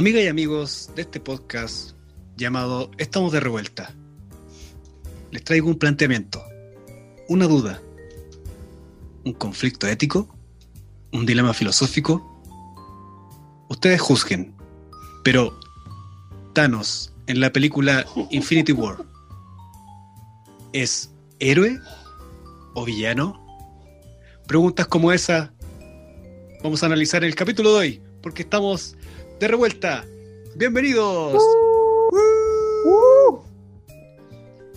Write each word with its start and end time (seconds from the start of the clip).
Amigas 0.00 0.22
y 0.22 0.28
amigos 0.28 0.90
de 0.96 1.02
este 1.02 1.20
podcast 1.20 1.90
llamado 2.34 2.90
Estamos 2.96 3.32
de 3.32 3.40
revuelta, 3.40 3.94
les 5.30 5.44
traigo 5.44 5.68
un 5.68 5.78
planteamiento, 5.78 6.42
una 7.28 7.46
duda, 7.46 7.82
un 9.26 9.34
conflicto 9.34 9.86
ético, 9.86 10.34
un 11.12 11.26
dilema 11.26 11.52
filosófico. 11.52 12.42
Ustedes 13.68 14.00
juzguen, 14.00 14.54
pero 15.22 15.60
Thanos 16.54 17.12
en 17.26 17.38
la 17.40 17.52
película 17.52 18.06
Infinity 18.30 18.72
War 18.72 19.04
es 20.72 21.10
héroe 21.40 21.78
o 22.72 22.86
villano? 22.86 23.38
Preguntas 24.48 24.86
como 24.86 25.12
esa 25.12 25.52
vamos 26.62 26.82
a 26.82 26.86
analizar 26.86 27.22
en 27.22 27.28
el 27.28 27.34
capítulo 27.34 27.74
de 27.74 27.78
hoy, 27.78 28.02
porque 28.22 28.40
estamos 28.40 28.96
de 29.40 29.48
revuelta. 29.48 30.04
Bienvenidos. 30.56 31.42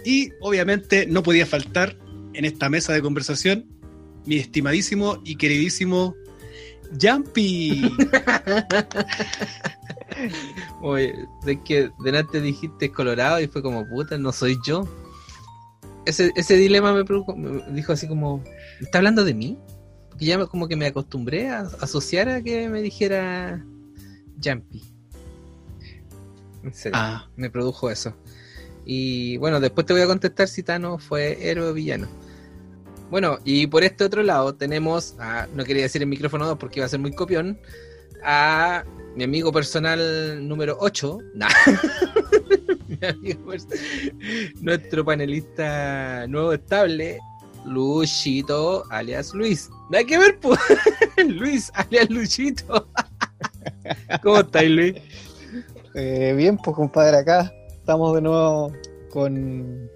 Y 0.06 0.32
obviamente 0.42 1.06
no 1.06 1.22
podía 1.24 1.46
faltar 1.46 1.98
en 2.34 2.46
esta 2.46 2.70
mesa 2.70 2.94
de 2.94 3.02
conversación 3.02 3.66
mi 4.26 4.38
estimadísimo 4.38 5.22
y 5.26 5.36
queridísimo 5.36 6.16
Jumpy. 7.02 7.92
Oye, 10.82 11.14
de 11.46 11.62
que 11.64 11.90
delante 12.04 12.40
dijiste 12.42 12.92
Colorado 12.92 13.42
y 13.42 13.48
fue 13.48 13.62
como 13.62 13.88
puta, 13.88 14.18
no 14.18 14.32
soy 14.32 14.58
yo. 14.66 14.88
Ese, 16.06 16.32
ese 16.36 16.56
dilema 16.56 16.94
me, 16.94 17.04
produjo- 17.06 17.36
me 17.36 17.64
dijo 17.74 17.94
así 17.94 18.08
como, 18.08 18.44
¿está 18.82 18.98
hablando 19.00 19.24
de 19.24 19.34
mí? 19.34 19.58
Porque 20.10 20.26
ya 20.26 20.46
como 20.48 20.68
que 20.68 20.76
me 20.76 20.86
acostumbré 20.86 21.50
a 21.50 21.62
asociar 21.82 22.30
a 22.30 22.42
que 22.42 22.70
me 22.70 22.82
dijera 22.82 23.66
Jumpy. 24.42 24.82
En 26.64 26.74
serio, 26.74 26.98
Ah, 26.98 27.28
me 27.36 27.50
produjo 27.50 27.90
eso. 27.90 28.16
Y 28.86 29.38
bueno, 29.38 29.60
después 29.60 29.86
te 29.86 29.94
voy 29.94 30.02
a 30.02 30.08
contestar 30.08 30.48
si 30.48 30.64
Thanos 30.64 31.04
fue 31.04 31.38
héroe 31.50 31.70
o 31.70 31.74
villano. 31.74 32.08
Bueno, 33.10 33.38
y 33.44 33.68
por 33.68 33.84
este 33.84 34.04
otro 34.06 34.24
lado 34.24 34.56
tenemos, 34.56 35.16
a, 35.20 35.48
no 35.54 35.64
quería 35.66 35.84
decir 35.84 36.02
el 36.02 36.08
micrófono 36.08 36.46
2 36.48 36.58
porque 36.58 36.80
iba 36.80 36.86
a 36.86 36.90
ser 36.90 37.00
muy 37.00 37.14
copión, 37.14 37.60
a 38.24 38.84
mi 39.16 39.24
amigo 39.26 39.52
personal 39.52 40.48
número 40.48 40.78
8, 40.80 41.18
nah. 41.36 41.50
Mi 42.88 43.08
amigo 43.08 43.52
pers- 43.52 44.54
nuestro 44.62 45.04
panelista 45.06 46.26
nuevo 46.28 46.54
estable, 46.54 47.20
Luchito, 47.66 48.84
alias 48.90 49.34
Luis. 49.34 49.70
Nada 49.90 50.04
que 50.06 50.18
ver, 50.18 50.40
pues. 50.40 50.60
Luis, 51.28 51.72
alias 51.76 52.10
Luchito. 52.10 52.88
¿Cómo 54.22 54.40
estáis, 54.40 54.70
Luis? 54.72 54.96
Eh, 55.96 56.34
bien, 56.36 56.58
pues 56.58 56.76
compadre, 56.76 57.18
acá 57.18 57.54
estamos 57.68 58.16
de 58.16 58.22
nuevo 58.22 58.74
con 59.10 59.90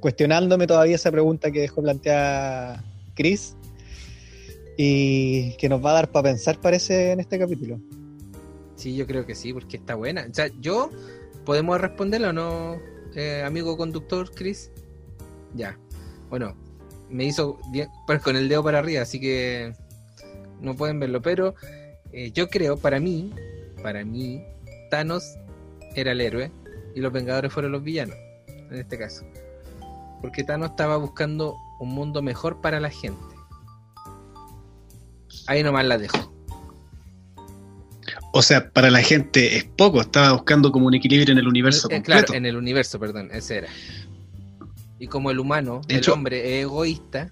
cuestionándome 0.00 0.66
todavía 0.66 0.96
esa 0.96 1.12
pregunta 1.12 1.50
que 1.50 1.60
dejó 1.60 1.82
planteada 1.82 2.82
Chris 3.14 3.54
y 4.76 5.54
que 5.56 5.68
nos 5.68 5.84
va 5.84 5.90
a 5.90 5.94
dar 5.94 6.10
para 6.10 6.30
pensar, 6.30 6.58
parece, 6.58 7.12
en 7.12 7.20
este 7.20 7.38
capítulo. 7.38 7.78
Sí, 8.76 8.96
yo 8.96 9.06
creo 9.06 9.26
que 9.26 9.34
sí, 9.34 9.52
porque 9.52 9.76
está 9.76 9.94
buena. 9.94 10.26
O 10.28 10.34
sea, 10.34 10.48
yo, 10.58 10.90
¿podemos 11.44 11.78
responderla 11.80 12.30
o 12.30 12.32
no, 12.32 12.78
eh, 13.14 13.42
amigo 13.44 13.76
conductor, 13.76 14.30
Chris? 14.34 14.70
Ya. 15.54 15.78
Bueno, 16.30 16.56
me 17.10 17.24
hizo 17.24 17.58
bien, 17.70 17.88
pues 18.06 18.22
con 18.22 18.36
el 18.36 18.48
dedo 18.48 18.64
para 18.64 18.78
arriba, 18.78 19.02
así 19.02 19.20
que 19.20 19.74
no 20.60 20.74
pueden 20.76 20.98
verlo, 20.98 21.20
pero 21.20 21.54
eh, 22.12 22.30
yo 22.32 22.48
creo, 22.48 22.76
para 22.76 23.00
mí, 23.00 23.32
para 23.82 24.04
mí, 24.04 24.42
Thanos 24.90 25.24
era 25.94 26.12
el 26.12 26.20
héroe 26.20 26.50
y 26.94 27.00
los 27.00 27.12
Vengadores 27.12 27.52
fueron 27.52 27.72
los 27.72 27.82
villanos, 27.82 28.16
en 28.48 28.74
este 28.78 28.98
caso. 28.98 29.24
Porque 30.20 30.44
Thanos 30.44 30.70
estaba 30.70 30.96
buscando 30.96 31.56
un 31.80 31.90
mundo 31.90 32.20
mejor 32.22 32.60
para 32.60 32.78
la 32.80 32.90
gente. 32.90 33.22
Ahí 35.46 35.62
nomás 35.62 35.84
la 35.86 35.98
dejo. 35.98 36.32
o 38.32 38.42
sea, 38.42 38.70
para 38.70 38.90
la 38.90 39.02
gente 39.02 39.56
es 39.56 39.64
poco, 39.64 40.00
estaba 40.00 40.32
buscando 40.32 40.70
como 40.70 40.86
un 40.86 40.94
equilibrio 40.94 41.32
en 41.32 41.38
el 41.38 41.48
universo 41.48 41.88
Eh, 41.90 41.94
completo. 41.96 42.26
claro, 42.26 42.34
en 42.38 42.46
el 42.46 42.56
universo, 42.56 43.00
perdón, 43.00 43.28
ese 43.32 43.58
era. 43.58 43.68
Y 45.00 45.06
como 45.08 45.30
el 45.32 45.40
humano, 45.40 45.80
De 45.88 45.94
el 45.94 46.00
hecho- 46.00 46.12
hombre 46.12 46.58
es 46.58 46.64
egoísta 46.64 47.30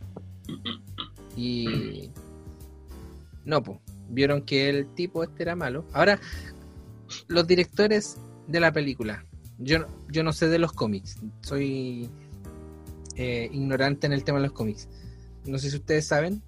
y 1.37 2.11
no, 3.45 3.63
pues, 3.63 3.79
vieron 4.09 4.43
que 4.43 4.69
el 4.69 4.87
tipo 4.95 5.23
este 5.23 5.43
era 5.43 5.57
malo. 5.57 5.85
Ahora, 5.93 6.21
los 7.29 7.47
directores 7.47 8.17
de 8.47 8.61
la 8.61 8.73
película, 8.73 9.25
yo, 9.59 9.87
yo 10.11 10.23
no 10.23 10.33
sé 10.33 10.49
de 10.49 10.59
los 10.59 10.73
cómics, 10.73 11.17
soy 11.43 12.09
eh, 13.17 13.49
ignorante 13.53 14.07
en 14.07 14.13
el 14.13 14.25
tema 14.25 14.39
de 14.39 14.45
los 14.47 14.53
cómics. 14.53 14.89
No 15.45 15.59
sé 15.59 15.71
si 15.71 15.77
ustedes 15.77 16.07
saben 16.07 16.43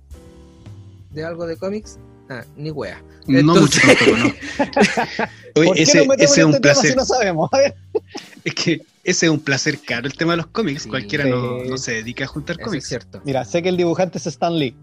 de 1.11 1.25
algo 1.25 1.47
de 1.47 1.57
cómics. 1.57 1.99
Ah, 2.29 2.45
ni 2.57 2.71
wea. 2.71 3.03
No 3.27 3.55
mucho 3.57 3.81
tampoco, 3.85 4.17
no. 4.19 4.25
Oye, 5.57 5.67
¿Por 5.67 5.75
qué 5.75 5.83
ese, 5.83 6.07
ese 6.19 6.41
es 6.41 6.45
un 6.45 6.51
este 6.51 6.61
placer. 6.61 6.91
si 6.91 6.97
no 6.97 7.05
sabemos? 7.05 7.51
Es 8.45 8.55
que 8.55 8.83
ese 9.05 9.27
es 9.27 9.33
un 9.33 9.41
placer 9.41 9.79
caro 9.81 10.07
el 10.07 10.15
tema 10.17 10.33
de 10.33 10.39
los 10.39 10.47
cómics. 10.47 10.85
Sí. 10.85 10.89
Cualquiera 10.89 11.25
no, 11.27 11.61
Sí. 11.61 11.69
no 11.69 11.77
se 11.77 11.93
dedica 11.93 12.25
a 12.25 12.27
juntar 12.29 12.55
Eso 12.55 12.61
es 12.63 12.67
cómics. 12.69 12.87
cierto. 12.89 13.21
Mira, 13.25 13.45
sé 13.45 13.63
que 13.63 13.69
el 13.69 13.77
dibujante 13.77 14.19
es 14.19 14.27
Stan 14.29 14.57
Lee. 14.57 14.75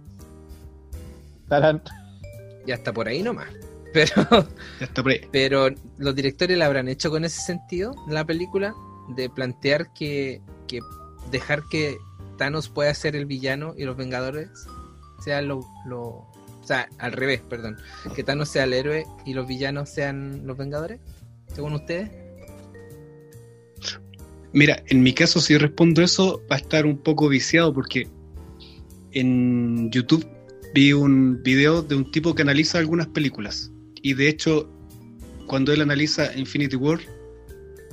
Tarán. 1.48 1.82
Ya 2.68 2.76
está 2.76 2.94
por 2.94 3.08
ahí 3.08 3.24
nomás. 3.24 3.48
Pero 3.94 4.14
Ya 4.80 4.86
está 4.86 5.02
por 5.02 5.12
ahí. 5.14 5.22
Pero 5.32 5.70
los 5.98 6.14
directores 6.16 6.58
la 6.58 6.66
habrán 6.68 6.88
hecho 6.90 7.10
con 7.10 7.26
ese 7.26 7.42
sentido 7.42 7.96
en 8.08 8.14
la 8.14 8.26
película, 8.26 8.76
de 9.16 9.30
plantear 9.30 9.92
que, 9.94 10.42
que 10.68 10.80
dejar 11.32 11.64
que 11.72 11.98
Thanos 12.38 12.70
pueda 12.70 12.94
ser 12.94 13.16
el 13.16 13.26
villano 13.26 13.74
y 13.78 13.86
los 13.86 13.96
Vengadores 13.98 14.50
sean 15.24 15.48
lo, 15.48 15.62
lo- 15.88 16.00
O 16.10 16.64
sea, 16.64 16.90
al 17.00 17.14
revés, 17.14 17.42
perdón. 17.50 17.78
Que 18.14 18.24
Thanos 18.24 18.50
sea 18.50 18.66
el 18.66 18.74
héroe 18.74 19.06
y 19.26 19.34
los 19.34 19.48
villanos 19.48 19.90
sean 19.90 20.46
los 20.46 20.58
Vengadores, 20.58 21.00
según 21.56 21.74
ustedes. 21.74 22.12
Mira, 24.54 24.82
en 24.88 25.02
mi 25.04 25.14
caso, 25.14 25.40
si 25.40 25.58
respondo 25.58 26.02
eso, 26.02 26.42
va 26.52 26.56
a 26.56 26.60
estar 26.60 26.86
un 26.86 26.98
poco 26.98 27.28
viciado 27.30 27.74
porque 27.74 28.08
en 29.12 29.90
YouTube 29.92 30.26
vi 30.78 30.94
un 30.94 31.42
video 31.42 31.82
de 31.82 31.96
un 31.96 32.12
tipo 32.12 32.36
que 32.36 32.44
analiza 32.44 32.78
algunas 32.78 33.08
películas. 33.08 33.72
Y 34.04 34.14
de 34.14 34.30
hecho, 34.30 34.70
cuando 35.48 35.74
él 35.74 35.82
analiza 35.82 36.32
Infinity 36.38 36.76
War, 36.76 37.00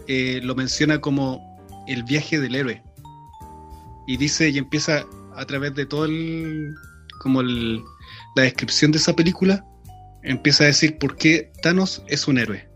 eh, 0.06 0.40
lo 0.42 0.54
menciona 0.54 1.00
como 1.00 1.40
el 1.88 2.02
viaje 2.02 2.38
del 2.38 2.54
héroe. 2.54 2.82
Y 4.06 4.18
dice, 4.18 4.50
y 4.50 4.58
empieza 4.58 5.06
a 5.34 5.46
través 5.46 5.74
de 5.74 5.86
todo 5.86 6.04
el. 6.04 6.74
como 7.20 7.40
el- 7.40 7.80
la 8.36 8.42
descripción 8.42 8.92
de 8.92 8.98
esa 8.98 9.16
película, 9.16 9.64
empieza 10.22 10.64
a 10.64 10.66
decir 10.66 10.98
por 10.98 11.16
qué 11.16 11.50
Thanos 11.62 12.02
es 12.08 12.28
un 12.28 12.36
héroe. 12.36 12.68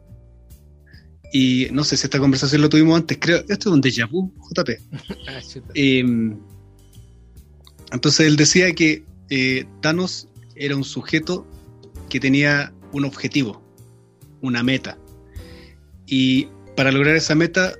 Y 1.34 1.66
no 1.70 1.84
sé 1.84 1.98
si 1.98 2.06
esta 2.06 2.18
conversación 2.18 2.62
lo 2.62 2.70
tuvimos 2.70 2.96
antes, 2.96 3.18
creo, 3.20 3.40
esto 3.46 3.68
es 3.68 3.74
un 3.74 3.82
déjà 3.82 4.08
vu, 4.10 4.32
JP. 4.54 4.70
Ah. 5.28 5.40
Eh, 5.74 6.34
entonces 7.92 8.26
él 8.26 8.36
decía 8.36 8.72
que 8.72 9.04
eh, 9.30 9.66
Thanos 9.80 10.28
era 10.56 10.76
un 10.76 10.84
sujeto 10.84 11.46
que 12.08 12.20
tenía 12.20 12.72
un 12.92 13.04
objetivo, 13.04 13.62
una 14.40 14.62
meta. 14.62 14.98
Y 16.06 16.48
para 16.76 16.90
lograr 16.90 17.16
esa 17.16 17.34
meta 17.34 17.74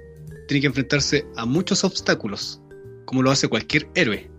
tiene 0.47 0.61
que 0.61 0.67
enfrentarse 0.67 1.27
a 1.37 1.47
muchos 1.47 1.85
obstáculos, 1.85 2.61
como 3.05 3.23
lo 3.23 3.31
hace 3.31 3.49
cualquier 3.49 3.89
héroe. 3.95 4.31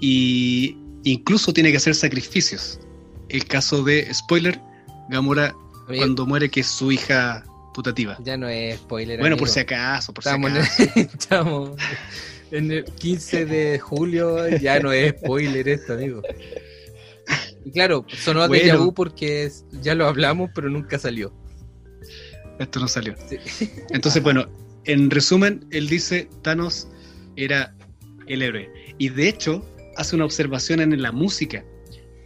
Y 0.00 0.76
incluso 1.04 1.52
tiene 1.52 1.70
que 1.70 1.76
hacer 1.76 1.94
sacrificios. 1.94 2.80
El 3.28 3.44
caso 3.46 3.82
de, 3.82 4.12
spoiler, 4.12 4.60
Gamora 5.08 5.54
Oye, 5.88 5.98
cuando 5.98 6.26
muere 6.26 6.50
que 6.50 6.60
es 6.60 6.66
su 6.66 6.92
hija 6.92 7.44
putativa. 7.72 8.18
Ya 8.22 8.36
no 8.36 8.48
es 8.48 8.78
spoiler. 8.78 9.18
Bueno, 9.18 9.36
por 9.36 9.48
si 9.48 9.60
acaso, 9.60 10.12
por 10.12 10.22
si 10.22 10.30
Estamos 10.30 10.52
acaso. 10.52 10.82
estamos 10.96 11.70
en 12.52 12.70
el 12.70 12.84
15 12.84 13.46
de 13.46 13.78
julio, 13.78 14.48
ya 14.58 14.78
no 14.80 14.92
es 14.92 15.14
spoiler 15.18 15.68
esto, 15.68 15.94
amigo. 15.94 16.22
Y 17.64 17.70
claro, 17.70 18.04
sonó 18.18 18.42
a 18.42 18.48
Bueno. 18.48 18.84
vu 18.84 18.94
porque 18.94 19.44
es- 19.44 19.64
ya 19.82 19.94
lo 19.94 20.06
hablamos, 20.06 20.50
pero 20.54 20.68
nunca 20.68 20.98
salió. 20.98 21.32
Esto 22.58 22.80
no 22.80 22.88
salió. 22.88 23.14
Sí. 23.28 23.70
Entonces, 23.90 24.22
bueno, 24.22 24.46
en 24.84 25.10
resumen, 25.10 25.64
él 25.70 25.88
dice 25.88 26.28
Thanos 26.42 26.88
era 27.36 27.74
el 28.26 28.42
héroe. 28.42 28.70
Y 28.98 29.08
de 29.08 29.28
hecho, 29.28 29.64
hace 29.96 30.14
una 30.16 30.24
observación 30.24 30.80
en 30.80 31.00
la 31.00 31.12
música. 31.12 31.64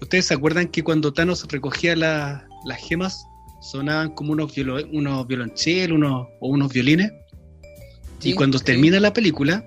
¿Ustedes 0.01 0.27
se 0.27 0.35
acuerdan 0.35 0.69
que 0.69 0.83
cuando 0.83 1.13
Thanos 1.13 1.47
recogía 1.49 1.95
la- 1.97 2.47
las 2.65 2.79
gemas, 2.87 3.25
sonaban 3.63 4.15
como 4.15 4.33
unos, 4.33 4.55
violo- 4.55 4.87
unos 4.93 5.27
violonchelos 5.27 5.97
unos, 5.97 6.27
o 6.41 6.49
unos 6.49 6.73
violines? 6.73 7.11
Sí, 8.19 8.31
y 8.31 8.35
cuando 8.35 8.59
sí. 8.59 8.65
termina 8.65 8.99
la 9.01 9.13
película, 9.13 9.65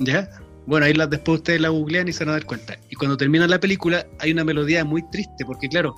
¿ya? 0.00 0.28
Bueno, 0.66 0.86
ahí 0.86 0.92
la- 0.94 1.06
después 1.06 1.38
ustedes 1.38 1.60
la 1.60 1.68
googlean 1.68 2.08
y 2.08 2.12
se 2.12 2.24
van 2.24 2.30
a 2.30 2.32
dar 2.38 2.46
cuenta. 2.46 2.78
Y 2.90 2.96
cuando 2.96 3.16
termina 3.16 3.46
la 3.46 3.60
película, 3.60 4.06
hay 4.18 4.32
una 4.32 4.44
melodía 4.44 4.84
muy 4.84 5.02
triste, 5.10 5.44
porque 5.44 5.68
claro, 5.68 5.94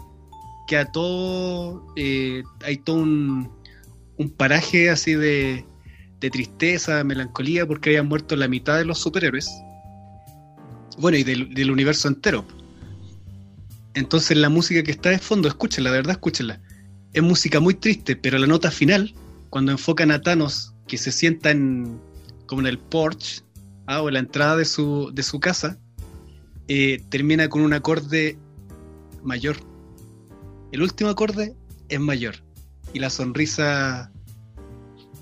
queda 0.66 0.90
todo, 0.93 1.87
eh, 1.96 2.43
hay 2.64 2.76
todo 2.78 2.96
un, 2.96 3.50
un 4.19 4.31
paraje 4.31 4.90
así 4.90 5.14
de, 5.14 5.64
de 6.20 6.31
tristeza, 6.31 7.02
melancolía, 7.04 7.66
porque 7.66 7.90
habían 7.90 8.08
muerto 8.08 8.37
la 8.37 8.49
mitad 8.49 8.78
de 8.78 8.84
los 8.84 8.99
superhéroes. 8.99 9.50
Bueno, 10.98 11.19
y 11.19 11.25
del, 11.25 11.52
del 11.55 11.70
universo 11.70 12.08
entero. 12.08 12.44
Entonces 13.94 14.37
la 14.37 14.48
música 14.48 14.82
que 14.82 14.90
está 14.90 15.10
de 15.10 15.19
fondo, 15.19 15.48
escúchenla, 15.48 15.90
de 15.90 15.96
verdad 15.98 16.12
escúchenla. 16.12 16.60
Es 17.12 17.22
música 17.22 17.60
muy 17.60 17.75
triste, 17.75 18.16
pero 18.16 18.38
la 18.38 18.46
nota 18.46 18.70
final, 18.70 19.14
cuando 19.50 19.72
enfocan 19.72 20.10
a 20.10 20.22
Thanos, 20.22 20.72
que 20.87 20.96
se 20.96 21.12
sienta 21.12 21.50
en, 21.50 22.00
como 22.46 22.62
en 22.62 22.69
el 22.69 22.78
porch, 22.78 23.43
ah, 23.87 24.02
o 24.02 24.11
la 24.11 24.19
entrada 24.19 24.56
de 24.56 24.64
su, 24.64 25.11
de 25.12 25.23
su 25.23 25.40
casa, 25.40 25.79
eh, 26.69 27.02
termina 27.08 27.49
con 27.49 27.62
un 27.62 27.73
acorde 27.73 28.38
mayor. 29.23 29.56
El 30.73 30.82
último 30.82 31.11
acorde 31.11 31.55
es 31.88 32.00
mayor. 32.00 32.37
Y 32.93 32.99
la 32.99 33.11
sonrisa 33.11 34.12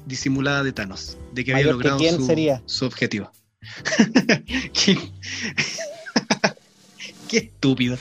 disimulada 0.07 0.63
de 0.63 0.73
Thanos, 0.73 1.17
de 1.33 1.45
que 1.45 1.53
había 1.53 1.67
¿Mayor 1.67 1.83
que 1.83 1.89
logrado 1.89 1.99
quién 1.99 2.17
su, 2.17 2.27
sería? 2.27 2.63
su 2.67 2.85
objetivo. 2.87 3.31
¿Quién? 4.85 4.99
Qué 7.29 7.37
estúpido. 7.39 7.97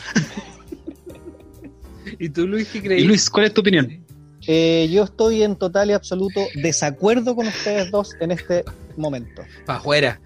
¿Y 2.17 2.29
tú, 2.29 2.47
Luis, 2.47 2.67
qué 2.69 2.81
crees? 2.81 3.03
Y 3.03 3.05
Luis, 3.05 3.29
¿cuál 3.29 3.45
es 3.45 3.53
tu 3.53 3.61
opinión? 3.61 4.03
Eh, 4.47 4.89
yo 4.91 5.03
estoy 5.03 5.43
en 5.43 5.55
total 5.55 5.91
y 5.91 5.93
absoluto 5.93 6.41
desacuerdo 6.55 7.35
con 7.35 7.47
ustedes 7.47 7.91
dos 7.91 8.15
en 8.19 8.31
este 8.31 8.65
momento. 8.97 9.43
Para 9.67 9.77
afuera. 9.77 10.19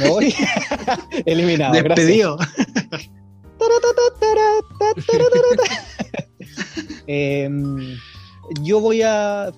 Me 0.00 0.08
voy 0.08 0.34
eliminado. 1.26 1.74
Despedido. 1.74 2.38
Em, 7.06 7.96
yo 8.62 8.80
voy 8.80 9.02
a. 9.02 9.52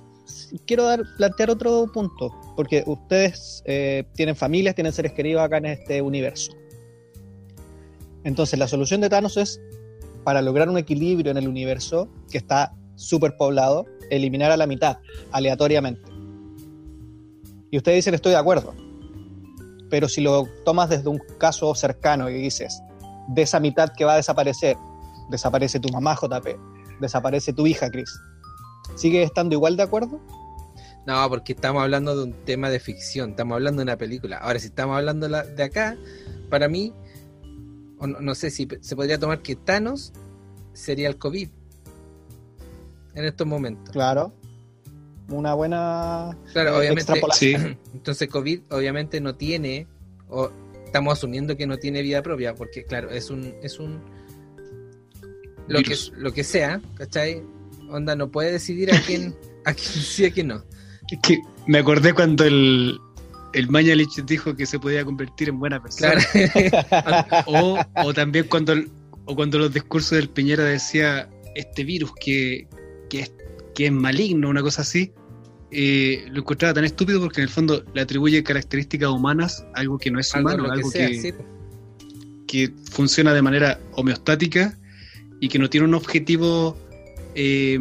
Quiero 0.66 0.84
dar, 0.84 1.02
plantear 1.16 1.50
otro 1.50 1.90
punto, 1.92 2.30
porque 2.56 2.84
ustedes 2.86 3.62
eh, 3.66 4.04
tienen 4.14 4.36
familias, 4.36 4.74
tienen 4.74 4.92
seres 4.92 5.12
queridos 5.12 5.42
acá 5.42 5.58
en 5.58 5.66
este 5.66 6.02
universo. 6.02 6.52
Entonces, 8.24 8.58
la 8.58 8.68
solución 8.68 9.00
de 9.00 9.08
Thanos 9.08 9.36
es, 9.36 9.60
para 10.22 10.42
lograr 10.42 10.68
un 10.68 10.78
equilibrio 10.78 11.30
en 11.30 11.36
el 11.36 11.48
universo 11.48 12.08
que 12.30 12.38
está 12.38 12.74
súper 12.96 13.36
poblado, 13.36 13.86
eliminar 14.10 14.50
a 14.50 14.56
la 14.56 14.66
mitad, 14.66 14.98
aleatoriamente. 15.32 16.02
Y 17.70 17.76
ustedes 17.76 17.96
dicen, 17.96 18.14
estoy 18.14 18.32
de 18.32 18.38
acuerdo. 18.38 18.74
Pero 19.94 20.08
si 20.08 20.20
lo 20.22 20.48
tomas 20.64 20.88
desde 20.88 21.08
un 21.08 21.20
caso 21.38 21.72
cercano 21.76 22.28
y 22.28 22.34
dices, 22.34 22.82
de 23.28 23.42
esa 23.42 23.60
mitad 23.60 23.90
que 23.96 24.04
va 24.04 24.14
a 24.14 24.16
desaparecer, 24.16 24.76
desaparece 25.30 25.78
tu 25.78 25.88
mamá, 25.90 26.16
JP, 26.20 26.48
desaparece 27.00 27.52
tu 27.52 27.64
hija, 27.64 27.88
Chris. 27.92 28.10
¿Sigue 28.96 29.22
estando 29.22 29.54
igual 29.54 29.76
de 29.76 29.84
acuerdo? 29.84 30.20
No, 31.06 31.28
porque 31.28 31.52
estamos 31.52 31.80
hablando 31.80 32.16
de 32.16 32.24
un 32.24 32.32
tema 32.44 32.70
de 32.70 32.80
ficción, 32.80 33.30
estamos 33.30 33.54
hablando 33.54 33.78
de 33.78 33.84
una 33.84 33.96
película. 33.96 34.38
Ahora, 34.38 34.58
si 34.58 34.66
estamos 34.66 34.96
hablando 34.96 35.28
la- 35.28 35.44
de 35.44 35.62
acá, 35.62 35.96
para 36.50 36.66
mí, 36.66 36.92
no, 38.00 38.18
no 38.20 38.34
sé 38.34 38.50
si 38.50 38.66
se 38.80 38.96
podría 38.96 39.16
tomar 39.20 39.42
que 39.42 39.54
Thanos 39.54 40.12
sería 40.72 41.06
el 41.06 41.18
COVID 41.18 41.50
en 43.14 43.24
estos 43.24 43.46
momentos. 43.46 43.92
Claro. 43.92 44.32
Una 45.28 45.54
buena 45.54 46.36
Claro, 46.52 46.70
eh, 46.70 46.78
obviamente. 46.78 47.00
extrapolación. 47.02 47.62
Sí, 47.62 47.76
Entonces, 47.94 48.28
COVID 48.28 48.60
obviamente 48.70 49.20
no 49.20 49.34
tiene, 49.34 49.86
o 50.28 50.50
estamos 50.84 51.14
asumiendo 51.18 51.56
que 51.56 51.66
no 51.66 51.78
tiene 51.78 52.02
vida 52.02 52.22
propia, 52.22 52.54
porque 52.54 52.84
claro, 52.84 53.10
es 53.10 53.30
un, 53.30 53.54
es 53.62 53.78
un 53.78 54.00
lo 55.66 55.82
que, 55.82 55.96
lo 56.18 56.32
que 56.32 56.44
sea, 56.44 56.80
¿cachai? 56.96 57.42
Onda 57.88 58.14
no 58.16 58.30
puede 58.30 58.52
decidir 58.52 58.92
a 58.92 59.00
quién, 59.00 59.34
a 59.64 59.72
quién 59.72 59.86
sí, 60.02 60.24
a 60.26 60.30
quién 60.30 60.48
no. 60.48 60.62
es 61.10 61.18
que 61.22 61.38
me 61.66 61.78
acordé 61.78 62.12
cuando 62.12 62.44
el, 62.44 62.98
el 63.54 63.68
Mañalich 63.70 64.22
dijo 64.26 64.54
que 64.54 64.66
se 64.66 64.78
podía 64.78 65.04
convertir 65.04 65.48
en 65.48 65.58
buena 65.58 65.80
persona. 65.82 66.14
Claro. 66.32 67.44
O, 67.46 67.78
o 68.04 68.12
también 68.14 68.46
cuando, 68.48 68.72
el- 68.72 68.90
o 69.24 69.34
cuando 69.34 69.58
los 69.58 69.72
discursos 69.72 70.12
del 70.18 70.28
Piñera 70.28 70.64
decía 70.64 71.30
este 71.54 71.82
virus 71.84 72.12
que, 72.20 72.68
que, 73.08 73.20
es, 73.20 73.32
que 73.74 73.86
es 73.86 73.92
maligno, 73.92 74.48
una 74.48 74.62
cosa 74.62 74.82
así, 74.82 75.12
eh, 75.70 76.26
lo 76.30 76.40
encontraba 76.40 76.74
tan 76.74 76.84
estúpido 76.84 77.20
porque 77.20 77.40
en 77.40 77.44
el 77.44 77.50
fondo 77.50 77.84
le 77.94 78.00
atribuye 78.00 78.42
características 78.44 79.08
humanas 79.10 79.64
a 79.74 79.80
algo 79.80 79.98
que 79.98 80.10
no 80.10 80.20
es 80.20 80.34
algo, 80.34 80.50
humano, 80.50 80.64
que 80.64 80.70
algo 80.70 80.90
sea, 80.90 81.08
que, 81.08 81.20
sí, 81.20 81.32
po. 81.32 81.44
que 82.46 82.72
funciona 82.90 83.34
de 83.34 83.42
manera 83.42 83.80
homeostática 83.92 84.78
y 85.40 85.48
que 85.48 85.58
no 85.58 85.68
tiene 85.68 85.86
un 85.86 85.94
objetivo, 85.94 86.76
eh, 87.34 87.78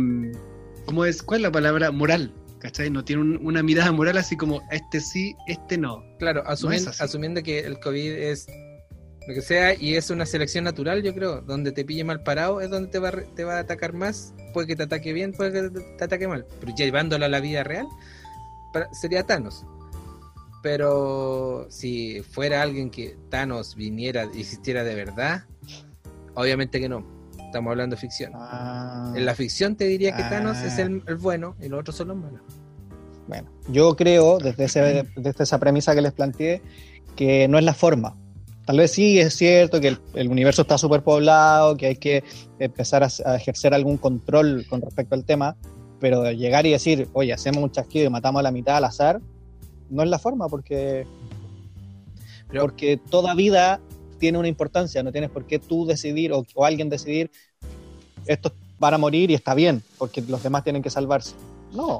¿cómo 0.86 1.06
es? 1.06 1.22
¿Cuál 1.22 1.42
es 1.42 1.44
la 1.44 1.51
palabra? 1.51 1.92
Moral, 1.92 2.31
¿cachai? 2.60 2.89
No 2.89 3.04
tiene 3.06 3.22
un- 3.22 3.39
una 3.46 3.62
mirada 3.62 3.92
moral 3.92 4.18
así 4.18 4.36
como 4.36 4.62
este 4.72 5.00
sí, 5.00 5.36
este 5.48 5.78
no. 5.78 6.04
Claro, 6.18 6.44
asumiendo, 6.48 6.92
asumiendo 6.98 7.44
que 7.44 7.60
el 7.60 7.80
COVID 7.80 8.12
es 8.12 8.48
lo 9.28 9.34
que 9.34 9.42
sea 9.42 9.74
y 9.74 9.96
es 9.96 10.10
una 10.10 10.25
selección 10.25 10.64
natural, 10.66 11.02
yo 11.04 11.14
creo, 11.14 11.42
donde 11.42 11.72
te 11.72 11.86
pille 11.86 12.04
mal 12.04 12.24
parado 12.24 12.60
es 12.62 12.70
donde 12.70 12.90
te 12.90 13.00
va, 13.00 13.12
te 13.36 13.44
va 13.46 13.56
a 13.56 13.60
atacar 13.60 13.94
más, 13.94 14.34
puede 14.54 14.68
que 14.68 14.75
te 14.75 14.84
ataque 14.84 15.14
bien, 15.14 15.31
puede 15.31 15.52
que 15.52 15.70
te, 15.98 16.04
ataque 16.04 16.28
mal, 16.28 16.46
pero 16.60 16.75
llevándolo 16.75 17.25
a 17.25 17.30
la 17.30 17.40
vida 17.40 17.64
real, 17.64 17.88
para- 18.74 18.94
sería 18.94 19.24
Thanos. 19.24 19.66
Pero 20.62 21.68
si 21.70 22.22
fuera 22.22 22.62
alguien 22.62 22.90
que 22.90 23.18
Thanos 23.30 23.75
viniera 23.75 24.30
y 24.34 24.42
existiera 24.42 24.84
de 24.84 24.96
verdad, 24.96 25.44
obviamente 26.36 26.80
que 26.80 26.88
no. 26.88 27.06
Estamos 27.38 27.72
hablando 27.72 27.96
de 27.96 28.02
ficción. 28.02 28.31
Ah, 28.36 29.14
En 29.16 29.25
la 29.25 29.36
ficción 29.36 29.75
te 29.75 29.86
diría 29.86 30.16
que 30.16 30.24
Thanos 30.24 30.58
Ah. 30.60 30.66
es 30.68 30.80
el, 30.80 31.04
el 31.06 31.16
bueno 31.18 31.56
y 31.62 31.68
los 31.68 31.81
otros 31.81 31.96
son 31.98 32.08
los 32.08 32.18
malos. 32.18 32.42
Bueno, 33.28 33.50
yo 33.68 33.96
creo, 33.96 34.38
desde, 34.40 34.66
ese- 34.66 35.08
desde 35.18 35.44
esa 35.44 35.60
premisa 35.60 35.94
que 35.94 36.02
les 36.02 36.14
planteé, 36.14 36.62
que 37.16 37.48
no 37.48 37.58
es 37.60 37.64
la 37.66 37.74
forma. 37.74 38.16
Tal 38.65 38.77
vez 38.77 38.92
sí 38.92 39.19
es 39.19 39.36
cierto 39.36 39.81
que 39.81 39.89
el, 39.89 39.98
el 40.13 40.30
universo 40.30 40.62
está 40.62 40.77
superpoblado, 40.77 41.75
que 41.75 41.88
hay 41.88 41.96
que 41.98 42.24
empezar 42.60 43.03
a, 43.03 43.10
a 43.25 43.36
ejercer 43.36 43.74
algún 43.74 43.98
control 43.98 44.65
con 44.70 44.82
respecto 44.82 45.15
al 45.15 45.25
tema, 45.25 45.58
pero 46.00 46.32
llegar 46.32 46.65
y 46.65 46.72
decir, 46.72 47.08
oye, 47.13 47.34
hacemos 47.34 47.62
un 47.63 47.72
chasquido 47.72 48.05
y 48.05 48.10
matamos 48.10 48.39
a 48.39 48.43
la 48.43 48.51
mitad 48.51 48.77
al 48.77 48.86
azar, 48.86 49.20
no 49.89 50.01
es 50.03 50.10
la 50.10 50.17
forma, 50.20 50.48
porque, 50.48 51.05
Pero- 52.48 52.62
porque 52.62 52.98
toda 53.10 53.36
vida 53.36 53.82
tiene 54.17 54.38
una 54.38 54.48
importancia, 54.48 55.03
no 55.03 55.12
tienes 55.12 55.29
por 55.29 55.46
qué 55.46 55.60
tú 55.60 55.86
decidir 55.86 56.32
o, 56.32 56.46
o 56.55 56.65
alguien 56.65 56.89
decidir, 56.89 57.32
estos 58.25 58.53
van 58.79 58.93
a 58.93 58.98
morir 58.98 59.29
y 59.29 59.34
está 59.34 59.53
bien, 59.53 59.84
porque 59.98 60.22
los 60.22 60.41
demás 60.41 60.63
tienen 60.63 60.82
que 60.82 60.89
salvarse. 60.89 61.36
No, 61.74 62.00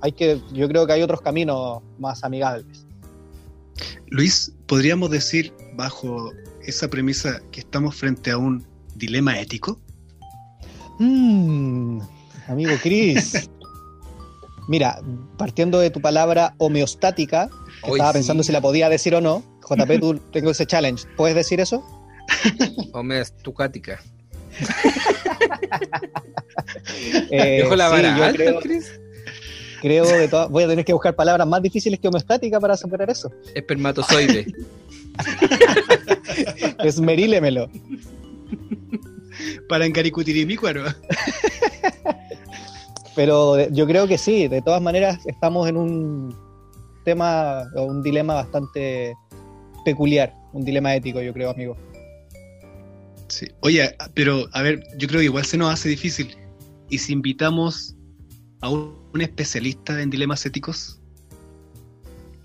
hay 0.00 0.12
que, 0.12 0.40
yo 0.52 0.68
creo 0.68 0.86
que 0.86 0.92
hay 0.92 1.02
otros 1.02 1.20
caminos 1.20 1.82
más 1.98 2.22
amigables. 2.22 2.86
Luis, 4.08 4.52
¿podríamos 4.66 5.10
decir 5.10 5.52
bajo 5.78 6.32
esa 6.66 6.90
premisa 6.90 7.40
que 7.52 7.60
estamos 7.60 7.94
frente 7.94 8.32
a 8.32 8.36
un 8.36 8.66
dilema 8.96 9.38
ético? 9.38 9.80
Mm, 10.98 12.00
amigo 12.48 12.72
Chris. 12.82 13.48
Mira, 14.68 15.00
partiendo 15.38 15.78
de 15.78 15.90
tu 15.90 16.00
palabra 16.00 16.54
homeostática, 16.58 17.48
que 17.84 17.92
Hoy 17.92 18.00
estaba 18.00 18.12
sí. 18.12 18.18
pensando 18.18 18.42
si 18.42 18.50
la 18.50 18.60
podía 18.60 18.88
decir 18.88 19.14
o 19.14 19.20
no. 19.20 19.44
JP, 19.62 20.00
tú 20.00 20.18
tengo 20.32 20.50
ese 20.50 20.66
challenge. 20.66 21.04
¿Puedes 21.16 21.36
decir 21.36 21.60
eso? 21.60 21.82
Homeostucática. 22.92 24.02
Eh, 27.30 27.62
¿Dejó 27.62 27.76
la 27.76 27.86
sí, 27.86 27.92
vara 27.92 28.18
yo 28.18 28.24
alta, 28.24 28.36
creo, 28.36 28.60
Chris? 28.60 29.00
Creo 29.80 30.04
de 30.06 30.28
todas- 30.28 30.48
voy 30.50 30.64
a 30.64 30.68
tener 30.68 30.84
que 30.84 30.92
buscar 30.92 31.14
palabras 31.14 31.46
más 31.46 31.62
difíciles 31.62 31.98
que 32.00 32.08
homeostática 32.08 32.58
para 32.60 32.76
superar 32.76 33.10
eso. 33.10 33.30
Espermatozoide. 33.54 34.46
Esmerílemelo. 36.84 37.68
Para 39.68 39.86
encaricutirimícuaro. 39.86 40.84
Pero 43.14 43.68
yo 43.70 43.86
creo 43.86 44.06
que 44.06 44.16
sí, 44.18 44.46
de 44.48 44.62
todas 44.62 44.80
maneras 44.80 45.18
estamos 45.26 45.68
en 45.68 45.76
un 45.76 46.36
tema 47.04 47.64
o 47.74 47.84
un 47.84 48.02
dilema 48.02 48.34
bastante 48.34 49.14
peculiar, 49.84 50.34
un 50.52 50.64
dilema 50.64 50.94
ético, 50.94 51.20
yo 51.20 51.32
creo, 51.32 51.50
amigo. 51.50 51.76
Sí. 53.28 53.46
Oye, 53.60 53.94
pero 54.14 54.46
a 54.52 54.62
ver, 54.62 54.82
yo 54.98 55.08
creo 55.08 55.18
que 55.20 55.24
igual 55.26 55.44
se 55.44 55.56
nos 55.58 55.72
hace 55.72 55.88
difícil. 55.88 56.36
¿Y 56.90 56.98
si 56.98 57.12
invitamos 57.12 57.94
a 58.60 58.68
un, 58.68 58.96
especialista 59.20 60.00
en 60.00 60.10
dilemas 60.10 60.44
éticos? 60.46 61.00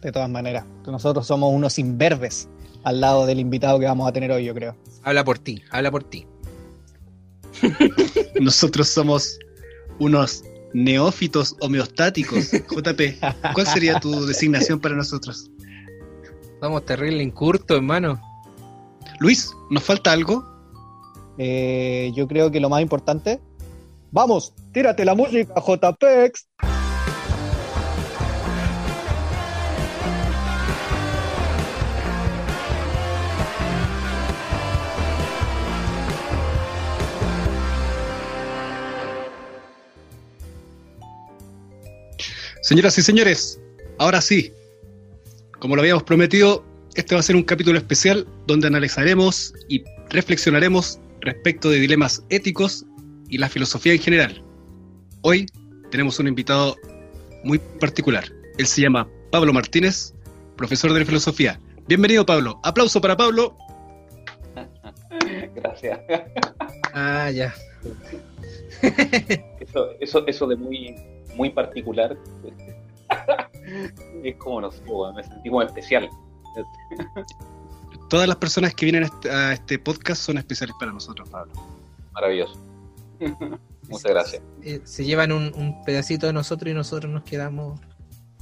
De 0.01 0.11
todas 0.11 0.29
maneras, 0.29 0.65
nosotros 0.85 1.27
somos 1.27 1.53
unos 1.53 1.79
imberbes 1.79 2.49
al 2.83 2.99
lado 2.99 3.25
del 3.25 3.39
invitado 3.39 3.79
que 3.79 3.85
vamos 3.85 4.07
a 4.07 4.11
tener 4.11 4.31
hoy, 4.31 4.45
yo 4.45 4.53
creo. 4.53 4.75
habla 5.03 5.23
por 5.23 5.39
ti, 5.39 5.61
habla 5.71 5.91
por 5.91 6.03
ti. 6.03 6.25
Nosotros 8.41 8.89
somos 8.89 9.37
unos 9.99 10.43
neófitos 10.73 11.55
homeostáticos. 11.59 12.51
JP, 12.51 13.01
¿cuál 13.53 13.67
sería 13.67 13.99
tu 13.99 14.25
designación 14.25 14.79
para 14.79 14.95
nosotros? 14.95 15.49
Somos 16.59 16.85
terrible 16.85 17.21
incurto, 17.21 17.75
hermano. 17.75 18.21
Luis, 19.19 19.51
¿nos 19.69 19.83
falta 19.83 20.11
algo? 20.11 20.43
Eh, 21.37 22.11
yo 22.15 22.27
creo 22.27 22.51
que 22.51 22.59
lo 22.59 22.69
más 22.69 22.81
importante. 22.81 23.39
Vamos, 24.13 24.53
tírate 24.71 25.03
la 25.05 25.15
música, 25.15 25.55
JPEX. 25.59 26.47
Señoras 42.61 42.95
y 42.99 43.01
señores, 43.01 43.59
ahora 43.97 44.21
sí, 44.21 44.53
como 45.57 45.75
lo 45.75 45.81
habíamos 45.81 46.03
prometido, 46.03 46.63
este 46.93 47.15
va 47.15 47.21
a 47.21 47.23
ser 47.23 47.35
un 47.35 47.41
capítulo 47.41 47.79
especial 47.79 48.27
donde 48.45 48.67
analizaremos 48.67 49.55
y 49.67 49.83
reflexionaremos 50.11 50.99
respecto 51.21 51.71
de 51.71 51.79
dilemas 51.79 52.23
éticos 52.29 52.85
y 53.33 53.39
la 53.39 53.49
filosofía 53.49 53.93
en 53.93 53.99
general. 53.99 54.43
Hoy 55.23 55.47
tenemos 55.89 56.19
un 56.19 56.27
invitado 56.27 56.75
muy 57.43 57.57
particular. 57.57 58.25
Él 58.59 58.67
se 58.67 58.81
llama 58.81 59.09
Pablo 59.31 59.51
Martínez, 59.51 60.13
profesor 60.55 60.93
de 60.93 61.03
filosofía. 61.03 61.59
Bienvenido 61.87 62.27
Pablo. 62.27 62.59
Aplauso 62.63 63.01
para 63.01 63.17
Pablo. 63.17 63.57
Gracias. 65.55 65.99
Ah, 66.93 67.31
ya. 67.31 67.51
Eso, 69.59 69.89
eso, 69.99 70.27
eso 70.27 70.47
de 70.47 70.55
muy, 70.55 70.95
muy 71.35 71.49
particular 71.49 72.15
es 74.23 74.35
como, 74.35 74.61
no 74.61 74.71
sé, 74.71 74.83
me 75.15 75.23
sentí 75.23 75.49
como 75.49 75.63
especial. 75.63 76.09
Todas 78.09 78.27
las 78.27 78.37
personas 78.37 78.75
que 78.75 78.85
vienen 78.85 79.03
a 79.03 79.05
este, 79.07 79.31
a 79.31 79.53
este 79.53 79.79
podcast 79.79 80.21
son 80.21 80.37
especiales 80.37 80.75
para 80.79 80.91
nosotros, 80.91 81.27
Pablo. 81.29 81.53
Maravilloso. 82.11 82.72
Muchas 83.89 84.11
gracias. 84.11 84.41
Eh, 84.63 84.79
Se 84.83 85.03
llevan 85.05 85.31
un, 85.31 85.51
un 85.55 85.83
pedacito 85.83 86.27
de 86.27 86.33
nosotros 86.33 86.71
y 86.71 86.73
nosotros 86.73 87.11
nos 87.11 87.23
quedamos 87.23 87.79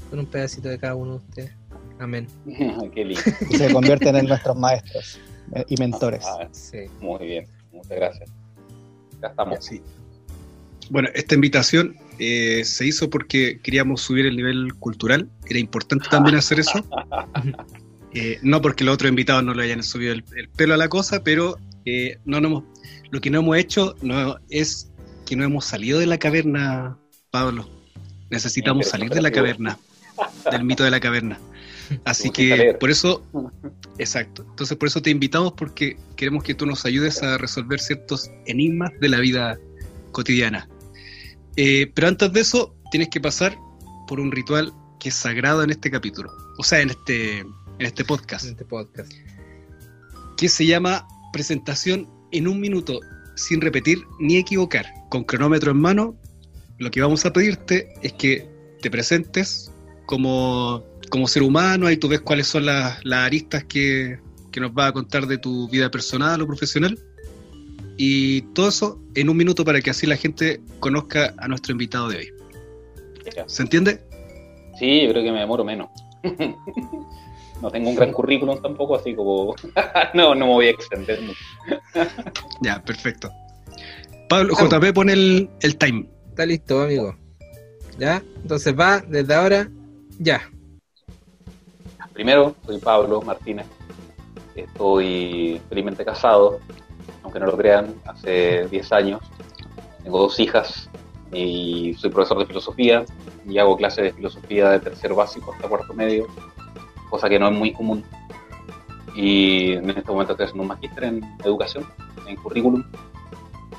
con 0.10 0.20
un 0.20 0.26
pedacito 0.26 0.70
de 0.70 0.78
cada 0.80 0.96
uno 0.96 1.12
de 1.14 1.18
ustedes. 1.18 1.52
Amén. 2.00 2.28
Qué 2.94 3.06
lindo. 3.06 3.22
Y 3.50 3.56
se 3.58 3.72
convierten 3.74 4.16
en 4.16 4.26
nuestros 4.28 4.56
maestros 4.58 5.20
eh, 5.56 5.64
y 5.68 5.78
mentores. 5.78 6.24
Ah, 6.26 6.48
Sí. 6.52 6.80
muy 7.00 7.26
bien, 7.26 7.48
muchas 7.72 7.92
gracias. 7.92 8.30
Ya 9.22 9.28
estamos. 9.30 9.64
Sí. 9.66 9.82
Bueno, 10.90 11.10
esta 11.14 11.36
invitación 11.36 11.96
eh, 12.20 12.64
se 12.66 12.86
hizo 12.86 13.10
porque 13.10 13.60
queríamos 13.62 14.02
subir 14.02 14.26
el 14.26 14.36
nivel 14.36 14.74
cultural. 14.76 15.30
Era 15.50 15.60
importante 15.60 16.08
también 16.10 16.36
hacer 16.36 16.60
eso. 16.60 16.84
Eh, 18.14 18.40
no 18.42 18.62
porque 18.62 18.84
los 18.84 18.96
otros 18.96 19.08
invitados 19.08 19.42
no 19.42 19.54
le 19.54 19.64
hayan 19.64 19.82
subido 19.84 20.12
el, 20.12 20.26
el 20.36 20.50
pelo 20.50 20.74
a 20.74 20.78
la 20.78 20.90
cosa, 20.90 21.24
pero 21.24 21.58
eh, 21.86 22.18
no, 22.26 22.42
no 22.42 22.48
hemos- 22.50 22.64
lo 23.12 23.22
que 23.22 23.30
no 23.30 23.40
hemos 23.40 23.58
hecho 23.58 23.96
no 24.02 24.38
es 24.50 24.90
que 25.26 25.36
no 25.36 25.44
hemos 25.44 25.66
salido 25.66 26.00
de 26.00 26.08
la 26.08 26.18
caverna, 26.18 26.98
Pablo. 27.30 27.70
Necesitamos 28.30 28.88
salir 28.88 29.10
de 29.12 29.22
la 29.22 29.32
caverna, 29.32 29.78
del 30.50 30.64
mito 30.64 30.84
de 30.84 30.92
la 30.92 31.00
caverna. 31.00 31.40
Así 32.06 32.30
que 32.30 32.76
por 32.80 32.90
eso, 32.90 33.22
exacto. 33.98 34.46
Entonces 34.50 34.78
por 34.78 34.88
eso 34.88 35.02
te 35.02 35.10
invitamos 35.10 35.54
porque 35.54 35.98
queremos 36.16 36.44
que 36.44 36.54
tú 36.54 36.66
nos 36.66 36.86
ayudes 36.86 37.22
a 37.22 37.38
resolver 37.38 37.82
ciertos 37.82 38.32
enigmas 38.46 38.92
de 39.02 39.10
la 39.10 39.20
vida 39.20 39.60
cotidiana. 40.14 40.70
Eh, 41.58 41.92
pero 41.94 42.08
antes 42.08 42.32
de 42.32 42.40
eso, 42.40 42.74
tienes 42.92 43.10
que 43.10 43.20
pasar 43.20 43.58
por 44.08 44.22
un 44.22 44.32
ritual 44.32 44.74
que 45.02 45.10
es 45.10 45.16
sagrado 45.16 45.64
en 45.64 45.72
este 45.72 45.92
capítulo, 45.92 46.32
o 46.58 46.64
sea, 46.64 46.80
en 46.80 46.92
este, 46.92 47.40
en 47.40 47.52
este 47.80 48.06
podcast, 48.06 48.46
En 48.46 48.52
este 48.52 48.66
podcast. 48.66 49.12
que 50.38 50.48
se 50.48 50.66
llama 50.66 51.08
presentación 51.34 52.08
en 52.32 52.48
un 52.48 52.60
minuto, 52.60 53.00
sin 53.36 53.62
repetir 53.62 54.00
ni 54.20 54.38
equivocar, 54.38 54.86
con 55.10 55.24
cronómetro 55.24 55.72
en 55.72 55.78
mano. 55.78 56.16
Lo 56.78 56.92
que 56.92 57.02
vamos 57.02 57.26
a 57.26 57.34
pedirte 57.34 57.94
es 58.02 58.14
que 58.14 58.48
te 58.82 58.90
presentes 58.90 59.72
como, 60.06 60.84
como 61.10 61.28
ser 61.28 61.44
humano, 61.44 61.88
ahí 61.88 61.98
tú 61.98 62.08
ves 62.08 62.22
cuáles 62.22 62.48
son 62.48 62.66
las, 62.66 63.04
las 63.06 63.20
aristas 63.20 63.64
que, 63.66 64.20
que 64.52 64.60
nos 64.60 64.72
va 64.72 64.88
a 64.88 64.92
contar 64.92 65.28
de 65.28 65.38
tu 65.38 65.70
vida 65.70 65.90
personal 65.90 66.42
o 66.42 66.48
profesional. 66.48 66.98
Y 67.98 68.42
todo 68.54 68.70
eso 68.70 69.00
en 69.16 69.30
un 69.30 69.38
minuto 69.38 69.64
para 69.64 69.82
que 69.82 69.90
así 69.90 70.08
la 70.08 70.18
gente 70.18 70.60
conozca 70.80 71.34
a 71.38 71.48
nuestro 71.48 71.72
invitado 71.72 72.10
de 72.10 72.18
hoy. 72.18 72.30
¿Se 73.46 73.62
entiende? 73.62 74.02
Sí, 74.80 75.04
yo 75.04 75.12
creo 75.12 75.24
que 75.24 75.32
me 75.32 75.40
demoro 75.40 75.64
menos. 75.64 75.90
No 77.62 77.70
tengo 77.70 77.90
un 77.90 77.96
gran 77.96 78.12
currículum 78.12 78.62
tampoco, 78.62 78.96
así 78.96 79.16
como. 79.16 79.56
no, 80.14 80.34
no 80.36 80.48
me 80.48 80.54
voy 80.54 80.68
a 80.68 80.72
extender 80.72 81.22
mucho. 81.22 81.40
Ya, 82.62 82.82
perfecto. 82.84 83.30
Pablo. 84.28 84.56
JP 84.56 84.94
pone 84.94 85.14
el, 85.14 85.50
el 85.62 85.78
time. 85.78 86.10
Está 86.30 86.46
listo, 86.46 86.82
amigo. 86.82 87.16
¿Ya? 87.98 88.24
Entonces 88.42 88.74
va 88.78 89.02
desde 89.02 89.34
ahora, 89.34 89.70
ya. 90.18 90.42
Primero, 92.14 92.56
soy 92.66 92.80
Pablo 92.80 93.22
Martínez. 93.22 93.68
Estoy 94.56 95.62
felizmente 95.70 96.04
casado, 96.04 96.60
aunque 97.24 97.40
no 97.40 97.46
lo 97.46 97.58
crean, 97.58 97.96
hace 98.06 98.68
10 98.68 98.92
años. 98.92 99.22
Tengo 100.04 100.20
dos 100.20 100.40
hijas 100.40 100.90
y 101.32 101.94
soy 101.94 102.10
profesor 102.10 102.40
de 102.40 102.46
filosofía 102.46 103.06
y 103.46 103.58
hago 103.58 103.78
clases 103.78 104.04
de 104.06 104.14
filosofía 104.14 104.70
de 104.72 104.80
tercero 104.80 105.16
básico 105.16 105.54
hasta 105.54 105.68
cuarto 105.68 105.94
medio, 105.94 106.28
cosa 107.12 107.30
que 107.30 107.38
no 107.38 107.50
es 107.50 107.54
muy 107.54 107.72
común. 107.72 108.04
Y 109.14 109.74
en 109.74 109.88
este 109.90 110.12
momento 110.12 110.34
estoy 110.34 110.46
haciendo 110.46 110.64
un 110.64 110.70
magíster 110.70 111.04
en 111.04 111.38
educación, 111.44 111.86
en 112.26 112.36
currículum. 112.38 112.84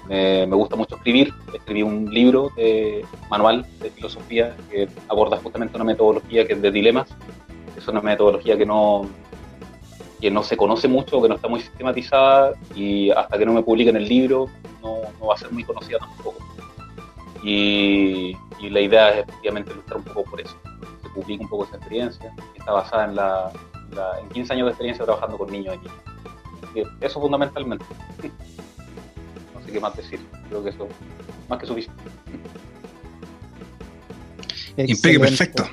Me, 0.08 0.44
gusta 0.46 0.76
mucho 0.76 0.94
escribir. 0.94 1.32
Escribí 1.52 1.82
un 1.82 2.12
libro 2.12 2.50
de 2.54 3.04
manual 3.28 3.66
de 3.80 3.90
filosofía 3.90 4.54
que 4.70 4.88
aborda 5.08 5.38
justamente 5.38 5.76
una 5.76 5.84
metodología 5.84 6.46
que 6.46 6.52
es 6.52 6.62
de 6.62 6.70
dilemas 6.70 7.08
es 7.76 7.88
una 7.88 8.00
metodología 8.00 8.56
que 8.56 8.66
no, 8.66 9.08
que 10.20 10.30
no 10.30 10.42
se 10.42 10.56
conoce 10.56 10.88
mucho, 10.88 11.20
que 11.20 11.28
no 11.28 11.34
está 11.34 11.48
muy 11.48 11.60
sistematizada 11.60 12.52
y 12.74 13.10
hasta 13.10 13.38
que 13.38 13.46
no 13.46 13.52
me 13.52 13.62
publiquen 13.62 13.96
el 13.96 14.08
libro 14.08 14.48
no, 14.82 14.98
no 15.18 15.26
va 15.26 15.34
a 15.34 15.38
ser 15.38 15.50
muy 15.50 15.64
conocida 15.64 15.98
tampoco. 15.98 16.38
Y, 17.42 18.36
y 18.60 18.70
la 18.70 18.80
idea 18.80 19.10
es 19.10 19.24
efectivamente 19.24 19.74
luchar 19.74 19.96
un 19.96 20.04
poco 20.04 20.24
por 20.24 20.40
eso, 20.40 20.56
publique 21.14 21.42
un 21.42 21.48
poco 21.48 21.64
esa 21.64 21.76
experiencia, 21.76 22.32
que 22.52 22.58
está 22.58 22.72
basada 22.72 23.04
en, 23.06 23.14
la, 23.16 23.52
la- 23.94 24.20
en 24.20 24.28
15 24.30 24.52
años 24.54 24.66
de 24.66 24.70
experiencia 24.70 25.04
trabajando 25.04 25.38
con 25.38 25.50
niños 25.50 25.76
que 26.74 26.84
eso 27.00 27.20
fundamentalmente. 27.20 27.84
No 29.54 29.64
sé 29.66 29.72
qué 29.72 29.80
más 29.80 29.94
decir, 29.96 30.20
creo 30.48 30.62
que 30.64 30.70
eso 30.70 30.88
más 31.48 31.58
que 31.58 31.66
suficiente. 31.66 32.02
Impegue, 34.76 35.16
Excelente. 35.16 35.18
perfecto. 35.20 35.66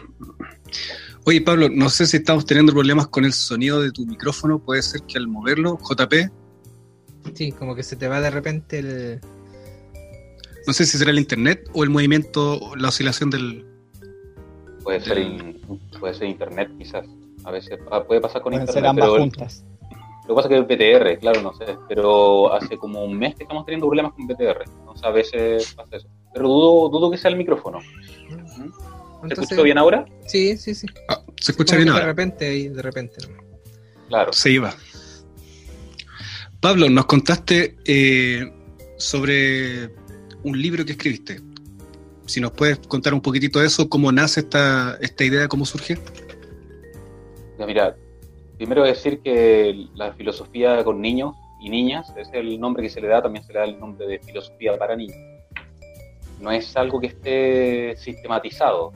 Oye, 1.26 1.42
Pablo, 1.42 1.70
no 1.70 1.90
sé 1.90 2.06
si 2.06 2.18
estamos 2.18 2.46
teniendo 2.46 2.74
problemas 2.74 3.08
con 3.08 3.24
el 3.24 3.34
sonido 3.34 3.82
de 3.82 3.92
tu 3.92 4.06
micrófono. 4.06 4.60
Puede 4.60 4.82
ser 4.82 5.02
que 5.04 5.18
al 5.18 5.28
moverlo, 5.28 5.78
JP, 5.78 6.14
Sí, 7.36 7.52
como 7.52 7.76
que 7.76 7.84
se 7.84 7.96
te 7.96 8.08
va 8.08 8.20
de 8.22 8.32
repente 8.32 8.80
el. 8.80 9.22
no 10.66 10.74
sé 10.74 10.86
si 10.86 10.98
será 10.98 11.12
el 11.12 11.20
internet 11.20 11.70
o 11.74 11.84
el 11.84 11.90
movimiento, 11.90 12.60
la 12.78 12.90
oscilación 12.90 13.30
del. 13.30 13.66
Puede 14.90 15.02
ser, 15.06 15.18
in- 15.20 15.62
puede 16.00 16.14
ser 16.16 16.28
internet 16.30 16.70
quizás, 16.78 17.06
a 17.44 17.52
veces 17.52 17.78
ah, 17.92 18.04
puede 18.04 18.22
pasar 18.22 18.42
con 18.42 18.52
Pueden 18.54 18.62
internet. 18.68 18.84
ser 18.84 18.88
ambas 18.90 19.10
pero 19.10 19.22
juntas. 19.22 19.66
Lo 20.28 20.28
que 20.30 20.34
pasa 20.36 20.48
es 20.48 20.50
que 20.50 20.58
el 20.58 20.64
BTR, 20.96 21.20
claro, 21.20 21.42
no 21.44 21.54
sé, 21.54 21.66
pero 21.88 22.52
hace 22.54 22.76
como 22.78 23.04
un 23.04 23.18
mes 23.18 23.36
que 23.36 23.44
estamos 23.44 23.66
teniendo 23.66 23.86
problemas 23.88 24.14
con 24.14 24.26
BTR, 24.28 24.64
entonces 24.80 25.04
a 25.04 25.10
veces 25.12 25.74
pasa 25.76 25.98
eso. 25.98 26.08
Pero 26.34 26.48
dudo, 26.48 26.90
dudo 26.90 27.12
que 27.12 27.18
sea 27.18 27.30
el 27.32 27.38
micrófono. 27.38 27.80
¿Se 29.28 29.34
escuchó 29.42 29.64
bien 29.64 29.78
ahora? 29.78 30.06
Sí, 30.28 30.58
sí, 30.58 30.74
sí. 30.74 30.88
Ah, 31.08 31.22
¿Se 31.40 31.52
escucha 31.52 31.76
Como 31.76 31.84
bien 31.84 31.88
que 31.88 31.94
De 31.94 32.00
ahora? 32.00 32.06
repente, 32.06 32.56
y 32.56 32.68
de 32.70 32.82
repente. 32.82 33.16
Claro. 34.08 34.34
Se 34.34 34.50
iba. 34.52 34.74
Pablo, 36.60 36.90
nos 36.90 37.06
contaste 37.06 37.78
eh, 37.86 38.52
sobre 38.98 39.90
un 40.44 40.62
libro 40.62 40.84
que 40.86 40.92
escribiste. 40.94 41.42
Si 42.30 42.40
nos 42.40 42.52
puedes 42.52 42.78
contar 42.78 43.16
un 43.16 43.22
poquitito 43.22 43.60
de 43.60 43.66
eso, 43.66 43.90
cómo 43.90 44.12
nace 44.12 44.42
esta, 44.42 45.00
esta 45.02 45.24
idea, 45.24 45.48
cómo 45.48 45.66
surge. 45.66 45.98
Mira, 47.58 47.96
primero 48.56 48.84
decir 48.84 49.20
que 49.22 49.88
la 49.96 50.14
filosofía 50.14 50.84
con 50.84 51.02
niños 51.02 51.34
y 51.60 51.72
niñas 51.72 52.14
es 52.16 52.30
el 52.34 52.60
nombre 52.60 52.84
que 52.84 52.90
se 52.92 53.02
le 53.02 53.08
da, 53.08 53.24
también 53.24 53.44
se 53.44 53.52
le 53.52 53.58
da 53.58 53.66
el 53.66 53.80
nombre 53.80 54.06
de 54.06 54.20
filosofía 54.20 54.78
para 54.78 54.96
niños. 54.96 55.18
No 56.40 56.52
es 56.52 56.78
algo 56.78 57.00
que 57.00 57.08
esté 57.08 57.96
sistematizado, 57.98 58.94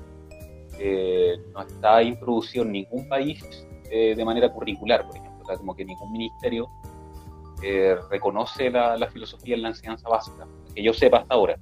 eh, 0.78 1.36
no 1.56 1.64
está 1.64 2.04
introducido 2.04 2.66
en 2.66 2.72
ningún 2.74 3.10
país 3.10 3.44
eh, 3.90 4.14
de 4.16 4.24
manera 4.24 4.54
curricular, 4.54 5.08
por 5.08 5.18
ejemplo, 5.18 5.42
o 5.42 5.46
sea, 5.48 5.58
como 5.58 5.76
que 5.76 5.84
ningún 5.84 6.12
ministerio 6.12 6.70
eh, 7.64 7.96
reconoce 8.12 8.70
la, 8.70 8.96
la 8.96 9.08
filosofía 9.08 9.56
en 9.56 9.64
la 9.64 9.70
enseñanza 9.70 10.08
básica, 10.08 10.46
que 10.76 10.84
yo 10.84 10.94
sepa 10.94 11.18
hasta 11.18 11.34
ahora. 11.34 11.58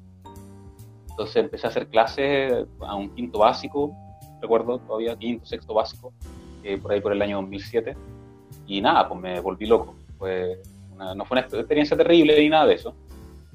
Entonces 1.11 1.35
empecé 1.37 1.67
a 1.67 1.69
hacer 1.69 1.87
clases 1.87 2.65
a 2.81 2.95
un 2.95 3.09
quinto 3.13 3.39
básico, 3.39 3.93
recuerdo 4.41 4.79
todavía, 4.79 5.15
quinto, 5.15 5.45
sexto 5.45 5.73
básico, 5.73 6.11
eh, 6.63 6.77
por 6.77 6.91
ahí 6.91 7.01
por 7.01 7.11
el 7.11 7.21
año 7.21 7.37
2007. 7.37 7.95
Y 8.67 8.81
nada, 8.81 9.07
pues 9.07 9.19
me 9.19 9.39
volví 9.39 9.65
loco. 9.65 9.95
Fue 10.17 10.59
Una- 10.93 11.15
no 11.15 11.25
fue 11.25 11.35
una 11.39 11.47
experiencia 11.47 11.97
terrible 11.97 12.37
ni 12.39 12.49
nada 12.49 12.67
de 12.67 12.75
eso, 12.75 12.93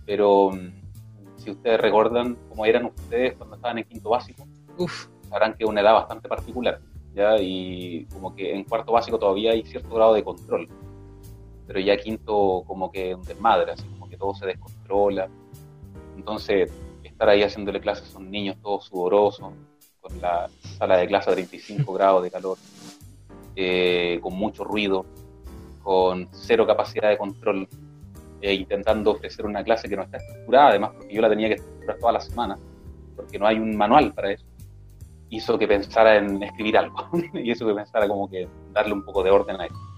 pero 0.04 0.50
mm, 0.50 1.36
si 1.36 1.50
ustedes 1.52 1.80
recuerdan 1.80 2.36
cómo 2.48 2.64
eran 2.66 2.86
ustedes 2.86 3.34
cuando 3.36 3.54
estaban 3.56 3.78
en 3.78 3.84
quinto 3.84 4.10
básico, 4.10 4.44
Uf, 4.78 5.06
sabrán 5.28 5.54
que 5.54 5.62
es 5.64 5.70
una 5.70 5.80
edad 5.80 5.92
bastante 5.94 6.28
particular, 6.28 6.80
¿ya? 7.14 7.36
Y 7.40 8.04
como 8.12 8.34
que 8.34 8.52
en 8.52 8.64
cuarto 8.64 8.90
básico 8.92 9.16
todavía 9.18 9.52
hay 9.52 9.64
cierto 9.64 9.94
grado 9.94 10.14
de 10.14 10.24
control, 10.24 10.68
pero 11.68 11.78
ya 11.78 11.96
quinto 11.96 12.64
como 12.66 12.90
que 12.90 13.14
un 13.14 13.22
desmadre, 13.22 13.70
así 13.72 13.84
como 13.90 14.08
que 14.08 14.16
todo 14.16 14.34
se 14.34 14.46
descontrola. 14.46 15.28
Entonces, 16.16 16.72
estar 17.16 17.30
ahí 17.30 17.42
haciéndole 17.42 17.80
clases 17.80 18.14
a 18.14 18.18
un 18.18 18.30
niños 18.30 18.58
todos 18.60 18.84
sudorosos, 18.84 19.54
con 20.02 20.20
la 20.20 20.50
sala 20.76 20.98
de 20.98 21.06
clase 21.06 21.30
a 21.30 21.32
35 21.32 21.90
grados 21.94 22.22
de 22.22 22.30
calor, 22.30 22.58
eh, 23.56 24.18
con 24.20 24.34
mucho 24.34 24.64
ruido, 24.64 25.06
con 25.82 26.28
cero 26.32 26.66
capacidad 26.66 27.08
de 27.08 27.16
control, 27.16 27.66
e 28.42 28.52
intentando 28.52 29.12
ofrecer 29.12 29.46
una 29.46 29.64
clase 29.64 29.88
que 29.88 29.96
no 29.96 30.02
está 30.02 30.18
estructurada, 30.18 30.68
además 30.68 30.90
porque 30.94 31.14
yo 31.14 31.22
la 31.22 31.30
tenía 31.30 31.48
que 31.48 31.54
estructurar 31.54 31.98
toda 31.98 32.12
la 32.12 32.20
semana, 32.20 32.58
porque 33.16 33.38
no 33.38 33.46
hay 33.46 33.58
un 33.58 33.74
manual 33.74 34.12
para 34.12 34.32
eso, 34.32 34.44
hizo 35.30 35.58
que 35.58 35.66
pensara 35.66 36.16
en 36.16 36.42
escribir 36.42 36.76
algo, 36.76 37.08
y 37.32 37.50
eso 37.50 37.66
que 37.66 37.72
pensara 37.72 38.06
como 38.06 38.28
que 38.28 38.46
darle 38.74 38.92
un 38.92 39.06
poco 39.06 39.22
de 39.22 39.30
orden 39.30 39.58
a 39.58 39.64
eso. 39.64 39.95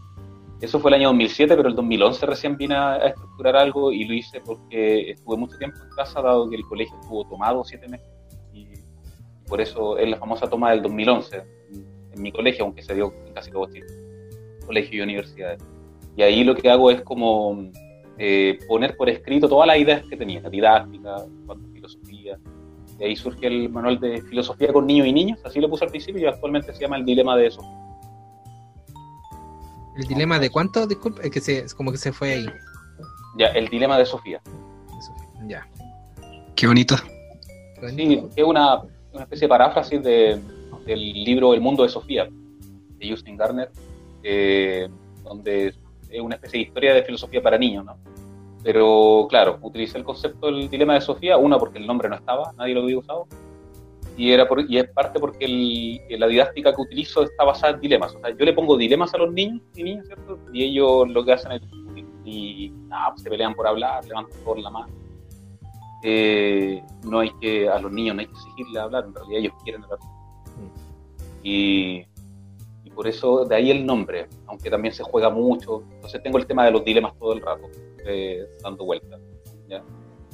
Eso 0.61 0.81
fue 0.81 0.91
el 0.91 0.97
año 0.97 1.09
2007, 1.09 1.57
pero 1.57 1.69
el 1.69 1.77
2011 1.77 2.27
recién 2.27 2.57
vine 2.57 2.75
a, 2.75 2.95
a 2.95 3.07
estructurar 3.09 3.57
algo 3.57 3.93
y 3.93 4.05
lo 4.05 4.15
hice 4.15 4.41
porque 4.41 5.11
estuve 5.11 5.37
mucho 5.37 5.57
tiempo 5.57 5.79
en 5.83 5.91
casa, 5.91 6.21
dado 6.21 6.50
que 6.50 6.57
el 6.57 6.65
colegio 6.65 6.97
estuvo 7.00 7.25
tomado 7.29 7.62
siete 7.65 7.87
meses. 7.88 8.09
Y, 8.53 8.67
por 9.49 9.61
eso 9.61 9.97
es 9.99 10.09
la 10.09 10.17
famosa 10.17 10.47
toma 10.49 10.71
del 10.71 10.83
2011 10.83 11.43
en, 12.12 12.23
mi 12.23 12.33
colegio, 12.33 12.65
aunque 12.65 12.83
se 12.83 12.95
dio 12.95 13.12
en 13.27 13.33
casi 13.33 13.50
todo 13.53 13.67
Chile, 13.67 13.87
colegio 14.67 14.99
y 14.99 15.00
universidades. 15.03 15.62
Y 16.17 16.23
ahí 16.23 16.43
lo 16.43 16.57
que 16.57 16.69
hago 16.69 16.91
es 16.91 17.00
como 17.03 17.71
eh, 18.19 18.59
poner 18.67 18.97
por 18.97 19.09
escrito 19.09 19.49
todas 19.49 19.69
las 19.69 19.79
ideas 19.79 20.03
que 20.11 20.17
tenía, 20.17 20.41
didáctica, 20.41 21.25
cuanto 21.47 21.69
a 21.69 21.73
filosofía. 21.73 22.38
De 22.99 23.05
ahí 23.05 23.15
surge 23.15 23.47
el 23.47 23.69
manual 23.69 24.00
de 24.00 24.21
filosofía 24.23 24.73
con 24.73 24.87
niños 24.87 25.07
y 25.07 25.12
niñas, 25.12 25.41
así 25.45 25.61
lo 25.61 25.71
puse 25.71 25.85
al 25.85 25.91
principio 25.91 26.23
y 26.23 26.27
actualmente 26.27 26.75
se 26.75 26.81
llama 26.81 26.97
El 26.97 27.05
Dilema 27.05 27.37
de 27.37 27.47
eso. 27.47 27.61
El 29.99 30.07
dilema 30.07 30.38
de 30.38 30.49
cuánto, 30.49 30.87
disculpe, 30.87 31.26
es 31.26 31.31
que 31.33 31.40
se, 31.40 31.59
es 31.59 31.75
como 31.75 31.90
que 31.90 31.99
se 31.99 32.12
fue 32.12 32.33
ahí. 32.33 32.47
Ya, 33.37 33.49
El 33.49 33.69
Dilema 33.69 33.99
de 33.99 34.07
Sofía. 34.07 34.40
Ya. 35.47 35.69
Qué 36.55 36.67
bonito. 36.67 36.97
Sí, 37.97 38.25
es 38.35 38.45
una, 38.45 38.83
una 39.12 39.23
especie 39.25 39.47
de 39.47 39.49
paráfrasis 39.49 40.02
de, 40.02 40.40
del 40.87 41.25
libro 41.25 41.52
El 41.52 41.61
mundo 41.61 41.83
de 41.83 41.88
Sofía, 41.88 42.28
de 42.28 43.11
Justin 43.11 43.37
Garner, 43.37 43.71
eh, 44.23 44.88
donde 45.25 45.75
es 46.11 46.21
una 46.21 46.37
especie 46.37 46.61
de 46.61 46.67
historia 46.67 46.95
de 46.95 47.02
filosofía 47.02 47.43
para 47.43 47.59
niños, 47.59 47.85
¿no? 47.85 47.97
Pero 48.62 49.26
claro, 49.28 49.59
utilicé 49.62 49.99
el 49.99 50.05
concepto 50.05 50.47
del 50.47 50.69
dilema 50.69 50.95
de 50.95 51.00
Sofía, 51.00 51.37
una 51.37 51.59
porque 51.59 51.78
el 51.78 51.87
nombre 51.87 52.09
no 52.09 52.17
estaba, 52.17 52.52
nadie 52.57 52.75
lo 52.75 52.83
había 52.83 52.99
usado, 52.99 53.26
y, 54.19 54.33
era 54.33 54.47
por- 54.49 54.69
y 54.69 54.79
es 54.79 54.89
parte 54.91 55.19
porque 55.21 55.45
el- 55.45 56.21
la 56.21 56.27
didáctica 56.27 56.75
que 56.75 56.83
utilizo 56.83 57.23
está 57.23 57.45
basada 57.45 57.75
en 57.75 57.81
dilemas. 57.81 58.15
O 58.15 58.21
sea, 58.21 58.31
yo 58.31 58.45
le 58.45 58.53
pongo 58.53 58.77
dilemas 58.77 59.15
a 59.15 59.19
los 59.19 59.33
niños 59.33 59.63
y 59.77 59.83
niñas, 59.85 60.07
¿cierto? 60.07 60.39
Y 60.53 60.65
ellos 60.65 61.09
lo 61.09 61.25
que 61.25 61.33
hacen 61.33 61.53
es. 61.53 61.63
Y 62.25 62.71
nada, 62.89 63.11
pues, 63.13 63.23
se 63.23 63.31
pelean 63.31 63.55
por 63.55 63.67
hablar, 63.67 64.05
levantan 64.05 64.39
por 64.45 64.59
la 64.59 64.69
mano. 64.71 64.93
Eh, 66.03 66.83
no 67.05 67.21
hay 67.21 67.31
que, 67.40 67.69
a 67.69 67.79
los 67.81 67.90
niños 67.90 68.14
no 68.14 68.21
hay 68.21 68.27
que 68.27 68.33
exigirle 68.33 68.79
hablar, 68.81 69.05
en 69.07 69.14
realidad 69.14 69.38
ellos 69.40 69.53
quieren 69.64 69.83
hablar. 69.85 69.99
Y, 71.42 72.05
y 72.85 72.90
por 72.95 73.07
eso, 73.07 73.45
de 73.45 73.55
ahí 73.55 73.71
el 73.71 73.87
nombre, 73.87 74.29
aunque 74.47 74.69
también 74.71 74.92
se 74.92 75.03
juega 75.05 75.31
mucho. 75.31 75.83
Entonces 75.95 76.23
tengo 76.23 76.38
el 76.38 76.47
tema 76.47 76.64
de 76.64 76.73
los 76.73 76.85
dilemas 76.85 77.16
todo 77.19 77.33
el 77.33 77.40
rato, 77.40 77.62
eh, 78.05 78.47
dando 78.62 78.85
vueltas. 78.85 79.21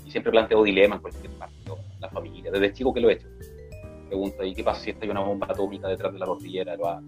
Y 0.05 0.11
siempre 0.11 0.33
planteo 0.33 0.63
dilemas 0.63 0.97
en 0.97 1.03
cualquier 1.03 1.31
parte, 1.39 1.55
¿no? 1.67 1.77
la 2.01 2.09
familia, 2.11 2.51
desde 2.51 2.73
chico 2.73 2.93
que 2.93 3.01
lo 3.01 3.09
he 3.09 3.15
hecho. 3.15 3.27
Pregunto, 4.09 4.45
¿y 4.45 4.55
qué 4.55 4.63
pasa 4.63 4.81
si 4.83 4.91
está 4.91 5.07
una 5.07 5.21
bomba 5.21 5.47
atómica 5.51 5.89
detrás 5.89 6.13
de 6.13 6.19
la 6.19 6.27
cordillera? 6.27 6.77
Lo 6.77 6.89
hago, 6.89 7.03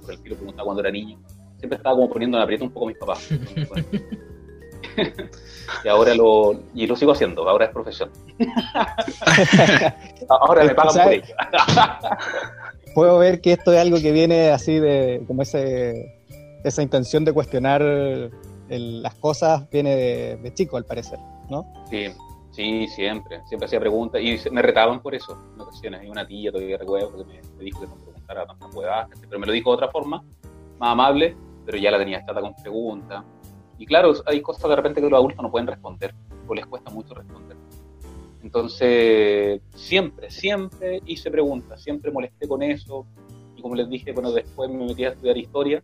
por 0.00 0.10
el 0.10 0.16
estilo, 0.16 0.36
preguntaba 0.36 0.64
cuando 0.64 0.82
era 0.82 0.90
niño. 0.90 1.18
Siempre 1.58 1.76
estaba 1.78 1.96
como 1.96 2.10
poniendo 2.10 2.36
en 2.36 2.42
aprieto 2.42 2.64
un 2.64 2.70
poco 2.70 2.86
a 2.86 2.88
mis 2.88 2.98
papás. 2.98 3.28
y 5.84 5.88
ahora 5.88 6.14
lo, 6.14 6.60
y 6.74 6.86
lo 6.86 6.96
sigo 6.96 7.12
haciendo, 7.12 7.48
ahora 7.48 7.66
es 7.66 7.70
profesión. 7.72 8.10
ahora 10.28 10.64
me 10.64 10.74
pagan 10.74 11.04
por 11.04 11.12
ello. 11.12 11.24
Puedo 12.94 13.18
ver 13.18 13.40
que 13.40 13.52
esto 13.52 13.72
es 13.72 13.78
algo 13.80 13.98
que 14.00 14.12
viene 14.12 14.50
así 14.50 14.78
de, 14.78 15.22
como 15.26 15.42
ese, 15.42 16.20
esa 16.64 16.82
intención 16.82 17.24
de 17.24 17.32
cuestionar 17.32 17.82
el- 17.82 19.02
las 19.02 19.14
cosas, 19.16 19.68
viene 19.70 19.94
de, 19.96 20.36
de 20.36 20.54
chico 20.54 20.76
al 20.76 20.84
parecer, 20.84 21.18
¿no? 21.50 21.66
Sí, 21.90 22.06
sí, 22.56 22.88
siempre. 22.88 23.42
Siempre 23.46 23.66
hacía 23.66 23.78
preguntas 23.78 24.20
y 24.22 24.38
me 24.50 24.62
retaban 24.62 25.00
por 25.00 25.14
eso 25.14 25.38
en 25.54 25.60
ocasiones. 25.60 26.00
Hay 26.00 26.08
una 26.08 26.26
tía 26.26 26.50
todavía 26.50 26.78
recuerdo 26.78 27.18
que 27.18 27.24
me, 27.24 27.64
dijo 27.64 27.80
que 27.80 27.86
no 27.86 27.94
preguntara 27.96 28.46
tantas 28.46 28.74
huevadas, 28.74 29.08
pero 29.20 29.38
me 29.38 29.46
lo 29.46 29.52
dijo 29.52 29.70
de 29.70 29.74
otra 29.74 29.90
forma, 29.90 30.24
más 30.78 30.92
amable, 30.92 31.36
pero 31.66 31.76
ya 31.76 31.90
la 31.90 31.98
tenía 31.98 32.24
chata 32.24 32.40
con 32.40 32.54
preguntas. 32.54 33.22
Y 33.78 33.84
claro, 33.84 34.14
hay 34.24 34.40
cosas 34.40 34.70
de 34.70 34.76
repente 34.76 35.02
que 35.02 35.08
los 35.08 35.18
adultos 35.18 35.42
no 35.42 35.50
pueden 35.50 35.66
responder, 35.66 36.14
o 36.48 36.54
les 36.54 36.64
cuesta 36.66 36.90
mucho 36.90 37.14
responder. 37.14 37.56
Entonces, 38.42 39.60
siempre, 39.74 40.30
siempre 40.30 41.02
hice 41.04 41.30
preguntas, 41.30 41.82
siempre 41.82 42.10
molesté 42.10 42.48
con 42.48 42.62
eso. 42.62 43.06
Y 43.54 43.60
como 43.60 43.74
les 43.74 43.88
dije, 43.88 44.12
bueno, 44.12 44.32
después 44.32 44.70
me 44.70 44.86
metí 44.86 45.04
a 45.04 45.10
estudiar 45.10 45.36
historia 45.36 45.82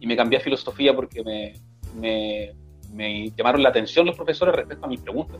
y 0.00 0.06
me 0.06 0.16
cambié 0.16 0.38
a 0.38 0.42
filosofía 0.42 0.96
porque 0.96 1.22
me, 1.22 1.52
me, 1.94 2.54
me 2.92 3.30
llamaron 3.36 3.62
la 3.62 3.68
atención 3.68 4.06
los 4.06 4.16
profesores 4.16 4.54
respecto 4.54 4.86
a 4.86 4.88
mis 4.88 5.00
preguntas. 5.00 5.38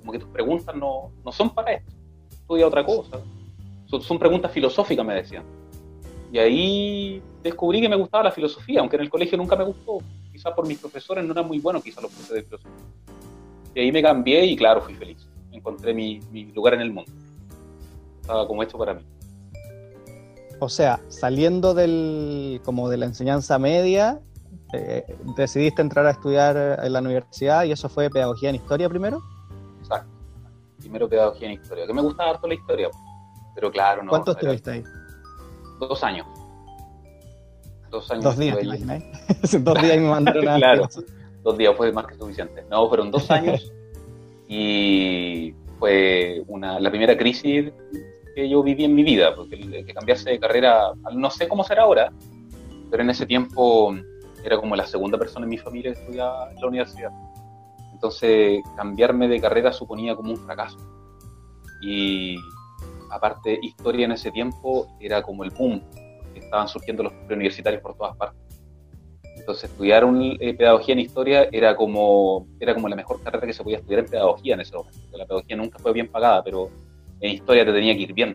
Como 0.00 0.12
que 0.12 0.18
tus 0.18 0.28
preguntas 0.28 0.74
no, 0.74 1.12
no 1.24 1.32
son 1.32 1.50
para 1.50 1.72
esto, 1.72 1.92
estudia 2.30 2.66
otra 2.66 2.84
cosa. 2.84 3.20
Son, 3.86 4.02
son 4.02 4.18
preguntas 4.18 4.50
filosóficas, 4.52 5.04
me 5.04 5.14
decían. 5.14 5.44
Y 6.32 6.38
ahí 6.38 7.22
descubrí 7.42 7.80
que 7.80 7.88
me 7.88 7.96
gustaba 7.96 8.24
la 8.24 8.32
filosofía, 8.32 8.80
aunque 8.80 8.96
en 8.96 9.02
el 9.02 9.10
colegio 9.10 9.36
nunca 9.36 9.56
me 9.56 9.64
gustó. 9.64 9.98
Quizás 10.32 10.52
por 10.54 10.66
mis 10.66 10.78
profesores 10.78 11.24
no 11.24 11.32
eran 11.32 11.46
muy 11.46 11.58
buenos, 11.58 11.82
quizás 11.82 12.02
los 12.02 12.12
profesores 12.12 12.44
de 12.44 12.48
filosofía. 12.48 12.84
Y 13.74 13.80
ahí 13.80 13.92
me 13.92 14.02
cambié 14.02 14.44
y 14.46 14.56
claro, 14.56 14.80
fui 14.80 14.94
feliz. 14.94 15.26
Encontré 15.52 15.92
mi, 15.92 16.20
mi 16.30 16.44
lugar 16.52 16.74
en 16.74 16.82
el 16.82 16.92
mundo. 16.92 17.10
Estaba 18.20 18.46
como 18.46 18.62
hecho 18.62 18.78
para 18.78 18.94
mí. 18.94 19.02
O 20.60 20.68
sea, 20.68 21.00
saliendo 21.08 21.74
del, 21.74 22.60
como 22.64 22.88
de 22.90 22.98
la 22.98 23.06
enseñanza 23.06 23.58
media, 23.58 24.20
eh, 24.72 25.04
decidiste 25.36 25.82
entrar 25.82 26.06
a 26.06 26.10
estudiar 26.10 26.80
en 26.84 26.92
la 26.92 27.00
universidad 27.00 27.64
y 27.64 27.72
eso 27.72 27.88
fue 27.88 28.10
pedagogía 28.10 28.50
en 28.50 28.56
historia 28.56 28.88
primero. 28.88 29.22
Primero 30.80 31.08
pedagogía 31.08 31.48
en 31.48 31.54
historia, 31.54 31.86
que 31.86 31.92
me 31.94 32.02
gustaba 32.02 32.30
harto 32.30 32.48
la 32.48 32.54
historia. 32.54 32.88
Pero 33.54 33.70
claro, 33.70 34.02
no. 34.02 34.10
¿Cuánto 34.10 34.32
era- 34.32 34.40
estuviste 34.40 34.70
ahí? 34.70 34.84
Dos 35.78 36.02
años. 36.02 36.26
Dos 37.90 38.10
años. 38.10 38.24
Dos 38.24 38.38
días, 38.38 38.58
¿te 38.58 38.64
imaginas? 38.64 39.02
Dos 39.62 39.82
días 39.82 39.96
y 39.96 40.00
me 40.00 40.08
mandaron 40.08 40.48
a... 40.48 40.56
Claro. 40.58 40.88
Dos 41.42 41.56
días 41.58 41.74
fue 41.76 41.90
más 41.92 42.06
que 42.06 42.14
suficiente. 42.14 42.64
No, 42.70 42.88
fueron 42.88 43.10
dos 43.10 43.30
años 43.30 43.72
y 44.48 45.54
fue 45.78 46.42
una, 46.48 46.78
la 46.80 46.90
primera 46.90 47.16
crisis 47.16 47.72
que 48.34 48.48
yo 48.48 48.62
viví 48.62 48.84
en 48.84 48.94
mi 48.94 49.02
vida, 49.02 49.34
porque 49.34 49.54
el 49.56 49.86
que 49.86 49.94
cambiarse 49.94 50.30
de 50.30 50.38
carrera, 50.40 50.92
no 51.12 51.30
sé 51.30 51.48
cómo 51.48 51.64
será 51.64 51.82
ahora, 51.82 52.12
pero 52.90 53.02
en 53.02 53.10
ese 53.10 53.26
tiempo 53.26 53.94
era 54.44 54.58
como 54.58 54.76
la 54.76 54.86
segunda 54.86 55.18
persona 55.18 55.44
en 55.46 55.50
mi 55.50 55.58
familia 55.58 55.92
que 55.94 56.00
estudiaba 56.00 56.50
en 56.50 56.60
la 56.60 56.66
universidad. 56.66 57.10
Entonces, 58.00 58.62
cambiarme 58.76 59.28
de 59.28 59.42
carrera 59.42 59.74
suponía 59.74 60.16
como 60.16 60.30
un 60.30 60.38
fracaso. 60.38 60.78
Y 61.82 62.34
aparte, 63.10 63.58
historia 63.60 64.06
en 64.06 64.12
ese 64.12 64.30
tiempo 64.30 64.86
era 64.98 65.20
como 65.20 65.44
el 65.44 65.50
boom, 65.50 65.82
estaban 66.34 66.66
surgiendo 66.66 67.02
los 67.02 67.12
preuniversitarios 67.26 67.82
por 67.82 67.94
todas 67.94 68.16
partes. 68.16 68.40
Entonces, 69.36 69.68
estudiar 69.68 70.06
un, 70.06 70.34
eh, 70.40 70.54
pedagogía 70.54 70.94
en 70.94 71.00
historia 71.00 71.48
era 71.52 71.76
como, 71.76 72.46
era 72.58 72.72
como 72.72 72.88
la 72.88 72.96
mejor 72.96 73.22
carrera 73.22 73.46
que 73.46 73.52
se 73.52 73.62
podía 73.62 73.76
estudiar 73.76 74.00
en 74.00 74.06
pedagogía 74.06 74.54
en 74.54 74.60
ese 74.60 74.74
momento. 74.74 74.98
La 75.18 75.26
pedagogía 75.26 75.56
nunca 75.56 75.78
fue 75.78 75.92
bien 75.92 76.08
pagada, 76.08 76.42
pero 76.42 76.70
en 77.20 77.32
historia 77.32 77.66
te 77.66 77.72
tenía 77.74 77.94
que 77.94 78.00
ir 78.00 78.14
bien. 78.14 78.34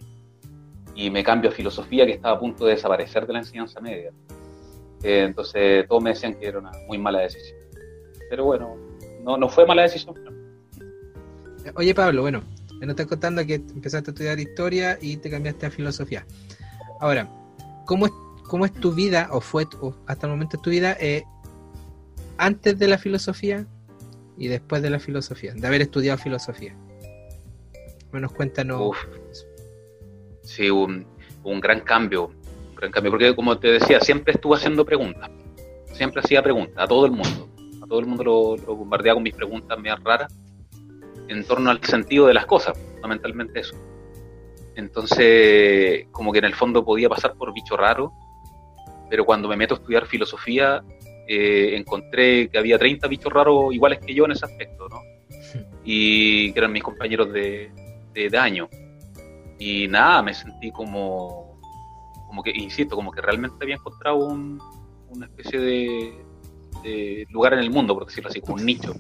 Y 0.94 1.10
me 1.10 1.24
cambio 1.24 1.50
a 1.50 1.54
filosofía, 1.54 2.06
que 2.06 2.12
estaba 2.12 2.36
a 2.36 2.40
punto 2.40 2.66
de 2.66 2.74
desaparecer 2.74 3.26
de 3.26 3.34
la 3.34 3.40
enseñanza 3.40 3.82
media. 3.82 4.12
Eh, 5.02 5.24
entonces, 5.24 5.88
todos 5.88 6.04
me 6.04 6.12
decían 6.12 6.36
que 6.36 6.46
era 6.46 6.60
una 6.60 6.72
muy 6.88 7.00
mala 7.00 7.22
decisión. 7.22 7.58
Pero 8.30 8.46
bueno, 8.46 8.85
no, 9.26 9.38
no 9.38 9.50
fue 9.50 9.66
mala 9.66 9.82
decisión. 9.82 10.16
Oye, 11.76 11.96
Pablo, 11.96 12.22
bueno, 12.22 12.44
me 12.80 12.88
estás 12.88 13.08
contando 13.08 13.46
que 13.46 13.56
empezaste 13.56 14.12
a 14.12 14.14
estudiar 14.14 14.40
historia 14.40 14.98
y 15.02 15.18
te 15.18 15.32
cambiaste 15.32 15.66
a 15.66 15.72
filosofía. 15.72 16.26
Ahora, 17.00 17.28
¿cómo 17.86 18.06
es, 18.06 18.12
cómo 18.48 18.66
es 18.66 18.74
tu 18.74 18.94
vida, 18.94 19.30
o 19.32 19.42
fue 19.42 19.66
o 19.82 19.96
hasta 20.06 20.28
el 20.28 20.34
momento 20.34 20.60
tu 20.60 20.70
vida, 20.70 20.96
eh, 21.00 21.24
antes 22.38 22.78
de 22.78 22.88
la 22.88 23.00
filosofía 23.00 23.66
y 24.38 24.48
después 24.48 24.84
de 24.84 24.92
la 24.92 25.00
filosofía, 25.00 25.54
de 25.56 25.68
haber 25.68 25.82
estudiado 25.82 26.20
filosofía? 26.20 26.76
Menos 28.12 28.32
cuéntanos. 28.32 28.80
Uf. 28.80 28.98
Sí, 30.44 30.70
un, 30.70 31.08
un 31.44 31.60
gran 31.60 31.82
cambio, 31.82 32.28
un 32.70 32.76
gran 32.76 32.92
cambio, 32.92 33.12
porque 33.12 33.36
como 33.36 33.58
te 33.58 33.70
decía, 33.70 34.00
siempre 34.00 34.34
estuve 34.34 34.58
haciendo 34.58 34.86
preguntas, 34.86 35.32
siempre 35.94 36.22
hacía 36.22 36.44
preguntas 36.44 36.76
a 36.78 36.88
todo 36.88 37.08
el 37.08 37.12
mundo, 37.12 37.45
A 37.86 37.88
todo 37.88 38.00
el 38.00 38.08
mundo 38.08 38.24
lo, 38.24 38.58
lo 38.58 38.76
bombardeaba 38.76 39.18
con 39.18 39.24
mis 39.24 39.36
preguntas 39.36 39.78
medias 39.78 40.04
raras 40.04 40.34
en 41.28 41.44
torno 41.46 41.70
al 41.70 41.84
sentido 41.84 42.26
de 42.26 42.34
las 42.34 42.48
cosas, 42.48 42.76
fundamentalmente 42.96 43.60
eso. 43.60 43.76
Entonces, 44.76 46.08
como 46.12 46.32
que 46.32 46.40
en 46.40 46.46
el 46.46 46.56
fondo 46.56 46.84
podía 46.84 47.10
pasar 47.10 47.36
por 47.36 47.54
bicho 47.54 47.78
raro, 47.78 48.12
pero 49.08 49.24
cuando 49.24 49.48
me 49.48 49.56
meto 49.56 49.76
a 49.76 49.78
estudiar 49.78 50.08
filosofía, 50.08 50.84
eh, 51.28 51.76
encontré 51.76 52.50
que 52.50 52.58
había 52.58 52.80
30 52.80 53.08
bichos 53.08 53.32
raros 53.32 53.72
iguales 53.72 54.00
que 54.00 54.16
yo 54.16 54.26
en 54.26 54.32
ese 54.32 54.46
aspecto, 54.46 54.90
¿no? 54.90 55.02
Y 55.84 56.52
que 56.52 56.60
eran 56.60 56.72
mis 56.72 56.82
compañeros 56.82 57.32
de, 57.32 57.72
de, 58.12 58.38
año. 58.40 58.68
Y 59.60 59.88
nada, 59.88 60.24
me 60.24 60.34
sentí 60.34 60.72
como, 60.72 61.60
como 62.26 62.42
que, 62.42 62.50
insisto, 62.50 62.96
como 62.96 63.12
que 63.12 63.22
realmente 63.22 63.58
había 63.62 63.76
encontrado 63.76 64.18
un, 64.18 64.60
una 65.10 65.28
especie 65.28 65.60
de, 65.60 66.25
de 66.86 67.28
lugar 67.32 67.54
en 67.54 67.60
el 67.60 67.72
mundo, 67.72 67.94
por 67.96 68.06
decirlo 68.06 68.30
así, 68.30 68.40
como 68.40 68.56
un 68.56 68.66
nicho. 68.66 68.94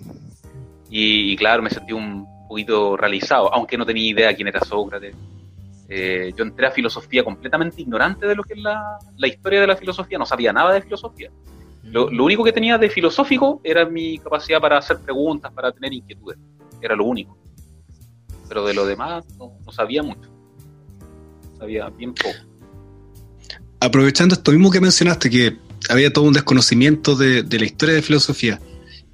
Y, 0.89 1.35
claro, 1.35 1.61
me 1.61 1.69
sentí 1.69 1.93
un 1.93 2.25
poquito 2.47 2.97
realizado, 2.97 3.53
aunque 3.53 3.77
no 3.77 3.85
tenía 3.85 4.09
idea 4.09 4.35
quién 4.35 4.47
era 4.47 4.59
Sócrates. 4.61 5.15
Eh, 5.87 6.33
yo 6.35 6.43
entré 6.43 6.65
a 6.65 6.71
filosofía 6.71 7.23
completamente 7.23 7.81
ignorante 7.81 8.25
de 8.25 8.35
lo 8.35 8.43
que 8.43 8.53
es 8.53 8.59
la, 8.59 8.97
la 9.17 9.27
historia 9.27 9.61
de 9.61 9.67
la 9.67 9.75
filosofía, 9.75 10.17
no 10.17 10.25
sabía 10.25 10.51
nada 10.51 10.73
de 10.73 10.81
filosofía. 10.81 11.29
Lo, 11.83 12.09
lo, 12.09 12.23
único 12.23 12.43
que 12.43 12.51
tenía 12.51 12.79
de 12.79 12.89
filosófico 12.89 13.61
era 13.63 13.85
mi 13.85 14.17
capacidad 14.17 14.59
para 14.59 14.79
hacer 14.79 14.97
preguntas, 14.99 15.51
para 15.53 15.71
tener 15.71 15.93
inquietudes. 15.93 16.39
Era 16.81 16.95
lo 16.95 17.05
único. 17.05 17.37
Pero 18.47 18.65
de 18.65 18.73
lo 18.73 18.85
demás 18.87 19.23
no, 19.37 19.53
no 19.63 19.71
sabía 19.71 20.01
mucho. 20.01 20.29
Sabía 21.59 21.89
bien 21.89 22.15
poco. 22.15 22.35
Aprovechando 23.79 24.33
esto 24.33 24.51
mismo 24.51 24.71
que 24.71 24.81
mencionaste, 24.81 25.29
que 25.29 25.57
había 25.89 26.11
todo 26.11 26.25
un 26.25 26.33
desconocimiento 26.33 27.15
de, 27.15 27.43
de 27.43 27.59
la 27.59 27.65
historia 27.65 27.95
de 27.95 28.01
filosofía. 28.01 28.59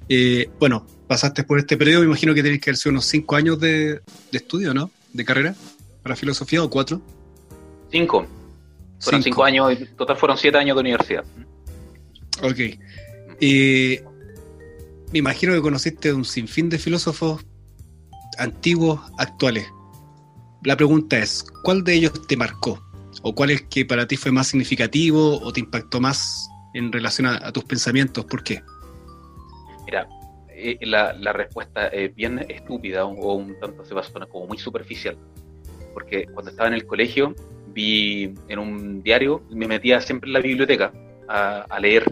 Eh, 0.08 0.50
bueno, 0.58 0.86
pasaste 1.06 1.44
por 1.44 1.58
este 1.58 1.76
periodo, 1.76 2.00
me 2.00 2.06
imagino 2.06 2.34
que 2.34 2.42
tenés 2.42 2.60
que 2.60 2.70
haber 2.70 2.76
sido 2.76 2.90
unos 2.92 3.04
cinco 3.06 3.36
años 3.36 3.58
de, 3.60 3.94
de 3.94 4.38
estudio, 4.38 4.74
¿no? 4.74 4.90
De 5.12 5.24
carrera 5.24 5.54
para 6.02 6.16
filosofía 6.16 6.62
o 6.62 6.70
cuatro. 6.70 7.00
Cinco. 7.90 8.26
Fueron 9.00 9.22
cinco, 9.22 9.34
cinco 9.34 9.44
años, 9.44 9.72
en 9.72 9.96
total 9.96 10.16
fueron 10.16 10.38
siete 10.38 10.58
años 10.58 10.76
de 10.76 10.80
universidad. 10.80 11.24
Ok. 12.42 12.58
Eh, 13.40 14.04
me 15.12 15.18
imagino 15.18 15.52
que 15.52 15.60
conociste 15.60 16.12
un 16.12 16.24
sinfín 16.24 16.68
de 16.68 16.78
filósofos 16.78 17.44
antiguos, 18.38 19.00
actuales. 19.18 19.66
La 20.64 20.76
pregunta 20.76 21.18
es, 21.18 21.44
¿cuál 21.64 21.84
de 21.84 21.94
ellos 21.94 22.26
te 22.26 22.36
marcó? 22.36 22.82
¿O 23.22 23.34
cuál 23.34 23.50
es 23.50 23.62
que 23.62 23.84
para 23.84 24.06
ti 24.06 24.16
fue 24.16 24.32
más 24.32 24.48
significativo 24.48 25.40
o 25.40 25.52
te 25.52 25.60
impactó 25.60 26.00
más 26.00 26.48
en 26.74 26.92
relación 26.92 27.26
a, 27.26 27.46
a 27.46 27.52
tus 27.52 27.64
pensamientos? 27.64 28.24
¿Por 28.24 28.42
qué? 28.42 28.62
Mira, 29.86 30.08
eh, 30.48 30.78
la, 30.82 31.12
la, 31.14 31.32
respuesta 31.32 31.88
es 31.88 32.14
bien 32.14 32.38
estúpida 32.48 33.04
o, 33.04 33.34
un 33.34 33.58
tanto 33.58 33.84
se 33.84 33.94
va 33.94 34.00
a 34.02 34.04
sonar 34.04 34.28
como 34.28 34.46
muy 34.46 34.58
superficial. 34.58 35.16
Porque 35.92 36.26
cuando 36.32 36.50
estaba 36.50 36.68
en 36.68 36.74
el 36.74 36.86
colegio 36.86 37.34
vi 37.68 38.34
en 38.48 38.58
un 38.58 39.02
diario, 39.02 39.42
me 39.50 39.66
metía 39.66 40.00
siempre 40.00 40.28
en 40.28 40.34
la 40.34 40.40
biblioteca 40.40 40.92
a, 41.28 41.62
a 41.62 41.80
leer, 41.80 42.04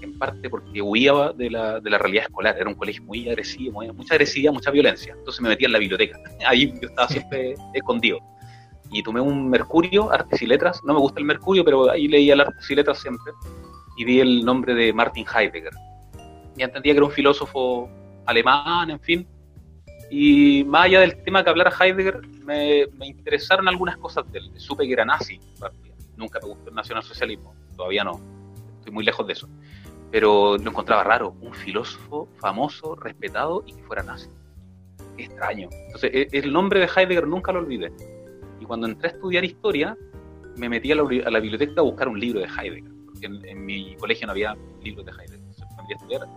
en 0.00 0.18
parte 0.18 0.48
porque 0.50 0.82
huía 0.82 1.32
de 1.34 1.50
la, 1.50 1.80
de 1.80 1.90
la, 1.90 1.98
realidad 1.98 2.24
escolar. 2.24 2.56
Era 2.58 2.68
un 2.68 2.74
colegio 2.74 3.02
muy 3.04 3.28
agresivo, 3.28 3.72
muy, 3.72 3.90
mucha 3.92 4.14
agresividad, 4.14 4.52
mucha 4.52 4.70
violencia. 4.70 5.14
Entonces 5.16 5.40
me 5.40 5.48
metía 5.48 5.66
en 5.66 5.72
la 5.72 5.78
biblioteca. 5.78 6.18
Ahí 6.46 6.72
yo 6.80 6.88
estaba 6.88 7.08
siempre 7.08 7.54
escondido. 7.74 8.18
Y 8.90 9.02
tomé 9.02 9.20
un 9.20 9.48
Mercurio, 9.48 10.12
Artes 10.12 10.42
y 10.42 10.46
Letras. 10.46 10.80
No 10.84 10.92
me 10.94 11.00
gusta 11.00 11.18
el 11.18 11.24
Mercurio, 11.24 11.64
pero 11.64 11.90
ahí 11.90 12.08
leía 12.08 12.34
el 12.34 12.42
Artes 12.42 12.70
y 12.70 12.74
Letras 12.74 12.98
siempre. 13.00 13.32
Y 13.96 14.04
vi 14.04 14.20
el 14.20 14.44
nombre 14.44 14.74
de 14.74 14.92
Martin 14.92 15.26
Heidegger. 15.26 15.72
Y 16.56 16.62
entendía 16.62 16.92
que 16.92 16.98
era 16.98 17.06
un 17.06 17.12
filósofo 17.12 17.88
alemán, 18.26 18.90
en 18.90 19.00
fin. 19.00 19.26
Y 20.10 20.64
más 20.64 20.84
allá 20.84 21.00
del 21.00 21.22
tema 21.22 21.42
que 21.42 21.50
hablara 21.50 21.72
Heidegger, 21.78 22.20
me, 22.44 22.86
me 22.98 23.06
interesaron 23.06 23.68
algunas 23.68 23.96
cosas 23.96 24.30
de 24.30 24.40
él. 24.40 24.50
Supe 24.56 24.86
que 24.86 24.92
era 24.92 25.04
nazi. 25.04 25.40
Nunca 26.16 26.38
me 26.42 26.48
gustó 26.48 26.68
el 26.68 26.74
nacionalsocialismo, 26.74 27.54
todavía 27.76 28.04
no 28.04 28.20
estoy 28.82 28.92
muy 28.92 29.04
lejos 29.04 29.26
de 29.26 29.32
eso. 29.32 29.48
Pero 30.10 30.58
lo 30.58 30.70
encontraba 30.70 31.04
raro, 31.04 31.34
un 31.40 31.54
filósofo 31.54 32.28
famoso, 32.38 32.96
respetado 32.96 33.64
y 33.66 33.72
que 33.72 33.82
fuera 33.84 34.02
nazi. 34.02 34.28
Qué 35.16 35.24
extraño. 35.24 35.68
Entonces, 35.86 36.10
el 36.32 36.52
nombre 36.52 36.80
de 36.80 36.86
Heidegger 36.86 37.26
nunca 37.26 37.52
lo 37.52 37.60
olvidé. 37.60 37.92
Y 38.60 38.64
cuando 38.64 38.86
entré 38.86 39.08
a 39.08 39.12
estudiar 39.12 39.44
historia, 39.44 39.96
me 40.56 40.68
metí 40.68 40.92
a 40.92 40.96
la, 40.96 41.02
a 41.02 41.30
la 41.30 41.40
biblioteca 41.40 41.80
a 41.80 41.84
buscar 41.84 42.08
un 42.08 42.20
libro 42.20 42.40
de 42.40 42.46
Heidegger, 42.46 42.91
porque 43.22 43.26
en, 43.26 43.48
en, 43.48 43.64
mi 43.64 43.96
colegio 43.96 44.26
no 44.26 44.32
había 44.32 44.56
libros 44.82 45.06
de 45.06 45.12
Heidegger. 45.12 45.40
Estudiar 45.88 46.28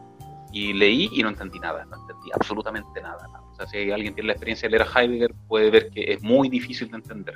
y 0.51 0.73
leí 0.73 1.09
y 1.11 1.21
no 1.21 1.29
entendí 1.29 1.59
nada, 1.59 1.85
no 1.85 1.97
entendí 1.97 2.31
absolutamente 2.33 3.01
nada, 3.01 3.27
nada. 3.27 3.43
O 3.51 3.55
sea, 3.55 3.67
si 3.67 3.91
alguien 3.91 4.13
tiene 4.13 4.27
la 4.27 4.33
experiencia 4.33 4.67
de 4.67 4.77
leer 4.77 4.87
a 4.87 4.99
Heidegger, 4.99 5.33
puede 5.47 5.69
ver 5.69 5.89
que 5.89 6.13
es 6.13 6.21
muy 6.23 6.49
difícil 6.49 6.89
de 6.89 6.97
entender. 6.97 7.35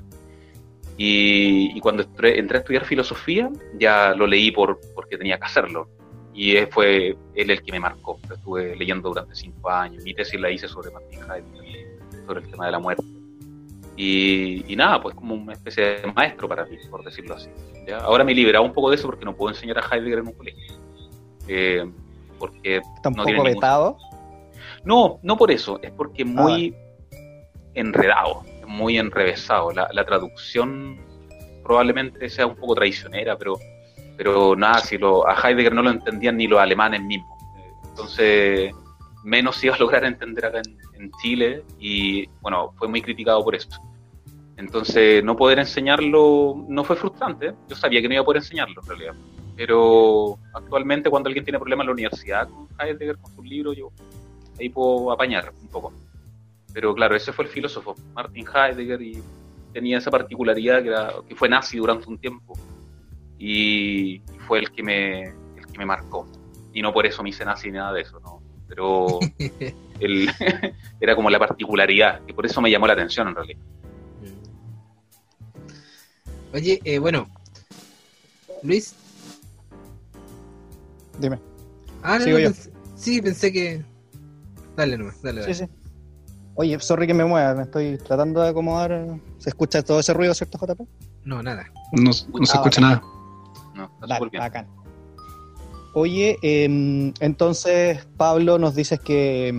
Y, 0.98 1.72
y, 1.76 1.80
cuando 1.80 2.04
entré, 2.04 2.40
entré, 2.40 2.58
a 2.58 2.60
estudiar 2.60 2.86
filosofía, 2.86 3.50
ya 3.78 4.14
lo 4.16 4.28
leí 4.28 4.52
por, 4.52 4.80
porque 4.96 5.18
tenía 5.18 5.38
que 5.38 5.46
hacerlo. 5.46 5.90
Y 6.34 6.56
fue 6.72 7.18
él 7.36 7.52
el 7.52 7.62
que 7.62 7.72
me 7.72 7.80
marcó. 7.80 8.20
Lo 8.28 8.36
estuve 8.36 8.76
leyendo 8.76 9.10
durante 9.10 9.36
cinco 9.36 9.70
años. 9.70 10.04
Mi 10.04 10.14
tesis 10.14 10.40
la 10.40 10.52
hice 10.52 10.68
sobre 10.68 10.92
Martin 10.92 11.20
Heidegger, 11.20 12.26
sobre 12.26 12.42
el 12.42 12.50
tema 12.50 12.66
de 12.66 12.72
la 12.72 12.80
muerte. 12.80 13.04
Y, 14.02 14.64
y, 14.72 14.76
nada, 14.78 15.02
pues 15.02 15.14
como 15.14 15.36
una 15.36 15.52
especie 15.52 15.84
de 16.00 16.14
maestro 16.14 16.48
para 16.48 16.64
mí, 16.66 16.78
por 16.90 17.04
decirlo 17.04 17.36
así. 17.36 17.50
¿ya? 17.86 17.98
Ahora 17.98 18.24
me 18.24 18.32
he 18.32 18.36
liberado 18.36 18.64
un 18.64 18.72
poco 18.72 18.90
de 18.90 18.96
eso 18.96 19.08
porque 19.08 19.26
no 19.26 19.36
puedo 19.36 19.54
enseñar 19.54 19.78
a 19.78 19.82
Heidegger 19.82 20.20
en 20.20 20.28
un 20.28 20.34
colegio. 20.34 20.76
Eh, 21.50 21.92
porque 22.38 22.78
¿Está 22.78 23.10
un 23.10 23.16
no 23.16 23.26
poco 23.26 23.44
vetado? 23.44 23.98
Ningún... 23.98 24.86
No, 24.86 25.20
no 25.22 25.36
por 25.36 25.52
eso. 25.52 25.80
Es 25.84 25.92
porque 25.92 26.24
muy 26.24 26.74
ah. 26.74 27.18
enredado 27.74 28.46
muy 28.70 28.98
enrevesado. 28.98 29.72
La, 29.72 29.90
la, 29.92 30.06
traducción 30.06 30.98
probablemente 31.64 32.30
sea 32.30 32.46
un 32.46 32.56
poco 32.56 32.76
traicionera, 32.76 33.38
pero, 33.38 33.58
pero 34.16 34.56
nada, 34.56 34.80
si 34.80 34.98
lo, 34.98 35.28
a 35.28 35.36
Heidegger 35.36 35.74
no 35.74 35.82
lo 35.82 35.90
entendían 35.90 36.38
ni 36.38 36.48
los 36.48 36.60
alemanes 36.60 37.02
mismos. 37.02 37.38
Entonces, 37.90 38.72
menos 39.24 39.58
se 39.58 39.68
iba 39.68 39.76
a 39.76 39.80
lograr 39.80 40.06
entender 40.06 40.46
acá 40.46 40.60
en, 40.60 41.02
en, 41.02 41.12
Chile 41.22 41.64
y, 41.80 42.28
bueno, 42.42 42.72
fue 42.78 42.88
muy 42.88 43.02
criticado 43.02 43.44
por 43.44 43.56
eso. 43.56 43.70
Entonces, 44.60 45.24
no 45.24 45.38
poder 45.38 45.58
enseñarlo 45.60 46.66
no 46.68 46.84
fue 46.84 46.98
frustrante. 46.98 47.54
Yo 47.70 47.78
sabía 47.78 48.02
que 48.02 48.10
no 48.10 48.16
iba 48.16 48.22
a 48.22 48.26
poder 48.26 48.42
enseñarlo 48.42 48.82
en 48.82 48.88
realidad. 48.90 49.14
Pero 49.56 50.38
actualmente, 50.54 51.10
cuando 51.10 51.28
alguien 51.28 51.46
tiene 51.46 51.58
problemas 51.58 51.86
en 51.86 51.88
la 51.88 51.94
universidad 51.94 52.50
con 52.50 52.68
Heidegger, 52.78 53.18
con 53.18 53.34
sus 53.34 53.46
libros, 53.46 53.78
yo 53.78 53.90
ahí 54.60 54.68
puedo 54.68 55.14
apañar 55.14 55.54
un 55.62 55.70
poco. 55.70 55.94
Pero 56.74 56.94
claro, 56.94 57.16
ese 57.16 57.32
fue 57.32 57.46
el 57.46 57.52
filósofo, 57.52 57.96
Martin 58.14 58.46
Heidegger, 58.54 59.02
y 59.02 59.24
tenía 59.72 59.98
esa 59.98 60.12
particularidad 60.12 60.84
que, 60.84 60.90
era, 60.90 61.14
que 61.26 61.36
fue 61.36 61.48
nazi 61.48 61.78
durante 61.78 62.10
un 62.10 62.18
tiempo. 62.18 62.54
Y, 63.38 64.22
fue 64.46 64.60
el 64.60 64.72
que, 64.72 64.84
me, 64.84 65.22
el 65.24 65.66
que 65.72 65.78
me 65.78 65.86
marcó. 65.86 66.28
Y 66.74 66.82
no 66.82 66.92
por 66.92 67.06
eso 67.06 67.24
me 67.24 67.30
hice 67.30 67.46
nazi 67.46 67.72
ni 67.72 67.78
nada 67.78 67.94
de 67.94 68.02
eso, 68.02 68.20
¿no? 68.20 68.42
Pero 68.68 69.20
el, 70.02 70.30
era 71.00 71.16
como 71.16 71.30
la 71.30 71.40
particularidad, 71.40 72.26
que 72.26 72.34
por 72.34 72.46
eso 72.46 72.60
me 72.60 72.70
llamó 72.70 72.88
la 72.88 72.94
atención 72.94 73.30
en 73.30 73.36
realidad. 73.36 73.62
Oye, 76.54 76.80
eh, 76.84 77.00
bueno, 77.00 77.28
Luis. 78.64 78.96
Dime. 81.20 81.40
Ah, 82.02 82.18
no, 82.18 82.26
no, 82.26 82.36
pensé, 82.36 82.72
sí, 82.96 83.22
pensé 83.22 83.52
que. 83.52 83.84
Dale 84.76 84.98
nomás, 84.98 85.22
dale, 85.22 85.42
dale. 85.42 85.54
Sí, 85.54 85.66
sí. 85.66 85.72
Oye, 86.56 86.80
sorry 86.80 87.08
que 87.08 87.14
me 87.14 87.26
mueva, 87.26 87.54
me 87.54 87.64
estoy 87.64 87.98
tratando 87.98 88.42
de 88.42 88.50
acomodar. 88.50 89.20
¿Se 89.38 89.50
escucha 89.50 89.82
todo 89.84 90.00
ese 90.00 90.14
ruido, 90.14 90.34
cierto, 90.34 90.58
JP? 90.58 90.82
No, 91.24 91.44
nada. 91.44 91.66
No, 91.94 92.04
no 92.04 92.14
se 92.14 92.26
ah, 92.26 92.36
escucha 92.36 92.82
bacán. 92.82 92.82
nada. 92.82 93.02
No, 93.76 94.08
Dale, 94.08 94.30
bacán. 94.38 94.68
Oye, 95.94 96.38
eh, 96.42 97.14
entonces, 97.20 98.06
Pablo, 98.18 98.58
nos 98.58 98.76
dices 98.76 99.00
que, 99.00 99.54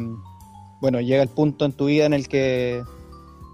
bueno, 0.81 1.01
llega 1.01 1.23
el 1.23 1.29
punto 1.29 1.65
en 1.65 1.73
tu 1.73 1.87
vida 1.87 2.07
en 2.07 2.15
el 2.15 2.29
que 2.29 2.83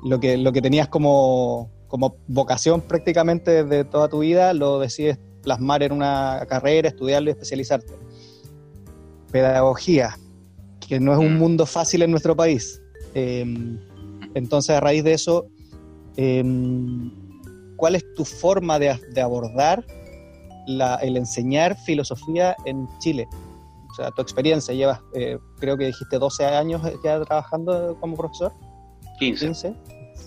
lo 0.05 0.21
que, 0.21 0.37
lo 0.37 0.53
que 0.53 0.63
tenías 0.63 0.89
como, 0.89 1.71
como 1.89 2.17
vocación 2.27 2.81
prácticamente 2.81 3.65
de 3.65 3.85
toda 3.85 4.09
tu 4.09 4.21
vida, 4.21 4.53
lo 4.53 4.79
decides 4.79 5.19
plasmar 5.43 5.83
en 5.83 5.93
una 5.93 6.45
carrera, 6.49 6.89
estudiarlo 6.89 7.31
y 7.31 7.33
especializarte. 7.33 7.93
Pedagogía, 9.31 10.19
que 10.87 10.99
no 10.99 11.13
es 11.13 11.19
un 11.19 11.39
mundo 11.39 11.67
fácil 11.67 12.03
en 12.03 12.11
nuestro 12.11 12.35
país. 12.37 12.81
Eh, 13.15 13.45
entonces, 14.35 14.77
a 14.77 14.81
raíz 14.81 15.05
de 15.05 15.13
eso, 15.13 15.47
eh, 16.17 16.43
¿cuál 17.77 17.95
es 17.95 18.05
tu 18.15 18.25
forma 18.25 18.79
de, 18.79 18.99
de 19.13 19.21
abordar 19.21 19.85
la, 20.67 20.97
el 20.97 21.17
enseñar 21.17 21.77
filosofía 21.77 22.57
en 22.65 22.89
Chile? 22.99 23.27
O 23.91 23.95
sea, 23.95 24.11
tu 24.11 24.21
experiencia, 24.21 24.75
llevas, 24.75 25.01
eh, 25.15 25.39
creo 25.59 25.79
que 25.79 25.87
dijiste 25.87 26.19
12 26.19 26.45
años 26.45 26.83
ya 27.03 27.21
trabajando 27.23 27.97
como 27.99 28.17
profesor. 28.17 28.53
15. 29.19 29.47
15. 29.47 29.75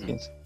15. 0.07 0.38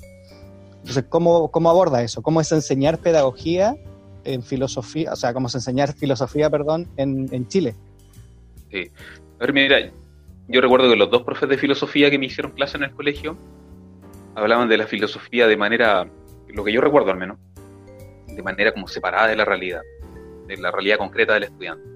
Entonces, 0.84 1.06
¿cómo, 1.08 1.50
¿cómo 1.50 1.70
aborda 1.70 2.04
eso? 2.04 2.22
¿Cómo 2.22 2.42
es 2.42 2.52
enseñar 2.52 3.00
pedagogía 3.00 3.78
en 4.26 4.44
filosofía, 4.44 5.14
o 5.14 5.16
sea, 5.16 5.34
cómo 5.34 5.48
es 5.48 5.56
enseñar 5.56 5.94
filosofía, 5.94 6.50
perdón, 6.50 6.90
en, 6.98 7.30
en 7.32 7.48
Chile? 7.48 7.74
Sí. 8.70 8.92
A 9.40 9.46
ver, 9.46 9.54
mira, 9.54 9.92
yo 10.50 10.60
recuerdo 10.60 10.90
que 10.90 10.98
los 10.98 11.10
dos 11.10 11.24
profes 11.24 11.48
de 11.48 11.58
filosofía 11.58 12.12
que 12.12 12.20
me 12.20 12.26
hicieron 12.26 12.52
clase 12.52 12.76
en 12.76 12.84
el 12.84 12.92
colegio 12.92 13.38
hablaban 14.36 14.68
de 14.68 14.78
la 14.78 14.86
filosofía 14.86 15.48
de 15.48 15.56
manera, 15.56 16.06
lo 16.50 16.64
que 16.66 16.74
yo 16.74 16.82
recuerdo 16.82 17.12
al 17.12 17.18
menos, 17.18 17.38
de 18.28 18.44
manera 18.44 18.74
como 18.74 18.90
separada 18.90 19.28
de 19.28 19.38
la 19.38 19.46
realidad, 19.46 19.82
de 20.48 20.58
la 20.58 20.70
realidad 20.70 20.98
concreta 20.98 21.36
del 21.36 21.44
estudiante. 21.44 21.88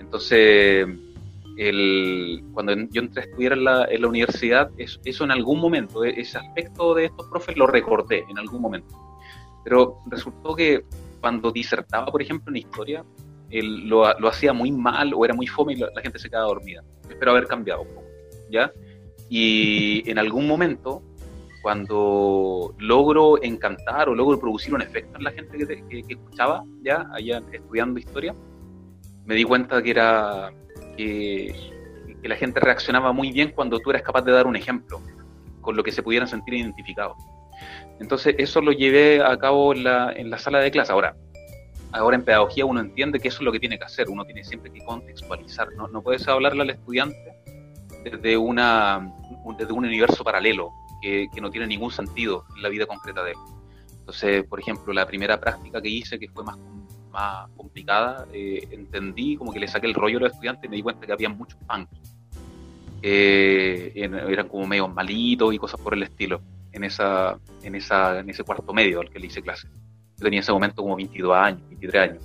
Entonces, 0.00 0.88
el, 1.56 2.42
cuando 2.52 2.74
yo 2.90 3.02
entré 3.02 3.22
a 3.22 3.24
estudiar 3.24 3.52
en 3.52 3.64
la, 3.64 3.84
en 3.84 4.02
la 4.02 4.08
universidad, 4.08 4.70
eso, 4.76 5.00
eso, 5.04 5.24
en 5.24 5.30
algún 5.30 5.60
momento, 5.60 6.04
e, 6.04 6.20
ese 6.20 6.38
aspecto 6.38 6.94
de 6.94 7.06
estos 7.06 7.26
profes 7.28 7.56
lo 7.56 7.66
recordé 7.66 8.24
en 8.28 8.38
algún 8.38 8.62
momento. 8.62 8.94
Pero 9.64 9.98
resultó 10.06 10.54
que 10.54 10.84
cuando 11.20 11.52
disertaba, 11.52 12.06
por 12.06 12.22
ejemplo, 12.22 12.50
en 12.50 12.56
historia, 12.56 13.04
lo, 13.50 14.18
lo, 14.18 14.28
hacía 14.28 14.52
muy 14.52 14.72
mal 14.72 15.12
o 15.14 15.24
era 15.24 15.34
muy 15.34 15.46
fome 15.46 15.74
y 15.74 15.76
la, 15.76 15.88
la, 15.94 16.00
gente 16.00 16.18
se 16.18 16.28
quedaba 16.28 16.46
dormida. 16.46 16.82
Espero 17.08 17.32
haber 17.32 17.46
cambiado 17.46 17.82
un 17.82 17.88
poco, 17.88 18.06
¿ya? 18.50 18.72
Y 19.28 20.08
en 20.10 20.18
algún 20.18 20.48
momento, 20.48 21.02
cuando 21.60 22.74
logro 22.78 23.42
encantar 23.42 24.08
o 24.08 24.14
logro 24.14 24.38
producir 24.40 24.74
un 24.74 24.82
efecto 24.82 25.18
en 25.18 25.24
la 25.24 25.30
gente 25.32 25.58
que, 25.58 25.66
que, 25.66 26.02
que 26.02 26.14
escuchaba, 26.14 26.64
ya, 26.82 27.06
allá 27.12 27.40
estudiando 27.52 28.00
historia, 28.00 28.34
me 29.24 29.34
di 29.34 29.44
cuenta 29.44 29.82
que 29.82 29.90
era 29.90 30.52
que, 31.02 32.28
la 32.28 32.36
gente 32.36 32.60
reaccionaba 32.60 33.12
muy 33.12 33.32
bien 33.32 33.50
cuando 33.50 33.80
tú 33.80 33.90
eras 33.90 34.02
capaz 34.02 34.22
de 34.22 34.30
dar 34.30 34.46
un 34.46 34.54
ejemplo 34.54 35.00
con 35.60 35.76
lo 35.76 35.82
que 35.82 35.90
se 35.90 36.04
pudieran 36.04 36.28
sentir 36.28 36.54
identificados. 36.54 37.16
Entonces, 37.98 38.36
eso 38.38 38.60
lo 38.60 38.70
llevé 38.70 39.20
a 39.20 39.36
cabo 39.36 39.72
en 39.72 39.82
la, 39.82 40.12
en 40.12 40.30
la 40.30 40.38
sala 40.38 40.60
de 40.60 40.70
clase. 40.70 40.92
Ahora, 40.92 41.16
ahora 41.90 42.16
en 42.16 42.24
pedagogía 42.24 42.64
uno 42.64 42.80
entiende 42.80 43.18
que 43.18 43.28
eso 43.28 43.38
es 43.38 43.42
lo 43.44 43.50
que 43.50 43.58
tiene 43.58 43.76
que 43.76 43.84
hacer, 43.84 44.08
uno 44.08 44.24
tiene 44.24 44.44
siempre 44.44 44.70
que 44.72 44.84
contextualizar, 44.84 45.72
no, 45.76 45.88
no 45.88 46.02
puedes 46.02 46.26
hablarle 46.28 46.62
al 46.62 46.70
estudiante 46.70 47.34
desde, 48.04 48.36
una, 48.36 49.12
desde 49.58 49.72
un 49.72 49.84
universo 49.84 50.24
paralelo 50.24 50.70
que, 51.00 51.28
que, 51.32 51.40
no 51.40 51.50
tiene 51.50 51.66
ningún 51.66 51.90
sentido 51.90 52.44
en 52.56 52.62
la 52.62 52.68
vida 52.68 52.86
concreta 52.86 53.22
de 53.24 53.32
él. 53.32 53.36
Entonces, 53.98 54.44
por 54.44 54.60
ejemplo, 54.60 54.92
la 54.92 55.06
primera 55.06 55.38
práctica 55.38 55.82
que 55.82 55.88
hice, 55.88 56.18
que 56.18 56.28
fue 56.28 56.44
más, 56.44 56.56
más 57.12 57.48
complicada, 57.56 58.26
eh, 58.32 58.66
entendí 58.70 59.36
como 59.36 59.52
que 59.52 59.60
le 59.60 59.68
saqué 59.68 59.86
el 59.86 59.94
rollo 59.94 60.18
a 60.18 60.22
los 60.22 60.32
estudiantes 60.32 60.64
y 60.64 60.68
me 60.68 60.76
di 60.76 60.82
cuenta 60.82 61.06
que 61.06 61.12
había 61.12 61.28
muchos 61.28 61.58
punks. 61.68 61.90
Eh, 63.02 63.92
eran 63.94 64.48
como 64.48 64.66
medio 64.66 64.88
malitos 64.88 65.52
y 65.52 65.58
cosas 65.58 65.80
por 65.80 65.94
el 65.94 66.04
estilo 66.04 66.40
en, 66.72 66.84
esa, 66.84 67.38
en, 67.62 67.74
esa, 67.74 68.20
en 68.20 68.30
ese 68.30 68.44
cuarto 68.44 68.72
medio 68.72 69.00
al 69.00 69.10
que 69.10 69.18
le 69.18 69.26
hice 69.26 69.42
clase. 69.42 69.68
Yo 70.16 70.24
tenía 70.24 70.38
en 70.38 70.42
ese 70.42 70.52
momento 70.52 70.82
como 70.82 70.96
22 70.96 71.36
años, 71.36 71.60
23 71.68 72.02
años. 72.02 72.22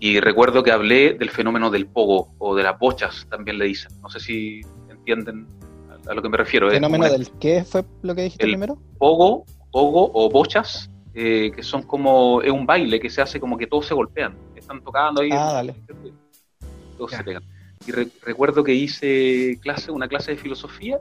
Y 0.00 0.20
recuerdo 0.20 0.62
que 0.62 0.70
hablé 0.70 1.14
del 1.14 1.30
fenómeno 1.30 1.70
del 1.70 1.86
pogo 1.86 2.28
o 2.38 2.54
de 2.54 2.62
las 2.62 2.78
bochas, 2.78 3.26
también 3.28 3.58
le 3.58 3.64
dicen. 3.64 3.90
No 4.00 4.08
sé 4.08 4.20
si 4.20 4.60
entienden 4.88 5.46
a, 6.06 6.14
lo 6.14 6.22
que 6.22 6.28
me 6.28 6.36
refiero. 6.36 6.68
¿El 6.68 6.74
fenómeno 6.74 7.08
del 7.08 7.28
qué 7.40 7.64
fue 7.64 7.84
lo 8.02 8.14
que 8.14 8.22
dijiste 8.22 8.44
el 8.44 8.52
primero? 8.52 8.78
Pogo, 8.98 9.44
pogo 9.72 10.10
o 10.14 10.30
bochas, 10.30 10.90
eh, 11.20 11.50
que 11.50 11.64
son 11.64 11.82
como, 11.82 12.40
es 12.42 12.52
un 12.52 12.64
baile 12.64 13.00
que 13.00 13.10
se 13.10 13.20
hace 13.20 13.40
como 13.40 13.58
que 13.58 13.66
todos 13.66 13.86
se 13.86 13.92
golpean. 13.92 14.36
Están 14.54 14.80
tocando 14.80 15.20
ahí. 15.20 15.30
Ah, 15.32 15.54
dale. 15.54 15.74
Todos 16.96 17.10
ya. 17.10 17.18
se 17.18 17.24
pegan. 17.24 17.42
Y 17.84 17.90
re 17.90 18.06
recuerdo 18.22 18.62
que 18.62 18.72
hice 18.72 19.58
clase, 19.60 19.90
una 19.90 20.06
clase 20.06 20.30
de 20.30 20.36
filosofía, 20.36 21.00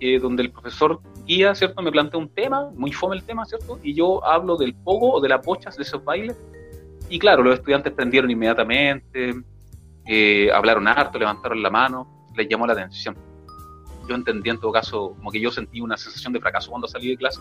eh, 0.00 0.18
donde 0.18 0.42
el 0.42 0.50
profesor 0.50 1.00
guía, 1.24 1.54
¿cierto? 1.54 1.80
Me 1.82 1.92
plantea 1.92 2.18
un 2.18 2.28
tema, 2.28 2.68
muy 2.74 2.90
fome 2.90 3.14
el 3.14 3.22
tema, 3.22 3.44
¿cierto? 3.44 3.78
Y 3.80 3.94
yo 3.94 4.24
hablo 4.24 4.56
del 4.56 4.74
pogo 4.74 5.12
o 5.12 5.20
de 5.20 5.28
las 5.28 5.46
bochas, 5.46 5.76
de 5.76 5.84
esos 5.84 6.02
bailes. 6.02 6.36
Y 7.08 7.20
claro, 7.20 7.44
los 7.44 7.54
estudiantes 7.54 7.92
prendieron 7.92 8.32
inmediatamente, 8.32 9.36
eh, 10.04 10.50
hablaron 10.52 10.88
harto, 10.88 11.16
levantaron 11.16 11.62
la 11.62 11.70
mano, 11.70 12.26
les 12.36 12.48
llamó 12.48 12.66
la 12.66 12.72
atención. 12.72 13.16
Yo 14.08 14.16
entendí 14.16 14.50
en 14.50 14.58
todo 14.58 14.72
caso, 14.72 15.14
como 15.16 15.30
que 15.30 15.38
yo 15.38 15.52
sentí 15.52 15.80
una 15.80 15.96
sensación 15.96 16.32
de 16.32 16.40
fracaso 16.40 16.70
cuando 16.70 16.88
salí 16.88 17.10
de 17.10 17.16
clase, 17.16 17.40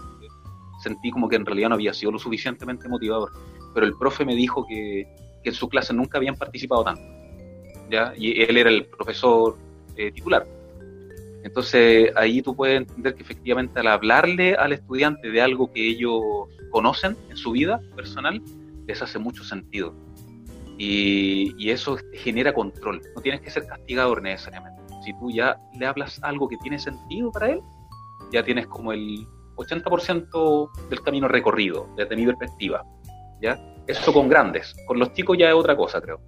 sentí 0.88 1.12
como 1.12 1.28
que 1.28 1.36
en 1.36 1.46
realidad 1.46 1.70
no 1.70 1.76
había 1.76 1.94
sido 1.94 2.12
lo 2.12 2.20
suficientemente 2.20 2.88
motivador. 2.88 3.32
Pero 3.74 3.86
el 3.86 3.94
profe 3.96 4.26
me 4.26 4.36
dijo 4.36 4.66
que, 4.68 5.08
que 5.44 5.50
en 5.50 5.56
su 5.56 5.68
clase 5.70 5.94
nunca 5.94 6.18
habían 6.18 6.36
participado 6.36 6.84
tanto. 6.84 7.02
¿ya? 7.90 8.14
Y 8.18 8.42
él 8.42 8.58
era 8.58 8.70
el 8.70 8.86
profesor 8.86 9.58
eh, 9.96 10.12
titular. 10.12 10.46
Entonces 11.44 12.12
ahí 12.16 12.42
tú 12.42 12.56
puedes 12.56 12.78
entender 12.78 13.16
que 13.16 13.24
efectivamente 13.24 13.80
al 13.80 13.88
hablarle 13.88 14.56
al 14.56 14.74
estudiante 14.74 15.30
de 15.30 15.42
algo 15.42 15.72
que 15.72 15.88
ellos 15.88 16.22
conocen 16.72 17.16
en 17.30 17.38
su 17.38 17.52
vida 17.52 17.80
personal, 17.96 18.42
les 18.86 19.02
hace 19.02 19.20
mucho 19.20 19.44
sentido. 19.44 19.94
Y, 20.78 21.54
y 21.58 21.72
eso 21.72 21.98
genera 22.14 22.54
control. 22.54 23.02
No 23.16 23.22
tienes 23.22 23.42
que 23.42 23.50
ser 23.50 23.66
castigador 23.66 24.22
necesariamente. 24.22 24.82
Si 25.04 25.14
tú 25.20 25.32
ya 25.32 25.58
le 25.80 25.86
hablas 25.86 26.20
algo 26.22 26.48
que 26.48 26.58
tiene 26.58 26.78
sentido 26.80 27.32
para 27.32 27.52
él, 27.52 27.62
ya 28.32 28.44
tienes 28.44 28.68
como 28.68 28.92
el 28.92 29.26
80% 29.58 30.90
del 30.90 31.02
camino 31.02 31.28
recorrido 31.28 31.90
desde 31.98 32.16
mi 32.16 32.26
perspectiva. 32.26 32.84
¿ya? 33.42 33.60
Eso 33.88 34.14
con 34.14 34.30
grandes. 34.30 34.76
Con 34.86 35.00
los 35.00 35.14
chicos 35.14 35.38
ya 35.38 35.50
es 35.50 35.56
otra 35.56 35.76
cosa, 35.76 36.02
creo. 36.02 36.20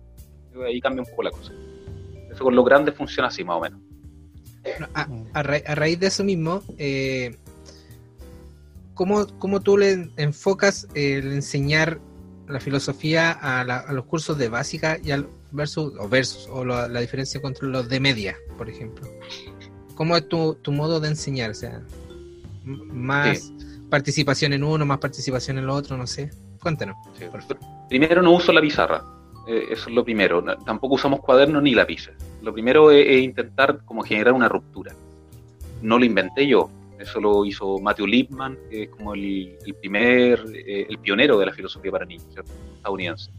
Ahí 0.65 0.81
cambia 0.81 1.03
un 1.03 1.09
poco 1.09 1.23
la 1.23 1.31
cosa. 1.31 1.53
Eso 2.31 2.43
con 2.43 2.55
los 2.55 2.65
grandes 2.65 2.95
funciona 2.95 3.27
así, 3.27 3.43
más 3.43 3.57
o 3.57 3.61
menos. 3.61 3.81
A, 4.93 5.07
a, 5.33 5.43
ra 5.43 5.57
a 5.65 5.75
raíz 5.75 5.99
de 5.99 6.07
eso 6.07 6.23
mismo, 6.23 6.61
eh, 6.77 7.37
¿cómo, 8.93 9.25
¿cómo, 9.39 9.61
tú 9.61 9.77
le 9.77 10.09
enfocas 10.17 10.87
el 10.95 11.31
enseñar 11.31 11.99
la 12.47 12.59
filosofía 12.59 13.31
a, 13.31 13.93
los 13.93 14.05
cursos 14.05 14.37
de 14.37 14.49
básica 14.49 14.97
y 15.01 15.11
al 15.11 15.27
versus 15.51 15.93
o 15.97 16.09
versus 16.09 16.47
o 16.51 16.65
la, 16.65 16.87
la, 16.87 16.99
diferencia 16.99 17.41
contra 17.41 17.67
los 17.67 17.87
de 17.87 17.99
media, 17.99 18.35
por 18.57 18.69
ejemplo? 18.69 19.07
¿Cómo 19.95 20.15
es 20.17 20.27
tu, 20.27 20.55
tu 20.55 20.71
modo 20.71 20.99
de 20.99 21.09
enseñar? 21.09 21.51
O 21.51 21.55
sea, 21.55 21.81
más 22.63 23.39
sí. 23.39 23.53
participación 23.89 24.53
en 24.53 24.63
uno, 24.63 24.85
más 24.85 24.99
participación 24.99 25.57
en 25.57 25.65
el 25.65 25.69
otro, 25.69 25.97
no 25.97 26.07
sé. 26.07 26.31
Cuéntanos. 26.61 26.95
Sí. 27.17 27.25
Primero 27.87 28.21
no 28.21 28.31
uso 28.31 28.51
la 28.51 28.61
pizarra, 28.61 29.03
eh, 29.47 29.67
eso 29.71 29.89
es 29.89 29.95
lo 29.95 30.03
primero. 30.03 30.41
No, 30.41 30.57
tampoco 30.57 30.95
usamos 30.95 31.21
cuadernos 31.21 31.63
ni 31.63 31.73
lápices. 31.73 32.15
Lo 32.41 32.53
primero 32.53 32.91
es, 32.91 33.05
es, 33.07 33.23
intentar 33.23 33.83
como 33.85 34.03
generar 34.03 34.33
una 34.33 34.49
ruptura. 34.49 34.93
No 35.81 35.97
lo 35.97 36.05
inventé 36.05 36.45
yo, 36.45 36.69
eso 36.99 37.21
lo 37.21 37.45
hizo 37.45 37.79
Matthew 37.79 38.07
Lipman, 38.07 38.57
que 38.69 38.83
es 38.83 38.89
como 38.89 39.13
el, 39.13 39.57
el 39.65 39.73
primer, 39.75 40.43
eh, 40.53 40.85
el 40.89 40.99
pionero 40.99 41.39
de 41.39 41.45
la 41.45 41.53
filosofía 41.53 41.91
para 41.91 42.05
niños, 42.05 42.27
¿cierto? 42.33 42.51
estadounidense. 42.75 43.31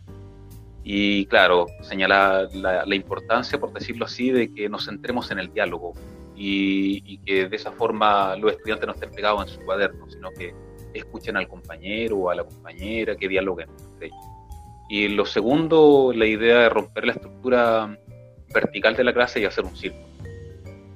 Y 0.83 1.27
claro, 1.27 1.67
señala 1.83 2.49
la, 2.55 2.87
la, 2.87 2.95
importancia, 2.95 3.61
por 3.61 3.73
decirlo 3.73 4.07
así, 4.07 4.31
de 4.31 4.53
que 4.53 4.69
nos 4.71 4.87
centremos 4.87 5.31
en 5.31 5.39
el 5.39 5.53
diálogo 5.53 5.93
y, 6.41 7.03
y, 7.05 7.19
que 7.19 7.51
de 7.51 7.57
esa 7.57 7.71
forma 7.71 8.35
los 8.37 8.53
estudiantes 8.53 8.87
no 8.87 8.95
estén 8.95 9.11
pegados 9.11 9.43
en 9.43 9.49
su 9.55 9.61
cuaderno, 9.61 10.09
sino 10.09 10.31
que 10.31 10.55
escuchen 10.95 11.37
al 11.37 11.47
compañero 11.47 12.17
o 12.17 12.31
a 12.31 12.35
la 12.35 12.45
compañera, 12.45 13.15
que 13.15 13.29
dialoguen 13.29 13.69
entre 13.69 14.07
ellos. 14.07 14.19
Y 14.89 15.09
lo 15.09 15.27
segundo, 15.27 16.13
la 16.15 16.25
idea 16.25 16.61
de 16.61 16.69
romper 16.71 17.05
la 17.05 17.13
estructura 17.13 17.99
vertical 18.55 18.97
de 18.97 19.05
la 19.05 19.13
clase 19.13 19.39
y 19.41 19.45
hacer 19.45 19.67
un 19.67 19.77
círculo. 19.77 20.07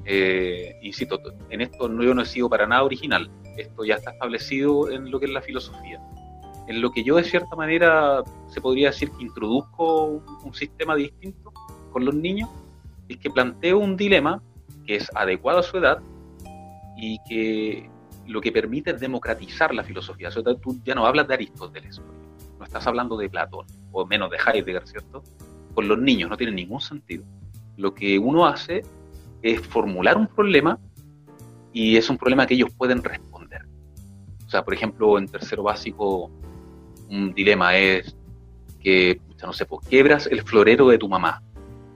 Eh, 0.06 0.78
insisto, 0.80 1.20
en 1.50 1.60
esto 1.60 1.88
no, 1.90 2.02
yo 2.02 2.14
no 2.14 2.22
he 2.22 2.26
sido 2.26 2.48
para 2.48 2.66
nada 2.66 2.82
original, 2.82 3.30
esto 3.58 3.84
ya 3.84 3.96
está 3.96 4.12
establecido 4.12 4.90
en 4.90 5.10
lo 5.10 5.20
que 5.20 5.26
es 5.26 5.32
la 5.32 5.42
filosofía. 5.42 6.00
En 6.68 6.80
lo 6.80 6.90
que 6.90 7.04
yo 7.04 7.16
de 7.16 7.24
cierta 7.24 7.54
manera 7.54 8.22
se 8.48 8.62
podría 8.62 8.88
decir 8.88 9.10
que 9.10 9.24
introduzco 9.24 10.04
un, 10.06 10.24
un 10.42 10.54
sistema 10.54 10.96
distinto 10.96 11.52
con 11.92 12.06
los 12.06 12.14
niños, 12.14 12.48
es 13.10 13.18
que 13.18 13.28
planteo 13.28 13.78
un 13.78 13.98
dilema 13.98 14.42
que 14.84 14.96
es 14.96 15.10
adecuado 15.14 15.58
a 15.60 15.62
su 15.62 15.76
edad 15.78 16.00
y 16.96 17.18
que 17.28 17.90
lo 18.26 18.40
que 18.40 18.52
permite 18.52 18.92
es 18.92 19.00
democratizar 19.00 19.74
la 19.74 19.84
filosofía. 19.84 20.28
O 20.28 20.30
sea, 20.30 20.42
tú 20.42 20.80
ya 20.84 20.94
no 20.94 21.06
hablas 21.06 21.28
de 21.28 21.34
Aristóteles, 21.34 22.00
no 22.58 22.64
estás 22.64 22.86
hablando 22.86 23.16
de 23.16 23.28
Platón, 23.28 23.66
o 23.92 24.06
menos 24.06 24.30
de 24.30 24.38
Heidegger, 24.38 24.86
¿cierto? 24.86 25.22
Con 25.74 25.88
los 25.88 25.98
niños 25.98 26.30
no 26.30 26.36
tiene 26.36 26.52
ningún 26.52 26.80
sentido. 26.80 27.24
Lo 27.76 27.94
que 27.94 28.18
uno 28.18 28.46
hace 28.46 28.82
es 29.42 29.60
formular 29.60 30.16
un 30.16 30.26
problema 30.26 30.78
y 31.72 31.96
es 31.96 32.08
un 32.08 32.16
problema 32.16 32.46
que 32.46 32.54
ellos 32.54 32.70
pueden 32.76 33.02
responder. 33.02 33.62
O 34.46 34.50
sea, 34.50 34.64
por 34.64 34.74
ejemplo, 34.74 35.18
en 35.18 35.26
tercero 35.26 35.64
básico, 35.64 36.30
un 37.10 37.34
dilema 37.34 37.76
es 37.76 38.16
que, 38.80 39.20
no 39.42 39.52
sé, 39.52 39.66
pues, 39.66 39.86
quebras 39.88 40.26
el 40.26 40.42
florero 40.42 40.88
de 40.88 40.98
tu 40.98 41.08
mamá. 41.08 41.42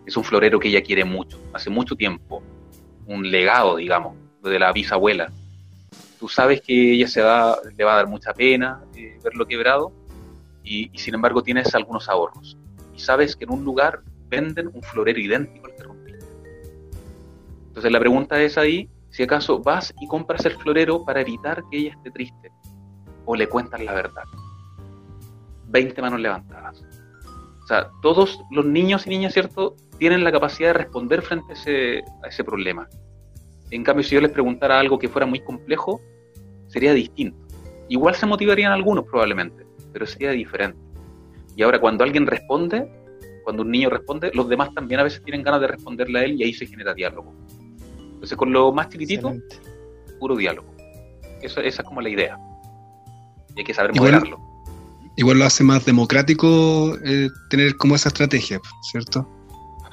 Es 0.04 0.16
un 0.16 0.24
florero 0.24 0.58
que 0.58 0.68
ella 0.68 0.82
quiere 0.82 1.04
mucho, 1.04 1.38
hace 1.52 1.70
mucho 1.70 1.94
tiempo, 1.94 2.42
un 3.08 3.30
legado, 3.30 3.76
digamos, 3.76 4.16
de 4.42 4.58
la 4.58 4.72
bisabuela. 4.72 5.32
Tú 6.20 6.28
sabes 6.28 6.60
que 6.60 6.92
ella 6.92 7.08
se 7.08 7.22
va, 7.22 7.56
le 7.76 7.84
va 7.84 7.94
a 7.94 7.96
dar 7.96 8.06
mucha 8.06 8.32
pena 8.32 8.80
eh, 8.94 9.18
verlo 9.22 9.46
quebrado 9.46 9.92
y, 10.62 10.90
y 10.92 10.98
sin 10.98 11.14
embargo 11.14 11.42
tienes 11.42 11.74
algunos 11.74 12.08
ahorros. 12.08 12.56
Y 12.94 13.00
sabes 13.00 13.34
que 13.34 13.44
en 13.44 13.52
un 13.52 13.64
lugar 13.64 14.02
venden 14.28 14.68
un 14.68 14.82
florero 14.82 15.18
idéntico 15.18 15.66
al 15.66 15.74
que 15.74 15.82
rompiste. 15.82 16.26
Entonces 17.68 17.90
la 17.90 18.00
pregunta 18.00 18.40
es 18.42 18.58
ahí, 18.58 18.88
si 19.10 19.22
acaso 19.22 19.60
vas 19.60 19.94
y 20.00 20.06
compras 20.06 20.44
el 20.44 20.52
florero 20.52 21.04
para 21.04 21.20
evitar 21.20 21.64
que 21.70 21.78
ella 21.78 21.92
esté 21.92 22.10
triste 22.10 22.52
o 23.24 23.34
le 23.34 23.48
cuentas 23.48 23.82
la 23.82 23.94
verdad. 23.94 24.24
20 25.68 26.00
manos 26.02 26.20
levantadas. 26.20 26.82
O 27.62 27.66
sea, 27.66 27.90
todos 28.02 28.40
los 28.50 28.64
niños 28.64 29.06
y 29.06 29.10
niñas, 29.10 29.34
¿cierto? 29.34 29.76
Tienen 29.98 30.24
la 30.24 30.32
capacidad 30.32 30.68
de 30.68 30.74
responder 30.74 31.22
frente 31.22 31.52
a 31.52 31.54
ese, 31.54 32.02
a 32.22 32.28
ese 32.28 32.44
problema. 32.44 32.88
En 33.70 33.82
cambio, 33.82 34.02
si 34.02 34.14
yo 34.14 34.20
les 34.20 34.30
preguntara 34.30 34.78
algo 34.78 34.98
que 34.98 35.08
fuera 35.08 35.26
muy 35.26 35.40
complejo, 35.40 36.00
sería 36.68 36.94
distinto. 36.94 37.38
Igual 37.88 38.14
se 38.14 38.26
motivarían 38.26 38.72
algunos 38.72 39.04
probablemente, 39.04 39.66
pero 39.92 40.06
sería 40.06 40.30
diferente. 40.30 40.78
Y 41.56 41.62
ahora 41.62 41.80
cuando 41.80 42.04
alguien 42.04 42.26
responde, 42.26 42.88
cuando 43.44 43.62
un 43.62 43.70
niño 43.70 43.90
responde, 43.90 44.30
los 44.34 44.48
demás 44.48 44.72
también 44.74 45.00
a 45.00 45.02
veces 45.02 45.22
tienen 45.22 45.42
ganas 45.42 45.60
de 45.60 45.68
responderle 45.68 46.18
a 46.18 46.24
él 46.24 46.40
y 46.40 46.44
ahí 46.44 46.54
se 46.54 46.66
genera 46.66 46.94
diálogo. 46.94 47.34
Entonces 47.98 48.36
con 48.36 48.52
lo 48.52 48.72
más 48.72 48.88
chiquitito, 48.88 49.34
puro 50.18 50.36
diálogo. 50.36 50.74
Eso, 51.42 51.60
esa 51.60 51.82
es 51.82 51.88
como 51.88 52.00
la 52.00 52.08
idea. 52.08 52.38
Y 53.54 53.60
hay 53.60 53.64
que 53.64 53.74
saber 53.74 53.94
moderarlo. 53.94 54.38
Igual 55.16 55.40
lo 55.40 55.46
hace 55.46 55.64
más 55.64 55.84
democrático 55.84 56.96
eh, 57.04 57.28
tener 57.50 57.76
como 57.76 57.96
esa 57.96 58.08
estrategia, 58.08 58.60
¿cierto? 58.92 59.28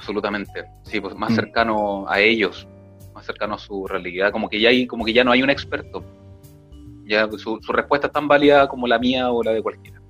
Absolutamente. 0.06 0.66
Sí, 0.84 1.00
pues 1.00 1.16
más 1.16 1.32
mm. 1.32 1.34
cercano 1.34 2.08
a 2.08 2.20
ellos, 2.20 2.68
más 3.12 3.26
cercano 3.26 3.54
a 3.54 3.58
su 3.58 3.88
realidad, 3.88 4.30
como 4.30 4.48
que 4.48 4.60
ya 4.60 4.68
hay, 4.68 4.86
como 4.86 5.04
que 5.04 5.12
ya 5.12 5.24
no 5.24 5.32
hay 5.32 5.42
un 5.42 5.50
experto. 5.50 6.04
Ya 7.06 7.28
su, 7.36 7.58
respuesta 7.72 8.06
es 8.06 8.12
tan 8.12 8.28
válida 8.28 8.68
como 8.68 8.86
la 8.86 9.00
mía 9.00 9.32
o 9.32 9.42
la 9.42 9.52
de 9.52 9.62
cualquiera. 9.62 10.00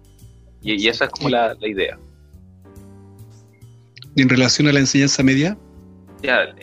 Y, 0.60 0.86
esa 0.86 1.06
es 1.06 1.10
como 1.10 1.30
la, 1.30 1.56
idea. 1.62 1.98
¿Y 4.14 4.20
en 4.20 4.28
relación 4.28 4.68
a 4.68 4.72
la 4.72 4.80
enseñanza 4.80 5.22
media? 5.22 5.56
Ya, 6.20 6.54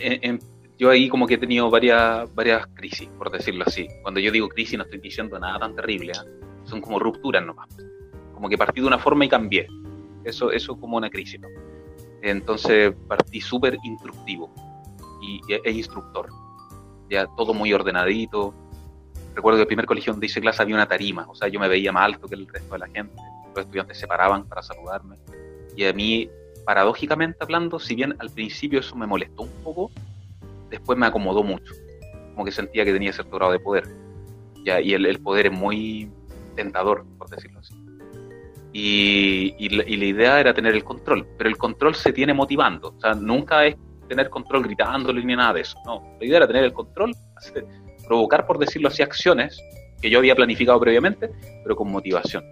yo 0.77 0.91
ahí 0.91 1.09
como 1.09 1.25
que 1.25 1.33
he 1.33 1.37
tenido 1.39 1.71
varias, 1.71 2.31
varias 2.35 2.67
crisis, 2.75 3.09
por 3.17 3.31
decirlo 3.31 3.63
así. 3.65 3.87
Cuando 4.03 4.19
yo 4.19 4.31
digo 4.31 4.47
crisis 4.47 4.77
no 4.77 4.83
estoy 4.83 4.99
diciendo 4.99 5.39
nada 5.39 5.57
tan 5.57 5.75
terrible, 5.75 6.11
¿eh? 6.11 6.45
son 6.65 6.81
como 6.81 6.99
rupturas 6.99 7.43
nomás. 7.43 7.67
Como 8.35 8.47
que 8.47 8.59
partí 8.59 8.79
de 8.81 8.85
una 8.85 8.99
forma 8.99 9.25
y 9.25 9.29
cambié. 9.29 9.65
Eso, 10.23 10.51
eso 10.51 10.79
como 10.79 10.97
una 10.97 11.09
crisis, 11.09 11.39
¿no? 11.39 11.47
Entonces 12.23 12.93
partí 13.05 13.41
súper 13.41 13.77
instructivo 13.83 14.49
y, 15.21 15.41
e 15.51 15.71
instructor. 15.71 16.29
Ya 17.09 17.27
todo 17.36 17.53
muy 17.53 17.73
ordenadito. 17.73 18.53
Recuerdo 19.36 19.57
que 19.57 19.63
el 19.63 19.67
primer 19.67 19.86
colegio 19.86 20.13
donde 20.13 20.27
hice 20.27 20.39
clase 20.39 20.62
había 20.62 20.75
una 20.75 20.88
tarima, 20.88 21.25
o 21.27 21.36
sea, 21.36 21.49
yo 21.49 21.59
me 21.59 21.67
veía 21.67 21.91
más 21.91 22.05
alto 22.05 22.27
que 22.27 22.36
el 22.36 22.47
resto 22.47 22.73
de 22.73 22.79
la 22.79 22.88
gente. 22.88 23.15
Los 23.53 23.65
estudiantes 23.65 23.97
se 23.97 24.07
paraban 24.07 24.47
para 24.47 24.63
saludarme. 24.63 25.17
Y 25.75 25.83
a 25.86 25.91
mí, 25.91 26.29
paradójicamente 26.65 27.39
hablando, 27.41 27.77
si 27.77 27.93
bien 27.93 28.15
al 28.19 28.29
principio 28.29 28.79
eso 28.79 28.95
me 28.95 29.05
molestó 29.05 29.43
un 29.43 29.51
poco, 29.62 29.91
después 30.69 30.97
me 30.97 31.05
acomodó 31.05 31.43
mucho. 31.43 31.73
Como 32.33 32.45
que 32.45 32.51
sentía 32.53 32.86
que 32.86 32.93
tenía 32.93 33.12
cierto 33.12 33.36
grado 33.36 33.51
de 33.51 33.59
poder. 33.59 33.83
Ya, 34.63 34.79
y 34.79 34.93
el, 34.93 35.05
el 35.05 35.19
poder 35.19 35.47
es 35.47 35.51
muy 35.51 36.09
tentador, 36.55 37.05
por 37.17 37.29
decirlo 37.29 37.59
Y, 38.75 39.69
la, 39.69 39.83
idea 39.88 40.39
era 40.39 40.53
tener 40.53 40.73
el 40.73 40.83
control, 40.83 41.27
pero 41.38 41.47
el 41.47 41.57
control 41.57 41.93
se 41.93 42.12
tiene 42.12 42.33
motivando, 42.33 42.95
o 42.97 42.99
sea, 42.99 43.13
nunca 43.13 43.65
es 43.65 43.75
tener 44.09 44.31
control 44.31 44.63
gritándole 44.63 45.23
ni 45.23 45.36
nada 45.36 45.53
de 45.53 45.62
eso, 45.62 45.77
no, 45.86 46.01
la 46.19 46.25
idea 46.25 46.38
era 46.38 46.47
tener 46.47 46.63
el 46.63 46.73
control, 46.73 47.13
provocar, 48.07 48.47
por 48.47 48.57
decirlo 48.57 48.88
así, 48.88 49.03
acciones 49.03 49.59
que 50.01 50.09
yo 50.09 50.17
había 50.17 50.36
planificado 50.36 50.79
previamente, 50.79 51.29
pero 51.63 51.75
con 51.75 51.91
motivación. 51.91 52.43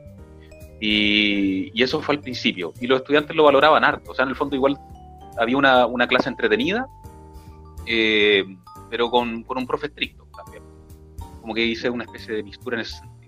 Y, 0.79 1.81
eso 1.81 1.99
fue 2.01 2.15
al 2.15 2.21
principio, 2.21 2.71
y 2.79 2.85
los 2.85 2.99
estudiantes 2.99 3.35
lo 3.35 3.43
valoraban 3.43 3.83
harto, 3.83 4.11
o 4.11 4.13
sea, 4.13 4.23
en 4.23 4.29
el 4.29 4.35
fondo 4.35 4.55
igual 4.55 4.77
había 5.39 5.57
una, 5.57 5.87
una 5.87 6.07
clase 6.07 6.29
entretenida, 6.29 6.85
eh, 7.87 8.45
pero 8.91 9.09
con, 9.09 9.41
con 9.43 9.57
un 9.57 9.65
profe 9.65 9.87
estricto 9.87 10.27
también, 10.35 10.63
como 11.41 11.55
que 11.55 11.65
hice 11.65 11.89
una 11.89 12.03
especie 12.03 12.35
de 12.35 12.43
mistura 12.43 12.75
en 12.75 12.81
ese 12.81 12.99
sentido 12.99 13.20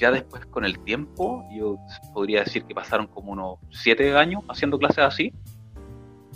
ya 0.00 0.10
después 0.10 0.46
con 0.46 0.64
el 0.64 0.78
tiempo, 0.80 1.44
yo 1.52 1.78
podría 2.14 2.42
decir 2.42 2.64
que 2.64 2.74
pasaron 2.74 3.06
como 3.06 3.32
unos 3.32 3.58
siete 3.70 4.16
años 4.16 4.42
haciendo 4.48 4.78
clases 4.78 5.04
así, 5.04 5.32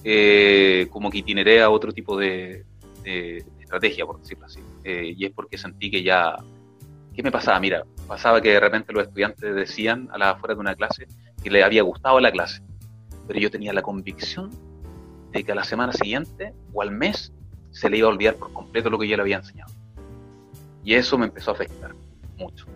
eh, 0.04 0.86
como 0.90 1.10
que 1.10 1.18
itineré 1.18 1.62
a 1.62 1.70
otro 1.70 1.90
tipo 1.92 2.16
de, 2.18 2.66
estrategia, 3.02 4.04
por 4.04 4.20
decirlo 4.20 4.44
así. 4.44 4.60
Eh, 4.84 5.14
y 5.16 5.24
es 5.24 5.32
porque 5.32 5.56
sentí 5.56 5.90
que 5.90 6.02
ya... 6.02 6.36
¿Qué 7.14 7.22
me 7.22 7.30
pasaba? 7.30 7.58
Mira, 7.60 7.84
pasaba 8.06 8.40
que 8.40 8.50
de 8.50 8.60
repente 8.60 8.92
los 8.92 9.04
estudiantes 9.04 9.54
decían 9.54 10.08
a 10.12 10.18
la 10.18 10.30
afuera 10.30 10.54
de 10.54 10.60
una 10.60 10.74
clase 10.74 11.06
que 11.42 11.50
les 11.50 11.64
había 11.64 11.82
gustado 11.82 12.20
la 12.20 12.32
clase, 12.32 12.60
pero 13.26 13.38
yo 13.38 13.50
tenía 13.50 13.72
la 13.72 13.82
convicción 13.82 14.50
de 15.30 15.44
que 15.44 15.52
a 15.52 15.54
la 15.54 15.64
semana 15.64 15.92
siguiente 15.92 16.52
o 16.72 16.82
al 16.82 16.90
mes 16.90 17.32
se 17.70 17.88
le 17.88 17.98
iba 17.98 18.08
a 18.08 18.10
olvidar 18.10 18.34
por 18.34 18.52
completo 18.52 18.90
lo 18.90 18.98
que 18.98 19.08
yo 19.08 19.16
le 19.16 19.22
había 19.22 19.36
enseñado. 19.36 19.72
Y 20.84 20.94
eso 20.94 21.16
me 21.16 21.26
empezó 21.26 21.52
a 21.52 21.54
afectar 21.54 21.94
mucho 22.36 22.66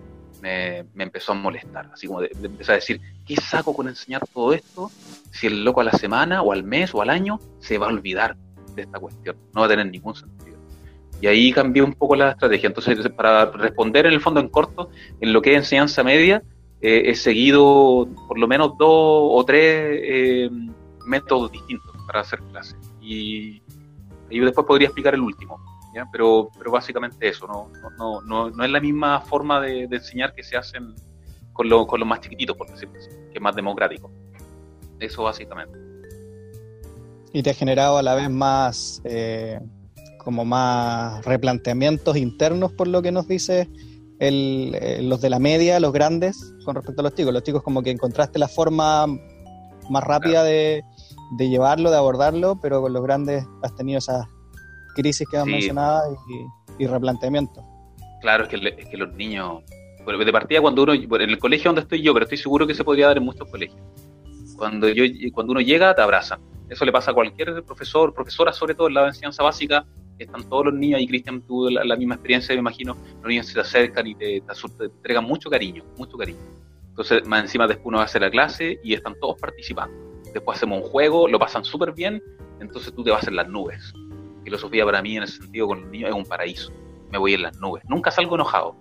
me, 0.40 0.84
empezó 0.98 1.32
a 1.32 1.34
molestar, 1.34 1.90
así 1.92 2.06
como 2.06 2.20
de, 2.20 2.30
decir, 2.66 3.00
¿qué 3.26 3.36
saco 3.36 3.74
con 3.74 3.88
enseñar 3.88 4.22
todo 4.32 4.52
esto 4.52 4.90
si 5.30 5.46
el 5.46 5.64
loco 5.64 5.80
a 5.80 5.84
la 5.84 5.92
semana 5.92 6.42
o 6.42 6.52
al 6.52 6.64
mes 6.64 6.94
o 6.94 7.02
al 7.02 7.10
año 7.10 7.40
se 7.58 7.78
va 7.78 7.86
a 7.86 7.90
olvidar 7.90 8.36
de 8.74 8.82
esta 8.82 8.98
cuestión? 8.98 9.36
No 9.54 9.60
va 9.60 9.66
a 9.66 9.70
tener 9.70 9.86
ningún 9.86 10.14
sentido. 10.14 10.58
Y 11.20 11.26
ahí 11.26 11.52
cambié 11.52 11.82
un 11.82 11.94
poco 11.94 12.14
la 12.14 12.30
estrategia. 12.30 12.68
Entonces, 12.68 13.08
para 13.10 13.46
responder 13.46 14.06
en 14.06 14.12
el 14.12 14.20
fondo 14.20 14.40
en 14.40 14.48
corto, 14.48 14.90
en 15.20 15.32
lo 15.32 15.42
que 15.42 15.52
es 15.52 15.58
enseñanza 15.58 16.04
media, 16.04 16.42
eh, 16.80 17.02
he 17.06 17.14
seguido 17.16 18.08
por 18.28 18.38
lo 18.38 18.46
menos 18.46 18.78
dos 18.78 18.88
o 18.90 19.44
tres 19.44 20.00
eh, 20.02 20.50
métodos 21.04 21.50
distintos 21.50 21.96
para 22.06 22.20
hacer 22.20 22.40
clases. 22.52 22.76
Y, 23.00 23.60
y 24.30 24.38
después 24.40 24.66
podría 24.66 24.86
explicar 24.86 25.14
el 25.14 25.20
último. 25.20 25.58
Pero, 26.10 26.50
pero 26.56 26.70
básicamente 26.70 27.28
eso, 27.28 27.46
no, 27.46 27.70
no, 27.98 28.20
no, 28.22 28.50
no 28.50 28.64
es 28.64 28.70
la 28.70 28.80
misma 28.80 29.20
forma 29.20 29.60
de, 29.60 29.84
enseñar 29.84 30.34
que 30.34 30.42
se 30.42 30.56
hacen 30.56 30.94
con, 31.52 31.68
lo, 31.68 31.86
con 31.86 32.00
los 32.00 32.08
más 32.08 32.20
chiquititos, 32.20 32.56
por 32.56 32.70
decirlo 32.70 32.98
así, 32.98 33.08
que 33.30 33.38
es 33.38 33.40
más 33.40 33.56
democrático. 33.56 34.10
Eso 34.98 35.24
básicamente. 35.24 35.78
Y 37.32 37.42
te 37.42 37.50
ha 37.50 37.54
generado 37.54 37.98
a 37.98 38.02
la 38.02 38.14
vez 38.14 38.30
más, 38.30 39.00
eh, 39.04 39.60
como 40.18 40.44
más 40.44 41.24
replanteamientos 41.24 42.16
internos 42.16 42.72
por 42.72 42.88
lo 42.88 43.02
que 43.02 43.12
nos 43.12 43.28
dice 43.28 43.68
el, 44.18 44.76
eh, 44.80 45.02
los 45.02 45.20
de 45.20 45.30
la 45.30 45.38
media, 45.38 45.78
los 45.80 45.92
grandes, 45.92 46.54
con 46.64 46.74
respecto 46.74 47.02
a 47.02 47.04
los 47.04 47.14
chicos. 47.14 47.32
Los 47.32 47.42
chicos 47.42 47.62
como 47.62 47.82
que 47.82 47.90
encontraste 47.90 48.38
la 48.38 48.48
forma 48.48 49.06
más 49.88 50.04
rápida 50.04 50.42
de, 50.42 50.82
de 51.36 51.48
llevarlo, 51.48 51.90
de 51.90 51.96
abordarlo, 51.96 52.58
pero 52.60 52.80
con 52.80 52.92
los 52.92 53.02
grandes 53.02 53.46
has 53.62 53.74
tenido 53.74 53.98
esas 53.98 54.26
crisis 54.94 55.26
que 55.28 55.36
hemos 55.36 55.48
mencionado 55.48 56.18
y, 56.78 56.86
replanteamiento. 56.86 57.64
Claro, 58.20 58.44
es 58.44 58.50
que, 58.50 58.74
es 58.76 58.86
que 58.88 58.96
los 58.96 59.12
niños, 59.14 59.62
bueno, 60.04 60.24
de 60.24 60.32
partida 60.32 60.60
cuando 60.60 60.82
uno, 60.82 60.94
en 60.94 61.30
el 61.30 61.38
colegio 61.38 61.68
donde 61.68 61.82
estoy 61.82 62.02
yo, 62.02 62.12
pero 62.12 62.24
estoy 62.24 62.38
seguro 62.38 62.66
que 62.66 62.74
se 62.74 62.84
podría 62.84 63.08
dar 63.08 63.16
en 63.16 63.24
muchos 63.24 63.48
colegios, 63.48 63.80
cuando, 64.56 64.88
yo, 64.88 65.04
cuando 65.32 65.52
uno 65.52 65.60
llega 65.60 65.94
te 65.94 66.02
abrazan. 66.02 66.40
Eso 66.68 66.84
le 66.84 66.92
pasa 66.92 67.12
a 67.12 67.14
cualquier 67.14 67.62
profesor, 67.64 68.12
profesora 68.12 68.52
sobre 68.52 68.74
todo 68.74 68.88
en 68.88 68.94
la 68.94 69.06
enseñanza 69.06 69.42
básica, 69.42 69.86
están 70.18 70.48
todos 70.48 70.66
los 70.66 70.74
niños, 70.74 71.00
y 71.00 71.06
Cristian 71.06 71.40
tuvo 71.42 71.70
la, 71.70 71.96
misma 71.96 72.16
experiencia, 72.16 72.54
me 72.54 72.60
imagino, 72.60 72.96
los 73.20 73.26
niños 73.26 73.46
se 73.46 73.54
te 73.54 73.60
acercan 73.60 74.06
y 74.06 74.14
te, 74.14 74.40
te, 74.40 74.84
entregan 74.84 75.24
mucho 75.24 75.48
cariño, 75.48 75.84
mucho 75.96 76.18
cariño. 76.18 76.40
Entonces, 76.88 77.24
más 77.24 77.42
encima 77.42 77.68
después 77.68 77.86
uno 77.86 77.98
va 77.98 78.02
a 78.02 78.06
hacer 78.06 78.22
la 78.22 78.30
clase 78.30 78.80
y 78.82 78.94
están 78.94 79.14
todos 79.20 79.40
participando. 79.40 79.96
Después 80.34 80.58
hacemos 80.58 80.82
un 80.82 80.88
juego, 80.88 81.28
lo 81.28 81.38
pasan 81.38 81.64
súper 81.64 81.92
bien, 81.92 82.20
entonces 82.60 82.92
tú 82.92 83.04
te 83.04 83.12
vas 83.12 83.26
en 83.28 83.36
las 83.36 83.48
nubes 83.48 83.94
filosofía 84.48 84.84
para 84.84 85.02
mí 85.02 85.16
en 85.16 85.24
ese 85.24 85.38
sentido 85.38 85.68
con 85.68 85.82
los 85.82 85.90
niños 85.90 86.10
es 86.10 86.16
un 86.16 86.24
paraíso. 86.24 86.72
Me 87.10 87.18
voy 87.18 87.34
en 87.34 87.42
las 87.42 87.56
nubes. 87.58 87.84
Nunca 87.86 88.10
salgo 88.10 88.34
enojado. 88.34 88.74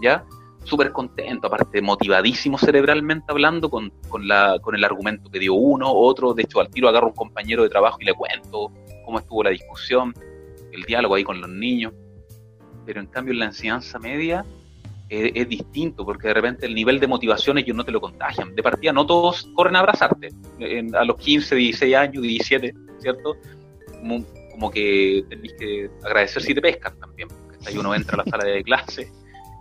¿Ya? 0.00 0.24
Súper 0.64 0.92
contento, 0.92 1.46
aparte 1.46 1.82
motivadísimo 1.82 2.58
cerebralmente 2.58 3.26
hablando 3.28 3.70
con, 3.70 3.90
con, 4.08 4.28
la, 4.28 4.58
con 4.60 4.74
el 4.74 4.84
argumento 4.84 5.30
que 5.30 5.38
dio 5.38 5.54
uno, 5.54 5.90
otro. 5.90 6.32
De 6.32 6.42
hecho, 6.42 6.60
al 6.60 6.70
tiro 6.70 6.88
agarro 6.88 7.08
un 7.08 7.14
compañero 7.14 7.62
de 7.62 7.68
trabajo 7.68 7.98
y 8.00 8.04
le 8.04 8.14
cuento 8.14 8.72
cómo 9.04 9.18
estuvo 9.18 9.42
la 9.42 9.50
discusión, 9.50 10.14
el 10.72 10.82
diálogo 10.82 11.14
ahí 11.16 11.24
con 11.24 11.40
los 11.40 11.50
niños. 11.50 11.92
Pero 12.86 13.00
en 13.00 13.06
cambio, 13.06 13.32
en 13.32 13.40
la 13.40 13.46
enseñanza 13.46 13.98
media 13.98 14.44
es, 15.08 15.48
distinto, 15.48 16.04
porque 16.04 16.28
de 16.28 16.34
repente 16.34 16.66
el 16.66 16.74
nivel 16.74 17.00
de 17.00 17.08
motivación 17.08 17.58
ellos 17.58 17.76
no 17.76 17.84
te 17.84 17.90
lo 17.90 18.00
contagian. 18.00 18.54
De 18.54 18.62
partida, 18.62 18.92
no 18.92 19.04
todos 19.06 19.50
corren 19.54 19.76
a 19.76 19.80
abrazarte. 19.80 20.28
a 20.94 21.04
los 21.04 21.16
15, 21.16 21.56
16 21.56 21.96
años, 21.96 22.22
17, 22.22 22.74
¿cierto? 23.00 23.36
Como 24.60 24.70
que 24.70 25.24
tenéis 25.30 25.54
que 25.54 25.90
agradecer 26.04 26.42
si 26.42 26.54
te 26.54 26.60
pescan 26.60 26.98
también. 27.00 27.28
Ahí 27.66 27.78
uno 27.78 27.94
entra 27.94 28.14
a 28.14 28.24
la 28.24 28.30
sala 28.30 28.44
de 28.44 28.62
clase 28.62 29.10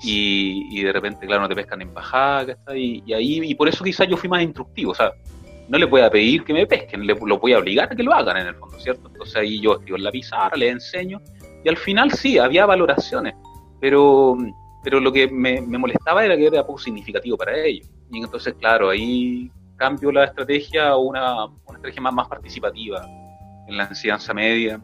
y, 0.02 0.84
de 0.84 0.91
repente, 0.91 1.26
claro, 1.26 1.43
no 1.43 1.50
te 1.50 1.56
pescan 1.56 1.82
en 1.82 1.93
bajada, 1.93 2.58
y, 2.74 3.04
y, 3.06 3.14
ahí, 3.14 3.41
y 3.43 3.56
por 3.56 3.68
eso 3.68 3.84
quizás 3.84 4.08
yo 4.08 4.16
fui 4.16 4.30
más 4.30 4.41
instructivo, 4.41 4.91
o 4.91 4.95
sea, 4.95 5.12
no 5.68 5.78
le 5.78 5.86
voy 5.86 6.02
a 6.02 6.10
pedir 6.10 6.43
que 6.45 6.54
me 6.54 6.66
pesquen, 6.66 7.06
le, 7.06 7.16
lo 7.16 7.38
voy 7.38 7.52
a 7.52 7.60
obligar 7.60 7.91
a 7.91 7.95
que 7.95 8.04
lo 8.04 8.14
hagan 8.14 8.38
en 8.38 8.47
el 8.47 8.56
fondo, 8.56 8.80
¿cierto? 8.80 9.10
Entonces 9.10 9.36
ahí 9.36 9.60
yo 9.60 9.74
escribo 9.74 9.97
en 9.97 10.04
la 10.04 10.12
pizarra, 10.12 10.56
les 10.56 10.72
enseño, 10.72 11.22
y 11.64 11.70
al 11.70 11.76
final 11.76 12.12
sí, 12.12 12.38
había 12.38 12.66
valoraciones, 12.66 13.36
pero, 13.82 14.38
pero 14.84 15.02
lo 15.02 15.12
que 15.12 15.28
me, 15.30 15.62
me 15.62 15.78
molestaba 15.78 16.24
era 16.24 16.38
que 16.38 16.47
era 16.47 16.66
poco 16.66 16.80
significativo 16.80 17.38
para 17.38 17.58
ellos. 17.58 17.89
Y 18.10 18.20
entonces, 18.24 18.54
claro, 18.58 18.89
ahí 18.89 19.52
cambio 19.76 20.12
la 20.12 20.26
estrategia 20.26 20.89
a 20.89 20.97
una, 20.97 21.45
una 21.45 21.76
estrategia 21.76 22.02
más, 22.02 22.14
más 22.14 22.28
participativa, 22.28 23.06
en 23.70 23.78
la 23.78 23.86
enseñanza 23.86 24.34
media, 24.34 24.82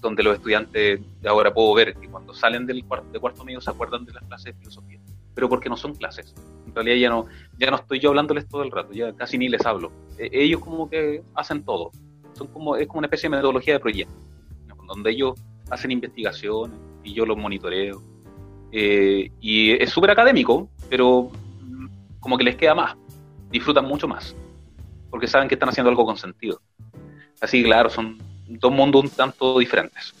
donde 0.00 0.22
los 0.22 0.36
estudiantes 0.36 1.00
de 1.20 1.28
ahora 1.28 1.52
puedo 1.52 1.74
ver 1.74 1.94
que 1.94 2.08
cuando 2.08 2.34
salen 2.34 2.66
del 2.66 2.84
cuarto, 2.84 3.10
de 3.10 3.20
cuarto 3.20 3.44
medio 3.44 3.60
se 3.60 3.70
acuerdan 3.70 4.04
de 4.04 4.12
las 4.12 4.24
clases 4.24 4.46
de 4.46 4.54
filosofía, 4.54 4.98
pero 5.34 5.48
porque 5.48 5.68
no 5.68 5.76
son 5.76 5.94
clases. 5.94 6.34
En 6.66 6.74
realidad 6.74 6.96
ya 6.96 7.10
no, 7.10 7.26
ya 7.58 7.70
no 7.70 7.76
estoy 7.76 8.00
yo 8.00 8.10
hablándoles 8.10 8.48
todo 8.48 8.62
el 8.62 8.70
rato, 8.70 8.92
ya 8.92 9.12
casi 9.14 9.36
ni 9.38 9.48
les 9.48 9.64
hablo. 9.66 9.92
E, 10.16 10.30
ellos 10.32 10.60
como 10.60 10.88
que 10.88 11.22
hacen 11.34 11.64
todo, 11.64 11.90
son 12.32 12.46
como, 12.48 12.76
es 12.76 12.86
como 12.86 12.98
una 12.98 13.06
especie 13.06 13.28
de 13.28 13.36
metodología 13.36 13.74
de 13.74 13.80
proyecto, 13.80 14.14
donde 14.86 15.10
ellos 15.10 15.34
hacen 15.70 15.90
investigaciones 15.90 16.78
y 17.04 17.12
yo 17.12 17.26
los 17.26 17.36
monitoreo. 17.36 18.02
Eh, 18.72 19.30
y 19.40 19.72
es 19.72 19.90
súper 19.90 20.10
académico, 20.10 20.68
pero 20.88 21.30
mm, 21.60 21.86
como 22.20 22.38
que 22.38 22.44
les 22.44 22.56
queda 22.56 22.74
más, 22.74 22.96
disfrutan 23.50 23.84
mucho 23.84 24.08
más, 24.08 24.34
porque 25.10 25.26
saben 25.26 25.48
que 25.48 25.54
están 25.54 25.68
haciendo 25.68 25.90
algo 25.90 26.06
con 26.06 26.16
sentido. 26.16 26.60
Así, 27.40 27.62
claro, 27.62 27.88
son 27.90 28.18
dos 28.48 28.72
mundos 28.72 29.04
un 29.04 29.10
tanto 29.10 29.58
diferentes, 29.58 30.14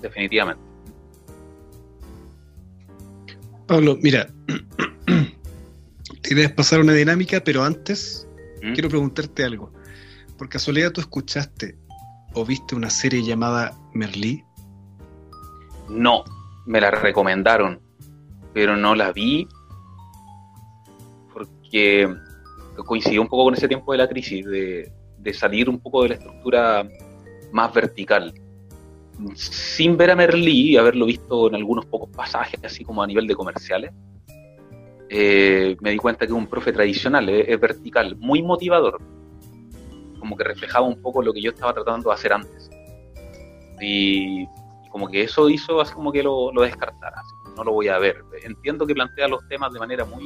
definitivamente. 0.00 0.62
Pablo, 3.66 3.98
mira, 4.00 4.28
la 6.22 6.50
pasar 6.50 6.80
una 6.80 6.94
dinámica, 6.94 7.42
pero 7.44 7.62
antes 7.62 8.26
¿Mm? 8.62 8.72
quiero 8.72 8.88
preguntarte 8.88 9.44
algo. 9.44 9.72
¿Por 10.36 10.48
casualidad 10.48 10.92
tú 10.92 11.00
escuchaste 11.00 11.76
o 12.34 12.44
viste 12.44 12.74
una 12.74 12.90
serie 12.90 13.22
llamada 13.22 13.76
Merlí? 13.92 14.42
No, 15.88 16.24
me 16.66 16.80
la 16.80 16.90
recomendaron, 16.90 17.80
pero 18.54 18.76
no 18.76 18.94
la 18.94 19.12
vi 19.12 19.48
porque 21.32 22.08
coincidió 22.86 23.22
un 23.22 23.28
poco 23.28 23.44
con 23.44 23.54
ese 23.54 23.68
tiempo 23.68 23.92
de 23.92 23.98
la 23.98 24.08
crisis, 24.08 24.44
de, 24.46 24.92
de 25.18 25.34
salir 25.34 25.68
un 25.68 25.78
poco 25.80 26.02
de 26.02 26.10
la 26.10 26.14
estructura 26.16 26.88
más 27.52 27.72
vertical. 27.72 28.32
Sin 29.34 29.96
ver 29.96 30.12
a 30.12 30.16
Merlí 30.16 30.72
y 30.72 30.76
haberlo 30.76 31.06
visto 31.06 31.48
en 31.48 31.56
algunos 31.56 31.86
pocos 31.86 32.10
pasajes, 32.10 32.60
así 32.62 32.84
como 32.84 33.02
a 33.02 33.06
nivel 33.06 33.26
de 33.26 33.34
comerciales, 33.34 33.92
eh, 35.10 35.76
me 35.80 35.90
di 35.90 35.96
cuenta 35.96 36.20
que 36.20 36.32
es 36.32 36.38
un 36.38 36.46
profe 36.46 36.72
tradicional, 36.72 37.28
es, 37.28 37.60
vertical, 37.60 38.16
muy 38.16 38.42
motivador, 38.42 39.00
como 40.20 40.36
que 40.36 40.44
reflejaba 40.44 40.86
un 40.86 41.00
poco 41.00 41.22
lo 41.22 41.32
que 41.32 41.40
yo 41.40 41.50
estaba 41.50 41.72
tratando 41.72 42.10
de 42.10 42.14
hacer 42.14 42.32
antes. 42.32 42.70
Y, 43.80 44.46
como 44.90 45.08
que 45.08 45.22
eso 45.22 45.48
hizo 45.48 45.80
así 45.80 45.94
como 45.94 46.12
que 46.12 46.22
lo, 46.22 46.50
descartara, 46.52 47.22
no 47.56 47.64
lo 47.64 47.72
voy 47.72 47.88
a 47.88 47.98
ver. 47.98 48.24
Entiendo 48.42 48.86
que 48.86 48.94
plantea 48.94 49.28
los 49.28 49.46
temas 49.48 49.72
de 49.72 49.78
manera 49.78 50.04
muy 50.04 50.24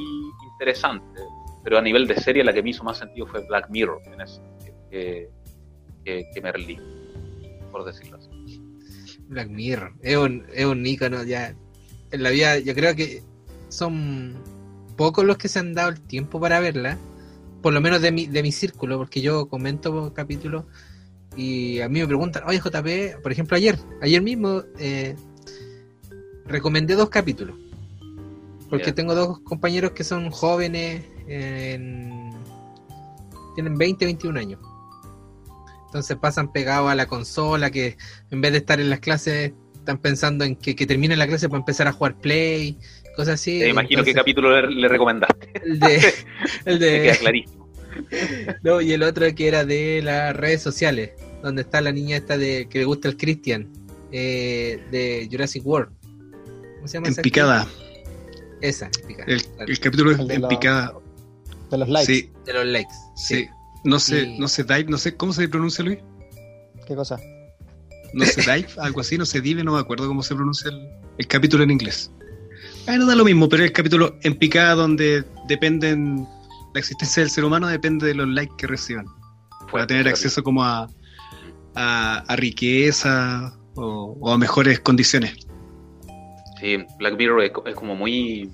interesante, 0.51 1.21
pero 1.63 1.77
a 1.77 1.81
nivel 1.81 2.07
de 2.07 2.15
serie 2.15 2.43
la 2.43 2.53
que 2.53 2.63
me 2.63 2.71
hizo 2.71 2.83
más 2.83 2.97
sentido 2.97 3.27
fue 3.27 3.45
Black 3.47 3.69
Mirror, 3.69 4.01
en 4.11 4.21
ese, 4.21 4.41
que, 4.93 5.29
que, 6.05 6.29
que 6.31 6.41
Merlí, 6.41 6.77
por 7.71 7.83
decirlo 7.83 8.17
así. 8.17 8.29
Black 9.27 9.49
Mirror, 9.49 9.93
es 10.01 10.17
un, 10.17 10.45
es 10.53 10.65
un 10.65 10.85
ícono 10.85 11.23
ya. 11.23 11.55
En 12.11 12.21
la 12.21 12.29
vida, 12.29 12.59
yo 12.59 12.75
creo 12.75 12.95
que 12.95 13.23
son 13.69 14.35
pocos 14.95 15.25
los 15.25 15.37
que 15.37 15.47
se 15.47 15.57
han 15.57 15.73
dado 15.73 15.89
el 15.89 15.99
tiempo 15.99 16.39
para 16.39 16.59
verla, 16.59 16.99
por 17.63 17.73
lo 17.73 17.81
menos 17.81 18.01
de 18.01 18.11
mi, 18.11 18.27
de 18.27 18.43
mi 18.43 18.51
círculo, 18.51 18.99
porque 18.99 19.21
yo 19.21 19.47
comento 19.47 20.13
capítulos 20.13 20.65
y 21.35 21.81
a 21.81 21.89
mí 21.89 21.99
me 21.99 22.05
preguntan, 22.05 22.43
oye 22.45 22.59
JP, 22.59 23.23
por 23.23 23.31
ejemplo 23.31 23.57
ayer, 23.57 23.79
ayer 24.03 24.21
mismo 24.21 24.61
eh, 24.77 25.15
recomendé 26.45 26.93
dos 26.93 27.09
capítulos, 27.09 27.57
porque 28.69 28.91
tengo 28.91 29.15
dos 29.15 29.39
compañeros 29.39 29.93
que 29.93 30.03
son 30.03 30.29
jóvenes, 30.29 31.03
tienen 31.25 32.37
20, 33.55 34.05
21 34.05 34.39
años. 34.39 34.59
Entonces 35.93 36.17
pasan 36.17 36.51
pegados 36.51 36.89
a 36.89 36.95
la 36.95 37.05
consola, 37.05 37.69
que 37.69 37.97
en 38.31 38.41
vez 38.41 38.51
de 38.51 38.57
estar 38.57 38.79
en 38.79 38.89
las 38.89 38.99
clases 38.99 39.53
están 39.75 39.99
pensando 39.99 40.43
en 40.43 40.55
que, 40.55 40.75
que 40.75 40.87
termine 40.87 41.15
la 41.15 41.27
clase 41.27 41.47
para 41.49 41.59
empezar 41.59 41.87
a 41.87 41.91
jugar 41.91 42.15
Play 42.17 42.79
cosas 43.15 43.35
así. 43.35 43.59
Te 43.59 43.69
imagino 43.69 44.03
qué 44.03 44.11
capítulo 44.11 44.59
le, 44.59 44.87
recomendaste. 44.87 45.51
El 45.65 45.79
de. 45.79 46.13
El 46.65 46.79
de 46.79 47.01
queda 47.03 47.15
clarísimo. 47.17 47.69
No, 48.63 48.81
y 48.81 48.91
el 48.91 49.03
otro 49.03 49.23
que 49.35 49.47
era 49.47 49.65
de 49.65 50.01
las 50.01 50.35
redes 50.35 50.63
sociales, 50.63 51.11
donde 51.43 51.61
está 51.61 51.79
la 51.79 51.91
niña 51.91 52.17
esta 52.17 52.39
de 52.39 52.67
que 52.67 52.79
le 52.79 52.85
gusta 52.85 53.07
el 53.07 53.17
Christian, 53.17 53.71
eh, 54.11 54.83
de 54.89 55.27
Jurassic 55.31 55.63
World. 55.63 55.91
¿Cómo 56.77 56.87
se 56.87 56.97
llama 56.97 57.09
en 57.09 57.15
picada. 57.17 57.67
Esa, 58.61 58.89
en 58.99 59.07
picada. 59.07 59.31
El, 59.31 59.79
capítulo 59.79 60.11
es 60.11 60.19
en 60.19 60.47
picada. 60.47 60.95
De 61.69 61.77
los 61.77 61.87
likes. 61.87 62.13
Sí. 62.13 62.31
De 62.45 62.53
los 62.53 62.65
likes. 62.65 62.95
Sí. 63.15 63.47
No 63.83 63.99
sé, 63.99 64.35
no 64.39 64.47
sé, 64.47 64.63
dive, 64.63 64.85
no 64.85 64.97
sé, 64.97 65.15
¿cómo 65.15 65.33
se 65.33 65.47
pronuncia 65.47 65.83
Luis? 65.83 65.99
¿Qué 66.87 66.95
cosa? 66.95 67.19
No 68.13 68.25
sé, 68.25 68.41
dive, 68.41 68.67
algo 68.77 69.01
así, 69.01 69.17
no 69.17 69.25
sé, 69.25 69.41
dive, 69.41 69.63
no 69.63 69.73
me 69.73 69.79
acuerdo 69.79 70.07
cómo 70.07 70.23
se 70.23 70.35
pronuncia 70.35 70.71
el 71.17 71.27
capítulo 71.27 71.63
en 71.63 71.71
inglés. 71.71 72.11
Ah, 72.87 72.97
no 72.97 73.05
da 73.05 73.15
lo 73.15 73.23
mismo, 73.23 73.47
pero 73.47 73.63
el 73.63 73.71
capítulo 73.71 74.17
en 74.23 74.35
picada 74.35 74.75
donde 74.75 75.23
dependen, 75.47 76.27
la 76.73 76.79
existencia 76.79 77.23
del 77.23 77.29
ser 77.29 77.45
humano 77.45 77.67
depende 77.67 78.07
de 78.07 78.13
los 78.13 78.27
likes 78.27 78.53
que 78.57 78.67
reciban. 78.67 79.05
Para 79.71 79.87
tener 79.87 80.07
acceso 80.07 80.43
como 80.43 80.63
a, 80.63 80.87
a, 81.75 82.35
riqueza 82.35 83.57
o, 83.75 84.31
a 84.31 84.37
mejores 84.37 84.81
condiciones. 84.81 85.47
Sí, 86.59 86.77
Black 86.97 87.17
Mirror 87.17 87.43
es, 87.43 87.75
como 87.75 87.95
muy 87.95 88.51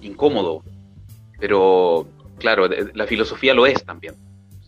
incómodo, 0.00 0.64
pero 1.38 2.08
claro, 2.38 2.68
la 2.68 3.06
filosofía 3.06 3.54
lo 3.54 3.66
es 3.66 3.84
también. 3.84 4.14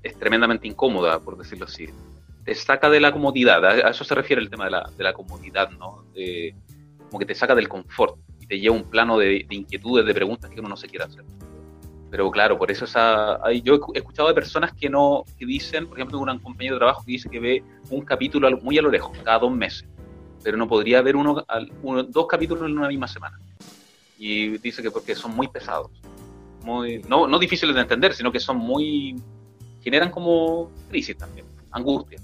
Es 0.02 0.18
tremendamente 0.18 0.66
incómoda, 0.66 1.20
por 1.20 1.38
decirlo 1.38 1.66
así. 1.66 1.88
Te 2.44 2.54
saca 2.54 2.90
de 2.90 3.00
la 3.00 3.12
comodidad, 3.12 3.64
a, 3.64 3.90
eso 3.90 4.04
se 4.04 4.14
refiere 4.14 4.42
el 4.42 4.50
tema 4.50 4.64
de 4.64 4.70
la, 4.72 4.90
de 4.96 5.04
la 5.04 5.12
comodidad, 5.12 5.70
¿no? 5.70 6.04
como 7.08 7.18
que 7.18 7.26
te 7.26 7.34
saca 7.34 7.54
del 7.54 7.68
confort 7.68 8.16
te 8.52 8.60
lleva 8.60 8.76
un 8.76 8.84
plano 8.84 9.16
de, 9.16 9.46
inquietudes, 9.48 10.04
de 10.04 10.12
preguntas 10.12 10.50
que 10.50 10.60
uno 10.60 10.68
no 10.68 10.76
se 10.76 10.86
quiere 10.86 11.06
hacer. 11.06 11.24
Pero 12.10 12.30
claro, 12.30 12.58
por 12.58 12.70
eso 12.70 12.84
esa, 12.84 13.40
yo 13.62 13.80
he 13.94 13.98
escuchado 13.98 14.28
de 14.28 14.34
personas 14.34 14.74
que 14.74 14.90
no, 14.90 15.24
que 15.38 15.46
dicen, 15.46 15.86
por 15.86 15.96
ejemplo, 15.96 16.18
un 16.18 16.38
compañero 16.38 16.74
de 16.74 16.80
trabajo 16.80 17.02
que 17.02 17.12
dice 17.12 17.30
que 17.30 17.40
ve 17.40 17.64
un 17.88 18.02
capítulo 18.02 18.50
muy 18.58 18.76
a 18.76 18.82
lo 18.82 18.90
lejos, 18.90 19.16
cada 19.24 19.38
dos 19.38 19.50
meses, 19.50 19.88
pero 20.44 20.58
no 20.58 20.68
podría 20.68 21.00
ver 21.00 21.16
uno, 21.16 21.46
dos 22.10 22.26
capítulos 22.26 22.68
en 22.68 22.76
una 22.76 22.88
misma 22.88 23.08
semana. 23.08 23.40
Y 24.18 24.58
dice 24.58 24.82
que 24.82 24.90
porque 24.90 25.14
son 25.14 25.34
muy 25.34 25.48
pesados, 25.48 25.90
muy, 26.62 26.98
no, 27.08 27.26
no 27.26 27.38
difíciles 27.38 27.74
de 27.74 27.80
entender, 27.80 28.12
sino 28.12 28.30
que 28.30 28.38
son 28.38 28.58
muy, 28.58 29.16
generan 29.82 30.10
como 30.10 30.70
crisis 30.88 31.16
también, 31.16 31.46
angustia. 31.70 32.18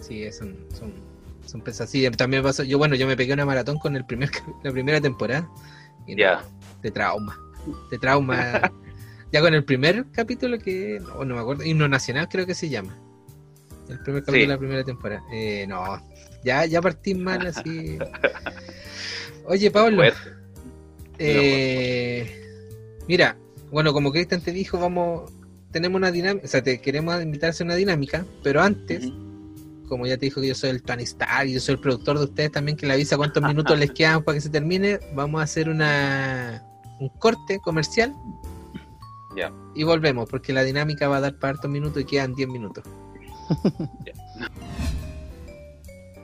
Sí, 0.00 0.30
son, 0.32 0.56
son 0.74 0.92
son 1.52 1.62
así. 1.80 2.08
También 2.10 2.42
pasó, 2.42 2.62
yo 2.62 2.78
bueno, 2.78 2.94
yo 2.94 3.06
me 3.06 3.16
pegué 3.16 3.32
una 3.34 3.44
maratón 3.44 3.78
con 3.78 3.94
el 3.96 4.04
primer 4.04 4.30
la 4.62 4.72
primera 4.72 5.00
temporada. 5.00 5.48
ya. 6.06 6.42
de 6.82 6.90
trauma. 6.90 7.38
De 7.90 7.98
trauma. 7.98 8.72
ya 9.32 9.40
con 9.40 9.54
el 9.54 9.64
primer 9.64 10.06
capítulo 10.12 10.58
que 10.58 11.00
no, 11.00 11.24
no 11.24 11.34
me 11.34 11.40
acuerdo, 11.40 11.64
himno 11.64 11.88
nacional 11.88 12.28
creo 12.28 12.46
que 12.46 12.54
se 12.54 12.68
llama. 12.68 12.98
El 13.88 13.98
primer 14.00 14.22
capítulo 14.22 14.40
de 14.40 14.54
la 14.54 14.58
primera 14.58 14.84
temporada. 14.84 15.22
Eh, 15.32 15.66
no, 15.68 16.00
ya, 16.44 16.64
ya 16.66 16.80
partí 16.80 17.14
mal 17.14 17.46
así. 17.46 17.98
Oye, 19.46 19.70
Pablo. 19.70 20.02
Eh, 21.18 22.56
mira, 23.06 23.36
bueno, 23.70 23.92
como 23.92 24.10
Cristian 24.10 24.40
te 24.40 24.52
dijo, 24.52 24.78
vamos, 24.78 25.30
tenemos 25.72 25.98
una 25.98 26.12
dinámica, 26.12 26.44
o 26.44 26.48
sea, 26.48 26.62
te 26.62 26.80
queremos 26.80 27.20
invitarse 27.22 27.62
a 27.62 27.66
una 27.66 27.74
dinámica, 27.74 28.24
pero 28.42 28.62
antes, 28.62 29.10
como 29.88 30.06
ya 30.06 30.16
te 30.16 30.26
dijo 30.26 30.40
que 30.40 30.48
yo 30.48 30.54
soy 30.54 30.70
el 30.70 30.82
Tony 30.82 31.02
Stark 31.02 31.48
y 31.48 31.54
yo 31.54 31.60
soy 31.60 31.74
el 31.74 31.80
productor 31.80 32.18
de 32.18 32.24
ustedes 32.24 32.52
también 32.52 32.76
que 32.76 32.86
le 32.86 32.92
avisa 32.92 33.16
cuántos 33.16 33.42
minutos 33.46 33.78
les 33.78 33.90
quedan 33.90 34.22
para 34.22 34.36
que 34.36 34.42
se 34.42 34.50
termine, 34.50 35.00
vamos 35.14 35.40
a 35.40 35.44
hacer 35.44 35.68
una 35.68 36.62
un 37.00 37.08
corte 37.18 37.58
comercial. 37.58 38.14
Ya. 39.36 39.50
Y 39.74 39.82
volvemos, 39.82 40.28
porque 40.28 40.52
la 40.52 40.62
dinámica 40.62 41.08
va 41.08 41.16
a 41.16 41.20
dar 41.20 41.38
para 41.38 41.54
hartos 41.54 41.70
minutos 41.70 42.02
y 42.02 42.04
quedan 42.04 42.34
10 42.34 42.48
minutos. 42.48 42.84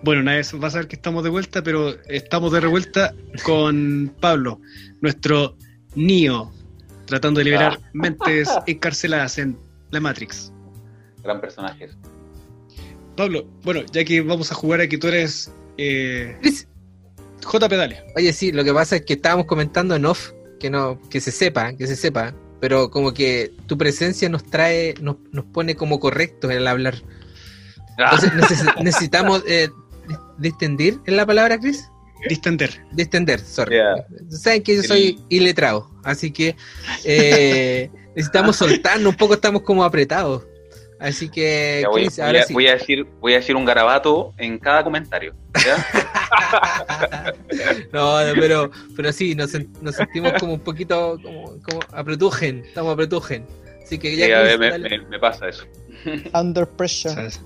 Bueno, 0.00 0.22
nadie 0.22 0.42
va 0.62 0.68
a 0.68 0.70
saber 0.70 0.86
que 0.86 0.94
estamos 0.94 1.24
de 1.24 1.30
vuelta, 1.30 1.60
pero 1.62 2.00
estamos 2.04 2.52
de 2.52 2.60
revuelta 2.60 3.14
con 3.44 4.14
Pablo, 4.20 4.60
nuestro 5.00 5.56
Neo, 5.96 6.52
tratando 7.08 7.38
de 7.38 7.44
liberar 7.44 7.78
ah. 7.80 7.90
mentes 7.92 8.48
encarceladas 8.66 9.38
en 9.38 9.58
la 9.90 10.00
Matrix. 10.00 10.52
Gran 11.24 11.40
personaje. 11.40 11.88
Pablo, 13.16 13.46
bueno, 13.64 13.80
ya 13.90 14.04
que 14.04 14.20
vamos 14.20 14.52
a 14.52 14.54
jugar 14.54 14.80
a 14.80 14.86
que 14.86 14.98
tú 14.98 15.08
eres 15.08 15.52
eh, 15.76 16.38
J 17.44 17.68
Pedales. 17.68 18.00
Oye, 18.14 18.32
sí, 18.32 18.52
lo 18.52 18.62
que 18.62 18.72
pasa 18.72 18.96
es 18.96 19.02
que 19.02 19.14
estábamos 19.14 19.46
comentando 19.46 19.96
en 19.96 20.04
off, 20.04 20.30
que 20.60 20.70
no, 20.70 21.00
que 21.10 21.20
se 21.20 21.32
sepa, 21.32 21.72
que 21.72 21.86
se 21.86 21.96
sepa, 21.96 22.34
pero 22.60 22.90
como 22.90 23.12
que 23.12 23.52
tu 23.66 23.76
presencia 23.76 24.28
nos 24.28 24.44
trae, 24.44 24.94
nos, 25.00 25.16
nos 25.32 25.44
pone 25.46 25.74
como 25.74 25.98
correctos 25.98 26.50
en 26.50 26.58
el 26.58 26.68
hablar. 26.68 26.94
Ah. 27.98 28.10
Entonces 28.12 28.64
necesitamos 28.80 29.42
eh, 29.48 29.68
distender 30.38 30.98
en 31.06 31.16
la 31.16 31.26
palabra, 31.26 31.58
Chris. 31.58 31.90
Distender. 32.28 32.70
Distender, 32.92 33.40
sorry. 33.40 33.78
Saben 34.30 34.62
que 34.62 34.76
yo 34.76 34.82
soy 34.82 35.20
iletrado, 35.28 35.90
así 36.04 36.30
que 36.30 36.56
eh, 37.04 37.90
necesitamos 38.16 38.56
soltarnos 38.56 39.12
un 39.12 39.16
poco, 39.16 39.34
estamos 39.34 39.62
como 39.62 39.84
apretados. 39.84 40.46
Así 41.00 41.28
que, 41.28 41.84
voy, 41.88 42.08
a, 42.20 42.32
decir, 42.32 43.06
voy 43.20 43.34
a 43.34 43.36
decir 43.36 43.54
un 43.54 43.64
garabato 43.64 44.34
en 44.36 44.58
cada 44.58 44.82
comentario. 44.82 45.32
no, 47.92 48.16
pero, 48.34 48.72
pero 48.96 49.12
sí, 49.12 49.36
nos, 49.36 49.52
sentimos 49.52 50.32
como 50.40 50.54
un 50.54 50.60
poquito 50.60 51.16
como, 51.22 51.56
como 51.62 51.80
apretujen, 51.92 52.64
estamos 52.64 52.94
apretujen. 52.94 53.46
Así 53.80 53.96
que 53.96 54.16
ya 54.16 54.42
me, 55.08 55.20
pasa 55.20 55.48
eso. 55.48 55.66
Under 56.34 56.66
pressure. 56.66 57.14
¿sabes? 57.14 57.40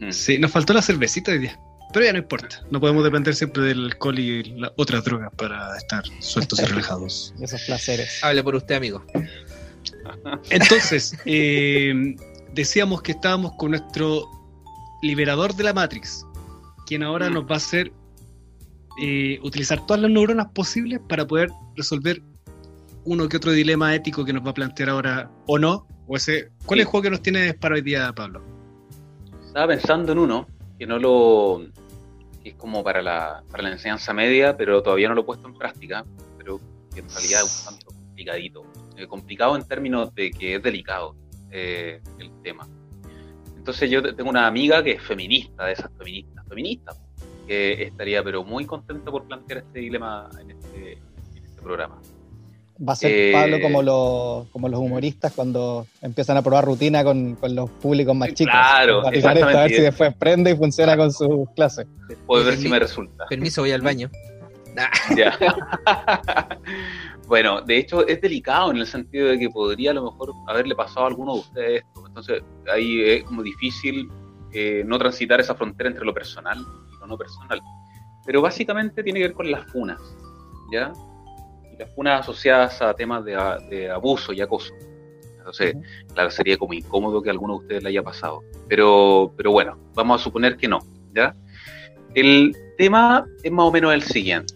Mm. 0.00 0.10
Sí, 0.10 0.38
nos 0.38 0.50
faltó 0.50 0.74
la 0.74 0.82
cervecita 0.82 1.32
hoy 1.32 1.38
día. 1.38 1.58
Pero 1.94 2.04
ya 2.06 2.12
no 2.12 2.18
importa. 2.18 2.60
No 2.70 2.80
podemos 2.80 3.02
depender 3.04 3.34
siempre 3.34 3.62
del 3.62 3.84
alcohol 3.84 4.18
y 4.18 4.42
las 4.58 4.72
otras 4.76 5.02
drogas 5.04 5.30
para 5.36 5.74
estar 5.78 6.02
sueltos 6.18 6.58
y 6.60 6.64
relajados. 6.66 7.32
Esos 7.40 7.62
placeres. 7.62 8.18
Hable 8.22 8.42
por 8.42 8.56
usted, 8.56 8.74
amigo. 8.74 9.02
Entonces, 10.50 11.16
eh, 11.24 12.16
decíamos 12.52 13.02
que 13.02 13.12
estábamos 13.12 13.52
con 13.56 13.70
nuestro 13.70 14.24
liberador 15.02 15.54
de 15.54 15.64
la 15.64 15.72
Matrix, 15.72 16.24
quien 16.86 17.02
ahora 17.02 17.30
Mm. 17.30 17.34
nos 17.34 17.44
va 17.44 17.54
a 17.54 17.56
hacer 17.56 17.92
eh, 19.02 19.40
utilizar 19.42 19.84
todas 19.86 20.00
las 20.02 20.10
neuronas 20.10 20.46
posibles 20.54 21.00
para 21.08 21.26
poder 21.26 21.48
resolver 21.76 22.22
uno 23.04 23.28
que 23.28 23.36
otro 23.38 23.50
dilema 23.50 23.92
ético 23.94 24.24
que 24.24 24.32
nos 24.32 24.46
va 24.46 24.50
a 24.50 24.54
plantear 24.54 24.88
ahora 24.90 25.30
o 25.46 25.58
no. 25.58 25.86
O 26.06 26.16
ese, 26.16 26.50
¿Cuál 26.64 26.78
Sí. 26.78 26.82
es 26.82 26.86
el 26.86 26.90
juego 26.90 27.02
que 27.02 27.10
nos 27.10 27.22
tiene 27.22 27.54
para 27.54 27.74
hoy 27.74 27.82
día, 27.82 28.12
Pablo? 28.12 28.42
Estaba 29.46 29.68
pensando 29.68 30.12
en 30.12 30.18
uno 30.18 30.46
que 30.78 30.86
no 30.86 30.98
lo 30.98 31.66
que 32.44 32.50
es 32.50 32.56
como 32.56 32.84
para 32.84 33.02
la, 33.02 33.42
para 33.50 33.62
la 33.64 33.72
enseñanza 33.72 34.12
media, 34.12 34.56
pero 34.56 34.82
todavía 34.82 35.08
no 35.08 35.14
lo 35.14 35.22
he 35.22 35.24
puesto 35.24 35.48
en 35.48 35.54
práctica, 35.54 36.04
pero 36.38 36.60
que 36.94 37.00
en 37.00 37.08
realidad 37.08 37.42
es 37.42 37.66
un 37.66 37.74
tanto 37.74 37.86
complicadito. 37.86 38.62
Eh, 38.96 39.08
complicado 39.08 39.56
en 39.56 39.66
términos 39.66 40.14
de 40.14 40.30
que 40.30 40.54
es 40.56 40.62
delicado 40.62 41.16
eh, 41.50 42.00
el 42.18 42.30
tema. 42.42 42.68
Entonces 43.56 43.90
yo 43.90 44.02
te- 44.02 44.12
tengo 44.12 44.30
una 44.30 44.46
amiga 44.46 44.84
que 44.84 44.92
es 44.92 45.02
feminista, 45.02 45.64
de 45.64 45.72
esas 45.72 45.90
feministas, 45.98 46.46
feministas, 46.46 47.00
que 47.46 47.82
estaría 47.84 48.22
pero 48.22 48.44
muy 48.44 48.66
contenta 48.66 49.10
por 49.10 49.24
plantear 49.26 49.60
este 49.60 49.78
dilema 49.80 50.28
en 50.40 50.50
este, 50.52 50.92
en 51.34 51.44
este 51.44 51.62
programa. 51.62 52.00
Va 52.76 52.94
a 52.94 52.96
ser 52.96 53.12
Eh, 53.12 53.32
Pablo 53.32 53.60
como 53.60 53.82
los, 53.82 54.48
como 54.48 54.68
los 54.68 54.80
humoristas 54.80 55.32
cuando 55.32 55.86
empiezan 56.02 56.36
a 56.36 56.42
probar 56.42 56.64
rutina 56.64 57.04
con, 57.04 57.36
con 57.36 57.54
los 57.54 57.70
públicos 57.70 58.16
más 58.16 58.34
chicos. 58.34 58.52
Claro, 58.52 59.02
Va 59.02 59.08
a 59.10 59.12
tirar 59.12 59.36
esto 59.36 59.46
a 59.48 59.62
ver 59.62 59.72
exactamente. 59.72 59.76
si 59.76 59.82
después 59.82 60.14
prende 60.16 60.50
y 60.50 60.56
funciona 60.56 60.96
con 60.96 61.12
sus 61.12 61.48
clases. 61.54 61.86
Puedo 62.26 62.44
ver 62.44 62.56
si 62.56 62.68
me 62.68 62.78
resulta. 62.78 63.26
Permiso, 63.28 63.62
voy 63.62 63.70
al 63.70 63.82
baño. 63.82 64.10
Ya. 65.16 65.38
bueno, 67.28 67.60
de 67.62 67.78
hecho 67.78 68.04
es 68.06 68.20
delicado 68.20 68.72
en 68.72 68.78
el 68.78 68.86
sentido 68.86 69.28
de 69.28 69.38
que 69.38 69.48
podría 69.48 69.92
a 69.92 69.94
lo 69.94 70.04
mejor 70.04 70.32
haberle 70.48 70.74
pasado 70.74 71.06
a 71.06 71.08
alguno 71.08 71.34
de 71.34 71.40
ustedes 71.40 71.82
esto. 71.82 72.06
Entonces 72.08 72.42
ahí 72.72 73.02
es 73.02 73.22
como 73.24 73.42
difícil 73.42 74.08
eh, 74.52 74.82
no 74.84 74.98
transitar 74.98 75.40
esa 75.40 75.54
frontera 75.54 75.90
entre 75.90 76.04
lo 76.04 76.12
personal 76.12 76.58
y 76.58 76.98
lo 77.00 77.06
no 77.06 77.16
personal. 77.16 77.60
Pero 78.26 78.42
básicamente 78.42 79.02
tiene 79.04 79.20
que 79.20 79.26
ver 79.26 79.34
con 79.34 79.50
las 79.50 79.64
funas, 79.70 80.00
¿ya? 80.72 80.92
Y 81.74 81.76
las 81.76 81.90
funas 81.94 82.20
asociadas 82.20 82.80
a 82.80 82.94
temas 82.94 83.24
de, 83.24 83.90
abuso 83.90 84.32
y 84.32 84.40
acoso. 84.40 84.72
Entonces, 85.38 85.76
claro, 86.14 86.30
sería 86.30 86.56
como 86.56 86.72
incómodo 86.72 87.20
que 87.20 87.28
a 87.28 87.32
alguno 87.32 87.54
de 87.54 87.58
ustedes 87.60 87.82
le 87.82 87.88
haya 87.90 88.02
pasado. 88.02 88.42
Pero, 88.68 89.32
pero 89.36 89.50
bueno, 89.50 89.76
vamos 89.94 90.20
a 90.20 90.24
suponer 90.24 90.56
que 90.56 90.68
no, 90.68 90.78
¿ya? 91.14 91.34
El 92.14 92.56
tema 92.78 93.26
es 93.42 93.52
más 93.52 93.66
o 93.66 93.72
menos 93.72 93.92
el 93.92 94.02
siguiente. 94.02 94.54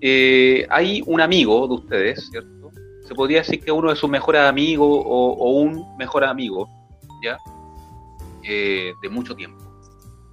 Eh, 0.00 0.66
hay 0.68 1.02
un 1.06 1.20
amigo 1.20 1.66
de 1.66 1.74
ustedes, 1.74 2.28
¿cierto? 2.30 2.70
Se 3.08 3.14
podría 3.14 3.38
decir 3.38 3.60
que 3.60 3.72
uno 3.72 3.90
de 3.90 3.96
sus 3.96 4.10
mejores 4.10 4.42
amigos 4.42 4.86
o, 4.88 5.32
o 5.32 5.50
un 5.60 5.96
mejor 5.96 6.24
amigo, 6.24 6.68
¿ya? 7.24 7.38
Eh, 8.44 8.94
de 9.02 9.08
mucho 9.08 9.34
tiempo, 9.34 9.58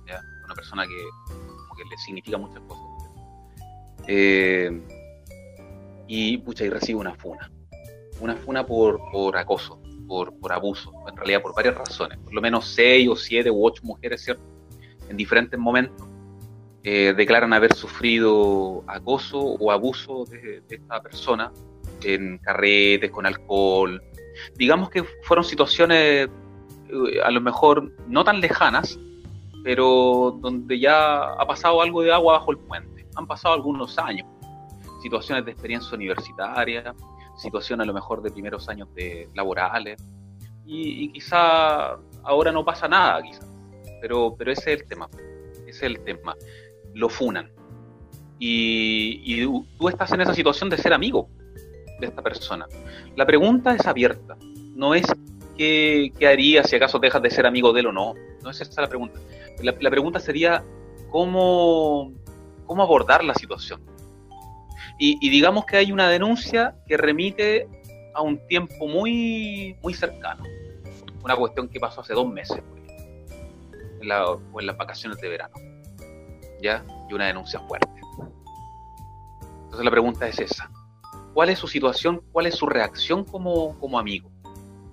¿ya? 0.08 0.20
Una 0.46 0.54
persona 0.54 0.86
que, 0.86 1.02
como 1.28 1.76
que 1.76 1.84
le 1.90 1.98
significa 1.98 2.38
muchas 2.38 2.62
cosas. 2.68 2.84
Eh, 4.08 4.82
y, 6.08 6.38
pucha, 6.38 6.66
y 6.66 6.70
recibe 6.70 7.00
una 7.00 7.16
funa. 7.16 7.52
Una 8.20 8.36
funa 8.36 8.66
por, 8.66 9.00
por 9.12 9.36
acoso, 9.38 9.82
por, 10.08 10.38
por 10.40 10.54
abuso, 10.54 10.92
en 11.08 11.18
realidad 11.18 11.42
por 11.42 11.56
varias 11.56 11.76
razones. 11.76 12.18
Por 12.20 12.34
lo 12.34 12.42
menos 12.42 12.68
seis 12.68 13.08
o 13.10 13.16
siete 13.16 13.50
u 13.50 13.66
ocho 13.66 13.82
mujeres, 13.84 14.24
¿cierto? 14.24 14.44
En 15.10 15.18
diferentes 15.18 15.60
momentos 15.60 16.08
eh, 16.84 17.14
declaran 17.16 17.54
haber 17.54 17.74
sufrido 17.74 18.84
acoso 18.88 19.40
o 19.40 19.72
abuso 19.72 20.26
de, 20.26 20.62
de 20.62 20.76
esta 20.76 21.02
persona 21.02 21.52
en 22.04 22.38
carretes, 22.40 23.12
con 23.12 23.26
alcohol. 23.26 24.02
Digamos 24.56 24.90
que 24.90 25.04
fueron 25.24 25.44
situaciones 25.44 26.28
eh, 26.28 27.22
a 27.24 27.32
lo 27.32 27.42
mejor 27.42 27.92
no 28.08 28.24
tan 28.24 28.40
lejanas, 28.40 29.00
pero 29.64 30.38
donde 30.42 30.80
ya 30.80 31.24
ha 31.34 31.48
pasado 31.48 31.82
algo 31.82 32.02
de 32.02 32.12
agua 32.12 32.34
bajo 32.34 32.52
el 32.52 32.58
puente. 32.58 33.08
Han 33.16 33.28
pasado 33.28 33.56
algunos 33.56 33.98
años. 33.98 34.28
Situaciones 35.04 35.46
de 35.46 35.52
experiencia 35.52 35.96
universitaria, 35.96 36.96
situaciones 37.38 37.84
a 37.84 37.88
lo 37.88 37.94
mejor 37.94 38.24
de 38.24 38.32
primeros 38.32 38.68
años 38.70 38.88
de 38.96 39.30
laborales. 39.36 40.02
Y, 40.66 41.06
y 41.06 41.12
quizá 41.12 41.98
ahora 42.24 42.52
no 42.52 42.66
pasa 42.66 42.88
nada, 42.88 43.22
quizá. 43.22 43.46
Pero, 44.02 44.34
pero 44.36 44.52
ese 44.52 44.74
es 44.74 44.82
el 44.82 44.88
tema. 44.88 45.08
Ese 45.68 45.70
es 45.70 45.84
el 45.84 46.00
tema 46.00 46.36
lo 46.94 47.10
funan. 47.10 47.52
Y, 48.40 49.22
y 49.24 49.46
tú 49.78 49.90
estás 49.90 50.12
en 50.12 50.22
esa 50.22 50.34
situación 50.34 50.70
de 50.70 50.78
ser 50.78 50.94
amigo 50.94 51.30
de 52.00 52.08
esta 52.08 52.22
persona. 52.22 52.68
La 53.16 53.26
pregunta 53.26 53.76
es 53.76 53.86
abierta. 53.86 54.38
No 54.76 54.96
es 54.96 55.06
qué, 55.58 56.12
qué 56.18 56.28
harías 56.28 56.70
si 56.70 56.76
acaso 56.76 57.00
dejas 57.00 57.22
de 57.22 57.30
ser 57.30 57.46
amigo 57.46 57.72
de 57.74 57.82
él 57.82 57.88
o 57.88 57.92
no. 57.92 58.14
No 58.42 58.50
es 58.50 58.60
esa 58.62 58.82
la 58.82 58.88
pregunta. 58.88 59.20
La, 59.62 59.76
la 59.80 59.90
pregunta 59.90 60.20
sería 60.20 60.64
cómo, 61.10 62.12
cómo 62.66 62.84
abordar 62.84 63.24
la 63.24 63.34
situación. 63.34 63.82
Y, 65.00 65.30
digamos 65.30 65.66
que 65.66 65.78
hay 65.78 65.92
una 65.92 66.10
denuncia 66.10 66.76
que 66.88 66.96
remite 66.98 67.68
a 68.14 68.22
un 68.22 68.38
tiempo 68.48 68.88
muy, 68.88 69.76
muy 69.82 69.94
cercano. 69.94 70.44
Una 71.24 71.36
cuestión 71.36 71.68
que 71.68 71.80
pasó 71.80 72.02
hace 72.02 72.14
dos 72.14 72.28
meses, 72.28 72.62
en 74.02 74.08
la, 74.08 74.26
o 74.30 74.60
en 74.60 74.68
las 74.68 74.78
vacaciones 74.78 75.20
de 75.20 75.30
verano. 75.30 75.54
¿ya? 76.64 76.84
Y 77.10 77.14
una 77.14 77.28
denuncia 77.28 77.60
fuerte. 77.60 77.88
Entonces 79.66 79.86
la 79.86 79.92
pregunta 79.92 80.28
es 80.28 80.40
esa. 80.40 80.72
¿Cuál 81.34 81.50
es 81.50 81.60
su 81.60 81.68
situación? 81.68 82.22
¿Cuál 82.32 82.48
es 82.48 82.56
su 82.56 82.66
reacción 82.66 83.26
como, 83.26 83.78
como 83.80 84.00
amigo? 84.00 84.32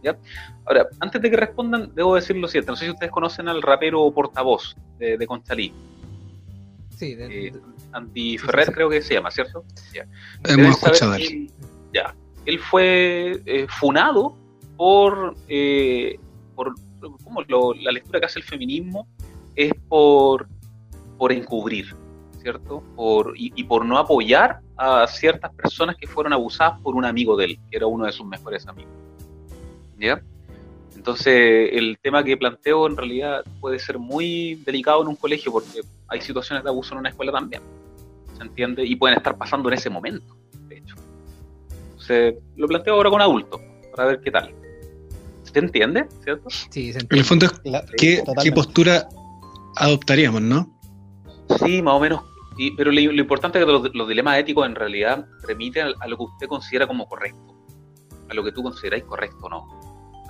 ¿Ya? 0.03 0.18
Ahora, 0.64 0.88
antes 0.98 1.20
de 1.22 1.30
que 1.30 1.36
respondan, 1.36 1.94
debo 1.94 2.14
decir 2.14 2.36
lo 2.36 2.48
siguiente. 2.48 2.72
No 2.72 2.76
sé 2.76 2.86
si 2.86 2.90
ustedes 2.90 3.12
conocen 3.12 3.48
al 3.48 3.62
rapero 3.62 4.11
portavoz 4.11 4.74
de, 4.98 5.16
de 5.16 5.26
Conchalí. 5.26 5.72
Sí, 7.01 7.14
de, 7.14 7.46
Eh, 7.48 7.53
Andy 7.92 8.36
Ferrer 8.36 8.66
sí, 8.66 8.70
sí. 8.70 8.74
creo 8.74 8.90
que 8.90 9.01
se 9.01 9.14
llama, 9.14 9.30
¿cierto? 9.30 9.64
Ya. 9.94 10.07
Hemos 10.44 10.68
escuchado 10.76 10.94
saber 10.94 11.20
él. 11.22 11.26
él- 11.28 11.51
ya. 11.94 12.14
Él 12.44 12.59
fue 12.59 13.40
eh, 13.46 13.66
funado 13.68 14.36
por, 14.76 15.34
eh, 15.48 16.18
por 16.55 16.74
¿cómo 17.24 17.40
lo- 17.48 17.72
la 17.72 17.90
lectura 17.90 18.20
que 18.20 18.26
hace 18.26 18.38
el 18.40 18.44
feminismo 18.44 19.09
es 19.57 19.72
por, 19.88 20.46
por 21.16 21.32
encubrir, 21.32 21.94
¿cierto? 22.42 22.82
Por, 22.96 23.32
y, 23.36 23.51
y 23.57 23.64
por 23.64 23.84
no 23.86 23.96
apoyar 23.96 24.61
a 24.76 25.07
ciertas 25.07 25.53
personas 25.55 25.96
que 25.96 26.07
fueron 26.07 26.34
abusadas 26.34 26.80
por 26.82 26.94
un 26.96 27.05
amigo 27.07 27.34
de 27.36 27.44
él, 27.46 27.61
que 27.70 27.76
era 27.78 27.86
uno 27.86 28.05
de 28.05 28.12
sus 28.12 28.26
mejores 28.26 28.66
amigos. 28.66 28.92
¿Ya? 29.98 30.22
Entonces, 31.01 31.70
el 31.72 31.98
tema 32.03 32.22
que 32.22 32.36
planteo 32.36 32.86
en 32.86 32.94
realidad 32.94 33.42
puede 33.59 33.78
ser 33.78 33.98
muy 33.98 34.57
delicado 34.66 35.01
en 35.01 35.09
un 35.09 35.16
colegio 35.16 35.51
porque 35.51 35.80
hay 36.09 36.20
situaciones 36.20 36.62
de 36.62 36.68
abuso 36.68 36.92
en 36.92 36.98
una 37.01 37.09
escuela 37.09 37.32
también. 37.32 37.62
¿Se 38.36 38.42
entiende? 38.42 38.84
Y 38.84 38.96
pueden 38.96 39.16
estar 39.16 39.34
pasando 39.38 39.70
en 39.70 39.76
ese 39.78 39.88
momento, 39.88 40.36
de 40.68 40.76
hecho. 40.76 40.96
Entonces, 41.92 42.34
lo 42.55 42.68
planteo 42.68 42.92
ahora 42.96 43.09
con 43.09 43.22
adultos, 43.22 43.59
para 43.96 44.09
ver 44.11 44.20
qué 44.20 44.30
tal. 44.30 44.55
¿Se 45.44 45.59
entiende? 45.59 46.07
¿Cierto? 46.22 46.51
sí, 46.51 46.92
se 46.92 46.98
En 46.98 47.07
el 47.11 47.18
entiende. 47.18 47.24
fondo, 47.24 47.46
es 47.46 47.53
La- 47.64 47.84
¿qué, 47.96 48.22
qué 48.42 48.53
postura 48.53 49.09
adoptaríamos, 49.76 50.42
no? 50.42 50.78
Sí, 51.64 51.80
más 51.80 51.94
o 51.94 52.01
menos. 52.01 52.20
Y- 52.59 52.72
pero 52.76 52.92
lo, 52.92 53.01
lo 53.01 53.20
importante 53.22 53.59
es 53.59 53.64
que 53.64 53.72
los, 53.72 53.94
los 53.94 54.07
dilemas 54.07 54.38
éticos 54.38 54.66
en 54.66 54.74
realidad 54.74 55.24
remiten 55.48 55.86
a, 55.86 55.92
a 55.98 56.09
lo 56.09 56.18
que 56.18 56.24
usted 56.24 56.46
considera 56.46 56.86
como 56.86 57.09
correcto, 57.09 57.55
a 58.28 58.34
lo 58.34 58.44
que 58.44 58.53
tú 58.53 58.62
consideráis 58.62 59.05
correcto 59.05 59.38
o 59.46 59.48
no. 59.48 59.80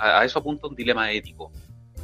A, 0.01 0.21
a 0.21 0.25
eso 0.25 0.39
apunta 0.39 0.67
un 0.67 0.75
dilema 0.75 1.13
ético. 1.13 1.53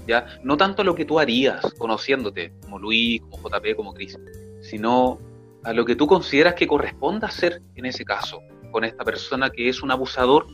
¿ya? 0.06 0.26
No 0.42 0.56
tanto 0.56 0.82
a 0.82 0.84
lo 0.84 0.94
que 0.94 1.04
tú 1.04 1.18
harías 1.18 1.60
conociéndote, 1.78 2.52
como 2.62 2.78
Luis, 2.78 3.22
como 3.22 3.48
JP, 3.48 3.76
como 3.76 3.92
Chris, 3.94 4.18
sino 4.62 5.18
a 5.64 5.72
lo 5.72 5.84
que 5.84 5.96
tú 5.96 6.06
consideras 6.06 6.54
que 6.54 6.66
corresponde 6.66 7.26
hacer 7.26 7.62
en 7.74 7.86
ese 7.86 8.04
caso, 8.04 8.40
con 8.70 8.84
esta 8.84 9.04
persona 9.04 9.50
que 9.50 9.68
es 9.68 9.82
un 9.82 9.90
abusador 9.90 10.46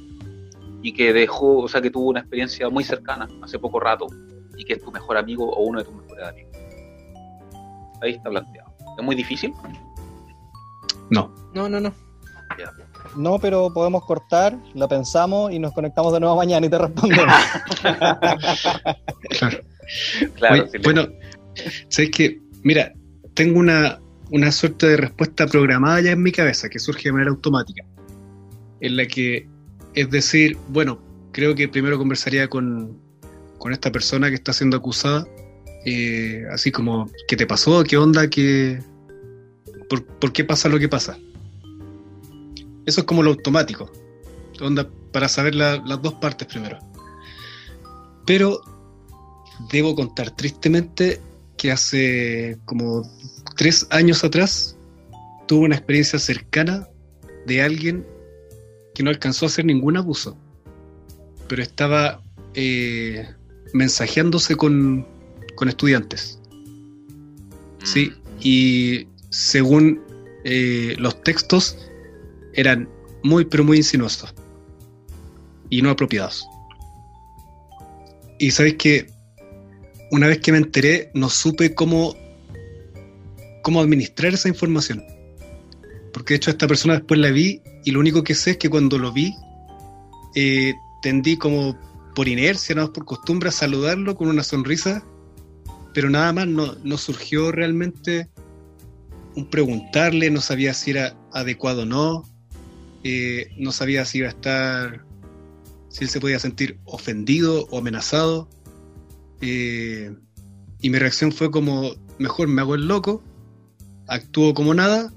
y 0.83 0.93
que 0.93 1.13
dejó, 1.13 1.59
o 1.59 1.69
sea, 1.69 1.81
que 1.81 1.91
tuvo 1.91 2.09
una 2.09 2.21
experiencia 2.21 2.69
muy 2.69 2.83
cercana 2.83 3.29
hace 3.43 3.59
poco 3.59 3.79
rato 3.79 4.07
y 4.57 4.65
que 4.65 4.75
es 4.75 4.83
tu 4.83 4.91
mejor 4.91 5.17
amigo 5.17 5.51
o 5.51 5.65
uno 5.65 5.79
de 5.79 5.85
tus 5.85 5.95
mejores 5.95 6.27
amigos. 6.27 6.57
Ahí 8.01 8.13
está 8.13 8.31
planteado. 8.31 8.73
¿Es 8.99 9.05
muy 9.05 9.15
difícil? 9.15 9.53
No. 11.11 11.33
No, 11.55 11.69
no, 11.69 11.79
no. 11.79 11.93
No, 13.17 13.39
pero 13.39 13.73
podemos 13.73 14.05
cortar, 14.05 14.57
lo 14.75 14.89
pensamos 14.89 15.53
y 15.53 15.59
nos 15.59 15.73
conectamos 15.73 16.13
de 16.13 16.21
nuevo 16.21 16.37
mañana 16.37 16.67
y 16.67 16.71
te 16.71 16.79
respondemos. 16.79 17.27
Claro. 19.31 19.59
Claro, 20.37 20.55
Oye, 20.55 20.67
sí, 20.71 20.79
le- 20.79 20.85
bueno, 20.85 21.07
¿sabes 21.89 22.11
qué? 22.11 22.41
Mira, 22.63 22.93
tengo 23.35 23.59
una, 23.59 23.99
una 24.31 24.51
suerte 24.53 24.87
de 24.89 24.97
respuesta 24.97 25.47
programada 25.47 26.01
ya 26.01 26.13
en 26.13 26.23
mi 26.23 26.33
cabeza 26.33 26.69
que 26.69 26.79
surge 26.79 27.05
de 27.09 27.13
manera 27.13 27.31
automática. 27.31 27.85
En 28.81 28.97
la 28.97 29.07
que, 29.07 29.47
es 29.95 30.11
decir, 30.11 30.57
bueno, 30.69 30.99
creo 31.33 31.55
que 31.55 31.69
primero 31.69 31.99
conversaría 31.99 32.49
con, 32.49 32.97
con 33.59 33.73
esta 33.73 33.91
persona 33.93 34.29
que 34.29 34.35
está 34.37 34.53
siendo 34.53 34.77
acusada, 34.77 35.27
eh, 35.85 36.45
así 36.53 36.71
como, 36.73 37.11
¿qué 37.29 37.37
te 37.37 37.47
pasó? 37.47 37.83
¿Qué 37.85 37.97
onda? 37.97 38.29
¿Qué, 38.29 38.81
por, 39.89 40.05
por, 40.05 40.33
qué 40.33 40.45
pasa 40.45 40.69
lo 40.69 40.79
que 40.79 40.89
pasa? 40.89 41.17
Eso 42.87 43.01
es 43.01 43.07
como 43.07 43.23
lo 43.23 43.31
automático, 43.31 43.91
onda, 44.61 44.89
para 45.13 45.29
saber 45.29 45.55
la, 45.55 45.77
las 45.87 46.03
dos 46.03 46.15
partes 46.15 46.47
primero. 46.49 46.79
Pero 48.27 48.61
debo 49.71 49.95
contar 49.95 50.31
tristemente 50.31 51.21
que 51.57 51.71
hace 51.71 52.59
como 52.65 53.03
tres 53.57 53.87
años 53.91 54.25
atrás 54.25 54.77
tuve 55.47 55.67
una 55.67 55.77
experiencia 55.77 56.19
cercana 56.19 56.89
de 57.47 57.63
alguien 57.63 58.07
que 58.95 59.03
no 59.03 59.11
alcanzó 59.11 59.47
a 59.47 59.49
hacer 59.49 59.65
ningún 59.65 59.97
abuso, 59.97 60.37
pero 61.49 61.63
estaba 61.63 62.23
eh, 62.55 63.29
mensajeándose 63.73 64.57
con, 64.57 65.07
con, 65.57 65.69
estudiantes. 65.69 66.39
Sí, 67.85 68.11
Mm. 68.11 68.41
y 68.43 69.07
según 69.31 70.01
eh, 70.45 70.97
los 70.99 71.23
textos 71.23 71.79
eran 72.55 72.89
muy, 73.23 73.45
pero 73.45 73.65
muy 73.65 73.79
insinuosos 73.79 74.35
y 75.71 75.83
no 75.83 75.91
apropiados. 75.91 76.47
Y 78.39 78.51
sabéis 78.51 78.75
que 78.75 79.07
una 80.11 80.27
vez 80.27 80.41
que 80.41 80.53
me 80.53 80.59
enteré, 80.59 81.11
no 81.15 81.31
supe 81.31 81.75
cómo, 81.75 82.15
cómo 83.63 83.81
administrar 83.81 84.35
esa 84.35 84.49
información. 84.49 85.03
Porque 86.13 86.35
de 86.35 86.37
hecho 86.37 86.51
esta 86.51 86.67
persona 86.67 86.95
después 86.95 87.19
la 87.19 87.31
vi 87.31 87.63
y 87.85 87.93
lo 87.93 88.01
único 88.01 88.23
que 88.23 88.35
sé 88.35 88.53
es 88.53 88.57
que 88.59 88.69
cuando 88.69 88.99
lo 88.99 89.11
vi, 89.13 89.35
eh, 90.35 90.75
tendí 91.01 91.39
como 91.39 91.79
por 92.15 92.29
inercia, 92.29 92.75
nada 92.75 92.93
por 92.93 93.07
costumbre, 93.07 93.49
a 93.49 93.53
saludarlo 93.53 94.15
con 94.15 94.29
una 94.29 94.43
sonrisa, 94.43 95.03
pero 95.95 96.11
nada 96.11 96.33
más 96.35 96.47
no, 96.47 96.75
no 96.85 96.99
surgió 96.99 97.51
realmente 97.51 98.29
un 99.35 99.49
preguntarle, 99.49 100.31
no 100.31 100.43
sabía 100.43 100.75
si 100.75 100.91
era 100.91 101.17
adecuado 101.33 101.83
o 101.83 101.87
no, 101.87 102.25
eh, 103.05 103.51
no 103.59 103.73
sabía 103.73 104.05
si 104.05 104.19
iba 104.19 104.29
a 104.29 104.31
estar, 104.31 105.05
si 105.89 106.05
él 106.05 106.11
se 106.11 106.21
podía 106.21 106.39
sentir 106.39 106.79
ofendido 106.85 107.67
o 107.71 107.79
amenazado. 107.79 108.49
Eh, 109.41 110.15
y 110.81 110.91
mi 110.91 110.99
reacción 110.99 111.33
fue 111.33 111.51
como, 111.51 111.95
mejor 112.19 112.49
me 112.49 112.61
hago 112.61 112.75
el 112.75 112.87
loco, 112.87 113.23
actúo 114.07 114.55
como 114.55 114.75
nada. 114.75 115.13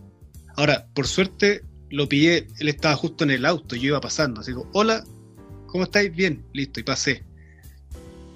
Ahora, 0.55 0.87
por 0.93 1.07
suerte, 1.07 1.63
lo 1.89 2.09
pillé, 2.09 2.47
él 2.59 2.69
estaba 2.69 2.95
justo 2.95 3.23
en 3.23 3.31
el 3.31 3.45
auto, 3.45 3.75
yo 3.75 3.87
iba 3.87 4.01
pasando, 4.01 4.41
así 4.41 4.53
como, 4.53 4.69
hola, 4.73 5.03
¿cómo 5.67 5.83
estáis? 5.83 6.13
Bien, 6.15 6.43
listo, 6.53 6.79
y 6.79 6.83
pasé. 6.83 7.23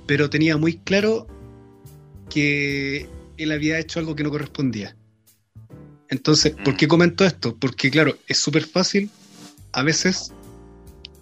Pero 0.05 0.29
tenía 0.29 0.57
muy 0.57 0.77
claro 0.77 1.27
que 2.29 3.07
él 3.37 3.51
había 3.51 3.79
hecho 3.79 3.99
algo 3.99 4.15
que 4.15 4.23
no 4.23 4.29
correspondía. 4.29 4.95
Entonces, 6.09 6.55
¿por 6.63 6.75
qué 6.75 6.87
comento 6.87 7.25
esto? 7.25 7.55
Porque, 7.55 7.91
claro, 7.91 8.17
es 8.27 8.37
súper 8.37 8.65
fácil 8.65 9.09
a 9.73 9.83
veces 9.83 10.33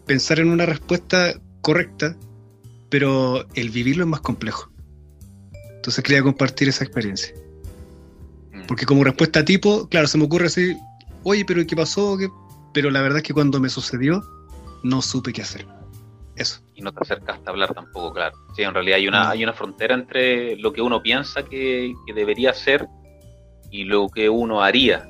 pensar 0.05 0.39
en 0.39 0.49
una 0.49 0.65
respuesta 0.65 1.39
correcta, 1.61 2.15
pero 2.89 3.45
el 3.55 3.69
vivirlo 3.69 4.03
es 4.03 4.09
más 4.09 4.21
complejo. 4.21 4.71
Entonces 5.75 6.03
quería 6.03 6.23
compartir 6.23 6.69
esa 6.69 6.83
experiencia. 6.83 7.33
Mm. 8.53 8.67
Porque 8.67 8.85
como 8.85 9.03
respuesta 9.03 9.43
tipo, 9.43 9.87
claro, 9.89 10.07
se 10.07 10.17
me 10.17 10.25
ocurre 10.25 10.47
así, 10.47 10.77
oye, 11.23 11.45
pero 11.45 11.65
¿qué 11.65 11.75
pasó? 11.75 12.17
¿Qué? 12.17 12.29
Pero 12.73 12.89
la 12.89 13.01
verdad 13.01 13.17
es 13.17 13.23
que 13.23 13.33
cuando 13.33 13.59
me 13.59 13.69
sucedió, 13.69 14.23
no 14.83 15.01
supe 15.01 15.33
qué 15.33 15.41
hacer. 15.41 15.65
Eso. 16.35 16.61
Y 16.75 16.81
no 16.81 16.91
te 16.91 16.99
acercaste 17.01 17.43
a 17.47 17.49
hablar 17.49 17.73
tampoco, 17.73 18.13
claro. 18.13 18.37
Sí, 18.55 18.61
en 18.61 18.73
realidad 18.73 18.97
hay 18.97 19.07
una, 19.07 19.29
hay 19.31 19.43
una 19.43 19.53
frontera 19.53 19.95
entre 19.95 20.55
lo 20.57 20.71
que 20.71 20.81
uno 20.81 21.01
piensa 21.01 21.43
que, 21.43 21.93
que 22.05 22.13
debería 22.13 22.53
ser 22.53 22.87
y 23.71 23.85
lo 23.85 24.07
que 24.09 24.29
uno 24.29 24.61
haría. 24.61 25.09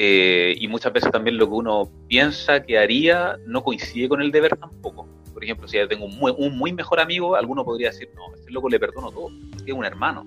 Eh, 0.00 0.54
y 0.60 0.68
muchas 0.68 0.92
veces 0.92 1.10
también 1.10 1.36
lo 1.38 1.48
que 1.48 1.54
uno 1.54 1.90
piensa 2.06 2.62
que 2.62 2.78
haría 2.78 3.36
no 3.46 3.64
coincide 3.64 4.08
con 4.08 4.22
el 4.22 4.30
deber 4.30 4.56
tampoco. 4.56 5.08
Por 5.34 5.42
ejemplo, 5.42 5.66
si 5.66 5.76
yo 5.76 5.88
tengo 5.88 6.04
un 6.04 6.16
muy, 6.16 6.32
un 6.38 6.56
muy 6.56 6.72
mejor 6.72 7.00
amigo, 7.00 7.34
alguno 7.34 7.64
podría 7.64 7.90
decir, 7.90 8.08
no, 8.14 8.26
a 8.32 8.36
ese 8.36 8.48
loco 8.52 8.68
le 8.68 8.78
perdono 8.78 9.10
todo, 9.10 9.28
porque 9.56 9.72
es 9.72 9.76
un 9.76 9.84
hermano. 9.84 10.24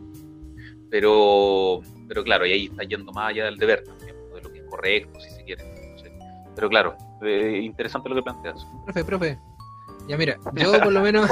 Pero, 0.90 1.82
pero 2.08 2.22
claro, 2.24 2.46
y 2.46 2.52
ahí 2.52 2.66
está 2.66 2.84
yendo 2.84 3.12
más 3.14 3.30
allá 3.30 3.46
del 3.46 3.56
deber 3.58 3.84
también, 3.86 4.14
de 4.34 4.42
lo 4.42 4.52
que 4.52 4.60
es 4.60 4.66
correcto, 4.66 5.20
si 5.22 5.30
se 5.30 5.44
quiere. 5.46 5.64
no 5.94 5.98
sé. 6.00 6.12
Pero 6.54 6.68
claro, 6.70 6.98
eh, 7.22 7.62
interesante 7.64 8.10
lo 8.10 8.16
que 8.16 8.24
planteas. 8.24 8.66
Profe, 8.86 9.06
profe. 9.06 9.40
Ya 10.10 10.18
mira, 10.18 10.38
yo 10.58 10.72
por 10.84 10.92
lo 10.92 11.00
menos 11.02 11.30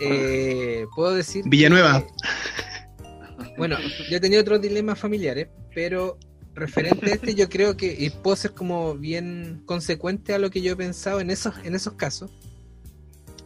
eh, 0.00 0.84
puedo 0.94 1.14
decir. 1.14 1.44
Villanueva. 1.46 2.02
que- 2.02 3.54
bueno, 3.56 3.78
yo 4.10 4.16
he 4.18 4.20
tenido 4.20 4.42
otros 4.42 4.60
dilemas 4.60 4.98
familiares, 4.98 5.48
pero 5.74 6.18
referente 6.56 7.06
a 7.10 7.14
este, 7.14 7.34
yo 7.34 7.48
creo 7.48 7.76
que, 7.76 7.94
y 7.98 8.10
puedo 8.10 8.34
ser 8.36 8.52
como 8.52 8.94
bien 8.94 9.62
consecuente 9.66 10.34
a 10.34 10.38
lo 10.38 10.50
que 10.50 10.62
yo 10.62 10.72
he 10.72 10.76
pensado 10.76 11.20
en 11.20 11.30
esos, 11.30 11.54
en 11.64 11.74
esos 11.74 11.92
casos, 11.94 12.30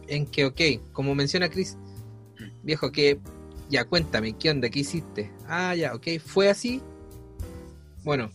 en 0.07 0.25
que, 0.25 0.45
ok, 0.45 0.61
como 0.93 1.13
menciona 1.13 1.49
Chris, 1.49 1.77
viejo, 2.63 2.91
que 2.91 3.19
ya 3.69 3.85
cuéntame, 3.85 4.33
¿qué 4.33 4.49
onda? 4.49 4.69
¿Qué 4.69 4.79
hiciste? 4.79 5.31
Ah, 5.47 5.75
ya, 5.75 5.93
ok, 5.93 6.07
fue 6.25 6.49
así. 6.49 6.81
Bueno, 8.03 8.31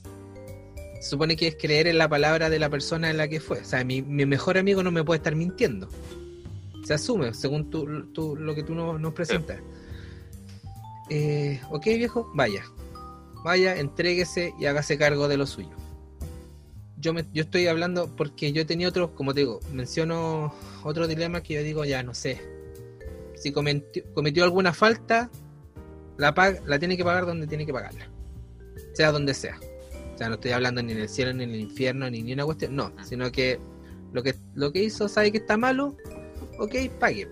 se 1.01 1.11
supone 1.11 1.37
que 1.37 1.49
es 1.49 1.57
creer 1.61 1.87
en 1.89 1.99
la 1.99 2.09
palabra 2.09 2.49
de 2.49 2.59
la 2.59 2.71
persona 2.71 3.11
en 3.11 3.17
la 3.17 3.29
que 3.29 3.41
fue. 3.41 3.61
O 3.61 3.65
sea, 3.65 3.85
mi, 3.85 4.01
mi 4.03 4.25
mejor 4.27 4.57
amigo 4.59 4.83
no 4.83 4.91
me 4.91 5.05
puede 5.05 5.19
estar 5.19 5.35
mintiendo. 5.35 5.89
Se 6.85 6.95
asume, 6.95 7.35
según 7.35 7.69
tú, 7.69 8.07
tú- 8.13 8.37
lo 8.37 8.55
que 8.55 8.63
tú 8.63 8.75
nos, 8.75 9.01
nos 9.01 9.13
presentas. 9.13 9.59
Eh, 11.11 11.61
ok, 11.71 11.85
viejo, 11.87 12.31
vaya. 12.35 12.65
Vaya, 13.47 13.77
entréguese 13.77 14.55
y 14.59 14.67
hágase 14.67 14.99
cargo 14.99 15.29
de 15.29 15.37
lo 15.37 15.47
suyo. 15.47 15.71
Yo, 16.99 17.15
me, 17.15 17.25
yo 17.33 17.45
estoy 17.45 17.69
hablando 17.69 18.11
porque 18.17 18.51
yo 18.51 18.63
he 18.63 18.65
tenido 18.65 18.91
otros, 18.91 19.11
como 19.11 19.35
te 19.35 19.41
digo, 19.43 19.61
menciono 19.73 20.53
otro 20.83 21.07
dilema 21.07 21.45
que 21.45 21.55
yo 21.55 21.63
digo, 21.63 21.85
ya 21.85 22.03
no 22.03 22.13
sé. 22.13 22.41
Si 23.37 23.53
cometió, 23.53 24.03
cometió 24.15 24.43
alguna 24.43 24.73
falta, 24.75 25.31
la, 26.17 26.35
pag- 26.35 26.61
la 26.67 26.81
tiene 26.81 26.97
que 26.97 27.05
pagar 27.05 27.25
donde 27.25 27.47
tiene 27.47 27.65
que 27.65 27.73
pagarla. 27.73 28.09
Sea 28.95 29.13
donde 29.13 29.33
sea. 29.33 29.61
O 30.13 30.19
sea, 30.19 30.29
no 30.29 30.35
estoy 30.35 30.51
hablando 30.51 30.83
ni 30.83 30.91
en 30.95 30.99
el 30.99 31.09
cielo, 31.09 31.33
ni 31.33 31.45
en 31.45 31.51
el 31.51 31.61
infierno, 31.61 32.11
ni 32.11 32.25
ni 32.25 32.33
una 32.33 32.47
cuestión. 32.47 32.75
No, 32.75 32.91
sino 33.05 33.31
que 33.31 33.61
lo 34.13 34.25
que, 34.25 34.35
lo 34.57 34.73
que 34.73 34.83
hizo 34.83 35.09
sabe 35.09 35.31
que 35.31 35.39
está 35.39 35.57
malo, 35.57 35.97
ok, 36.59 36.75
pague. 36.99 37.29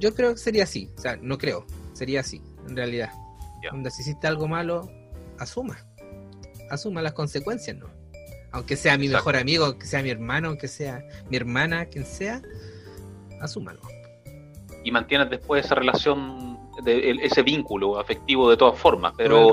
Yo 0.00 0.14
creo 0.14 0.32
que 0.32 0.38
sería 0.40 0.64
así. 0.64 0.88
O 0.96 1.00
sea, 1.02 1.18
no 1.18 1.36
creo, 1.36 1.66
sería 1.92 2.20
así, 2.20 2.40
en 2.66 2.74
realidad. 2.76 3.10
Ya. 3.62 3.70
Donde 3.70 3.90
si 3.90 4.02
hiciste 4.02 4.26
algo 4.26 4.46
malo, 4.48 4.90
asuma. 5.38 5.76
Asuma 6.70 7.02
las 7.02 7.12
consecuencias, 7.12 7.76
¿no? 7.76 7.86
Aunque 8.52 8.76
sea 8.76 8.96
mi 8.96 9.06
Exacto. 9.06 9.24
mejor 9.28 9.40
amigo, 9.40 9.64
aunque 9.66 9.86
sea 9.86 10.02
mi 10.02 10.10
hermano, 10.10 10.48
aunque 10.48 10.68
sea 10.68 11.04
mi 11.30 11.36
hermana, 11.36 11.86
quien 11.86 12.04
sea, 12.06 12.42
asúmalo. 13.40 13.80
y 14.84 14.92
mantienes 14.92 15.28
después 15.30 15.64
esa 15.66 15.74
relación, 15.74 16.58
de, 16.84 17.10
el- 17.10 17.20
ese 17.20 17.42
vínculo 17.42 17.98
afectivo 17.98 18.48
de 18.50 18.56
todas 18.56 18.78
formas, 18.78 19.12
pero, 19.16 19.50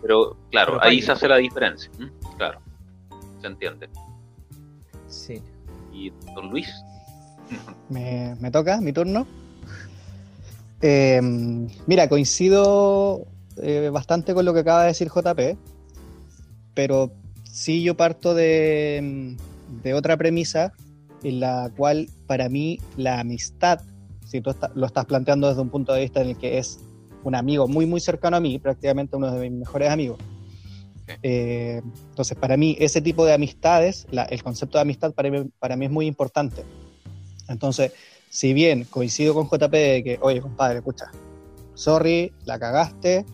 pero 0.00 0.36
claro, 0.50 0.72
Pero 0.72 0.82
ahí 0.82 1.00
se 1.00 1.12
hace 1.12 1.28
la 1.28 1.36
diferencia. 1.36 1.88
Claro, 2.36 2.60
se 3.40 3.46
entiende. 3.46 3.88
Sí. 5.06 5.40
Y 5.92 6.10
don 6.34 6.50
Luis, 6.50 6.68
Me, 7.90 8.34
me 8.40 8.50
toca, 8.50 8.80
mi 8.80 8.92
turno. 8.92 9.24
Eh, 10.80 11.20
mira, 11.86 12.08
coincido 12.08 13.24
eh, 13.58 13.90
bastante 13.92 14.34
con 14.34 14.44
lo 14.44 14.54
que 14.54 14.60
acaba 14.60 14.82
de 14.82 14.88
decir 14.88 15.08
JP, 15.08 15.56
pero 16.74 17.12
sí 17.44 17.82
yo 17.82 17.96
parto 17.96 18.34
de, 18.34 19.36
de 19.82 19.94
otra 19.94 20.16
premisa 20.16 20.72
en 21.22 21.40
la 21.40 21.70
cual 21.76 22.08
para 22.26 22.48
mí 22.48 22.78
la 22.96 23.20
amistad, 23.20 23.80
si 24.26 24.40
tú 24.40 24.50
está- 24.50 24.70
lo 24.74 24.86
estás 24.86 25.04
planteando 25.06 25.48
desde 25.48 25.60
un 25.60 25.70
punto 25.70 25.92
de 25.92 26.00
vista 26.02 26.20
en 26.22 26.30
el 26.30 26.36
que 26.36 26.58
es 26.58 26.78
un 27.24 27.34
amigo 27.34 27.68
muy 27.68 27.86
muy 27.86 28.00
cercano 28.00 28.36
a 28.36 28.40
mí, 28.40 28.58
prácticamente 28.58 29.16
uno 29.16 29.30
de 29.30 29.48
mis 29.50 29.58
mejores 29.60 29.90
amigos. 29.90 30.18
Eh, 31.22 31.80
entonces 32.10 32.36
para 32.36 32.56
mí 32.56 32.76
ese 32.80 33.00
tipo 33.00 33.24
de 33.24 33.34
amistades, 33.34 34.06
la- 34.10 34.24
el 34.24 34.42
concepto 34.42 34.78
de 34.78 34.82
amistad 34.82 35.12
para 35.12 35.30
mí, 35.30 35.50
para 35.58 35.76
mí 35.76 35.84
es 35.86 35.90
muy 35.90 36.06
importante. 36.06 36.64
Entonces, 37.48 37.92
si 38.30 38.54
bien 38.54 38.84
coincido 38.84 39.34
con 39.34 39.46
JP 39.48 39.76
de 39.76 40.02
que, 40.02 40.18
oye, 40.22 40.40
compadre, 40.40 40.78
escucha, 40.78 41.10
sorry, 41.74 42.32
la 42.44 42.58
cagaste, 42.58 43.26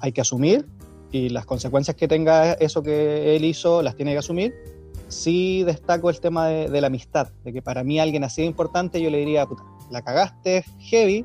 hay 0.00 0.12
que 0.12 0.20
asumir 0.20 0.66
y 1.12 1.28
las 1.28 1.46
consecuencias 1.46 1.96
que 1.96 2.08
tenga 2.08 2.52
eso 2.54 2.82
que 2.82 3.36
él 3.36 3.44
hizo 3.44 3.82
las 3.82 3.96
tiene 3.96 4.12
que 4.12 4.18
asumir, 4.18 4.54
sí 5.08 5.62
destaco 5.64 6.10
el 6.10 6.20
tema 6.20 6.48
de, 6.48 6.80
la 6.80 6.88
amistad, 6.88 7.28
de 7.44 7.52
que 7.52 7.62
para 7.62 7.84
mí 7.84 8.00
alguien 8.00 8.24
así 8.24 8.42
de 8.42 8.48
importante 8.48 9.00
yo 9.00 9.10
le 9.10 9.18
diría, 9.18 9.46
puta, 9.46 9.62
la 9.90 10.02
cagaste 10.02 10.64
heavy, 10.80 11.24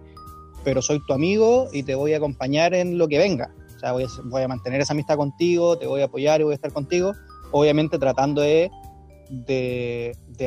pero 0.63 0.81
soy 0.81 1.03
tu 1.05 1.13
amigo 1.13 1.67
y 1.73 1.83
te 1.83 1.95
voy 1.95 2.13
a 2.13 2.17
acompañar 2.17 2.73
en 2.73 2.97
lo 2.97 3.07
que 3.07 3.17
venga. 3.17 3.53
O 3.75 3.79
sea, 3.79 3.93
voy 3.93 4.43
a, 4.43 4.47
mantener 4.47 4.81
esa 4.81 4.93
amistad 4.93 5.17
contigo, 5.17 5.77
te 5.77 5.87
voy 5.87 6.01
a 6.01 6.05
apoyar 6.05 6.39
y 6.39 6.43
voy 6.43 6.51
a 6.51 6.55
estar 6.55 6.71
contigo, 6.71 7.13
obviamente 7.51 7.97
tratando 7.97 8.41
de, 8.41 8.69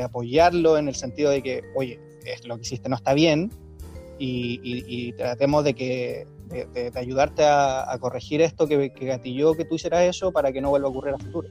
apoyarlo 0.02 0.78
en 0.78 0.88
el 0.88 0.94
sentido 0.94 1.30
de 1.30 1.42
que, 1.42 1.62
oye, 1.74 1.98
es- 2.24 2.46
lo 2.46 2.56
que 2.56 2.62
hiciste 2.62 2.88
no 2.88 2.94
está 2.96 3.14
bien, 3.14 3.50
y 4.16 5.12
tratemos 5.14 5.64
de 5.64 5.74
que 5.74 6.26
de, 6.48 6.66
de- 6.66 6.90
de 6.90 6.98
ayudarte 7.00 7.44
a, 7.44 7.90
a 7.90 7.98
corregir 7.98 8.40
esto 8.40 8.66
que, 8.66 8.90
que 8.92 9.06
gatilló 9.06 9.54
que 9.54 9.64
tú 9.64 9.74
hicieras 9.76 10.02
eso 10.02 10.32
para 10.32 10.52
que 10.52 10.60
no 10.60 10.70
vuelva 10.70 10.88
a 10.88 10.90
ocurrir 10.90 11.14
a 11.14 11.18
futuro. 11.18 11.48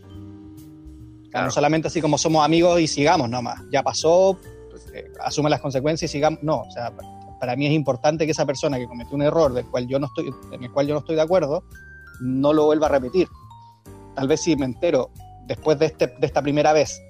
Claro. 1.32 1.48
No 1.48 1.52
solamente 1.52 1.88
así 1.88 2.00
como 2.02 2.18
somos 2.18 2.46
amigos 2.46 2.80
y 2.80 2.88
sigamos 2.88 3.28
nomás. 3.30 3.60
Ya 3.72 3.82
pasó, 3.82 4.38
pues, 4.70 4.86
eh, 4.94 5.12
asume 5.24 5.50
las 5.50 5.62
consecuencias 5.62 6.10
y 6.10 6.12
sigamos. 6.12 6.44
No, 6.44 6.62
o 6.62 6.72
sea, 6.72 6.96
pa- 6.96 7.04
para 7.40 7.56
mí 7.56 7.66
es 7.66 7.74
importante 7.74 8.26
que 8.26 8.32
esa 8.32 8.46
persona 8.46 8.78
que 8.78 8.88
cometió 8.88 9.16
un 9.16 9.24
error 9.24 9.52
del 9.54 9.66
cual 9.66 9.88
yo 9.88 10.00
no 10.00 10.06
estoy, 10.08 10.32
en 10.52 10.64
el 10.64 10.72
cual 10.72 10.88
yo 10.88 10.94
no 10.94 11.00
estoy 11.00 11.16
de 11.16 11.22
acuerdo, 11.24 11.64
no 12.22 12.54
lo 12.54 12.66
vuelva 12.66 12.86
a 12.86 12.90
repetir. 12.90 13.28
Tal 14.16 14.28
vez 14.28 14.42
si 14.42 14.56
me 14.56 14.66
entero 14.66 15.10
después 15.48 15.80
de, 15.80 15.88
este, 15.88 16.08
de 16.08 16.26
esta 16.26 16.42
primera 16.42 16.72
vez 16.72 17.02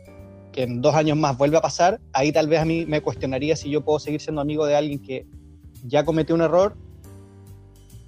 que 0.53 0.63
en 0.63 0.81
dos 0.81 0.95
años 0.95 1.17
más 1.17 1.37
vuelve 1.37 1.57
a 1.57 1.61
pasar, 1.61 1.99
ahí 2.13 2.31
tal 2.31 2.47
vez 2.47 2.61
a 2.61 2.65
mí 2.65 2.85
me 2.85 3.01
cuestionaría 3.01 3.55
si 3.55 3.69
yo 3.69 3.81
puedo 3.81 3.99
seguir 3.99 4.21
siendo 4.21 4.39
amigo 4.41 4.65
de 4.65 4.75
alguien 4.75 4.99
que 4.99 5.27
ya 5.83 6.05
cometió 6.05 6.33
un 6.33 6.41
error 6.41 6.75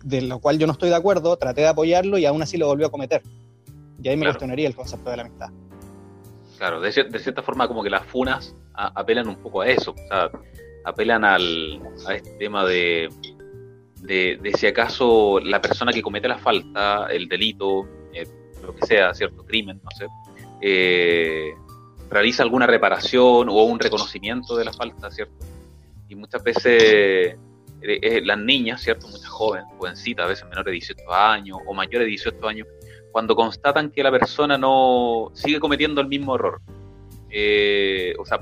de 0.06 0.22
lo 0.22 0.40
cual 0.40 0.60
yo 0.60 0.68
no 0.68 0.74
estoy 0.74 0.90
de 0.90 0.96
acuerdo, 0.96 1.36
traté 1.38 1.62
de 1.62 1.68
apoyarlo 1.68 2.18
y 2.20 2.26
aún 2.26 2.42
así 2.42 2.58
lo 2.58 2.68
volvió 2.68 2.88
a 2.88 2.92
cometer. 2.92 3.24
Y 4.02 4.08
ahí 4.08 4.16
me 4.16 4.22
Claro. 4.22 4.34
cuestionaría 4.36 4.68
el 4.68 4.76
concepto 4.76 5.10
de 5.10 5.18
la 5.18 5.24
amistad. 5.24 5.50
Claro, 6.58 6.80
de, 6.80 6.90
cier- 6.92 7.10
de 7.10 7.20
cierta 7.20 7.42
forma 7.42 7.68
como 7.68 7.82
que 7.84 7.90
las 7.90 8.06
funas 8.06 8.56
apelan 8.74 9.28
un 9.28 9.38
poco 9.38 9.62
a 9.62 9.68
eso, 9.68 9.92
o 9.92 10.08
sea, 10.08 10.30
apelan 10.86 11.26
al, 11.26 11.82
a 12.08 12.14
este 12.14 12.30
tema 12.38 12.66
de, 12.66 13.10
de, 14.02 14.38
de 14.42 14.54
si 14.54 14.68
acaso 14.68 15.40
la 15.40 15.60
persona 15.60 15.92
que 15.92 16.02
comete 16.04 16.28
la 16.28 16.38
falta, 16.38 17.08
el 17.10 17.28
delito, 17.28 17.88
eh, 18.14 18.28
lo 18.64 18.76
que 18.76 18.86
sea, 18.86 19.14
cierto 19.14 19.44
crimen, 19.44 19.82
no 19.84 19.90
sé, 19.98 20.06
eh, 20.62 21.52
realiza 22.10 22.44
alguna 22.44 22.68
reparación 22.68 23.50
o 23.50 23.64
un 23.64 23.80
reconocimiento 23.80 24.56
de 24.56 24.66
la 24.66 24.74
falta, 24.74 25.10
¿cierto? 25.10 25.34
Y 26.08 26.16
muchas 26.16 26.44
veces 26.44 27.38
eh, 27.88 28.00
eh, 28.02 28.22
las 28.24 28.38
niñas, 28.40 28.82
¿cierto? 28.82 29.08
Muchas 29.08 29.28
jóvenes, 29.28 29.68
jovencitas, 29.78 30.26
a 30.26 30.28
veces 30.30 30.44
menores 30.46 30.66
de 30.66 30.72
18 30.72 31.14
años 31.14 31.58
o 31.66 31.74
mayores 31.74 32.06
de 32.06 32.10
18 32.10 32.48
años, 32.48 32.68
cuando 33.12 33.36
constatan 33.36 33.92
que 33.92 34.04
la 34.04 34.12
persona 34.12 34.58
no 34.58 35.32
sigue 35.34 35.60
cometiendo 35.60 36.02
el 36.02 36.08
mismo 36.08 36.36
error, 36.36 36.62
eh, 37.30 38.14
o 38.20 38.26
sea, 38.26 38.40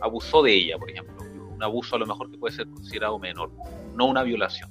abusó 0.00 0.42
de 0.42 0.52
ella, 0.54 0.78
por 0.78 0.90
ejemplo, 0.90 1.14
un 1.54 1.62
abuso 1.62 1.96
a 1.96 1.98
lo 1.98 2.06
mejor 2.06 2.30
que 2.30 2.38
puede 2.38 2.54
ser 2.54 2.66
considerado 2.68 3.18
menor, 3.18 3.50
no 3.94 4.06
una 4.06 4.22
violación, 4.22 4.70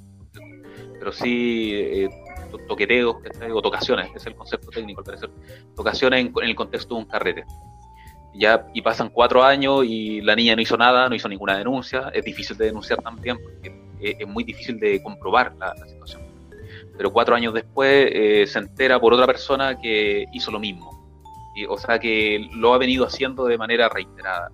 pero 0.99 1.11
sí 1.11 1.71
eh, 1.73 2.09
to- 2.51 2.57
toqueteos, 2.67 3.17
o 3.53 3.61
tocaciones, 3.61 4.09
es 4.15 4.25
el 4.25 4.35
concepto 4.35 4.69
técnico 4.69 5.01
al 5.01 5.05
parecer, 5.05 5.29
tocaciones 5.75 6.21
en, 6.25 6.33
en 6.35 6.49
el 6.49 6.55
contexto 6.55 6.95
de 6.95 7.01
un 7.01 7.05
carrete. 7.07 7.43
Ya, 8.35 8.65
y 8.73 8.81
pasan 8.81 9.09
cuatro 9.09 9.43
años 9.43 9.85
y 9.85 10.19
la 10.21 10.35
niña 10.35 10.55
no 10.55 10.61
hizo 10.63 10.75
nada, 10.75 11.07
no 11.07 11.13
hizo 11.13 11.29
ninguna 11.29 11.55
denuncia, 11.55 12.09
es 12.15 12.25
difícil 12.25 12.57
de 12.57 12.65
denunciar 12.65 12.99
también 12.99 13.37
porque 13.37 13.82
es, 14.03 14.15
es 14.19 14.27
muy 14.27 14.43
difícil 14.43 14.79
de 14.79 15.01
comprobar 15.01 15.53
la, 15.59 15.73
la 15.73 15.87
situación 15.87 16.21
pero 16.95 17.11
cuatro 17.11 17.35
años 17.35 17.53
después 17.53 18.07
eh, 18.11 18.45
se 18.47 18.59
entera 18.59 18.99
por 18.99 19.13
otra 19.13 19.25
persona 19.25 19.79
que 19.79 20.25
hizo 20.31 20.51
lo 20.51 20.59
mismo. 20.59 20.91
Y, 21.55 21.65
o 21.65 21.77
sea 21.77 21.97
que 21.99 22.47
lo 22.53 22.73
ha 22.73 22.77
venido 22.77 23.05
haciendo 23.05 23.45
de 23.45 23.57
manera 23.57 23.89
reiterada. 23.89 24.51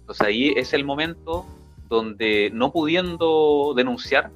Entonces 0.00 0.26
ahí 0.26 0.52
es 0.56 0.72
el 0.72 0.84
momento 0.84 1.44
donde 1.88 2.50
no 2.52 2.72
pudiendo 2.72 3.74
denunciar 3.76 4.30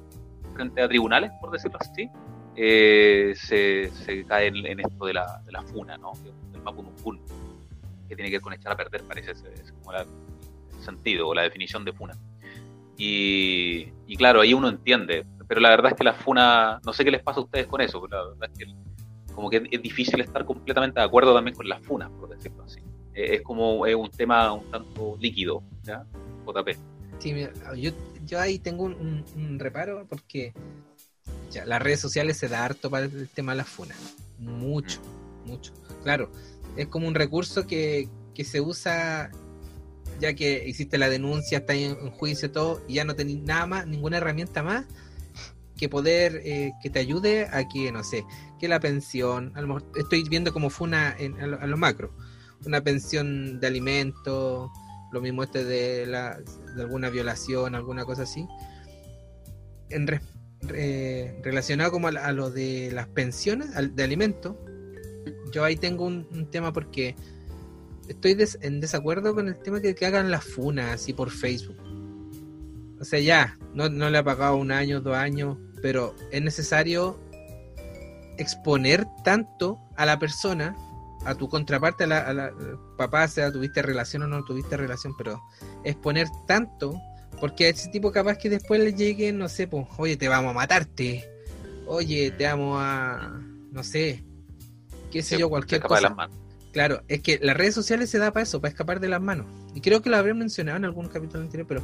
frente 0.53 0.81
a 0.81 0.87
tribunales, 0.87 1.31
por 1.41 1.51
decirlo 1.51 1.77
así, 1.79 2.09
eh, 2.55 3.33
se, 3.35 3.89
se 3.89 4.23
cae 4.25 4.47
en, 4.47 4.65
en 4.65 4.79
esto 4.79 5.05
de 5.05 5.13
la, 5.13 5.41
de 5.45 5.51
la 5.51 5.63
funa, 5.63 5.97
¿no? 5.97 6.13
El 6.53 6.61
mapunupun, 6.61 7.19
que 8.07 8.15
tiene 8.15 8.29
que 8.29 8.37
ver 8.37 8.41
con 8.41 8.53
echar 8.53 8.73
a 8.73 8.77
perder, 8.77 9.03
parece, 9.03 9.31
es 9.31 9.71
como 9.81 9.93
la- 9.93 10.01
el 10.03 10.83
sentido 10.83 11.27
o 11.27 11.33
la 11.33 11.41
definición 11.43 11.83
de 11.83 11.91
funa. 11.93 12.13
Y, 12.97 13.91
y 14.07 14.15
claro, 14.17 14.41
ahí 14.41 14.53
uno 14.53 14.69
entiende, 14.69 15.25
pero 15.47 15.61
la 15.61 15.69
verdad 15.69 15.91
es 15.91 15.97
que 15.97 16.03
la 16.03 16.13
funa, 16.13 16.79
no 16.85 16.93
sé 16.93 17.03
qué 17.05 17.11
les 17.11 17.21
pasa 17.21 17.39
a 17.39 17.43
ustedes 17.43 17.67
con 17.67 17.79
eso, 17.81 18.01
pero 18.01 18.23
la 18.23 18.29
verdad 18.31 18.49
es 18.51 18.57
que 18.65 18.73
como 19.33 19.49
que 19.51 19.67
es 19.69 19.81
difícil 19.81 20.19
estar 20.19 20.43
completamente 20.45 20.99
de 20.99 21.05
acuerdo 21.05 21.33
también 21.35 21.55
con 21.55 21.69
las 21.69 21.81
funas, 21.85 22.09
por 22.19 22.27
decirlo 22.29 22.63
así. 22.63 22.79
Eh, 23.13 23.35
Es 23.35 23.41
como 23.43 23.85
es 23.85 23.95
un 23.95 24.09
tema 24.09 24.51
un 24.51 24.69
tanto 24.71 25.15
líquido, 25.19 25.61
¿ya? 25.83 26.03
JP. 26.45 26.75
Sí, 27.19 27.33
mira, 27.33 27.51
yo, 27.75 27.91
yo 28.25 28.39
ahí 28.39 28.57
tengo 28.57 28.83
un, 28.85 28.93
un- 28.93 29.25
un 29.35 29.59
reparo 29.59 30.05
porque 30.09 30.53
ya, 31.51 31.65
las 31.65 31.81
redes 31.81 31.99
sociales 31.99 32.37
se 32.37 32.47
da 32.47 32.65
harto 32.65 32.89
para 32.89 33.05
el 33.05 33.29
tema 33.29 33.51
de 33.51 33.57
las 33.57 33.67
funas. 33.69 33.97
Mucho, 34.39 34.99
mucho. 35.45 35.71
Claro, 36.03 36.31
es 36.75 36.87
como 36.87 37.07
un 37.07 37.13
recurso 37.15 37.65
que, 37.67 38.09
que 38.33 38.43
se 38.43 38.59
usa 38.61 39.29
ya 40.19 40.33
que 40.33 40.67
existe 40.67 40.97
la 40.97 41.09
denuncia, 41.09 41.59
está 41.59 41.73
en, 41.73 41.91
en 41.91 42.11
juicio 42.11 42.51
todo, 42.51 42.81
y 42.87 42.95
ya 42.95 43.05
no 43.05 43.15
tenéis 43.15 43.41
nada 43.43 43.65
más, 43.65 43.87
ninguna 43.87 44.17
herramienta 44.17 44.63
más 44.63 44.85
que 45.77 45.89
poder 45.89 46.41
eh, 46.43 46.71
que 46.81 46.89
te 46.89 46.99
ayude 46.99 47.47
a 47.51 47.67
que, 47.67 47.91
no 47.91 48.03
sé, 48.03 48.25
que 48.59 48.67
la 48.67 48.79
pensión, 48.79 49.51
a 49.55 49.61
lo 49.61 49.67
mejor 49.67 49.85
estoy 49.95 50.23
viendo 50.27 50.51
como 50.51 50.69
funa 50.71 51.15
en, 51.19 51.39
a, 51.39 51.67
lo, 51.67 51.77
macro, 51.77 52.11
una 52.65 52.81
pensión 52.81 53.59
de 53.59 53.67
alimentos, 53.67 54.71
lo 55.11 55.21
mismo 55.21 55.43
este 55.43 55.63
de, 55.63 56.07
la, 56.07 56.39
de 56.75 56.81
alguna 56.81 57.09
violación, 57.09 57.75
alguna 57.75 58.05
cosa 58.05 58.23
así. 58.23 58.47
En 59.89 60.07
relacionado 61.43 61.91
como 61.91 62.07
a, 62.07 62.31
lo 62.31 62.49
de 62.49 62.89
las 62.91 63.07
pensiones 63.07 63.75
al- 63.75 63.95
de 63.95 64.03
alimentos, 64.03 64.55
yo 65.51 65.63
ahí 65.63 65.75
tengo 65.77 66.05
un 66.05 66.49
tema 66.49 66.73
porque 66.73 67.15
estoy 68.07 68.33
des- 68.33 68.57
en 68.61 68.79
desacuerdo 68.79 69.33
con 69.35 69.47
el 69.47 69.57
tema 69.59 69.81
que, 69.81 69.95
que 69.95 70.05
hagan 70.05 70.31
las 70.31 70.43
funas 70.43 70.93
así 70.95 71.13
por 71.13 71.29
Facebook. 71.31 71.77
O 72.99 73.03
sea, 73.05 73.19
ya, 73.19 73.57
no, 73.73 73.89
no 73.89 74.09
le 74.09 74.17
ha 74.17 74.23
pagado 74.23 74.55
un 74.55 74.71
año, 74.71 75.01
dos 75.01 75.15
años, 75.15 75.57
pero 75.81 76.15
es 76.31 76.41
necesario 76.41 77.19
exponer 78.37 79.05
tanto 79.23 79.79
a 79.95 80.05
la 80.05 80.19
persona, 80.19 80.75
a 81.25 81.35
tu 81.35 81.49
contraparte, 81.49 82.03
a 82.05 82.07
la, 82.07 82.19
a 82.19 82.33
la- 82.33 82.53
papá, 82.97 83.27
sea 83.27 83.51
tuviste 83.51 83.81
relación 83.81 84.23
o 84.23 84.27
no 84.27 84.43
tuviste 84.43 84.77
relación, 84.77 85.13
pero 85.17 85.41
exponer 85.83 86.27
tanto, 86.47 86.99
porque 87.39 87.65
a 87.67 87.69
ese 87.69 87.89
tipo 87.89 88.11
capaz 88.11 88.37
que 88.37 88.49
después 88.49 88.79
le 88.79 88.93
lleguen, 88.93 89.37
no 89.37 89.49
sé, 89.49 89.67
pues, 89.67 89.85
oye, 89.97 90.17
te 90.17 90.27
vamos 90.27 90.51
a 90.51 90.53
matarte, 90.53 91.27
oye, 91.85 92.31
te 92.31 92.45
vamos 92.45 92.77
a, 92.81 93.39
no 93.71 93.83
sé, 93.83 94.23
qué 95.11 95.21
sé 95.21 95.35
Sí, 95.35 95.41
yo, 95.41 95.49
cualquier 95.49 95.81
cosa. 95.81 96.15
Claro, 96.77 97.01
es 97.07 97.23
que 97.23 97.39
las 97.41 97.57
redes 97.57 97.73
sociales 97.73 98.07
se 98.07 98.19
da 98.19 98.31
para 98.31 98.43
eso, 98.43 98.61
para 98.61 98.69
escapar 98.69 98.99
de 98.99 99.07
las 99.09 99.19
manos. 99.19 99.47
Y 99.73 99.81
creo 99.81 100.03
que 100.03 100.11
lo 100.11 100.15
habré 100.17 100.35
mencionado 100.35 100.77
en 100.77 100.85
algún 100.85 101.07
capítulo 101.07 101.41
anterior, 101.41 101.65
pero, 101.67 101.81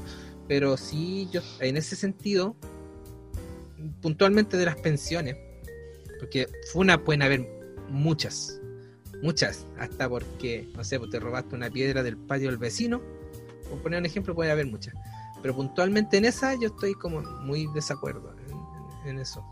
pero 0.48 0.78
sí, 0.78 1.28
yo 1.32 1.42
en 1.62 1.78
ese 1.78 1.96
sentido, 1.96 2.56
puntualmente 4.04 4.56
de 4.56 4.66
las 4.66 4.76
pensiones, 4.76 5.36
porque 6.20 6.48
funas 6.72 7.00
pueden 7.00 7.24
haber 7.24 7.50
muchas, 7.90 8.60
muchas, 9.24 9.66
hasta 9.80 10.08
porque, 10.08 10.70
no 10.76 10.84
sé, 10.84 11.00
pues 11.00 11.10
te 11.10 11.20
robaste 11.20 11.56
una 11.56 11.72
piedra 11.72 12.04
del 12.04 12.16
patio 12.16 12.50
del 12.50 12.60
vecino, 12.60 13.02
por 13.72 13.80
poner 13.82 13.98
un 14.00 14.06
ejemplo, 14.06 14.36
puede 14.36 14.52
haber 14.52 14.68
muchas. 14.68 14.94
Pero 15.42 15.56
puntualmente 15.56 16.18
en 16.18 16.26
esa 16.26 16.54
yo 16.54 16.68
estoy 16.68 16.94
como 16.94 17.20
muy 17.42 17.66
desacuerdo 17.74 18.32
en, 18.46 18.52
en- 19.10 19.10
en 19.16 19.20
eso. 19.22 19.44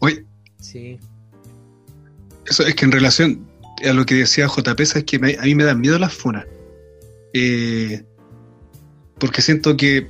Oye, 0.00 0.26
Sí, 0.60 1.00
eso 2.46 2.64
es 2.66 2.74
que 2.74 2.84
en 2.84 2.92
relación 2.92 3.53
a 3.88 3.92
lo 3.92 4.04
que 4.06 4.14
decía 4.14 4.46
JP, 4.48 4.80
es 4.82 5.04
que 5.04 5.18
me- 5.18 5.36
a 5.38 5.42
mí 5.42 5.54
me 5.54 5.64
dan 5.64 5.80
miedo 5.80 5.98
las 5.98 6.12
funas. 6.14 6.46
Eh, 7.32 8.02
porque 9.18 9.42
siento 9.42 9.76
que, 9.76 10.06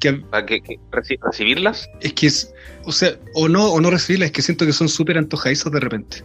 que 0.00 0.12
¿Para 0.14 0.46
que, 0.46 0.60
que 0.60 0.76
reci- 0.92 1.18
recibirlas? 1.22 1.88
es 2.00 2.12
que 2.12 2.26
es, 2.28 2.52
o 2.84 2.92
sea, 2.92 3.18
o 3.34 3.48
no, 3.48 3.66
o 3.72 3.80
no 3.80 3.90
recibirlas, 3.90 4.26
es 4.28 4.32
que 4.32 4.42
siento 4.42 4.64
que 4.66 4.72
son 4.72 4.88
súper 4.88 5.18
antojadizos 5.18 5.72
de 5.72 5.80
repente. 5.80 6.22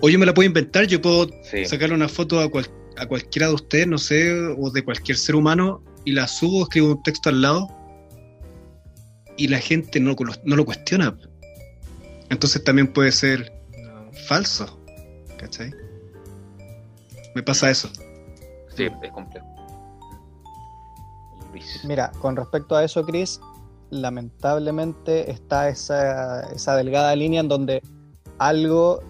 O 0.00 0.08
yo 0.08 0.18
me 0.18 0.26
la 0.26 0.34
puedo 0.34 0.46
inventar, 0.46 0.86
yo 0.86 1.00
puedo 1.00 1.28
Sí. 1.50 1.64
sacarle 1.64 1.94
una 1.94 2.08
foto 2.08 2.40
a, 2.40 2.50
cual- 2.50 2.68
a 2.96 3.06
cualquiera 3.06 3.48
de 3.48 3.54
ustedes, 3.54 3.86
no 3.86 3.98
sé, 3.98 4.32
o 4.34 4.70
de 4.70 4.82
cualquier 4.84 5.16
ser 5.16 5.36
humano, 5.36 5.82
y 6.04 6.12
la 6.12 6.26
subo, 6.26 6.64
escribo 6.64 6.92
un 6.92 7.02
texto 7.04 7.28
al 7.28 7.40
lado, 7.40 7.68
y 9.36 9.48
la 9.48 9.58
gente 9.60 10.00
no, 10.00 10.10
lo- 10.18 10.32
no 10.44 10.56
lo 10.56 10.64
cuestiona. 10.64 11.16
Entonces 12.30 12.64
también 12.64 12.88
puede 12.88 13.12
ser 13.12 13.52
no. 13.78 14.10
falso, 14.26 14.81
¿cachai? 15.42 15.74
Me 17.34 17.42
pasa 17.42 17.68
eso. 17.70 17.88
Sí, 18.76 18.84
es 19.02 19.12
complejo. 19.12 19.46
Luis. 21.50 21.80
Mira, 21.84 22.12
con 22.20 22.36
respecto 22.36 22.76
a 22.76 22.84
eso, 22.84 23.04
Chris, 23.04 23.40
lamentablemente 23.90 25.30
está 25.30 25.68
esa, 25.68 26.42
esa 26.52 26.76
delgada 26.76 27.14
línea 27.16 27.40
en 27.40 27.48
donde 27.48 27.82
algo 28.38 29.02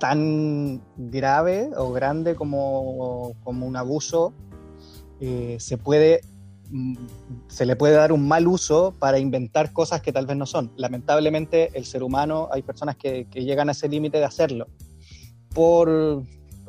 tan 0.00 0.82
grave 0.96 1.70
o 1.76 1.92
grande 1.92 2.34
como, 2.34 3.34
como 3.44 3.66
un 3.66 3.76
abuso 3.76 4.34
eh, 5.20 5.56
se 5.60 5.78
puede 5.78 6.22
se 7.48 7.66
le 7.66 7.76
puede 7.76 7.94
dar 7.94 8.12
un 8.12 8.26
mal 8.26 8.46
uso 8.46 8.94
para 8.98 9.18
inventar 9.18 9.72
cosas 9.72 10.00
que 10.00 10.12
tal 10.12 10.26
vez 10.26 10.36
no 10.36 10.46
son. 10.46 10.72
Lamentablemente 10.76 11.70
el 11.74 11.84
ser 11.84 12.02
humano, 12.02 12.48
hay 12.50 12.62
personas 12.62 12.96
que, 12.96 13.26
que 13.30 13.44
llegan 13.44 13.68
a 13.68 13.72
ese 13.72 13.88
límite 13.88 14.18
de 14.18 14.24
hacerlo 14.24 14.66
por, 15.54 16.22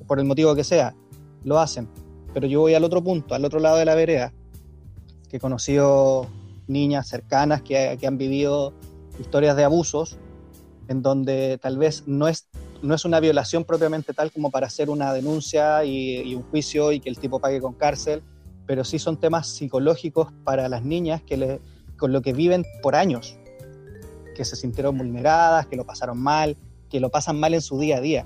por 0.08 0.20
el 0.20 0.26
motivo 0.26 0.56
que 0.56 0.64
sea, 0.64 0.95
lo 1.43 1.60
hacen. 1.60 1.88
Pero 2.34 2.47
yo 2.47 2.62
voy 2.62 2.74
al 2.74 2.84
otro 2.84 3.04
punto, 3.04 3.36
al 3.36 3.45
otro 3.45 3.60
lado 3.60 3.78
de 3.78 3.86
la 3.86 3.95
vereda. 3.95 4.34
que 5.30 5.38
he 5.38 5.39
conocido 5.39 6.28
niñas 6.68 7.08
cercanas 7.08 7.62
que, 7.62 7.97
que 7.99 8.08
han 8.08 8.18
vivido 8.18 8.74
historias 9.20 9.56
de 9.56 9.64
abusos 9.64 10.18
en 10.88 11.01
donde 11.01 11.58
tal 11.62 11.78
vez 11.78 12.04
no 12.08 12.28
es, 12.28 12.47
no 12.82 12.93
es 12.93 13.06
una 13.06 13.20
violación 13.20 13.64
propiamente 13.64 14.14
tal 14.14 14.32
como 14.32 14.51
para 14.51 14.68
hacer 14.68 14.89
una 14.89 15.14
denuncia 15.14 15.84
y, 15.86 16.36
un 16.36 16.43
juicio 16.43 16.91
y 16.91 16.99
que 16.99 17.10
el 17.10 17.18
tipo 17.18 17.39
pague 17.39 17.62
con 17.62 17.74
cárcel, 17.74 18.22
pero 18.66 18.84
sí 18.84 18.99
son 18.99 19.20
temas 19.20 19.47
psicológicos 19.47 20.32
para 20.43 20.70
las 20.70 20.84
niñas 20.84 21.22
que 21.22 21.38
le, 21.38 21.61
con 21.97 22.11
lo 22.11 22.22
que 22.22 22.34
viven 22.34 22.66
por 22.82 22.95
años, 22.95 23.38
que 24.36 24.45
se 24.45 24.55
sintieron 24.55 24.97
vulneradas, 24.97 25.68
que 25.68 25.76
lo 25.76 25.86
pasaron 25.86 26.20
mal, 26.20 26.57
que 26.89 26.99
lo 26.99 27.09
pasan 27.09 27.39
mal 27.39 27.53
en 27.53 27.61
su 27.61 27.80
día 27.80 27.97
a 27.97 28.01
día. 28.01 28.26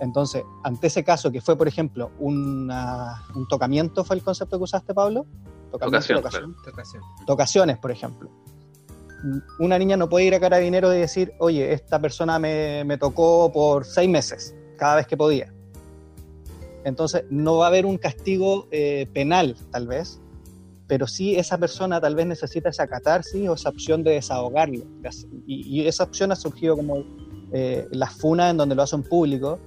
Entonces, 0.00 0.44
ante 0.62 0.86
ese 0.86 1.02
caso 1.02 1.32
que 1.32 1.40
fue, 1.40 1.56
por 1.56 1.66
ejemplo, 1.66 2.12
un 2.18 2.68
tocamiento, 3.48 4.04
¿fue 4.04 4.16
el 4.16 4.22
concepto 4.22 4.58
que 4.58 4.64
usaste, 4.64 4.94
Pablo? 4.94 5.26
Tocación, 5.70 6.22
Tocaciones, 7.26 7.78
por 7.78 7.90
ejemplo 7.90 8.30
una 9.58 9.78
niña 9.78 9.96
no 9.96 10.08
puede 10.08 10.26
ir 10.26 10.34
a 10.34 10.40
carabinero 10.40 10.94
y 10.94 10.98
decir, 10.98 11.34
oye, 11.38 11.72
esta 11.72 12.00
persona 12.00 12.38
me, 12.38 12.98
tocó 12.98 13.50
por 13.52 13.84
seis 13.84 14.08
meses, 14.08 14.54
cada 14.76 14.96
vez 14.96 15.06
que 15.06 15.16
podía. 15.16 15.52
Entonces, 16.84 17.24
no 17.30 17.58
va 17.58 17.66
a 17.66 17.68
haber 17.68 17.86
un 17.86 17.98
castigo 17.98 18.68
eh, 18.70 19.06
penal, 19.12 19.56
tal 19.70 19.86
vez, 19.86 20.20
pero 20.86 21.06
sí 21.06 21.36
esa 21.36 21.58
persona 21.58 22.00
tal 22.00 22.14
vez 22.14 22.26
necesita 22.26 22.70
esa 22.70 22.86
catarsis 22.86 23.48
o 23.48 23.54
esa 23.54 23.68
opción 23.68 24.02
de 24.02 24.12
desahogarlo. 24.12 24.84
Y, 25.46 25.86
esa 25.86 26.04
opción 26.04 26.32
ha 26.32 26.36
surgido 26.36 26.76
como 26.76 27.04
eh, 27.52 27.86
la 27.90 28.08
funa 28.08 28.50
en 28.50 28.56
donde 28.56 28.74
lo 28.74 28.82
hacen 28.82 29.02
público, 29.02 29.58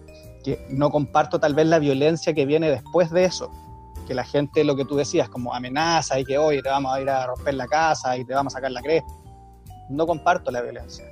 que 0.43 0.65
no 0.69 0.89
comparto 0.89 1.39
tal 1.39 1.53
vez 1.53 1.67
la 1.67 1.79
violencia 1.79 2.33
que 2.33 2.45
viene 2.45 2.69
después 2.69 3.11
de 3.11 3.25
eso. 3.25 3.51
Que 4.07 4.15
la 4.15 4.23
gente, 4.23 4.63
lo 4.63 4.75
que 4.75 4.85
tú 4.85 4.95
decías, 4.95 5.29
como 5.29 5.53
amenaza 5.53 6.19
y 6.19 6.25
que 6.25 6.37
hoy 6.37 6.61
te 6.61 6.69
vamos 6.69 6.93
a 6.93 7.01
ir 7.01 7.09
a 7.09 7.27
romper 7.27 7.53
la 7.53 7.67
casa 7.67 8.17
y 8.17 8.25
te 8.25 8.33
vamos 8.33 8.53
a 8.53 8.57
sacar 8.57 8.71
la 8.71 8.81
cresta 8.81 9.21
no 9.91 10.07
comparto 10.07 10.51
la 10.51 10.61
violencia, 10.61 11.05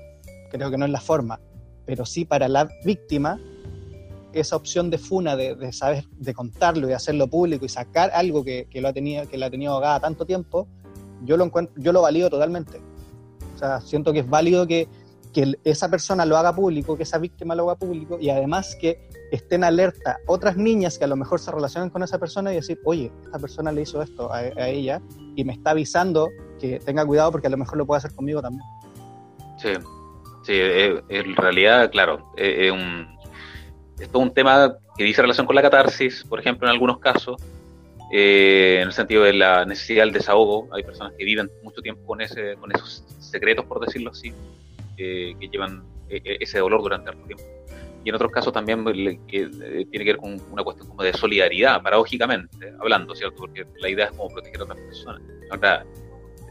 creo 0.49 0.71
que 0.71 0.77
no 0.77 0.85
es 0.85 0.91
la 0.91 1.01
forma, 1.01 1.39
pero 1.85 2.05
sí 2.05 2.25
para 2.25 2.47
la 2.47 2.67
víctima 2.85 3.39
esa 4.33 4.55
opción 4.55 4.89
de 4.89 4.97
funa, 4.97 5.35
de, 5.35 5.71
saber, 5.73 6.05
de 6.11 6.33
contarlo 6.33 6.89
y 6.89 6.93
hacerlo 6.93 7.27
público 7.27 7.65
y 7.65 7.69
sacar 7.69 8.11
algo 8.13 8.43
que, 8.43 8.67
lo 8.75 8.87
ha 8.87 8.93
tenido, 8.93 9.27
que 9.27 9.37
la 9.37 9.47
ha 9.47 9.49
tenido 9.49 9.73
ahogada 9.73 9.99
tanto 9.99 10.25
tiempo, 10.25 10.67
yo 11.23 11.37
lo 11.37 11.45
encuentro, 11.45 11.75
yo 11.81 11.91
lo 11.91 12.01
valido 12.01 12.29
totalmente. 12.29 12.81
O 13.55 13.57
sea, 13.57 13.81
siento 13.81 14.13
que 14.13 14.19
es 14.19 14.29
válido 14.29 14.67
que, 14.67 14.87
que 15.33 15.53
esa 15.63 15.89
persona 15.89 16.25
lo 16.25 16.37
haga 16.37 16.55
público, 16.55 16.95
que 16.95 17.03
esa 17.03 17.17
víctima 17.17 17.55
lo 17.55 17.63
haga 17.63 17.79
público 17.79 18.17
y 18.19 18.29
además 18.29 18.77
que 18.79 19.09
estén 19.31 19.63
alerta 19.63 20.17
otras 20.27 20.57
niñas 20.57 20.97
que 20.97 21.05
a 21.05 21.07
lo 21.07 21.15
mejor 21.15 21.39
se 21.39 21.51
relacionan 21.51 21.89
con 21.89 22.03
esa 22.03 22.17
persona 22.17 22.51
y 22.51 22.55
decir, 22.55 22.79
oye, 22.85 23.11
esta 23.23 23.37
persona 23.37 23.71
le 23.71 23.81
hizo 23.81 24.01
esto 24.01 24.31
a 24.31 24.69
ella 24.69 25.01
y 25.35 25.43
me 25.43 25.53
está 25.53 25.71
avisando 25.71 26.29
que 26.59 26.79
tenga 26.79 27.05
cuidado 27.05 27.31
porque 27.31 27.47
a 27.47 27.49
lo 27.49 27.57
mejor 27.57 27.77
lo 27.77 27.85
puede 27.85 27.99
hacer 27.99 28.13
conmigo 28.13 28.41
también. 28.41 28.63
Sí, 29.57 29.73
sí, 30.43 30.53
eh, 30.53 31.01
en 31.09 31.35
realidad, 31.35 31.89
claro, 31.91 32.31
eh, 32.37 32.67
es, 32.67 32.71
un, 32.71 33.07
es 33.99 34.09
todo 34.09 34.21
un 34.21 34.33
tema 34.33 34.77
que 34.97 35.03
dice 35.03 35.21
relación 35.21 35.45
con 35.45 35.55
la 35.55 35.61
catarsis, 35.61 36.23
por 36.23 36.39
ejemplo, 36.39 36.67
en 36.67 36.73
algunos 36.73 36.99
casos, 36.99 37.41
eh, 38.11 38.79
en 38.81 38.87
el 38.87 38.93
sentido 38.93 39.23
de 39.23 39.33
la 39.33 39.65
necesidad 39.65 40.03
del 40.03 40.13
desahogo. 40.13 40.67
Hay 40.73 40.83
personas 40.83 41.13
que 41.17 41.25
viven 41.25 41.49
mucho 41.63 41.81
tiempo 41.81 42.05
con, 42.05 42.21
ese, 42.21 42.55
con 42.55 42.73
esos 42.75 43.03
secretos, 43.19 43.65
por 43.65 43.85
decirlo 43.85 44.11
así, 44.11 44.33
que 44.97 45.35
llevan 45.51 45.83
ese 46.09 46.59
dolor 46.59 46.81
durante 46.81 47.09
algún 47.09 47.27
tiempo. 47.27 47.43
Y 48.03 48.09
en 48.09 48.15
otros 48.15 48.31
casos 48.31 48.53
también 48.53 48.85
que, 49.27 49.47
tiene 49.47 49.87
que 49.91 50.03
ver 50.03 50.17
con 50.17 50.41
una 50.51 50.63
cuestión 50.63 50.87
como 50.87 51.03
de 51.03 51.13
solidaridad, 51.13 51.81
paradójicamente, 51.81 52.73
hablando, 52.79 53.13
¿cierto? 53.13 53.37
Porque 53.37 53.65
la 53.79 53.89
idea 53.89 54.05
es 54.05 54.11
como 54.11 54.29
proteger 54.29 54.61
a 54.61 54.63
otras 54.63 54.79
personas. 54.79 55.21
Ahora, 55.51 55.85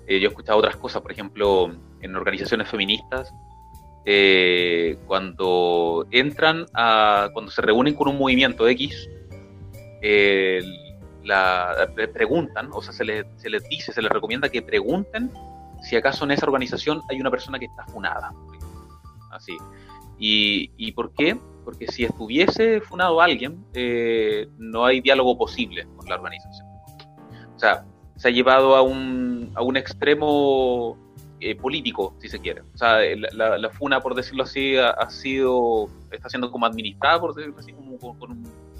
eh, 0.06 0.20
yo 0.20 0.28
he 0.28 0.30
escuchado 0.30 0.58
otras 0.58 0.76
cosas, 0.76 1.00
por 1.00 1.10
ejemplo, 1.10 1.72
en 2.00 2.16
organizaciones 2.16 2.68
feministas, 2.68 3.32
eh, 4.10 4.96
cuando 5.06 6.06
entran 6.10 6.64
a, 6.72 7.28
cuando 7.34 7.50
se 7.50 7.60
reúnen 7.60 7.92
con 7.92 8.08
un 8.08 8.16
movimiento 8.16 8.66
X, 8.66 9.06
eh, 10.00 10.62
preguntan, 12.14 12.70
o 12.72 12.80
sea, 12.80 12.94
se 12.94 13.04
les, 13.04 13.26
dice, 13.68 13.92
se 13.92 14.00
les 14.00 14.10
recomienda 14.10 14.48
que 14.48 14.62
pregunten 14.62 15.30
si 15.82 15.94
acaso 15.94 16.24
en 16.24 16.30
esa 16.30 16.46
organización 16.46 17.02
hay 17.10 17.20
una 17.20 17.30
persona 17.30 17.58
que 17.58 17.66
está 17.66 17.84
funada. 17.88 18.32
Así. 19.30 19.58
¿Y, 20.18 20.70
¿Y 20.78 20.92
por 20.92 21.12
qué? 21.12 21.36
Porque 21.66 21.86
si 21.88 22.04
estuviese 22.04 22.80
funado 22.80 23.20
alguien, 23.20 23.62
no 24.56 24.86
hay 24.86 25.02
diálogo 25.02 25.36
posible 25.36 25.86
con 25.98 26.08
la 26.08 26.14
organización. 26.14 26.66
O 27.54 27.58
sea, 27.58 27.84
se 28.16 28.28
ha 28.28 28.30
llevado 28.30 28.74
a 28.74 28.80
un, 28.80 29.52
a 29.54 29.60
un 29.60 29.76
extremo 29.76 30.96
eh, 31.40 31.54
político, 31.54 32.14
si 32.18 32.28
se 32.28 32.40
quiere. 32.40 32.62
O 32.74 32.76
sea, 32.76 32.98
la, 33.14 33.70
FUNA, 33.70 34.00
por 34.00 34.14
decirlo 34.14 34.42
así, 34.42 34.76
ha, 34.76 35.08
sido, 35.08 35.88
está 36.10 36.28
siendo 36.28 36.50
como 36.50 36.66
administrada, 36.66 37.20
por 37.20 37.34
decirlo 37.34 37.56
así, 37.58 37.72
como 37.72 37.96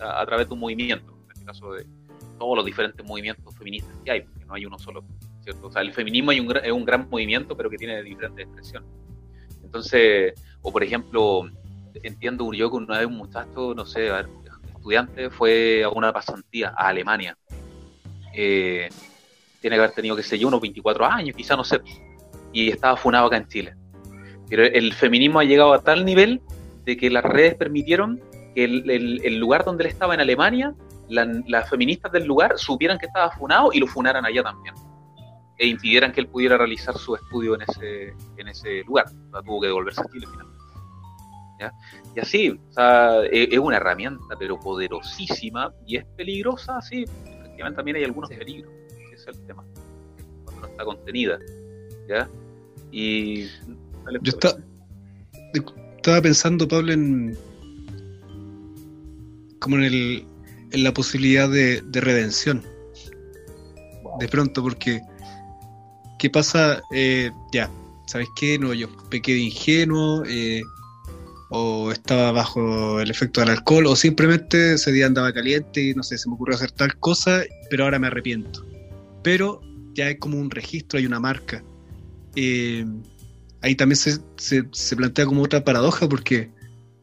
a, 0.01 0.27
través 0.27 0.49
de 0.49 0.55
un 0.55 0.61
movimiento, 0.61 1.13
en 1.25 1.31
este 1.33 1.45
caso 1.45 1.73
de 1.73 1.87
todos 2.39 2.57
los 2.57 2.65
diferentes 2.65 3.05
movimientos 3.07 3.55
feministas 3.57 3.95
que 4.05 4.11
hay, 4.11 4.21
porque 4.23 4.45
no 4.45 4.55
hay 4.55 4.67
uno 4.67 4.79
solo, 4.79 5.05
¿cierto? 5.43 5.69
O 5.69 5.73
sea, 5.73 5.83
el 5.83 5.93
feminismo 5.93 6.31
hay 6.33 6.41
un, 6.41 6.57
es 6.57 6.73
un 6.73 6.85
gran 6.85 7.09
movimiento, 7.09 7.57
pero 7.57 7.71
que 7.71 7.77
tiene 7.77 8.03
diferentes 8.03 8.47
expresiones. 8.47 8.89
Entonces, 9.63 10.35
o 10.63 10.73
por 10.73 10.83
ejemplo, 10.83 11.49
entiendo 12.03 12.53
yo 12.53 12.71
que 12.71 12.77
una 12.77 12.99
vez 12.99 13.07
un 13.07 13.17
muchacho, 13.19 13.75
no 13.75 13.85
sé, 13.85 14.11
estudiante, 14.67 15.31
fue 15.31 15.85
a 15.85 15.91
una 15.91 16.13
pasantía 16.13 16.73
a 16.77 16.89
Alemania. 16.89 17.37
Eh, 18.35 18.89
tiene 19.61 19.77
que 19.77 19.81
haber 19.81 19.95
tenido, 19.95 20.17
que 20.17 20.23
sé 20.23 20.39
yo, 20.39 20.49
unos 20.49 20.61
24 20.61 21.05
años, 21.07 21.37
quizá, 21.37 21.57
no 21.57 21.65
sé, 21.65 21.81
y 22.53 22.71
estaba 22.71 22.97
funado 22.97 23.27
acá 23.27 23.37
en 23.37 23.49
Chile. 23.49 23.75
Pero 24.49 24.65
el 24.65 24.93
feminismo 24.95 25.41
ha 25.41 25.45
llegado 25.45 25.73
a 25.73 25.83
tal 25.83 26.05
nivel 26.05 26.41
de 26.85 26.97
que 26.97 27.11
las 27.11 27.25
redes 27.25 27.55
permitieron 27.55 28.21
que 28.55 28.65
el, 28.65 29.39
lugar 29.39 29.65
donde 29.65 29.85
él 29.85 29.91
estaba 29.91 30.15
en 30.15 30.21
Alemania, 30.21 30.75
las 31.09 31.69
feministas 31.69 32.13
del 32.13 32.25
lugar 32.25 32.59
supieran 32.59 32.99
que 32.99 33.07
estaba 33.07 33.31
funado 33.31 33.71
y 33.73 33.79
lo 33.79 33.87
funaran 33.87 34.25
allá 34.25 34.43
también. 34.43 34.75
E 35.59 35.67
impidieran 35.67 36.13
que 36.13 36.21
él 36.21 36.29
pudiera 36.29 36.57
realizar 36.57 36.97
su 36.97 37.17
estudio 37.17 37.57
en 37.57 37.63
ese, 37.63 38.15
en 38.37 38.49
ese 38.49 38.85
lugar. 38.85 39.07
O 39.33 39.43
tuvo 39.43 39.61
que 39.61 39.67
devolverse 39.67 40.01
a 40.01 40.05
Chile 40.05 40.27
finalmente. 40.31 40.59
Y 42.15 42.21
así, 42.21 42.51
o 42.51 42.73
sea, 42.73 43.25
es, 43.25 43.49
es, 43.51 43.59
una 43.59 43.79
herramienta, 43.79 44.37
pero 44.39 44.59
poderosísima 44.61 45.73
y 45.87 45.97
es 45.97 46.05
peligrosa, 46.17 46.81
sí, 46.81 47.05
efectivamente 47.25 47.77
también 47.77 47.97
hay 47.97 48.05
algunos 48.05 48.31
peligros 48.31 48.79
el 49.29 49.47
tema, 49.47 49.65
cuando 50.45 50.63
no 50.63 50.67
está 50.69 50.85
contenida. 50.85 51.39
¿Ya? 52.09 52.29
Y. 52.91 53.45
Yo 54.23 54.33
estaba 55.97 56.23
pensando, 56.23 56.67
Pablo, 56.67 56.93
en. 56.93 57.37
como 59.61 59.77
en, 59.77 59.85
el, 59.85 60.25
en 60.73 60.85
la 60.85 60.93
posibilidad 60.93 61.49
de, 61.49 61.83
redención. 61.93 62.63
De 64.21 64.29
pronto, 64.29 64.63
porque. 64.63 65.01
¿Qué 66.19 66.31
pasa? 66.31 66.83
Eh, 66.93 67.31
ya, 67.53 67.71
¿sabes 68.07 68.29
qué? 68.35 68.59
No, 68.59 68.75
yo 68.75 68.89
pequé 69.09 69.35
de 69.35 69.41
ingenuo. 69.41 70.25
Eh, 70.27 70.63
o 71.51 71.91
estaba 71.93 72.31
bajo 72.31 73.01
el 73.01 73.11
efecto 73.11 73.41
del 73.41 73.49
alcohol, 73.49 73.87
o 73.87 73.97
simplemente 73.97 74.75
ese 74.75 74.93
día 74.93 75.07
andaba 75.07 75.33
caliente 75.33 75.81
y 75.83 75.95
no 75.95 76.03
sé, 76.03 76.19
se 76.19 76.29
me 76.29 76.35
ocurrió 76.35 76.57
hacer 76.57 76.73
tal 76.73 76.95
cosa, 76.99 77.43
pero 77.71 77.85
ahora 77.85 77.99
me 77.99 78.09
arrepiento 78.09 78.69
pero 79.23 79.61
ya 79.95 80.07
hay 80.07 80.17
como 80.17 80.39
un 80.39 80.51
registro, 80.51 80.99
hay 80.99 81.07
una 81.07 81.21
marca. 81.21 81.63
Eh, 82.37 82.85
ahí 83.63 83.75
también 83.75 83.97
se, 83.97 84.21
se, 84.37 84.97
plantea 84.97 85.27
como 85.27 85.43
otra 85.43 85.65
paradoja 85.65 86.09
porque 86.09 86.51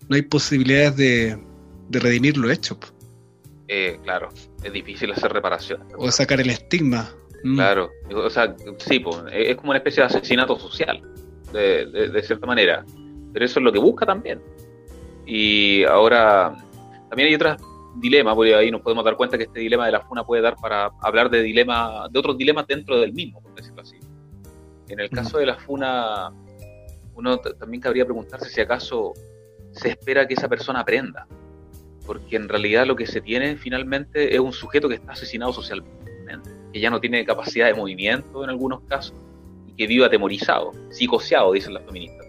no 0.07 0.15
hay 0.15 0.21
posibilidades 0.21 0.95
de, 0.95 1.43
redimir 1.89 2.37
lo 2.37 2.49
hecho. 2.49 2.77
Eh, 3.67 3.99
claro, 4.03 4.29
es 4.63 4.71
difícil 4.71 5.11
hacer 5.11 5.31
reparación. 5.33 5.81
O 5.97 6.11
sacar 6.11 6.39
el 6.39 6.49
estigma. 6.49 7.09
Mm. 7.43 7.55
Claro, 7.55 7.91
o 8.13 8.29
sea, 8.29 8.55
sí, 8.79 9.03
es 9.31 9.55
como 9.55 9.69
una 9.71 9.77
especie 9.77 10.01
de 10.01 10.07
asesinato 10.07 10.57
social, 10.59 11.01
de, 11.51 11.85
de, 11.85 12.23
cierta 12.23 12.45
manera. 12.45 12.85
Pero 13.33 13.45
eso 13.45 13.59
es 13.59 13.63
lo 13.63 13.71
que 13.71 13.79
busca 13.79 14.05
también. 14.05 14.41
Y 15.25 15.83
ahora, 15.83 16.55
también 17.09 17.29
hay 17.29 17.35
otras 17.35 17.61
dilema, 17.95 18.35
porque 18.35 18.55
ahí 18.55 18.71
nos 18.71 18.81
podemos 18.81 19.03
dar 19.03 19.15
cuenta 19.15 19.37
que 19.37 19.45
este 19.45 19.59
dilema 19.59 19.85
de 19.85 19.93
la 19.93 20.01
funa 20.01 20.23
puede 20.23 20.41
dar 20.41 20.55
para 20.55 20.91
hablar 21.01 21.29
de 21.29 21.41
dilema, 21.41 22.07
de 22.09 22.19
otros 22.19 22.37
dilemas 22.37 22.67
dentro 22.67 22.99
del 22.99 23.13
mismo. 23.13 23.41
En 24.89 24.99
el 24.99 25.09
caso 25.09 25.39
de 25.39 25.45
la 25.45 25.57
funa, 25.57 26.31
uno 27.15 27.37
también 27.39 27.81
cabría 27.81 28.05
preguntarse 28.05 28.49
si 28.49 28.61
acaso 28.61 29.13
se 29.71 29.89
espera 29.89 30.27
que 30.27 30.35
esa 30.35 30.47
persona 30.47 30.81
aprenda, 30.81 31.27
porque 32.05 32.35
en 32.35 32.47
realidad 32.47 32.85
lo 32.85 32.95
que 32.95 33.07
se 33.07 33.21
tiene 33.21 33.57
finalmente 33.57 34.33
es 34.33 34.39
un 34.39 34.53
sujeto 34.53 34.87
que 34.87 34.95
está 34.95 35.13
asesinado 35.13 35.51
socialmente, 35.53 36.11
que 36.71 36.79
ya 36.79 36.89
no 36.89 36.99
tiene 36.99 37.25
capacidad 37.25 37.67
de 37.67 37.73
movimiento 37.73 38.43
en 38.43 38.49
algunos 38.49 38.81
casos 38.83 39.15
y 39.67 39.73
que 39.73 39.87
vive 39.87 40.05
atemorizado, 40.05 40.71
psicoseado, 40.89 41.53
dicen 41.53 41.73
las 41.73 41.83
feministas. 41.83 42.25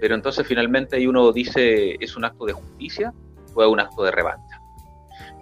Pero 0.00 0.14
entonces 0.14 0.46
finalmente 0.46 0.96
ahí 0.96 1.06
uno 1.06 1.30
dice, 1.30 1.96
¿es 2.00 2.16
un 2.16 2.24
acto 2.24 2.46
de 2.46 2.54
justicia 2.54 3.12
o 3.54 3.62
es 3.62 3.68
un 3.68 3.80
acto 3.80 4.02
de 4.02 4.10
revancha? 4.10 4.60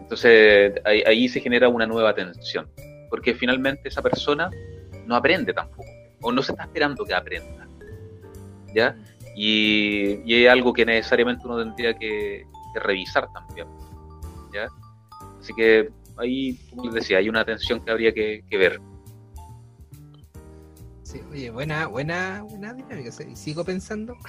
Entonces 0.00 0.72
ahí, 0.84 1.28
se 1.28 1.40
genera 1.40 1.68
una 1.68 1.86
nueva 1.86 2.14
tensión. 2.14 2.68
porque 3.08 3.34
finalmente 3.34 3.88
esa 3.88 4.02
persona 4.02 4.50
no 5.06 5.16
aprende 5.16 5.54
tampoco, 5.54 5.88
o 6.20 6.32
no 6.32 6.42
se 6.42 6.52
está 6.52 6.64
esperando 6.64 7.04
que 7.04 7.14
aprenda. 7.14 7.66
¿Ya? 8.74 8.96
Y, 9.34 10.20
y 10.24 10.44
es 10.44 10.50
algo 10.50 10.72
que 10.72 10.84
necesariamente 10.84 11.46
uno 11.46 11.58
tendría 11.58 11.94
que, 11.94 12.46
que 12.74 12.80
revisar 12.80 13.32
también. 13.32 13.68
¿Ya? 14.52 14.68
Así 15.40 15.52
que 15.54 15.90
ahí, 16.16 16.58
como 16.70 16.84
les 16.84 16.94
decía, 16.94 17.18
hay 17.18 17.28
una 17.28 17.44
tensión 17.44 17.80
que 17.80 17.90
habría 17.90 18.12
que, 18.12 18.44
que 18.48 18.56
ver. 18.56 18.80
Sí, 21.02 21.20
oye, 21.32 21.50
buena, 21.50 21.86
buena, 21.86 22.42
buena 22.42 22.74
dinámica. 22.74 23.10
Sigo 23.34 23.64
pensando. 23.64 24.16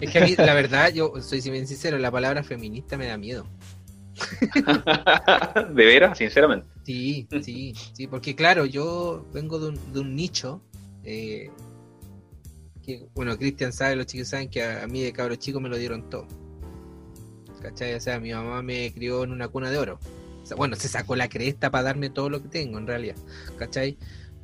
Es 0.00 0.10
que 0.10 0.18
a 0.18 0.24
mí, 0.26 0.34
la 0.36 0.54
verdad, 0.54 0.92
yo 0.92 1.12
soy 1.22 1.40
bien 1.40 1.68
sincero, 1.68 1.98
la 1.98 2.10
palabra 2.10 2.42
feminista 2.42 2.96
me 2.96 3.06
da 3.06 3.16
miedo. 3.16 3.46
¿De 5.70 5.84
veras? 5.84 6.18
Sinceramente. 6.18 6.66
Sí, 6.84 7.28
sí, 7.42 7.74
sí, 7.92 8.06
porque 8.08 8.34
claro, 8.34 8.66
yo 8.66 9.24
vengo 9.32 9.60
de 9.60 9.68
un, 9.68 9.92
de 9.92 10.00
un 10.00 10.16
nicho 10.16 10.60
eh, 11.04 11.50
bueno, 13.14 13.36
Cristian 13.38 13.72
sabe, 13.72 13.96
los 13.96 14.06
chicos 14.06 14.28
saben 14.28 14.48
que 14.48 14.62
a, 14.62 14.86
mí 14.86 15.02
de 15.02 15.12
cabro 15.12 15.36
chico 15.36 15.60
me 15.60 15.68
lo 15.68 15.76
dieron 15.76 16.08
todo. 16.10 16.26
¿Cachai? 17.62 17.94
O 17.94 18.00
sea, 18.00 18.20
mi 18.20 18.32
mamá 18.32 18.62
me 18.62 18.92
crió 18.92 19.24
en 19.24 19.32
una 19.32 19.48
cuna 19.48 19.70
de 19.70 19.78
oro. 19.78 19.98
Bueno, 20.56 20.76
se 20.76 20.88
sacó 20.88 21.16
la 21.16 21.28
cresta 21.28 21.70
para 21.70 21.84
darme 21.84 22.10
todo 22.10 22.28
lo 22.28 22.42
que 22.42 22.48
tengo, 22.48 22.78
en 22.78 22.86
realidad. 22.86 23.16
¿Cachai? 23.58 23.96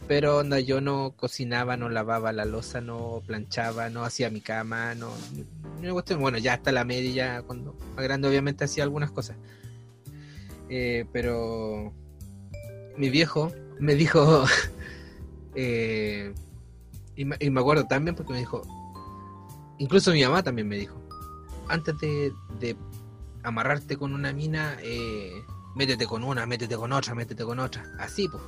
Pero 0.09 0.39
onda, 0.39 0.59
yo 0.59 0.81
no 0.81 1.15
cocinaba, 1.17 1.77
no 1.77 1.89
lavaba 1.91 2.33
la 2.33 2.47
losa, 2.47 2.81
no 2.81 3.23
planchaba, 3.27 3.91
no 3.91 4.05
hacía 4.05 4.31
mi 4.31 4.41
cama, 4.41 4.95
no. 4.95 5.13
cuestión. 5.93 6.21
Bueno, 6.21 6.39
ya 6.39 6.55
hasta 6.55 6.73
la 6.73 6.85
media, 6.85 7.43
cuando 7.43 7.77
más 7.95 8.05
grande, 8.05 8.29
obviamente 8.29 8.65
hacía 8.65 8.85
algunas 8.85 9.11
cosas. 9.11 9.37
Eh, 10.71 11.05
pero 11.13 11.93
mi 12.97 13.11
viejo 13.11 13.53
me 13.79 13.95
dijo, 13.95 14.45
eh, 15.55 16.33
y, 17.21 17.27
me, 17.27 17.37
y 17.39 17.51
me 17.51 17.61
acuerdo 17.61 17.85
también 17.85 18.15
porque 18.15 18.33
me 18.33 18.39
dijo, 18.39 18.63
incluso 19.77 20.11
mi 20.11 20.23
mamá 20.23 20.43
también 20.43 20.67
me 20.67 20.79
dijo, 20.79 20.99
antes 21.69 21.99
de, 21.99 22.33
de 22.59 22.75
amarrarte 23.43 23.99
con 23.99 24.15
una 24.15 24.33
mina, 24.33 24.79
eh, 24.81 25.31
métete 25.77 26.07
con 26.07 26.25
una, 26.25 26.47
métete 26.47 26.77
con 26.77 26.91
otra, 26.93 27.15
métete 27.15 27.45
con 27.45 27.59
otra, 27.59 27.85
así 27.99 28.27
pues. 28.27 28.43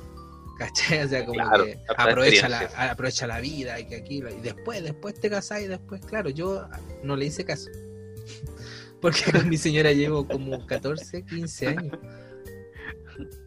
¿Cachai? 0.57 1.03
O 1.03 1.07
sea, 1.07 1.23
como 1.23 1.33
Claro, 1.33 1.65
que 1.65 1.79
aprovecha 1.97 2.49
la, 2.49 2.61
aprovecha 2.89 3.27
la 3.27 3.39
vida 3.41 3.79
y 3.79 3.87
que 3.87 3.95
aquí, 3.97 4.17
y 4.17 4.41
después, 4.41 4.83
después 4.83 5.19
te 5.19 5.29
casás 5.29 5.61
y 5.61 5.67
después, 5.67 6.01
claro, 6.03 6.31
yo 6.31 6.67
no 7.03 7.15
le 7.15 7.25
hice 7.25 7.45
caso. 7.45 7.69
Porque 9.01 9.31
con 9.31 9.49
mi 9.49 9.57
señora 9.57 9.91
llevo 9.91 10.27
como 10.27 10.65
14, 10.65 11.25
15 11.25 11.67
años. 11.67 11.97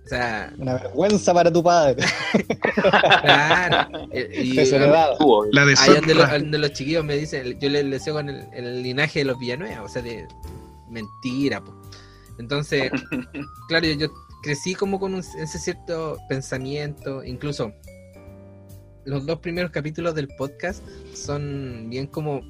O 0.07 0.09
sea, 0.09 0.52
Una 0.57 0.74
vergüenza 0.74 1.34
para 1.34 1.52
tu 1.52 1.62
padre. 1.64 2.04
claro. 3.22 4.09
eh, 4.12 4.30
y- 4.44 4.54
Desheredado. 4.57 5.16
Tuvo- 5.18 5.46
La 5.50 5.64
de 5.66 5.74
Ahí 5.78 5.94
donde, 5.94 6.14
donde 6.14 6.59
los 6.59 6.72
chiquillos 6.72 7.04
me 7.04 7.16
dicen, 7.16 7.59
yo 7.59 7.68
les 7.68 7.90
deseo 7.90 8.14
con 8.14 8.28
el, 8.28 8.46
el 8.52 8.82
linaje 8.84 9.18
de 9.20 9.24
los 9.24 9.38
Villanueva, 9.38 9.82
o 9.82 9.88
sea, 9.88 10.02
de 10.02 10.26
mentira, 10.88 11.61
po. 11.62 11.74
Entonces, 12.38 12.90
claro, 13.68 13.86
yo, 13.86 13.94
yo 13.94 14.09
crecí 14.42 14.74
como 14.76 15.00
con 15.00 15.14
un, 15.14 15.20
ese 15.20 15.59
cierto 15.59 16.18
pensamiento, 16.28 17.24
incluso 17.24 17.72
los 19.07 19.26
dos 19.26 19.40
primeros 19.40 19.70
capítulos 19.72 20.14
del 20.14 20.28
podcast 20.38 20.82
son 21.14 21.86
bien 21.90 22.07
como, 22.07 22.42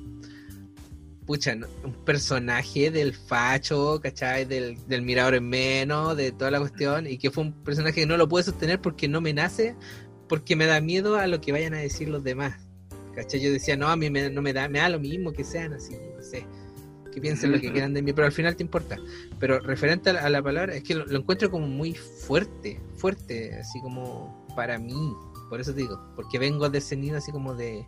pucha, 1.26 1.54
¿no? 1.54 1.66
un 1.84 1.92
personaje 1.92 2.90
del 2.90 3.12
facho, 3.12 4.00
¿cachai? 4.00 4.44
Del, 4.44 4.78
del 4.86 5.02
mirador 5.02 5.34
en 5.34 5.48
menos, 5.48 6.16
de 6.16 6.32
toda 6.32 6.50
la 6.50 6.60
cuestión, 6.60 7.06
y 7.06 7.18
que 7.18 7.30
fue 7.30 7.44
un 7.44 7.52
personaje 7.52 8.00
que 8.00 8.06
no 8.06 8.16
lo 8.16 8.28
pude 8.28 8.44
sostener 8.44 8.80
porque 8.80 9.08
no 9.08 9.20
me 9.20 9.34
nace, 9.34 9.74
porque 10.28 10.56
me 10.56 10.66
da 10.66 10.80
miedo 10.80 11.16
a 11.16 11.26
lo 11.26 11.40
que 11.40 11.52
vayan 11.52 11.74
a 11.74 11.78
decir 11.78 12.08
los 12.08 12.22
demás. 12.22 12.54
¿Cachai? 13.14 13.40
Yo 13.40 13.50
decía, 13.50 13.76
no, 13.76 13.88
a 13.88 13.96
mí 13.96 14.08
me, 14.08 14.30
no 14.30 14.42
me 14.42 14.52
da, 14.52 14.68
me 14.68 14.78
da 14.78 14.88
lo 14.88 15.00
mismo 15.00 15.32
que 15.32 15.42
sean 15.42 15.72
así, 15.72 15.96
no 16.16 16.22
sé, 16.22 16.46
que 17.12 17.20
piensen 17.20 17.50
lo 17.50 17.60
que 17.60 17.72
quieran 17.72 17.94
de 17.94 18.02
mí, 18.02 18.12
pero 18.12 18.26
al 18.26 18.32
final 18.32 18.54
te 18.56 18.62
importa. 18.62 18.96
Pero 19.40 19.58
referente 19.60 20.10
a 20.10 20.12
la, 20.12 20.20
a 20.20 20.30
la 20.30 20.42
palabra, 20.42 20.74
es 20.74 20.84
que 20.84 20.94
lo, 20.94 21.06
lo 21.06 21.18
encuentro 21.18 21.50
como 21.50 21.66
muy 21.66 21.94
fuerte, 21.94 22.80
fuerte, 22.96 23.54
así 23.58 23.80
como 23.80 24.46
para 24.54 24.78
mí, 24.78 25.14
por 25.48 25.60
eso 25.60 25.72
te 25.72 25.80
digo, 25.80 25.98
porque 26.14 26.38
vengo 26.38 26.68
de 26.68 26.78
ese 26.78 26.96
nido 26.96 27.16
así 27.16 27.32
como 27.32 27.54
de, 27.54 27.86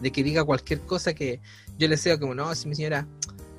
de 0.00 0.10
que 0.12 0.22
diga 0.22 0.44
cualquier 0.44 0.80
cosa 0.80 1.14
que 1.14 1.40
yo 1.76 1.88
le 1.88 1.96
sea 1.96 2.18
como, 2.18 2.34
no, 2.34 2.54
si 2.54 2.68
mi 2.68 2.74
señora 2.74 3.06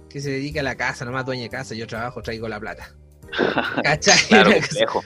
que 0.09 0.19
se 0.21 0.31
dedica 0.31 0.59
a 0.61 0.63
la 0.63 0.75
casa, 0.75 1.05
nomás 1.05 1.25
dueña 1.25 1.43
de 1.43 1.49
casa, 1.49 1.75
yo 1.75 1.85
trabajo, 1.87 2.21
traigo 2.21 2.47
la 2.47 2.59
plata. 2.59 2.93
¿Cachai? 3.83 4.17
Claro, 4.27 4.51
complejo. 4.59 5.03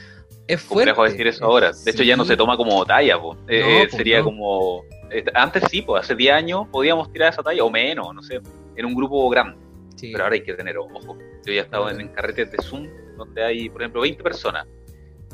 es 0.47 0.61
fuerte. 0.61 0.91
complejo 0.93 1.03
decir 1.11 1.27
eso 1.27 1.45
ahora. 1.45 1.71
De 1.71 1.91
hecho, 1.91 2.03
ya 2.03 2.15
no 2.15 2.23
se 2.25 2.37
toma 2.37 2.55
como 2.57 2.85
talla, 2.85 3.19
po. 3.19 3.35
Eh, 3.47 3.59
No, 3.61 3.67
eh, 3.67 3.77
pues, 3.89 3.91
sería 3.97 4.19
no. 4.19 4.25
como. 4.25 4.83
eh, 5.11 5.25
antes 5.33 5.63
sí, 5.69 5.81
pues 5.81 6.03
hace 6.03 6.15
10 6.15 6.33
años 6.33 6.67
podíamos 6.71 7.11
tirar 7.11 7.33
esa 7.33 7.43
talla, 7.43 7.63
o 7.63 7.69
menos, 7.69 8.13
no 8.13 8.21
sé, 8.23 8.39
en 8.75 8.85
un 8.85 8.95
grupo 8.95 9.29
grande. 9.29 9.57
Sí. 9.95 10.11
Pero 10.11 10.23
ahora 10.23 10.35
hay 10.35 10.43
que 10.43 10.53
tener 10.53 10.77
ojo. 10.77 11.17
Yo 11.45 11.53
ya 11.53 11.61
he 11.61 11.63
estado 11.63 11.89
en, 11.89 11.99
en 12.01 12.07
carretes 12.09 12.51
de 12.51 12.57
Zoom 12.63 12.87
donde 13.17 13.43
hay, 13.43 13.69
por 13.69 13.81
ejemplo, 13.81 14.01
20 14.01 14.23
personas 14.23 14.65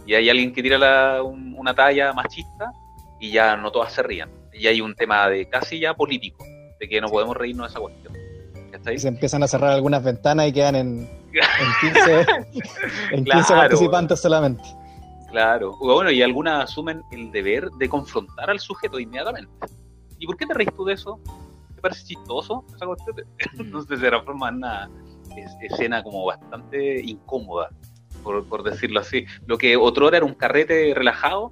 y 0.05 0.13
hay 0.15 0.29
alguien 0.29 0.51
que 0.53 0.61
tira 0.63 0.77
la- 0.77 1.21
un- 1.23 1.53
una 1.57 1.73
talla 1.73 2.11
machista 2.13 2.71
y 3.19 3.31
ya 3.31 3.55
no 3.57 3.71
todas 3.71 3.93
se 3.93 4.03
rían. 4.03 4.29
Y 4.53 4.67
hay 4.67 4.81
un 4.81 4.95
tema 4.95 5.27
de 5.29 5.47
casi 5.47 5.79
ya 5.79 5.93
político, 5.93 6.43
de 6.79 6.87
que 6.89 6.99
no 7.01 7.07
podemos 7.07 7.35
reírnos 7.35 7.67
de 7.67 7.71
esa 7.71 7.79
cuestión. 7.79 8.13
¿Cachai? 8.71 8.95
Y 8.95 8.99
se 8.99 9.07
empiezan 9.07 9.43
a 9.43 9.47
cerrar 9.47 9.71
algunas 9.71 10.03
ventanas 10.03 10.47
y 10.47 10.53
quedan 10.53 10.75
en, 10.75 10.87
en 11.33 11.93
15, 11.93 12.25
en 13.11 13.23
15 13.23 13.23
Claro. 13.23 13.47
participantes 13.61 14.19
solamente. 14.21 14.63
Claro. 15.31 15.75
Bueno, 15.79 16.09
y 16.11 16.21
algunas 16.21 16.63
asumen 16.65 17.01
el 17.11 17.31
deber 17.31 17.69
de 17.71 17.87
confrontar 17.89 18.49
al 18.49 18.59
sujeto 18.59 18.99
inmediatamente. 18.99 19.51
¿Y 20.17 20.25
por 20.25 20.37
qué 20.37 20.45
te 20.45 20.53
reís 20.53 20.73
tú 20.75 20.85
de 20.85 20.93
eso? 20.95 21.19
¿Te 21.75 21.81
parece 21.81 22.03
chistoso 22.05 22.65
esa 22.75 22.85
cuestión? 22.85 23.15
Entonces 23.59 23.99
se 23.99 24.07
transforma 24.07 24.49
en 24.49 24.55
una 24.55 24.89
es- 25.37 25.71
escena 25.71 26.01
como 26.03 26.25
bastante 26.25 26.99
incómoda, 27.01 27.69
por, 28.23 28.43
por 28.47 28.63
decirlo 28.63 28.99
así. 28.99 29.25
Lo 29.45 29.57
que 29.57 29.77
otro 29.77 30.11
era 30.11 30.25
un 30.25 30.33
carrete 30.33 30.93
relajado, 30.95 31.51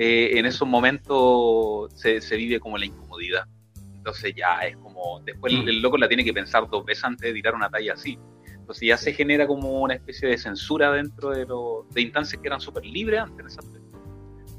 eh, 0.00 0.38
en 0.38 0.46
esos 0.46 0.68
momentos 0.68 1.92
se, 1.94 2.20
se 2.20 2.36
vive 2.36 2.60
como 2.60 2.78
la 2.78 2.86
incomodidad. 2.86 3.46
Entonces 3.96 4.32
ya 4.36 4.60
es 4.60 4.76
como, 4.76 5.20
después 5.24 5.52
el, 5.52 5.68
el 5.68 5.82
loco 5.82 5.98
la 5.98 6.06
tiene 6.06 6.24
que 6.24 6.32
pensar 6.32 6.68
dos 6.70 6.84
veces 6.84 7.02
antes 7.02 7.26
de 7.28 7.34
tirar 7.34 7.54
una 7.54 7.68
talla 7.68 7.94
así. 7.94 8.16
Entonces 8.46 8.86
ya 8.86 8.96
se 8.96 9.12
genera 9.12 9.46
como 9.48 9.80
una 9.80 9.94
especie 9.94 10.28
de 10.28 10.38
censura 10.38 10.92
dentro 10.92 11.30
de, 11.30 11.44
lo, 11.46 11.84
de 11.90 12.02
instancias 12.02 12.40
que 12.40 12.46
eran 12.46 12.60
súper 12.60 12.86
libres 12.86 13.20
antes 13.20 13.40
en 13.40 13.46
ese 13.46 13.58
aspecto. 13.58 13.98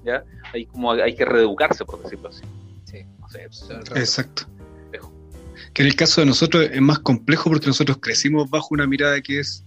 ¿Ya? 0.03 0.23
Hay, 0.51 0.65
como, 0.65 0.91
hay 0.91 1.15
que 1.15 1.23
reeducarse, 1.23 1.85
por 1.85 2.03
decirlo 2.03 2.29
así. 2.29 2.43
Sí. 2.83 3.05
Exacto. 3.95 4.43
complejo. 4.81 5.13
Que 5.73 5.83
en 5.83 5.87
el 5.87 5.95
caso 5.95 6.19
de 6.19 6.27
nosotros 6.27 6.67
es 6.69 6.81
más 6.81 6.99
complejo 6.99 7.49
porque 7.49 7.67
nosotros 7.67 7.97
crecimos 8.01 8.49
bajo 8.49 8.67
una 8.71 8.87
mirada 8.87 9.21
que 9.21 9.39
es, 9.39 9.63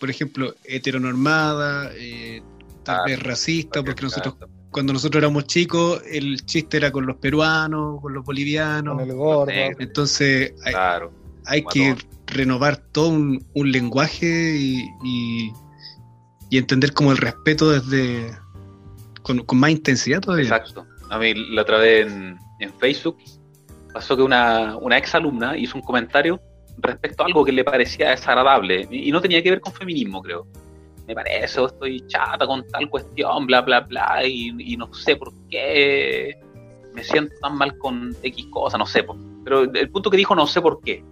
por 0.00 0.10
ejemplo, 0.10 0.54
heteronormada, 0.64 1.92
eh, 1.94 2.42
tal 2.82 2.96
Ah, 2.96 3.04
vez 3.06 3.22
racista, 3.22 3.82
porque 3.82 4.02
nosotros. 4.02 4.34
Cuando 4.74 4.92
nosotros 4.92 5.22
éramos 5.22 5.46
chicos, 5.46 6.02
el 6.10 6.44
chiste 6.44 6.76
era 6.78 6.90
con 6.90 7.06
los 7.06 7.16
peruanos, 7.18 8.00
con 8.02 8.12
los 8.12 8.24
bolivianos. 8.24 8.96
Con 8.98 9.08
el 9.08 9.14
gordo. 9.16 9.52
Entonces 9.78 10.52
hay, 10.64 10.72
Claro. 10.72 11.12
que 11.72 11.94
renovar 12.26 12.78
todo 12.90 13.08
un, 13.10 13.46
un 13.54 13.70
lenguaje 13.70 14.56
y, 14.58 14.84
y- 15.04 15.52
y 16.50 16.58
entender 16.58 16.92
como 16.92 17.12
el 17.12 17.18
respeto 17.18 17.70
desde 17.70 18.36
con, 19.22 19.38
con 19.44 19.58
más 19.58 19.70
intensidad 19.70 20.20
todavía. 20.20 20.44
Exacto. 20.44 20.84
A 21.08 21.18
mí 21.18 21.32
la 21.54 21.62
otra 21.62 21.78
vez 21.78 22.06
en, 22.10 22.36
en 22.58 22.72
Facebook 22.74 23.18
pasó 23.92 24.16
que 24.16 24.22
una, 24.22 24.76
una 24.76 24.98
ex 24.98 25.14
alumna 25.14 25.56
hizo 25.56 25.76
un 25.78 25.82
comentario 25.82 26.40
respecto 26.78 27.22
a 27.22 27.26
algo 27.26 27.44
que 27.44 27.52
le 27.52 27.62
parecía 27.62 28.10
desagradable 28.10 28.88
y, 28.90 29.08
y 29.08 29.12
no 29.12 29.20
tenía 29.20 29.40
que 29.40 29.50
ver 29.50 29.60
con 29.60 29.72
feminismo, 29.72 30.20
creo. 30.20 30.46
Me 31.06 31.14
parece, 31.14 31.60
o 31.60 31.66
estoy 31.66 32.06
chata 32.06 32.46
con 32.46 32.66
tal 32.68 32.88
cuestión, 32.88 33.46
bla, 33.46 33.60
bla, 33.60 33.80
bla, 33.80 34.26
y, 34.26 34.76
no 34.76 34.92
sé 34.94 35.16
por 35.16 35.32
qué 35.50 36.38
me 36.94 37.04
siento 37.04 37.34
tan 37.42 37.56
mal 37.56 37.76
con 37.78 38.16
X 38.22 38.46
cosa, 38.50 38.78
no 38.78 38.86
sé. 38.86 39.02
po. 39.02 39.16
Pero 39.44 39.62
el 39.62 39.90
punto 39.90 40.10
que 40.10 40.16
dijo, 40.16 40.34
no 40.34 40.46
sé 40.46 40.62
por 40.62 40.80
qué. 40.80 41.04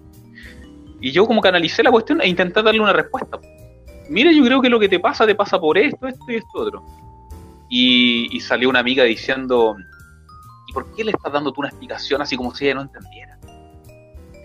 Y 1.01 1.11
yo 1.11 1.27
como 1.27 1.43
que 1.43 1.49
analicé 1.49 1.83
la 1.83 1.91
cuestión 1.91 2.21
e 2.21 2.29
intenté 2.29 2.63
darle 2.63 2.81
una 2.81 2.93
respuesta. 2.93 3.39
Mira, 4.09 4.31
yo 4.33 4.45
creo 4.45 4.63
que 4.63 4.71
lo 4.71 4.79
que 4.79 4.89
te 4.89 5.01
pasa, 5.01 5.27
te 5.27 5.35
pasa 5.35 5.59
por 5.61 5.77
esto, 5.77 6.07
esto 6.07 6.25
y 6.29 6.37
esto 6.37 6.59
otro. 6.59 6.87
Y, 7.69 8.29
y 8.35 8.41
salió 8.41 8.69
una 8.71 8.79
amiga 8.79 9.05
diciendo, 9.05 9.77
¿y 10.69 10.73
por 10.73 10.95
qué 10.95 11.05
le 11.05 11.11
estás 11.11 11.33
dando 11.33 11.53
tú 11.53 11.61
una 11.61 11.69
explicación 11.69 12.23
así 12.23 12.37
como 12.37 12.55
si 12.55 12.67
ella 12.67 12.77
no 12.77 12.83
entendiera? 12.83 13.39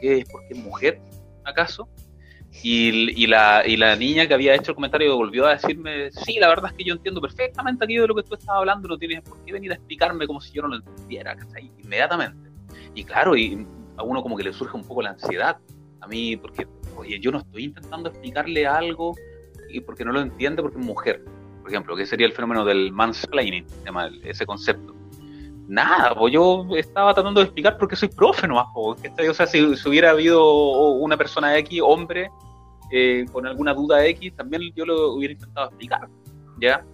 ¿Qué 0.02 0.20
es? 0.20 0.30
¿Porque 0.30 0.48
es 0.52 0.58
mujer, 0.58 1.00
acaso? 1.44 1.88
Y, 2.64 3.28
la, 3.28 3.96
niña 3.98 4.28
que 4.28 4.34
había 4.34 4.56
hecho 4.56 4.72
el 4.72 4.76
comentario 4.76 5.16
volvió 5.16 5.46
a 5.46 5.52
decirme, 5.52 6.12
sí, 6.12 6.38
la 6.40 6.50
verdad 6.50 6.72
es 6.72 6.78
que 6.78 6.84
yo 6.84 6.94
entiendo 6.94 7.22
perfectamente 7.22 7.86
aquello 7.86 8.02
de 8.04 8.08
lo 8.08 8.16
que 8.16 8.24
tú 8.24 8.36
estabas 8.36 8.60
hablando, 8.60 8.88
no 8.88 8.98
tienes 8.98 9.22
por 9.22 9.44
qué 9.46 9.54
venir 9.54 9.72
a 9.72 9.76
explicarme 9.76 10.28
como 10.28 10.42
si 10.42 10.54
yo 10.54 10.64
no 10.64 10.70
lo 10.70 10.76
entendiera, 10.78 11.36
¿cachai? 11.36 11.72
Inmediatamente. 11.84 12.50
Y 12.96 13.04
claro, 13.04 13.36
y 13.36 13.66
a 13.96 14.04
uno 14.04 14.22
como 14.22 14.36
que 14.36 14.44
le 14.44 14.54
surge 14.54 14.76
un 14.76 14.84
poco 14.84 15.02
la 15.02 15.12
ansiedad, 15.12 15.58
a 16.02 16.08
mí, 16.08 16.38
porque, 16.38 16.68
yo 17.20 17.32
no 17.32 17.40
estoy 17.40 17.66
intentando 17.66 18.10
explicarle 18.10 18.66
algo 18.66 19.16
y 19.70 19.80
porque 19.82 20.04
no 20.04 20.12
lo 20.12 20.22
entiende 20.22 20.62
porque 20.62 20.80
es 20.80 20.86
mujer. 20.86 21.24
por 21.62 21.70
ejemplo, 21.70 21.96
que 21.96 22.06
sería 22.06 22.26
el 22.26 22.34
fenómeno 22.34 22.66
del 22.66 22.92
mansplaining, 22.92 23.66
ese 24.24 24.46
concepto. 24.46 24.96
Nada, 25.68 26.16
pues 26.16 26.34
yo 26.34 26.66
estaba 26.78 27.14
tratando 27.14 27.42
de 27.42 27.46
explicar 27.46 27.78
por 27.78 27.90
qué 27.90 27.96
soy 27.98 28.08
profe 28.08 28.48
nomás, 28.48 28.68
po, 28.74 28.96
o 28.96 29.34
sea, 29.34 29.46
si, 29.46 29.76
si 29.76 29.90
hubiera 29.90 30.12
habido 30.12 30.50
una 30.94 31.18
persona 31.18 31.58
X, 31.58 31.82
hombre, 31.84 32.32
eh, 32.92 33.26
con 33.32 33.46
alguna 33.46 33.74
duda 33.74 34.06
X, 34.06 34.36
también 34.36 34.62
yo 34.76 34.86
lo 34.86 35.14
hubiera 35.14 35.34
intentado 35.34 35.68
explicar, 35.68 36.08
¿ya? 36.60 36.86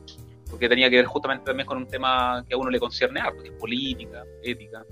Porque 0.50 0.70
tenía 0.70 0.89
que 0.89 0.98
ver 0.98 1.06
justamente 1.06 1.46
también 1.46 1.66
con 1.68 1.78
un 1.78 1.88
tema 1.88 2.44
que 2.48 2.54
a 2.54 2.58
uno 2.58 2.70
le 2.70 2.80
concierne 2.80 3.20
harto, 3.20 3.41
que 3.41 3.50
es 3.50 3.56
política, 3.56 4.24
ética, 4.44 4.84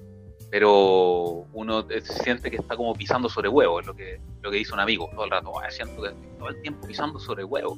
pero 0.49 1.45
uno 1.53 1.79
eh, 1.89 2.01
se 2.01 2.13
siente 2.23 2.49
que 2.51 2.57
está 2.57 2.75
como 2.75 2.93
pisando 2.93 3.29
sobre 3.29 3.47
huevo, 3.49 3.79
es 3.79 3.87
lo 3.87 3.95
que, 3.95 4.19
lo 4.41 4.51
que 4.51 4.57
dice 4.57 4.73
un 4.73 4.79
amigo 4.79 5.09
todo 5.13 5.25
el 5.25 5.31
rato, 5.31 5.51
"Ah, 5.59 5.69
siento 5.71 6.01
que 6.01 6.09
estoy 6.09 6.27
todo 6.37 6.49
el 6.49 6.61
tiempo 6.61 6.87
pisando 6.87 7.19
sobre 7.19 7.43
huevo. 7.43 7.77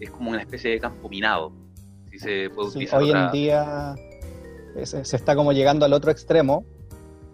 Es 0.00 0.10
como 0.10 0.30
una 0.30 0.40
especie 0.40 0.72
de 0.72 0.80
campo 0.80 1.08
minado, 1.08 1.52
si 2.10 2.18
se 2.18 2.50
puede 2.50 2.70
Sí, 2.70 2.76
utilizar 2.78 3.00
hoy 3.02 3.08
otra- 3.10 3.26
en 3.26 3.32
día 3.32 3.94
eh, 4.76 4.86
se, 4.86 5.04
se 5.04 5.16
está 5.16 5.36
como 5.36 5.52
llegando 5.52 5.84
al 5.84 5.92
otro 5.92 6.10
extremo, 6.10 6.64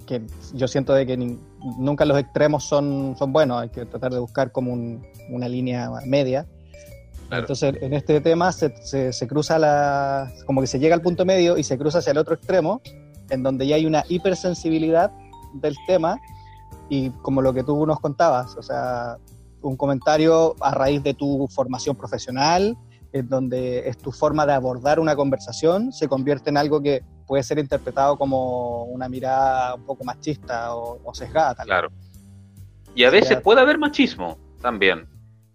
que 0.09 0.23
yo 0.55 0.67
siento 0.67 0.95
de 0.95 1.05
que 1.07 1.19
nin- 1.19 1.39
nunca 1.79 2.05
los 2.07 2.19
extremos 2.19 2.65
son, 2.65 3.15
son 3.19 3.31
buenos, 3.33 3.61
hay 3.61 3.69
que 3.69 3.85
tratar 3.85 4.11
de 4.13 4.19
buscar 4.19 4.51
como 4.51 4.73
un- 4.73 5.07
una 5.31 5.49
línea 5.49 5.91
media. 6.07 6.47
Claro. 7.29 7.43
Entonces, 7.43 7.75
en 7.83 7.93
este 7.93 8.21
tema 8.23 8.51
se, 8.53 8.75
se- 8.83 9.13
se 9.13 9.29
cruza 9.29 9.59
la. 9.59 10.33
como 10.47 10.63
que 10.63 10.67
se 10.67 10.79
llega 10.79 10.95
al 10.95 11.03
punto 11.03 11.27
medio 11.27 11.59
y 11.59 11.63
se 11.63 11.77
cruza 11.77 11.99
hacia 11.99 12.13
el 12.13 12.19
otro 12.19 12.35
extremo, 12.35 12.81
en 13.29 13.43
donde 13.43 13.67
ya 13.67 13.77
hay 13.77 13.85
una 13.85 14.03
hipersensibilidad 14.09 15.13
del 15.53 15.77
tema, 15.87 16.19
y 16.89 17.11
como 17.23 17.43
lo 17.43 17.53
que 17.53 17.63
tú 17.63 17.87
nos 17.87 18.01
contabas, 18.01 18.57
o 18.57 18.63
sea, 18.63 19.19
un 19.61 19.77
comentario 19.77 20.55
a 20.61 20.73
raíz 20.73 21.03
de 21.03 21.13
tu 21.13 21.47
formación 21.49 21.95
profesional, 21.97 22.77
en 23.13 23.29
donde 23.29 23.89
es 23.89 23.99
tu 23.99 24.11
forma 24.11 24.47
de 24.47 24.55
abordar 24.55 24.99
una 24.99 25.15
conversación, 25.15 25.93
se 25.93 26.09
convierte 26.09 26.49
en 26.49 26.57
algo 26.57 26.81
que 26.81 27.03
puede 27.29 27.45
ser 27.45 27.59
interpretado 27.61 28.17
como 28.17 28.85
una 28.85 29.09
mirada 29.09 29.75
un 29.77 29.85
poco 29.85 30.03
machista 30.03 30.75
o, 30.75 30.99
o 31.05 31.15
sesgada, 31.15 31.55
tal. 31.55 31.67
Claro. 31.67 31.93
Y 32.95 33.05
a 33.05 33.11
veces 33.11 33.41
puede 33.41 33.61
haber 33.61 33.79
machismo 33.79 34.39
también, 34.61 35.07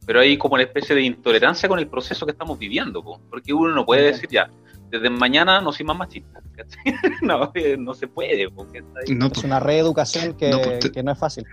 pero 0.05 0.21
hay 0.21 0.37
como 0.37 0.53
una 0.53 0.63
especie 0.63 0.95
de 0.95 1.01
intolerancia 1.01 1.67
con 1.67 1.79
el 1.79 1.87
proceso 1.87 2.25
que 2.25 2.31
estamos 2.31 2.57
viviendo, 2.57 3.03
po, 3.03 3.19
porque 3.29 3.51
uno 3.51 3.73
no 3.73 3.85
puede 3.85 4.03
decir 4.03 4.29
ya, 4.29 4.49
desde 4.89 5.09
mañana 5.09 5.59
no 5.59 5.73
soy 5.73 5.85
más 5.85 5.97
machista. 5.97 6.39
no, 7.21 7.51
eh, 7.55 7.75
no 7.77 7.93
se 7.95 8.07
puede, 8.07 8.49
porque 8.49 8.83
No, 9.09 9.27
Es 9.27 9.43
una 9.43 9.59
reeducación 9.59 10.35
que 10.35 10.51
No, 10.51 10.61
pues 10.61 10.91
que 10.91 11.03
no 11.03 11.11
es 11.11 11.17
fácil. 11.17 11.43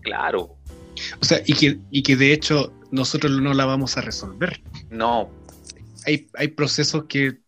claro, 0.00 0.56
o 1.20 1.24
sea, 1.24 1.42
y 1.44 1.52
que, 1.52 1.78
y 1.90 2.02
que 2.02 2.16
de 2.16 2.32
hecho 2.32 2.72
nosotros 2.90 3.32
no 3.40 3.52
la 3.52 3.66
vamos 3.66 3.98
a 3.98 4.00
resolver. 4.00 4.62
no, 4.88 5.28
Hay, 6.06 6.28
hay 6.34 6.48
procesos 6.48 7.04
que 7.04 7.40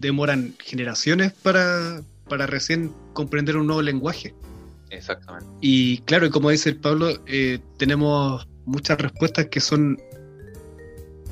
demoran 0.00 0.54
generaciones 0.58 1.32
para, 1.32 2.00
para 2.28 2.46
recién 2.46 2.92
comprender 3.12 3.56
un 3.56 3.66
nuevo 3.66 3.82
lenguaje. 3.82 4.34
exactamente. 4.88 5.46
Y 5.60 5.98
claro, 5.98 6.26
y 6.26 6.30
como 6.30 6.50
dice 6.50 6.70
el 6.70 6.76
Pablo, 6.76 7.10
eh, 7.26 7.60
tenemos 7.76 8.48
muchas 8.64 8.98
respuestas 8.98 9.46
que 9.46 9.60
son 9.60 10.00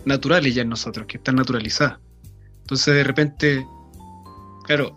naturales 0.04 0.54
ya 0.54 0.62
en 0.62 0.68
nosotros, 0.68 1.06
que 1.06 1.16
están 1.16 1.36
naturalizadas. 1.36 1.98
Entonces 2.60 2.94
de 2.94 3.04
repente, 3.04 3.66
claro, 4.64 4.94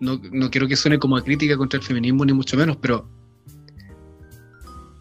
no, 0.00 0.20
no 0.32 0.50
quiero 0.50 0.66
que 0.66 0.76
suene 0.76 0.98
como 0.98 1.16
a 1.16 1.22
crítica 1.22 1.56
contra 1.56 1.78
el 1.78 1.86
feminismo 1.86 2.24
ni 2.24 2.32
mucho 2.32 2.56
menos, 2.56 2.76
pero 2.76 3.08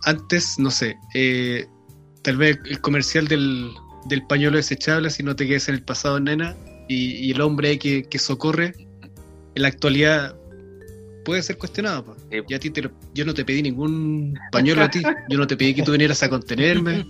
antes, 0.03 0.59
no 0.59 0.69
sé, 0.69 0.97
eh, 1.15 1.65
tal 2.21 2.37
vez 2.37 2.59
el 2.65 2.79
comercial 2.79 3.27
del, 3.27 3.71
del 4.05 4.25
pañuelo 4.27 4.57
desechable, 4.57 5.09
si 5.09 5.23
no 5.23 5.35
te 5.35 5.47
quedes 5.47 5.67
en 5.67 5.75
el 5.75 5.83
pasado, 5.83 6.19
nena, 6.19 6.55
y, 6.87 7.27
y 7.27 7.31
el 7.31 7.41
hombre 7.41 7.77
que, 7.79 8.03
que 8.03 8.19
socorre, 8.19 8.73
en 9.55 9.61
la 9.61 9.67
actualidad 9.69 10.35
puede 11.23 11.41
ser 11.41 11.57
cuestionado. 11.57 12.15
Sí. 12.31 12.37
Y 12.47 12.53
a 12.53 12.59
ti 12.59 12.69
te 12.69 12.83
lo- 12.83 12.91
yo 13.13 13.25
no 13.25 13.33
te 13.33 13.43
pedí 13.43 13.63
ningún 13.63 14.37
pañuelo 14.51 14.83
a 14.83 14.89
ti, 14.91 15.01
yo 15.29 15.37
no 15.39 15.47
te 15.47 15.57
pedí 15.57 15.73
que 15.73 15.81
tú 15.81 15.91
vinieras 15.93 16.21
a 16.23 16.29
contenerme. 16.29 17.05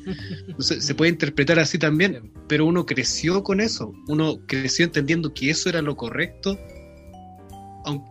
Entonces, 0.47 0.85
se 0.85 0.95
puede 0.95 1.11
interpretar 1.11 1.59
así 1.59 1.77
también, 1.77 2.31
pero 2.47 2.65
uno 2.65 2.85
creció 2.85 3.43
con 3.43 3.59
eso, 3.59 3.91
uno 4.07 4.39
creció 4.47 4.85
entendiendo 4.85 5.33
que 5.33 5.49
eso 5.49 5.67
era 5.69 5.81
lo 5.81 5.97
correcto, 5.97 6.57
aun- 7.85 8.05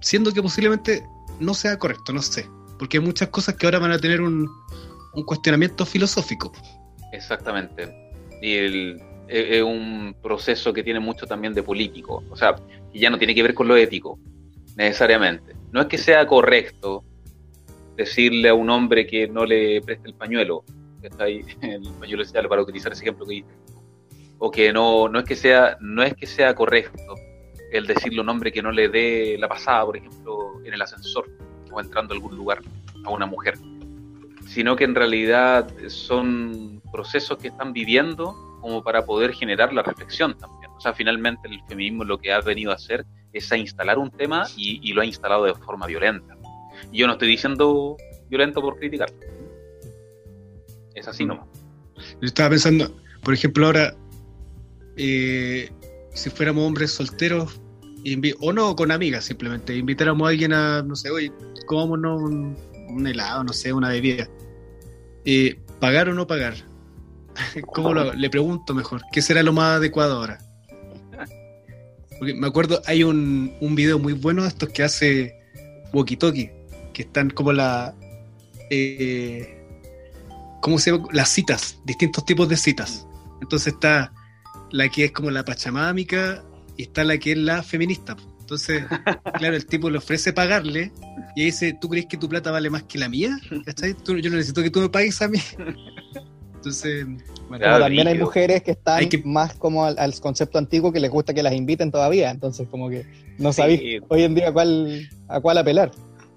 siendo 0.00 0.32
que 0.32 0.42
posiblemente 0.42 1.02
no 1.40 1.54
sea 1.54 1.78
correcto, 1.78 2.12
no 2.12 2.20
sé, 2.20 2.46
porque 2.78 2.98
hay 2.98 3.04
muchas 3.04 3.28
cosas 3.28 3.54
que 3.56 3.66
ahora 3.66 3.78
van 3.78 3.92
a 3.92 3.98
tener 3.98 4.20
un, 4.20 4.48
un 5.14 5.24
cuestionamiento 5.24 5.86
filosófico. 5.86 6.52
Exactamente. 7.12 7.88
Y 8.42 8.52
el- 8.54 9.00
es 9.28 9.62
un 9.62 10.16
proceso 10.22 10.72
que 10.72 10.82
tiene 10.82 11.00
mucho 11.00 11.26
también 11.26 11.54
de 11.54 11.62
político. 11.62 12.24
O 12.30 12.36
sea, 12.36 12.56
ya 12.92 13.10
no 13.10 13.18
tiene 13.18 13.34
que 13.34 13.42
ver 13.42 13.54
con 13.54 13.68
lo 13.68 13.76
ético, 13.76 14.18
necesariamente. 14.76 15.54
No 15.72 15.80
es 15.80 15.86
que 15.86 15.98
sea 15.98 16.26
correcto 16.26 17.04
decirle 17.96 18.48
a 18.48 18.54
un 18.54 18.70
hombre 18.70 19.06
que 19.06 19.28
no 19.28 19.44
le 19.44 19.80
preste 19.82 20.08
el 20.08 20.14
pañuelo, 20.14 20.64
que 21.00 21.08
está 21.08 21.24
ahí, 21.24 21.44
el 21.62 21.82
pañuelo 22.00 22.22
especial 22.22 22.48
para 22.48 22.62
utilizar 22.62 22.92
ese 22.92 23.02
ejemplo 23.02 23.26
que 23.26 23.34
diste. 23.34 23.54
O 24.38 24.50
que 24.50 24.72
no, 24.72 25.08
no 25.08 25.18
es 25.18 25.24
que 25.24 25.36
sea, 25.36 25.76
no 25.80 26.02
es 26.02 26.14
que 26.14 26.26
sea 26.26 26.54
correcto 26.54 27.14
el 27.72 27.86
decirle 27.86 28.20
a 28.20 28.22
un 28.22 28.28
hombre 28.28 28.52
que 28.52 28.62
no 28.62 28.70
le 28.70 28.88
dé 28.88 29.36
la 29.38 29.48
pasada, 29.48 29.84
por 29.84 29.96
ejemplo, 29.96 30.60
en 30.64 30.72
el 30.72 30.80
ascensor 30.80 31.28
o 31.70 31.80
entrando 31.80 32.14
a 32.14 32.16
algún 32.16 32.36
lugar 32.36 32.60
a 33.04 33.10
una 33.10 33.26
mujer 33.26 33.58
sino 34.48 34.76
que 34.76 34.84
en 34.84 34.94
realidad 34.94 35.70
son 35.88 36.80
procesos 36.90 37.38
que 37.38 37.48
están 37.48 37.72
viviendo 37.72 38.34
como 38.60 38.82
para 38.82 39.04
poder 39.04 39.32
generar 39.34 39.72
la 39.72 39.82
reflexión 39.82 40.36
también. 40.36 40.70
O 40.76 40.80
sea, 40.80 40.92
finalmente 40.92 41.48
el 41.48 41.60
feminismo 41.68 42.04
lo 42.04 42.18
que 42.18 42.32
ha 42.32 42.40
venido 42.40 42.70
a 42.72 42.74
hacer 42.74 43.04
es 43.32 43.50
a 43.52 43.56
instalar 43.56 43.98
un 43.98 44.10
tema 44.10 44.46
y, 44.56 44.80
y 44.82 44.92
lo 44.92 45.02
ha 45.02 45.04
instalado 45.06 45.44
de 45.44 45.54
forma 45.54 45.86
violenta. 45.86 46.36
Y 46.92 46.98
yo 46.98 47.06
no 47.06 47.14
estoy 47.14 47.28
diciendo 47.28 47.96
violento 48.28 48.60
por 48.60 48.78
criticar. 48.78 49.10
Es 50.94 51.08
así 51.08 51.24
Mm. 51.24 51.28
nomás. 51.28 51.48
Yo 52.20 52.26
estaba 52.26 52.50
pensando, 52.50 52.94
por 53.22 53.34
ejemplo, 53.34 53.66
ahora, 53.66 53.94
eh, 54.96 55.70
si 56.14 56.30
fuéramos 56.30 56.64
hombres 56.64 56.92
solteros, 56.92 57.60
o 58.40 58.52
no, 58.52 58.74
con 58.76 58.90
amigas 58.90 59.24
simplemente, 59.24 59.76
invitáramos 59.76 60.26
a 60.26 60.30
alguien 60.30 60.52
a, 60.52 60.82
no 60.82 60.96
sé, 60.96 61.10
oye, 61.10 61.32
comámonos 61.66 62.22
un, 62.22 62.56
un 62.88 63.06
helado, 63.06 63.44
no 63.44 63.52
sé, 63.52 63.72
una 63.72 63.90
bebida. 63.90 64.28
Eh, 65.24 65.58
¿Pagar 65.80 66.08
o 66.08 66.14
no 66.14 66.26
pagar? 66.26 66.54
¿Cómo 67.72 67.92
lo? 67.94 68.12
Le 68.14 68.30
pregunto 68.30 68.74
mejor, 68.74 69.02
¿qué 69.12 69.22
será 69.22 69.42
lo 69.42 69.52
más 69.52 69.76
adecuado 69.76 70.16
ahora? 70.16 70.38
Porque 72.18 72.34
me 72.34 72.46
acuerdo, 72.48 72.82
hay 72.86 73.04
un, 73.04 73.52
un 73.60 73.74
video 73.76 73.98
muy 73.98 74.12
bueno 74.12 74.42
de 74.42 74.48
estos 74.48 74.70
que 74.70 74.82
hace 74.82 75.34
Walkie 75.92 76.16
Talkie, 76.16 76.50
que 76.92 77.02
están 77.02 77.30
como 77.30 77.52
la... 77.52 77.94
eh, 78.70 79.56
¿cómo 80.60 80.78
se 80.80 80.90
llama? 80.90 81.06
Las 81.12 81.28
citas, 81.28 81.78
distintos 81.84 82.24
tipos 82.24 82.48
de 82.48 82.56
citas. 82.56 83.06
Entonces 83.40 83.74
está 83.74 84.12
la 84.72 84.88
que 84.88 85.04
es 85.04 85.12
como 85.12 85.30
la 85.30 85.44
pachamámica 85.44 86.42
y 86.76 86.82
está 86.82 87.04
la 87.04 87.18
que 87.18 87.32
es 87.32 87.38
la 87.38 87.62
feminista. 87.62 88.16
Entonces, 88.40 88.82
claro, 89.38 89.54
el 89.54 89.66
tipo 89.66 89.88
le 89.90 89.98
ofrece 89.98 90.32
pagarle 90.32 90.90
y 91.36 91.44
dice, 91.44 91.76
¿tú 91.80 91.88
crees 91.88 92.06
que 92.06 92.16
tu 92.16 92.28
plata 92.28 92.50
vale 92.50 92.68
más 92.70 92.82
que 92.84 92.98
la 92.98 93.08
mía? 93.08 93.38
¿Cachai? 93.64 93.94
Tú- 93.94 94.16
yo 94.18 94.30
no 94.30 94.36
necesito 94.36 94.62
que 94.62 94.70
tú 94.70 94.80
me 94.80 94.88
pagues 94.88 95.20
a 95.22 95.28
mí. 95.28 95.38
Entonces, 96.58 97.06
bueno, 97.48 97.64
Como 97.66 97.78
también 97.78 98.08
hay 98.08 98.18
mujeres 98.18 98.62
que 98.64 98.72
están 98.72 98.98
Hay 98.98 99.08
que- 99.08 99.22
más 99.24 99.54
como 99.54 99.84
al, 99.84 99.96
al 99.98 100.18
concepto 100.20 100.58
antiguo 100.58 100.92
que 100.92 100.98
les 101.00 101.10
gusta 101.10 101.32
que 101.32 101.42
las 101.42 101.54
inviten 101.54 101.90
todavía, 101.92 102.30
entonces 102.30 102.66
como 102.68 102.90
que 102.90 103.06
no 103.38 103.52
Sí. 103.52 103.56
sabéis 103.62 104.02
hoy 104.08 104.22
en 104.24 104.34
día 104.34 104.48
a 104.48 104.52
cuál, 104.52 105.08
a 105.28 105.40
cuál 105.40 105.58
apelar. 105.58 105.92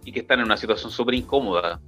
Y 0.06 0.11
que 0.11 0.19
están 0.19 0.39
en 0.39 0.45
una 0.45 0.57
situación 0.57 0.91
súper 0.91 1.15
incómoda. 1.15 1.80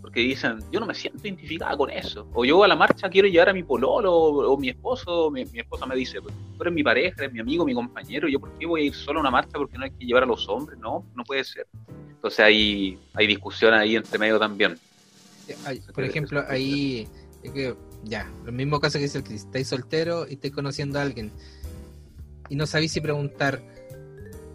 Porque 0.00 0.20
dicen, 0.20 0.58
yo 0.72 0.80
no 0.80 0.86
me 0.86 0.94
siento 0.94 1.20
identificada 1.26 1.76
con 1.76 1.88
eso. 1.90 2.26
O 2.34 2.44
yo 2.44 2.64
a 2.64 2.68
la 2.68 2.74
marcha 2.74 3.08
quiero 3.08 3.28
llevar 3.28 3.50
a 3.50 3.52
mi 3.52 3.62
pololo 3.62 4.12
o, 4.12 4.52
o 4.52 4.58
mi 4.58 4.68
esposo. 4.70 5.30
Mi, 5.30 5.44
mi 5.44 5.60
esposa 5.60 5.86
me 5.86 5.94
dice, 5.94 6.20
"Pues, 6.20 6.34
tú 6.56 6.62
eres 6.64 6.74
mi 6.74 6.82
pareja, 6.82 7.14
eres 7.22 7.32
mi 7.32 7.38
amigo, 7.38 7.64
mi 7.64 7.72
compañero. 7.72 8.26
¿Yo 8.28 8.40
por 8.40 8.50
qué 8.58 8.66
voy 8.66 8.82
a 8.82 8.84
ir 8.86 8.94
solo 8.94 9.20
a 9.20 9.22
una 9.22 9.30
marcha 9.30 9.52
porque 9.54 9.78
no 9.78 9.84
hay 9.84 9.90
que 9.92 10.04
llevar 10.04 10.24
a 10.24 10.26
los 10.26 10.48
hombres? 10.48 10.78
No, 10.80 11.04
no 11.14 11.22
puede 11.24 11.44
ser. 11.44 11.66
Entonces 12.10 12.40
hay, 12.40 12.98
hay 13.14 13.26
discusión 13.28 13.72
ahí 13.74 13.94
entre 13.96 14.18
medio 14.18 14.38
también. 14.40 14.76
Ay, 15.64 15.80
por 15.94 16.04
ejemplo, 16.04 16.44
ahí 16.48 17.06
es 17.42 17.50
que 17.52 17.74
ya, 18.04 18.28
lo 18.44 18.52
mismo 18.52 18.80
caso 18.80 18.98
que 18.98 19.04
dice 19.04 19.18
el 19.18 19.24
Chris, 19.24 19.42
estáis 19.44 19.68
soltero 19.68 20.26
y 20.28 20.34
estáis 20.34 20.52
conociendo 20.54 20.98
a 20.98 21.02
alguien 21.02 21.30
y 22.48 22.56
no 22.56 22.66
sabéis 22.66 22.92
si 22.92 23.00
preguntar, 23.00 23.62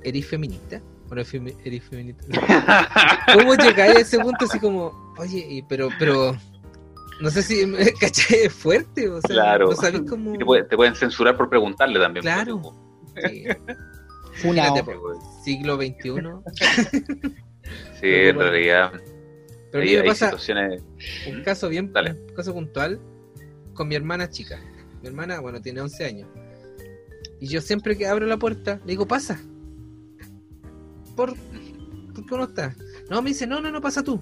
¿eres 0.04 0.26
feminista? 0.28 0.82
¿O 1.10 1.16
no 1.16 1.22
femi- 1.22 1.56
eres 1.64 1.84
feminista? 1.86 2.26
¿Cómo 3.34 3.56
llegáis 3.56 3.96
a 3.96 4.00
ese 4.02 4.20
punto 4.20 4.46
así 4.46 4.60
como, 4.60 5.14
oye, 5.18 5.46
y- 5.50 5.62
pero, 5.64 5.90
pero, 5.98 6.36
no 7.22 7.30
sé 7.32 7.42
si, 7.44 7.62
¿cachai? 8.00 8.40
Es 8.46 8.54
fuerte, 8.54 9.08
o 9.10 9.22
sea, 9.22 9.30
Claro. 9.36 9.70
no 9.70 9.76
sabéis 9.76 10.04
cómo... 10.10 10.36
Y 10.36 10.38
te, 10.38 10.46
puede- 10.46 10.64
te 10.66 10.76
pueden 10.76 10.96
censurar 10.96 11.38
por 11.38 11.50
preguntarle 11.50 12.00
también. 12.00 12.24
Claro. 12.24 12.62
pues, 12.62 12.76
Sí. 13.32 13.46
Fíjate, 14.34 14.84
po, 14.84 14.94
siglo 15.44 15.78
XXI. 15.78 16.12
Sí, 18.00 18.06
en 18.08 18.38
realidad. 18.38 18.92
Pero 19.78 19.82
a 19.82 19.84
hay, 19.84 19.90
mí 19.90 19.95
me 19.95 20.02
hay 20.02 20.08
pasa 20.08 20.26
situaciones. 20.26 20.84
un 21.28 21.44
caso 21.44 21.70
bien, 21.70 21.91
Dale. 21.94 22.12
un 22.12 22.36
caso 22.36 22.54
puntual 22.54 22.99
con 23.74 23.88
mi 23.88 23.95
hermana 23.95 24.30
chica. 24.30 24.60
Mi 25.02 25.08
hermana, 25.08 25.40
bueno, 25.40 25.62
tiene 25.62 25.82
11 25.82 26.06
años. 26.06 26.30
Y 27.40 27.48
yo 27.48 27.62
siempre 27.62 27.98
que 27.98 28.08
abro 28.08 28.26
la 28.26 28.38
puerta, 28.38 28.80
le 28.84 28.91
digo, 28.94 29.08
pasa. 29.08 29.40
¿Por, 31.16 31.36
¿por 32.14 32.26
qué 32.26 32.34
uno 32.34 32.44
está? 32.45 32.76
No, 33.10 33.22
me 33.22 33.30
dice, 33.30 33.45
no, 33.48 33.62
no, 33.62 33.72
no, 33.72 33.80
pasa 33.82 34.04
tú. 34.04 34.22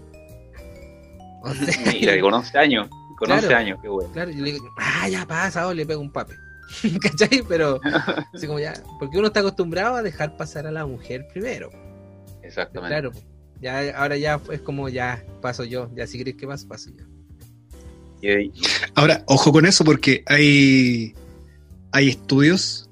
O 1.44 1.54
sea, 1.54 1.94
Mira, 1.94 2.20
con 2.20 2.34
11 2.34 2.58
años, 2.58 2.90
con 3.18 3.28
claro, 3.28 3.42
11 3.44 3.56
años, 3.56 3.80
qué 3.82 3.88
bueno. 3.88 4.12
Claro, 4.12 4.32
yo 4.32 4.44
le 4.44 4.52
digo, 4.54 4.66
ah, 4.78 5.08
ya 5.10 5.26
pasa, 5.26 5.68
o 5.68 5.74
le 5.74 5.86
pego 5.86 6.02
un 6.02 6.12
pape. 6.12 6.34
¿Cachai? 7.02 7.44
Pero, 7.48 7.80
así 8.34 8.48
como 8.48 8.60
ya, 8.60 8.74
porque 9.00 9.18
uno 9.18 9.28
está 9.28 9.40
acostumbrado 9.42 9.96
a 9.96 10.02
dejar 10.04 10.36
pasar 10.38 10.68
a 10.68 10.72
la 10.72 10.86
mujer 10.86 11.28
primero. 11.32 11.70
Exactamente. 12.42 12.90
Claro, 12.90 13.12
ya, 13.66 13.98
ahora 13.98 14.16
ya 14.16 14.40
es 14.52 14.62
como 14.62 14.90
ya 14.90 15.26
paso 15.42 15.64
yo, 15.64 15.90
ya 15.96 16.06
si 16.06 16.20
querés 16.20 16.36
que 16.36 16.46
paso, 16.46 16.68
paso 16.68 16.92
yo. 16.96 17.04
Ahora, 18.94 19.24
ojo 19.26 19.52
con 19.52 19.66
eso 19.66 19.84
porque 19.84 20.24
hay, 20.28 21.16
hay 21.92 22.10
estudios 22.10 22.90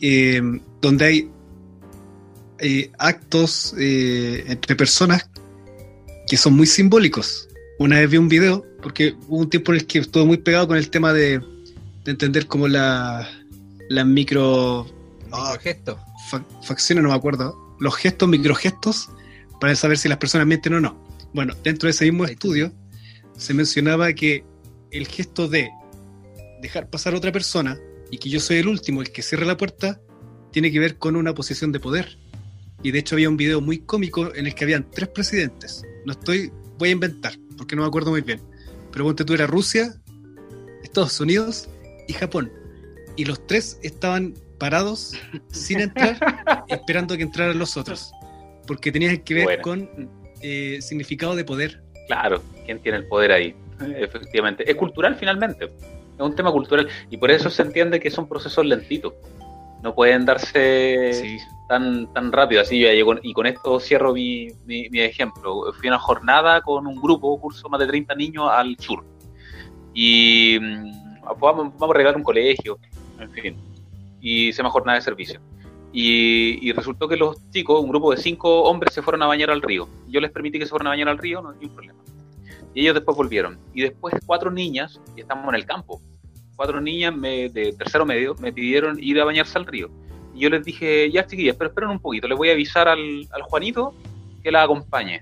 eh, 0.00 0.42
donde 0.80 1.04
hay 1.04 1.30
eh, 2.58 2.90
actos 2.98 3.74
eh, 3.78 4.44
entre 4.48 4.74
personas 4.74 5.28
que 6.26 6.36
son 6.36 6.54
muy 6.54 6.66
simbólicos. 6.66 7.48
Una 7.78 8.00
vez 8.00 8.10
vi 8.10 8.16
un 8.16 8.28
video, 8.28 8.64
porque 8.82 9.14
hubo 9.28 9.38
un 9.38 9.50
tiempo 9.50 9.72
en 9.72 9.78
el 9.78 9.86
que 9.86 10.00
estuve 10.00 10.24
muy 10.24 10.38
pegado 10.38 10.66
con 10.66 10.76
el 10.76 10.90
tema 10.90 11.12
de, 11.12 11.38
de 12.04 12.10
entender 12.10 12.46
cómo 12.46 12.66
la, 12.66 13.28
las 13.88 14.06
micro... 14.06 14.86
Oh, 15.30 15.56
gestos. 15.60 15.96
facciones, 16.62 17.02
no 17.02 17.10
me 17.10 17.16
acuerdo. 17.16 17.76
Los 17.80 17.96
gestos, 17.96 18.28
microgestos, 18.28 19.08
para 19.62 19.76
saber 19.76 19.96
si 19.96 20.08
las 20.08 20.18
personas 20.18 20.44
mienten 20.48 20.74
o 20.74 20.80
no. 20.80 21.00
Bueno, 21.32 21.54
dentro 21.62 21.86
de 21.86 21.92
ese 21.92 22.04
mismo 22.06 22.24
estudio 22.24 22.72
se 23.36 23.54
mencionaba 23.54 24.12
que 24.12 24.44
el 24.90 25.06
gesto 25.06 25.46
de 25.46 25.70
dejar 26.60 26.90
pasar 26.90 27.14
a 27.14 27.18
otra 27.18 27.30
persona 27.30 27.78
y 28.10 28.18
que 28.18 28.28
yo 28.28 28.40
soy 28.40 28.56
el 28.56 28.66
último, 28.66 29.02
el 29.02 29.12
que 29.12 29.22
cierra 29.22 29.46
la 29.46 29.56
puerta, 29.56 30.00
tiene 30.50 30.72
que 30.72 30.80
ver 30.80 30.98
con 30.98 31.14
una 31.14 31.32
posición 31.32 31.70
de 31.70 31.78
poder. 31.78 32.18
Y 32.82 32.90
de 32.90 32.98
hecho 32.98 33.14
había 33.14 33.28
un 33.28 33.36
video 33.36 33.60
muy 33.60 33.78
cómico 33.78 34.34
en 34.34 34.48
el 34.48 34.54
que 34.56 34.64
habían 34.64 34.90
tres 34.90 35.10
presidentes. 35.10 35.84
No 36.06 36.14
estoy, 36.14 36.50
voy 36.76 36.88
a 36.88 36.92
inventar, 36.92 37.34
porque 37.56 37.76
no 37.76 37.82
me 37.82 37.88
acuerdo 37.88 38.10
muy 38.10 38.22
bien. 38.22 38.40
Pero 38.90 39.04
ponte 39.04 39.24
tú 39.24 39.32
era 39.32 39.46
Rusia, 39.46 39.94
Estados 40.82 41.20
Unidos 41.20 41.68
y 42.08 42.14
Japón. 42.14 42.52
Y 43.14 43.26
los 43.26 43.46
tres 43.46 43.78
estaban 43.84 44.34
parados 44.58 45.12
sin 45.52 45.82
entrar, 45.82 46.18
esperando 46.66 47.16
que 47.16 47.22
entraran 47.22 47.60
los 47.60 47.76
otros. 47.76 48.12
Porque 48.66 48.92
tenían 48.92 49.18
que 49.18 49.34
ver 49.34 49.60
con 49.60 49.88
eh, 50.40 50.78
significado 50.80 51.34
de 51.36 51.44
poder. 51.44 51.82
Claro, 52.06 52.42
¿quién 52.64 52.80
tiene 52.80 52.98
el 52.98 53.06
poder 53.06 53.32
ahí? 53.32 53.54
Efectivamente. 53.80 54.68
Es 54.68 54.76
cultural 54.76 55.16
finalmente. 55.16 55.64
Es 55.64 56.20
un 56.20 56.34
tema 56.34 56.52
cultural. 56.52 56.88
Y 57.10 57.16
por 57.16 57.30
eso 57.30 57.50
se 57.50 57.62
entiende 57.62 58.00
que 58.00 58.10
son 58.10 58.28
procesos 58.28 58.64
lentitos. 58.64 59.14
No 59.82 59.94
pueden 59.94 60.24
darse 60.24 61.38
tan, 61.68 62.12
tan 62.12 62.30
rápido. 62.30 62.62
Así 62.62 62.78
yo 62.78 62.88
y 63.22 63.32
con 63.32 63.46
esto 63.46 63.80
cierro 63.80 64.12
mi, 64.12 64.48
mi, 64.64 65.00
ejemplo. 65.00 65.72
Fui 65.72 65.88
a 65.88 65.92
una 65.92 65.98
jornada 65.98 66.60
con 66.60 66.86
un 66.86 67.00
grupo, 67.00 67.40
curso 67.40 67.68
más 67.68 67.80
de 67.80 67.86
30 67.86 68.14
niños 68.14 68.48
al 68.50 68.76
sur. 68.78 69.04
Y 69.92 70.58
mm, 70.60 71.22
vamos, 71.40 71.72
vamos 71.78 71.90
a 71.90 71.94
regalar 71.94 72.16
un 72.16 72.22
colegio, 72.22 72.78
en 73.18 73.30
fin. 73.30 73.56
Y 74.20 74.52
se 74.52 74.58
llama 74.58 74.70
jornada 74.70 74.98
de 74.98 75.02
servicio. 75.02 75.40
Y, 75.92 76.58
y, 76.66 76.72
resultó 76.72 77.06
que 77.06 77.16
los 77.16 77.36
chicos, 77.50 77.82
un 77.82 77.90
grupo 77.90 78.12
de 78.12 78.16
cinco 78.16 78.62
hombres, 78.62 78.94
se 78.94 79.02
fueron 79.02 79.22
a 79.22 79.26
bañar 79.26 79.50
al 79.50 79.60
río. 79.60 79.88
Yo 80.08 80.20
les 80.20 80.30
permití 80.30 80.58
que 80.58 80.64
se 80.64 80.70
fueran 80.70 80.86
a 80.86 80.90
bañar 80.90 81.08
al 81.08 81.18
río, 81.18 81.42
no 81.42 81.50
hay 81.50 81.56
ningún 81.58 81.74
problema. 81.74 82.00
Y 82.74 82.80
ellos 82.80 82.94
después 82.94 83.16
volvieron. 83.16 83.58
Y 83.74 83.82
después 83.82 84.14
cuatro 84.24 84.50
niñas, 84.50 85.00
y 85.14 85.20
estamos 85.20 85.46
en 85.50 85.54
el 85.54 85.66
campo, 85.66 86.00
cuatro 86.56 86.80
niñas 86.80 87.14
de 87.20 87.74
tercero 87.76 88.06
medio 88.06 88.34
me 88.36 88.52
pidieron 88.52 89.02
ir 89.02 89.20
a 89.20 89.24
bañarse 89.24 89.58
al 89.58 89.66
río. 89.66 89.90
Y 90.34 90.40
yo 90.40 90.50
les 90.50 90.64
dije, 90.64 91.10
ya 91.10 91.26
chiquillas, 91.26 91.56
pero 91.56 91.68
esperen 91.68 91.90
un 91.90 91.98
poquito, 91.98 92.26
les 92.26 92.38
voy 92.38 92.48
a 92.48 92.52
avisar 92.52 92.88
al, 92.88 93.28
al 93.30 93.42
Juanito 93.42 93.94
que 94.42 94.50
la 94.50 94.62
acompañe. 94.62 95.20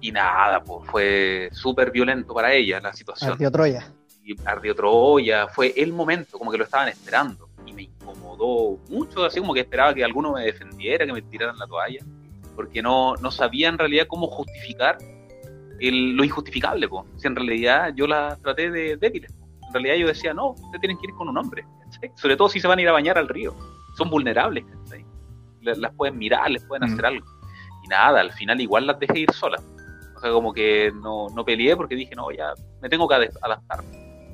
Y 0.00 0.12
nada, 0.12 0.62
pues 0.62 0.90
fue 0.90 1.48
súper 1.52 1.90
violento 1.90 2.34
para 2.34 2.52
ella 2.52 2.80
la 2.80 2.92
situación. 2.92 3.32
Ardió 3.32 3.50
Troya. 3.50 3.92
Y 4.22 4.34
ardió 4.44 4.74
Troya, 4.74 5.48
fue 5.48 5.72
el 5.76 5.92
momento, 5.92 6.38
como 6.38 6.50
que 6.50 6.58
lo 6.58 6.64
estaban 6.64 6.88
esperando. 6.88 7.43
Y 7.66 7.72
me 7.72 7.82
incomodó 7.82 8.78
mucho, 8.88 9.24
así 9.24 9.40
como 9.40 9.54
que 9.54 9.60
esperaba 9.60 9.94
que 9.94 10.04
alguno 10.04 10.32
me 10.32 10.44
defendiera, 10.44 11.06
que 11.06 11.12
me 11.12 11.22
tiraran 11.22 11.58
la 11.58 11.66
toalla. 11.66 12.00
Porque 12.54 12.82
no, 12.82 13.14
no 13.16 13.30
sabía 13.30 13.68
en 13.68 13.78
realidad 13.78 14.06
cómo 14.08 14.28
justificar 14.28 14.98
lo 15.80 16.24
injustificable, 16.24 16.88
pues. 16.88 17.04
Si 17.16 17.26
en 17.26 17.36
realidad 17.36 17.92
yo 17.94 18.06
la 18.06 18.36
traté 18.42 18.70
de 18.70 18.96
débiles. 18.96 19.32
En 19.66 19.72
realidad 19.72 19.96
yo 19.96 20.06
decía, 20.06 20.32
no, 20.32 20.50
ustedes 20.50 20.80
tienen 20.80 20.98
que 20.98 21.06
ir 21.08 21.14
con 21.14 21.28
un 21.28 21.36
hombre. 21.36 21.64
Sobre 22.16 22.36
todo 22.36 22.48
si 22.48 22.60
se 22.60 22.68
van 22.68 22.78
a 22.78 22.82
ir 22.82 22.88
a 22.88 22.92
bañar 22.92 23.18
al 23.18 23.28
río. 23.28 23.54
Son 23.96 24.08
vulnerables. 24.10 24.64
Las 25.62 25.92
pueden 25.94 26.18
mirar, 26.18 26.50
les 26.50 26.62
pueden 26.64 26.84
hacer 26.84 27.02
mm. 27.02 27.06
algo. 27.06 27.26
Y 27.84 27.88
nada, 27.88 28.20
al 28.20 28.32
final 28.32 28.60
igual 28.60 28.86
las 28.86 28.98
dejé 28.98 29.20
ir 29.20 29.32
solas. 29.32 29.62
O 30.16 30.20
sea, 30.20 30.30
como 30.30 30.52
que 30.52 30.92
no, 31.02 31.28
no 31.30 31.44
peleé 31.44 31.76
porque 31.76 31.94
dije, 31.94 32.14
no, 32.14 32.30
ya 32.30 32.54
me 32.80 32.88
tengo 32.88 33.08
que 33.08 33.14
adaptar. 33.14 33.82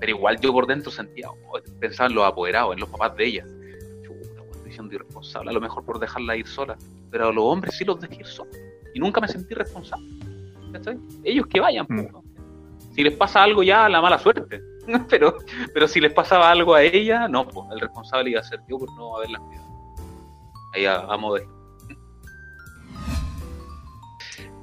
Pero 0.00 0.16
igual 0.16 0.40
yo 0.40 0.52
por 0.52 0.66
dentro 0.66 0.90
sentía, 0.90 1.30
oh, 1.30 1.60
pensaba 1.78 2.08
en 2.08 2.16
los 2.16 2.24
apoderados, 2.24 2.74
en 2.74 2.80
los 2.80 2.88
papás 2.88 3.14
de 3.16 3.26
ella. 3.26 3.44
Chuta, 4.02 4.42
estoy 4.56 4.72
siendo 4.72 4.94
irresponsable, 4.94 5.50
a 5.50 5.52
lo 5.52 5.60
mejor 5.60 5.84
por 5.84 6.00
dejarla 6.00 6.36
ir 6.36 6.46
sola. 6.46 6.76
Pero 7.10 7.28
a 7.28 7.32
los 7.32 7.44
hombres 7.44 7.76
sí 7.76 7.84
los 7.84 8.00
dejé 8.00 8.16
ir 8.16 8.26
solos. 8.26 8.56
Y 8.94 8.98
nunca 8.98 9.20
me 9.20 9.28
sentí 9.28 9.54
responsable. 9.54 10.08
Ellos 11.22 11.46
que 11.46 11.60
vayan. 11.60 11.86
Mm. 11.88 12.06
Si 12.94 13.02
les 13.02 13.14
pasa 13.14 13.42
algo 13.42 13.62
ya, 13.62 13.88
la 13.88 14.00
mala 14.00 14.18
suerte. 14.18 14.62
pero, 15.08 15.36
pero 15.74 15.86
si 15.86 16.00
les 16.00 16.12
pasaba 16.12 16.50
algo 16.50 16.74
a 16.74 16.82
ella, 16.82 17.28
no, 17.28 17.46
pues 17.46 17.66
el 17.72 17.80
responsable 17.80 18.30
iba 18.30 18.40
a 18.40 18.44
ser 18.44 18.60
yo 18.68 18.78
por 18.78 18.92
no 18.96 19.16
haberla 19.16 19.38
cuidado. 19.38 19.68
Ahí 20.72 20.86
a, 20.86 21.00
a 21.00 21.16
modo 21.16 21.38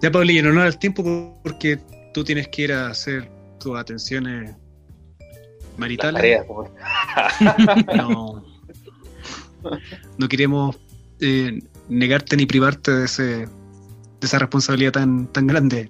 Ya, 0.01 0.11
Paulillo, 0.11 0.43
no 0.51 0.61
da 0.61 0.67
el 0.67 0.77
tiempo 0.77 1.39
porque 1.43 1.79
tú 2.13 2.23
tienes 2.23 2.47
que 2.49 2.63
ir 2.63 2.73
a 2.73 2.87
hacer 2.87 3.29
tus 3.59 3.77
atenciones 3.77 4.55
maritales. 5.77 6.45
no, 7.95 8.43
no 10.17 10.27
queremos 10.27 10.77
eh, 11.19 11.59
negarte 11.89 12.37
ni 12.37 12.45
privarte 12.45 12.91
de 12.91 13.05
ese 13.05 13.47
de 14.19 14.25
esa 14.25 14.39
responsabilidad 14.39 14.93
tan, 14.93 15.27
tan 15.27 15.47
grande. 15.47 15.89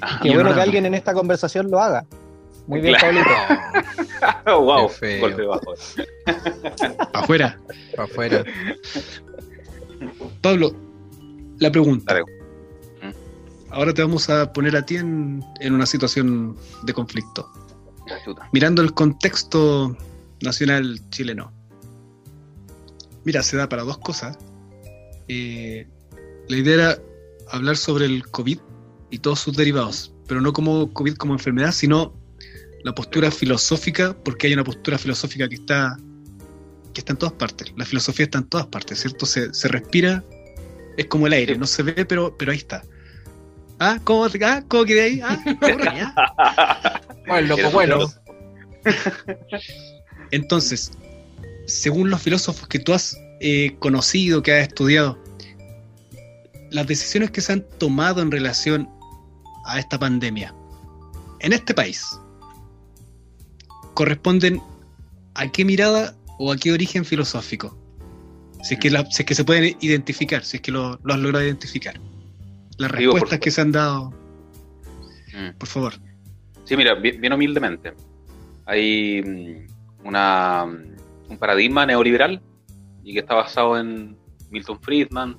Ah, 0.00 0.20
Qué 0.22 0.34
bueno 0.34 0.54
que 0.54 0.60
alguien 0.60 0.86
en 0.86 0.94
esta 0.94 1.12
conversación 1.12 1.70
lo 1.70 1.80
haga. 1.80 2.04
Muy 2.66 2.80
bien, 2.80 2.96
Paulito. 3.00 3.30
wow, 4.60 4.90
golpe 5.20 5.46
bajo. 5.46 5.74
Afuera. 7.14 7.58
Afuera. 7.96 8.44
Pablo, 10.42 10.74
la 11.58 11.72
pregunta. 11.72 12.16
Ahora 13.70 13.92
te 13.92 14.02
vamos 14.02 14.28
a 14.30 14.52
poner 14.52 14.76
a 14.76 14.84
ti 14.84 14.96
en, 14.96 15.42
en 15.60 15.74
una 15.74 15.86
situación 15.86 16.56
de 16.84 16.92
conflicto. 16.92 17.50
Mirando 18.52 18.82
el 18.82 18.92
contexto 18.94 19.96
nacional 20.40 21.00
chileno. 21.10 21.52
Mira, 23.24 23.42
se 23.42 23.56
da 23.56 23.68
para 23.68 23.82
dos 23.82 23.98
cosas. 23.98 24.38
Eh, 25.28 25.86
la 26.48 26.56
idea 26.56 26.74
era 26.74 26.98
hablar 27.50 27.76
sobre 27.76 28.06
el 28.06 28.26
COVID 28.28 28.58
y 29.10 29.18
todos 29.18 29.40
sus 29.40 29.56
derivados, 29.56 30.14
pero 30.26 30.40
no 30.40 30.52
como 30.52 30.92
COVID 30.92 31.14
como 31.14 31.34
enfermedad, 31.34 31.72
sino 31.72 32.14
la 32.84 32.94
postura 32.94 33.30
filosófica, 33.30 34.16
porque 34.24 34.46
hay 34.46 34.54
una 34.54 34.64
postura 34.64 34.98
filosófica 34.98 35.48
que 35.48 35.56
está 35.56 35.96
que 36.94 37.00
está 37.00 37.12
en 37.12 37.18
todas 37.18 37.34
partes. 37.34 37.72
La 37.76 37.84
filosofía 37.84 38.24
está 38.24 38.38
en 38.38 38.48
todas 38.48 38.66
partes, 38.66 39.00
¿cierto? 39.00 39.26
Se, 39.26 39.52
se 39.52 39.68
respira, 39.68 40.24
es 40.96 41.06
como 41.06 41.26
el 41.26 41.32
aire, 41.32 41.56
no 41.56 41.66
se 41.66 41.82
ve, 41.82 42.04
pero, 42.04 42.36
pero 42.36 42.50
ahí 42.50 42.58
está. 42.58 42.82
¿Ah? 43.78 43.98
¿Cómo, 44.02 44.24
ah, 44.24 44.62
¿cómo 44.66 44.84
quedé 44.84 45.02
ahí? 45.02 45.20
¿Ah? 45.22 47.00
bueno, 47.28 47.56
loco, 47.56 47.70
bueno. 47.70 48.12
Entonces, 50.30 50.92
según 51.66 52.10
los 52.10 52.22
filósofos 52.22 52.68
que 52.68 52.78
tú 52.78 52.92
has 52.92 53.16
eh, 53.40 53.76
conocido, 53.78 54.42
que 54.42 54.52
has 54.52 54.68
estudiado, 54.68 55.18
las 56.70 56.86
decisiones 56.86 57.30
que 57.30 57.40
se 57.40 57.52
han 57.52 57.64
tomado 57.78 58.20
en 58.22 58.30
relación 58.30 58.88
a 59.64 59.78
esta 59.78 59.98
pandemia 59.98 60.54
en 61.40 61.52
este 61.52 61.74
país 61.74 62.18
corresponden 63.94 64.60
a 65.34 65.50
qué 65.50 65.64
mirada 65.64 66.14
o 66.38 66.52
a 66.52 66.56
qué 66.56 66.72
origen 66.72 67.04
filosófico. 67.04 67.76
Si 68.62 68.74
es 68.74 68.80
que, 68.80 68.90
si 68.90 69.22
es 69.22 69.24
que 69.24 69.34
se 69.34 69.44
pueden 69.44 69.76
identificar, 69.80 70.44
si 70.44 70.56
es 70.56 70.62
que 70.62 70.72
lo, 70.72 70.98
lo 71.02 71.14
has 71.14 71.20
logrado 71.20 71.44
identificar. 71.44 72.00
Las 72.76 72.90
respuestas 72.90 73.38
que 73.38 73.50
se 73.50 73.60
han 73.60 73.72
dado. 73.72 74.10
Mm. 75.32 75.58
Por 75.58 75.68
favor. 75.68 75.94
Sí, 76.68 76.76
mira, 76.76 76.94
bien, 76.94 77.32
humildemente. 77.32 77.94
Hay 78.66 79.22
mm, 79.22 80.06
una, 80.06 80.66
mm, 80.66 81.30
un 81.30 81.38
paradigma 81.38 81.86
neoliberal 81.86 82.42
y 83.02 83.14
que 83.14 83.20
está 83.20 83.34
basado 83.36 83.78
en 83.78 84.18
Milton 84.50 84.78
Friedman, 84.82 85.34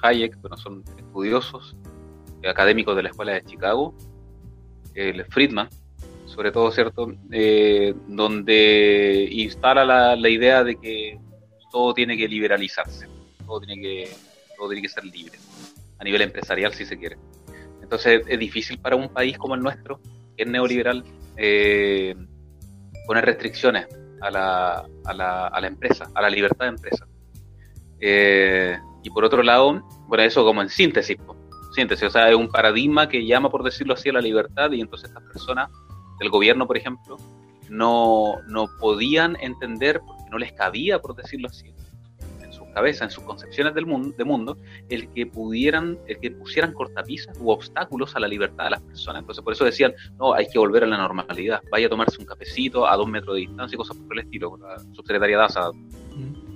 Hayek, 0.00 0.40
bueno, 0.40 0.56
son 0.56 0.84
estudiosos, 0.96 1.76
académicos 2.48 2.94
de 2.94 3.02
la 3.02 3.08
Escuela 3.08 3.32
de 3.32 3.42
Chicago, 3.42 3.96
el 4.94 5.24
Friedman, 5.24 5.68
sobre 6.26 6.52
todo, 6.52 6.70
¿cierto? 6.70 7.12
Eh, 7.32 7.92
donde 8.06 9.28
instala 9.28 10.14
la, 10.14 10.28
idea 10.28 10.62
de 10.62 10.76
que 10.76 11.18
todo 11.72 11.94
tiene 11.94 12.16
que 12.16 12.28
liberalizarse, 12.28 13.08
todo 13.44 13.60
tiene 13.60 13.82
que, 13.82 14.08
todo 14.56 14.68
tiene 14.68 14.82
que 14.82 14.88
ser 14.88 15.04
libre, 15.04 15.36
a 15.98 16.04
nivel 16.04 16.22
empresarial 16.22 16.72
si 16.74 16.86
se 16.86 16.96
quiere. 16.96 17.16
Entonces 17.82 18.22
es 18.28 18.38
difícil 18.38 18.78
para 18.78 18.94
un 18.94 19.08
país 19.08 19.36
como 19.36 19.56
el 19.56 19.62
nuestro, 19.62 19.98
que 20.40 20.44
es 20.44 20.50
neoliberal, 20.50 21.04
eh, 21.36 22.14
poner 23.06 23.26
restricciones 23.26 23.86
a 24.22 24.30
la, 24.30 24.86
a, 25.04 25.12
la, 25.12 25.48
a 25.48 25.60
la, 25.60 25.66
empresa, 25.66 26.10
a 26.14 26.22
la 26.22 26.30
libertad 26.30 26.64
de 26.64 26.70
empresa. 26.70 27.06
Eh, 28.00 28.78
y 29.02 29.10
por 29.10 29.22
otro 29.22 29.42
lado, 29.42 29.86
bueno, 30.08 30.24
eso 30.24 30.42
como 30.42 30.62
en 30.62 30.70
síntesis, 30.70 31.18
síntesis, 31.74 32.06
o 32.06 32.10
sea, 32.10 32.30
es 32.30 32.36
un 32.36 32.48
paradigma 32.48 33.06
que 33.06 33.26
llama, 33.26 33.50
por 33.50 33.62
decirlo 33.62 33.92
así, 33.92 34.08
a 34.08 34.14
la 34.14 34.22
libertad 34.22 34.72
y 34.72 34.80
entonces 34.80 35.10
estas 35.10 35.24
personas 35.24 35.70
del 36.18 36.30
gobierno, 36.30 36.66
por 36.66 36.78
ejemplo, 36.78 37.18
no, 37.68 38.36
no 38.48 38.66
podían 38.80 39.36
entender, 39.42 40.00
porque 40.00 40.24
no 40.30 40.38
les 40.38 40.54
cabía, 40.54 41.00
por 41.00 41.14
decirlo 41.16 41.48
así, 41.48 41.74
cabezas, 42.70 43.02
en 43.02 43.10
sus 43.10 43.24
concepciones 43.24 43.74
del 43.74 43.86
mundo, 43.86 44.14
de 44.16 44.24
mundo, 44.24 44.56
el 44.88 45.08
que 45.12 45.26
pudieran, 45.26 45.98
el 46.06 46.18
que 46.18 46.30
pusieran 46.30 46.72
cortapisas 46.72 47.36
u 47.40 47.50
obstáculos 47.50 48.14
a 48.16 48.20
la 48.20 48.28
libertad 48.28 48.64
de 48.64 48.70
las 48.70 48.82
personas. 48.82 49.20
Entonces, 49.20 49.42
por 49.44 49.52
eso 49.52 49.64
decían, 49.64 49.92
no, 50.18 50.34
hay 50.34 50.46
que 50.48 50.58
volver 50.58 50.84
a 50.84 50.86
la 50.86 50.96
normalidad, 50.96 51.60
vaya 51.70 51.86
a 51.86 51.90
tomarse 51.90 52.18
un 52.18 52.26
cafecito 52.26 52.86
a 52.86 52.96
dos 52.96 53.08
metros 53.08 53.34
de 53.34 53.40
distancia 53.40 53.76
y 53.76 53.78
cosas 53.78 53.96
por 53.96 54.18
el 54.18 54.24
estilo. 54.24 54.56
La 54.56 54.78
subsecretaria 54.94 55.38
Daza 55.38 55.70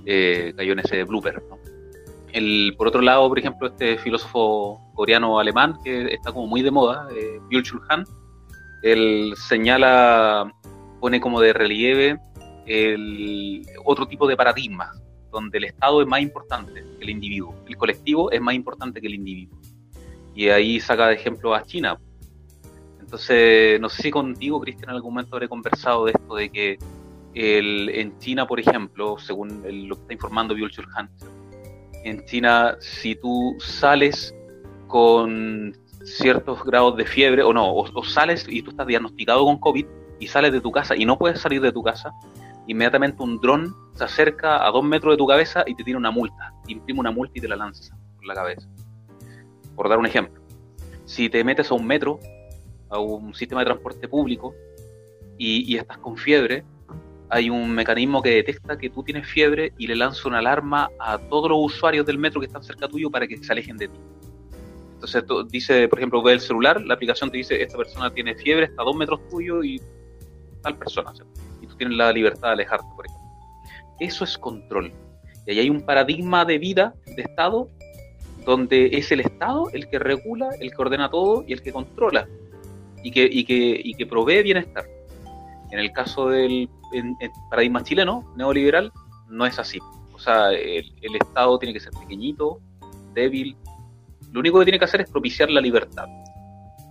eh, 0.05 0.53
cayó 0.55 0.73
en 0.73 0.79
ese 0.79 1.03
blooper, 1.03 1.41
¿no? 1.49 1.57
El, 2.31 2.75
por 2.77 2.89
otro 2.89 3.01
lado, 3.01 3.29
por 3.29 3.39
ejemplo, 3.39 3.67
este 3.67 3.97
filósofo 3.97 4.81
coreano-alemán 4.93 5.77
que 5.83 6.13
está 6.13 6.33
como 6.33 6.47
muy 6.47 6.61
de 6.61 6.69
moda, 6.69 7.07
eh, 7.15 7.39
Byul-Chul 7.49 7.81
Han, 7.87 8.03
él 8.83 9.33
señala, 9.37 10.51
pone 10.99 11.21
como 11.21 11.39
de 11.39 11.53
relieve 11.53 12.19
el 12.65 13.65
otro 13.85 14.05
tipo 14.05 14.27
de 14.27 14.35
paradigma, 14.35 14.91
donde 15.35 15.57
el 15.57 15.65
Estado 15.65 16.01
es 16.01 16.07
más 16.07 16.21
importante 16.21 16.73
que 16.73 17.03
el 17.03 17.09
individuo, 17.09 17.53
el 17.67 17.75
colectivo 17.75 18.31
es 18.31 18.41
más 18.41 18.55
importante 18.55 19.01
que 19.01 19.07
el 19.07 19.15
individuo. 19.15 19.59
Y 20.33 20.49
ahí 20.49 20.79
saca 20.79 21.07
de 21.07 21.15
ejemplo 21.15 21.53
a 21.53 21.63
China. 21.63 21.99
Entonces, 22.99 23.79
no 23.79 23.89
sé 23.89 24.03
si 24.03 24.11
contigo, 24.11 24.59
Cristian, 24.61 24.89
en 24.89 24.95
algún 24.95 25.13
momento 25.13 25.35
habré 25.35 25.47
conversado 25.47 26.05
de 26.05 26.13
esto, 26.13 26.35
de 26.35 26.49
que 26.49 26.77
en 27.35 28.17
China, 28.19 28.47
por 28.47 28.59
ejemplo, 28.59 29.17
según 29.19 29.61
lo 29.87 29.95
que 29.95 30.01
está 30.01 30.13
informando 30.13 30.55
Byul-Chul 30.55 30.87
Han, 30.95 31.09
en 32.05 32.25
China, 32.25 32.77
si 32.79 33.15
tú 33.15 33.55
sales 33.59 34.33
con 34.87 35.75
ciertos 36.05 36.63
grados 36.63 36.95
de 36.95 37.05
fiebre, 37.05 37.43
o 37.43 37.51
no, 37.51 37.73
o, 37.73 38.03
sales 38.03 38.45
y 38.47 38.61
tú 38.61 38.71
estás 38.71 38.87
diagnosticado 38.87 39.43
con 39.43 39.59
COVID 39.59 39.85
y 40.19 40.27
sales 40.27 40.53
de 40.53 40.61
tu 40.61 40.71
casa 40.71 40.95
y 40.95 41.05
no 41.05 41.17
puedes 41.17 41.41
salir 41.41 41.61
de 41.61 41.73
tu 41.73 41.83
casa, 41.83 42.11
inmediatamente 42.67 43.21
un 43.21 43.39
dron 43.39 43.75
se 43.93 44.03
acerca 44.03 44.65
a 44.65 44.71
dos 44.71 44.83
metros 44.83 45.13
de 45.13 45.17
tu 45.17 45.27
cabeza 45.27 45.63
y 45.65 45.75
te 45.75 45.83
tiene 45.83 45.97
una 45.97 46.11
multa, 46.11 46.53
imprime 46.67 46.99
una 46.99 47.11
multa 47.11 47.33
y 47.35 47.41
te 47.41 47.47
la 47.47 47.55
lanza 47.55 47.97
por 48.15 48.25
la 48.25 48.33
cabeza. 48.33 48.67
Por 49.75 49.89
dar 49.89 49.99
un 49.99 50.05
ejemplo, 50.05 50.41
si 51.05 51.29
te 51.29 51.43
metes 51.43 51.71
a 51.71 51.75
un 51.75 51.85
metro, 51.85 52.19
a 52.89 52.99
un 52.99 53.33
sistema 53.33 53.61
de 53.61 53.65
transporte 53.65 54.07
público 54.07 54.53
y, 55.37 55.71
y 55.71 55.77
estás 55.77 55.97
con 55.97 56.17
fiebre, 56.17 56.63
hay 57.29 57.49
un 57.49 57.71
mecanismo 57.71 58.21
que 58.21 58.29
detecta 58.29 58.77
que 58.77 58.89
tú 58.89 59.03
tienes 59.03 59.27
fiebre 59.27 59.73
y 59.77 59.87
le 59.87 59.95
lanza 59.95 60.27
una 60.27 60.39
alarma 60.39 60.89
a 60.99 61.17
todos 61.17 61.49
los 61.49 61.59
usuarios 61.61 62.05
del 62.05 62.17
metro 62.17 62.39
que 62.39 62.47
están 62.47 62.63
cerca 62.63 62.87
tuyo 62.87 63.09
para 63.09 63.27
que 63.27 63.37
se 63.37 63.51
alejen 63.51 63.77
de 63.77 63.87
ti. 63.87 63.99
Entonces 64.93 65.23
dice, 65.49 65.87
por 65.87 65.99
ejemplo, 65.99 66.21
ve 66.23 66.33
el 66.33 66.39
celular, 66.39 66.81
la 66.81 66.93
aplicación 66.93 67.29
te 67.29 67.37
dice, 67.37 67.61
esta 67.61 67.77
persona 67.77 68.13
tiene 68.13 68.35
fiebre, 68.35 68.65
está 68.65 68.81
a 68.81 68.85
dos 68.85 68.95
metros 68.95 69.19
tuyo 69.29 69.63
y 69.63 69.81
tal 70.61 70.77
persona. 70.77 71.11
Y 71.65 71.67
tú 71.67 71.75
tienes 71.77 71.97
la 71.97 72.11
libertad 72.11 72.49
de 72.49 72.53
alejarte, 72.53 72.87
por 72.95 73.07
ejemplo. 73.07 73.25
Eso 73.99 74.23
es 74.23 74.37
control. 74.37 74.93
Y 75.47 75.51
ahí 75.51 75.59
hay 75.59 75.69
un 75.69 75.81
paradigma 75.81 76.45
de 76.45 76.59
vida, 76.59 76.93
de 77.15 77.23
Estado, 77.23 77.69
donde 78.45 78.89
es 78.93 79.11
el 79.11 79.21
Estado 79.21 79.69
el 79.73 79.89
que 79.89 79.97
regula, 79.97 80.49
el 80.59 80.69
que 80.69 80.81
ordena 80.81 81.09
todo 81.09 81.43
y 81.47 81.53
el 81.53 81.61
que 81.61 81.71
controla 81.71 82.27
y 83.03 83.11
que, 83.11 83.27
y 83.31 83.43
que, 83.43 83.81
y 83.83 83.93
que 83.95 84.05
provee 84.05 84.43
bienestar. 84.43 84.85
En 85.71 85.79
el 85.79 85.91
caso 85.91 86.29
del 86.29 86.69
paradigma 87.49 87.83
chileno, 87.83 88.31
neoliberal, 88.35 88.91
no 89.29 89.45
es 89.45 89.57
así. 89.59 89.79
O 90.13 90.19
sea, 90.19 90.51
el, 90.51 90.93
el, 91.01 91.15
Estado 91.15 91.57
tiene 91.57 91.73
que 91.73 91.79
ser 91.79 91.91
pequeñito, 91.91 92.59
débil. 93.13 93.57
Lo 94.31 94.39
único 94.39 94.59
que 94.59 94.65
tiene 94.65 94.79
que 94.79 94.85
hacer 94.85 95.01
es 95.01 95.09
propiciar 95.09 95.49
la 95.49 95.61
libertad 95.61 96.07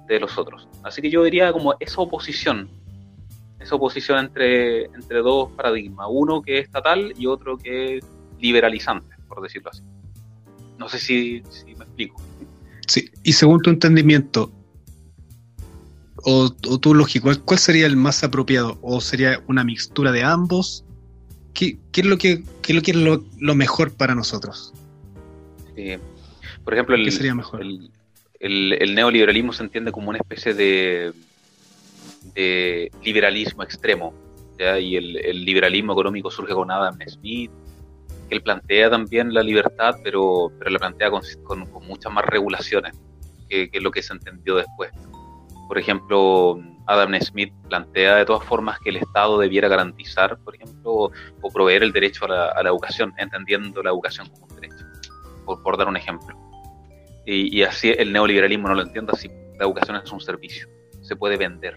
de 0.06 0.20
los 0.20 0.36
otros. 0.36 0.68
Así 0.82 1.00
que 1.00 1.10
yo 1.10 1.22
diría 1.24 1.52
como 1.52 1.74
esa 1.80 2.00
oposición, 2.00 2.68
esa 3.64 3.74
oposición 3.74 4.18
entre, 4.18 4.84
entre 4.84 5.18
dos 5.18 5.50
paradigmas, 5.52 6.06
uno 6.10 6.42
que 6.42 6.58
es 6.58 6.66
estatal 6.66 7.14
y 7.16 7.26
otro 7.26 7.56
que 7.56 7.96
es 7.96 8.04
liberalizante, 8.38 9.16
por 9.26 9.42
decirlo 9.42 9.70
así. 9.70 9.82
No 10.78 10.88
sé 10.88 10.98
si, 10.98 11.42
si 11.50 11.74
me 11.74 11.84
explico. 11.84 12.20
Sí, 12.86 13.10
y 13.22 13.32
según 13.32 13.62
tu 13.62 13.70
entendimiento, 13.70 14.52
o, 16.24 16.54
o 16.68 16.78
tu 16.78 16.94
lógico, 16.94 17.30
¿cuál 17.44 17.58
sería 17.58 17.86
el 17.86 17.96
más 17.96 18.22
apropiado? 18.22 18.78
¿O 18.82 19.00
sería 19.00 19.42
una 19.48 19.64
mixtura 19.64 20.12
de 20.12 20.22
ambos? 20.22 20.84
¿Qué, 21.54 21.78
qué 21.92 22.02
es 22.02 22.06
lo 22.06 22.18
que, 22.18 22.42
qué 22.62 22.72
es 22.72 22.76
lo, 22.76 22.82
que 22.82 22.90
es 22.90 22.96
lo, 22.96 23.24
lo 23.38 23.54
mejor 23.54 23.94
para 23.94 24.14
nosotros? 24.14 24.74
Eh, 25.76 25.98
por 26.64 26.74
ejemplo, 26.74 26.96
el, 26.96 27.04
¿Qué 27.04 27.12
sería 27.12 27.34
mejor? 27.34 27.62
El, 27.62 27.90
el, 28.40 28.72
el, 28.74 28.94
neoliberalismo 28.94 29.52
se 29.52 29.62
entiende 29.62 29.92
como 29.92 30.10
una 30.10 30.18
especie 30.18 30.52
de, 30.52 31.12
de 32.34 32.90
liberalismo 33.02 33.62
extremo. 33.62 34.14
¿ya? 34.58 34.78
Y 34.78 34.96
el, 34.96 35.44
liberalismo 35.44 35.92
económico 35.92 36.30
surge 36.30 36.54
con 36.54 36.70
Adam 36.70 36.98
Smith, 37.06 37.50
que 38.28 38.34
él 38.36 38.42
plantea 38.42 38.90
también 38.90 39.34
la 39.34 39.42
libertad, 39.42 39.96
pero, 40.02 40.50
pero 40.58 40.70
la 40.70 40.78
plantea 40.78 41.10
con, 41.10 41.22
con, 41.44 41.66
con 41.66 41.86
muchas 41.86 42.12
más 42.12 42.24
regulaciones 42.24 42.94
que, 43.48 43.70
que 43.70 43.80
lo 43.80 43.90
que 43.90 44.02
se 44.02 44.12
entendió 44.12 44.56
después. 44.56 44.90
Por 45.68 45.78
ejemplo, 45.78 46.60
Adam 46.86 47.18
Smith 47.20 47.52
plantea 47.68 48.16
de 48.16 48.24
todas 48.24 48.44
formas 48.44 48.78
que 48.80 48.90
el 48.90 48.96
Estado 48.96 49.38
debiera 49.38 49.68
garantizar, 49.68 50.38
por 50.38 50.54
ejemplo, 50.54 51.10
o, 51.40 51.50
proveer 51.50 51.82
el 51.82 51.92
derecho 51.92 52.26
a 52.26 52.28
la, 52.28 52.48
a 52.48 52.62
la, 52.62 52.68
educación, 52.68 53.14
entendiendo 53.16 53.82
la 53.82 53.90
educación 53.90 54.28
como 54.28 54.46
un 54.46 54.54
derecho, 54.56 54.84
por, 55.44 55.62
por 55.62 55.76
dar 55.78 55.88
un 55.88 55.96
ejemplo. 55.96 56.36
Y, 57.26 57.58
y, 57.58 57.62
así 57.62 57.94
el 57.96 58.12
neoliberalismo 58.12 58.68
no 58.68 58.74
lo 58.74 58.82
entiende 58.82 59.12
así. 59.14 59.28
La 59.58 59.64
educación 59.64 59.96
es 59.96 60.12
un 60.12 60.20
servicio, 60.20 60.68
se 61.00 61.16
puede 61.16 61.36
vender, 61.36 61.76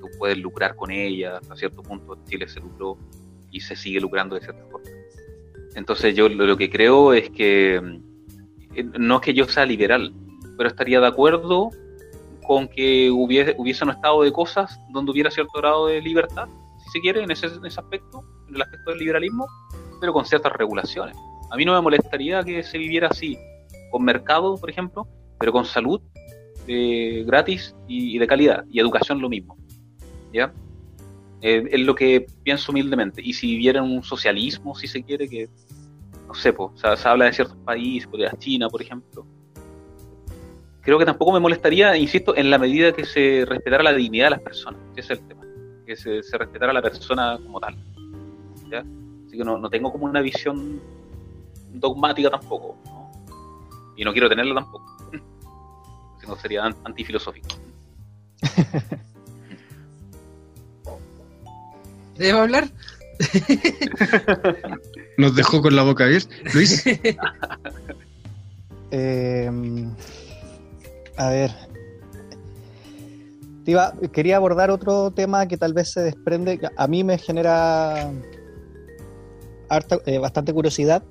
Tú 0.00 0.08
puedes 0.18 0.38
lucrar 0.38 0.76
con 0.76 0.90
ella, 0.90 1.38
hasta 1.38 1.56
cierto 1.56 1.82
punto 1.82 2.18
Chile 2.26 2.48
se 2.48 2.60
lucró 2.60 2.96
y 3.50 3.60
se 3.60 3.76
sigue 3.76 4.00
lucrando 4.00 4.34
de 4.34 4.42
cierta 4.42 4.64
forma. 4.70 4.88
Entonces 5.74 6.14
yo 6.14 6.28
lo, 6.28 6.46
lo 6.46 6.56
que 6.56 6.70
creo 6.70 7.12
es 7.12 7.30
que 7.30 8.00
no 8.98 9.16
es 9.16 9.20
que 9.20 9.34
yo 9.34 9.46
sea 9.46 9.66
liberal, 9.66 10.12
pero 10.56 10.68
estaría 10.68 11.00
de 11.00 11.06
acuerdo 11.06 11.70
con 12.46 12.68
que 12.68 13.10
hubiese, 13.10 13.54
hubiese 13.58 13.84
un 13.84 13.90
estado 13.90 14.22
de 14.22 14.32
cosas 14.32 14.78
donde 14.90 15.12
hubiera 15.12 15.30
cierto 15.30 15.58
grado 15.58 15.86
de 15.86 16.00
libertad, 16.00 16.48
si 16.78 16.90
se 16.90 17.00
quiere, 17.00 17.22
en 17.22 17.30
ese, 17.30 17.46
en 17.46 17.64
ese 17.64 17.80
aspecto, 17.80 18.24
en 18.48 18.56
el 18.56 18.62
aspecto 18.62 18.90
del 18.90 18.98
liberalismo, 18.98 19.46
pero 20.00 20.12
con 20.12 20.24
ciertas 20.24 20.52
regulaciones. 20.52 21.16
A 21.50 21.56
mí 21.56 21.64
no 21.64 21.74
me 21.74 21.80
molestaría 21.80 22.42
que 22.42 22.62
se 22.62 22.78
viviera 22.78 23.08
así, 23.08 23.38
con 23.90 24.02
mercado, 24.02 24.56
por 24.56 24.70
ejemplo, 24.70 25.06
pero 25.38 25.52
con 25.52 25.64
salud 25.64 26.00
gratis 27.26 27.74
y, 27.88 28.18
de 28.18 28.26
calidad, 28.26 28.64
y 28.70 28.80
educación 28.80 29.20
lo 29.20 29.28
mismo. 29.28 29.56
¿Ya? 30.32 30.52
Eh, 31.42 31.68
es 31.70 31.80
lo 31.80 31.94
que 31.94 32.26
pienso 32.42 32.72
humildemente. 32.72 33.22
Y 33.24 33.32
si 33.32 33.46
viviera 33.46 33.82
un 33.82 34.02
socialismo, 34.02 34.74
si 34.74 34.86
se 34.86 35.02
quiere, 35.02 35.28
que, 35.28 35.48
no 36.26 36.34
sé, 36.34 36.54
se 36.76 37.08
habla 37.08 37.26
de 37.26 37.32
ciertos 37.32 37.56
países, 37.64 38.08
China, 38.38 38.68
por 38.68 38.82
ejemplo, 38.82 39.26
creo 40.82 40.98
que 40.98 41.04
tampoco 41.04 41.32
me 41.32 41.40
molestaría, 41.40 41.96
insisto, 41.96 42.36
en 42.36 42.50
la 42.50 42.58
medida 42.58 42.92
que 42.92 43.04
se 43.04 43.44
respetara 43.46 43.82
la 43.82 43.92
dignidad 43.92 44.26
de 44.26 44.30
las 44.30 44.40
personas, 44.40 44.80
ese 44.96 45.14
es 45.14 45.20
el 45.20 45.28
tema, 45.28 45.42
que 45.86 45.96
se, 45.96 46.20
respetara 46.38 46.72
la 46.72 46.82
persona 46.82 47.38
como 47.42 47.60
tal. 47.60 47.76
¿ya? 48.70 48.84
Así 49.26 49.36
que 49.36 49.44
no, 49.44 49.58
no, 49.58 49.70
tengo 49.70 49.92
como 49.92 50.06
una 50.06 50.20
visión 50.20 50.80
dogmática 51.72 52.30
tampoco, 52.30 52.76
y 53.96 54.04
no 54.04 54.12
quiero 54.12 54.28
tenerla 54.28 54.54
tampoco, 54.54 54.84
sino 56.20 56.36
sería 56.36 56.64
antifilosófico. 56.84 57.48
¿Debo 62.16 62.40
hablar? 62.40 62.70
Nos 65.18 65.34
dejó 65.34 65.62
con 65.62 65.74
la 65.74 65.82
boca 65.82 66.04
abierta. 66.04 66.34
Luis. 66.52 66.84
eh, 68.90 69.50
a 71.16 71.30
ver. 71.30 71.50
Iba, 73.66 73.92
quería 74.12 74.36
abordar 74.36 74.70
otro 74.70 75.10
tema 75.12 75.46
que 75.46 75.56
tal 75.56 75.72
vez 75.72 75.92
se 75.92 76.00
desprende. 76.00 76.60
A 76.76 76.86
mí 76.86 77.04
me 77.04 77.18
genera 77.18 78.10
harta, 79.68 79.98
eh, 80.06 80.18
bastante 80.18 80.52
curiosidad 80.52 81.02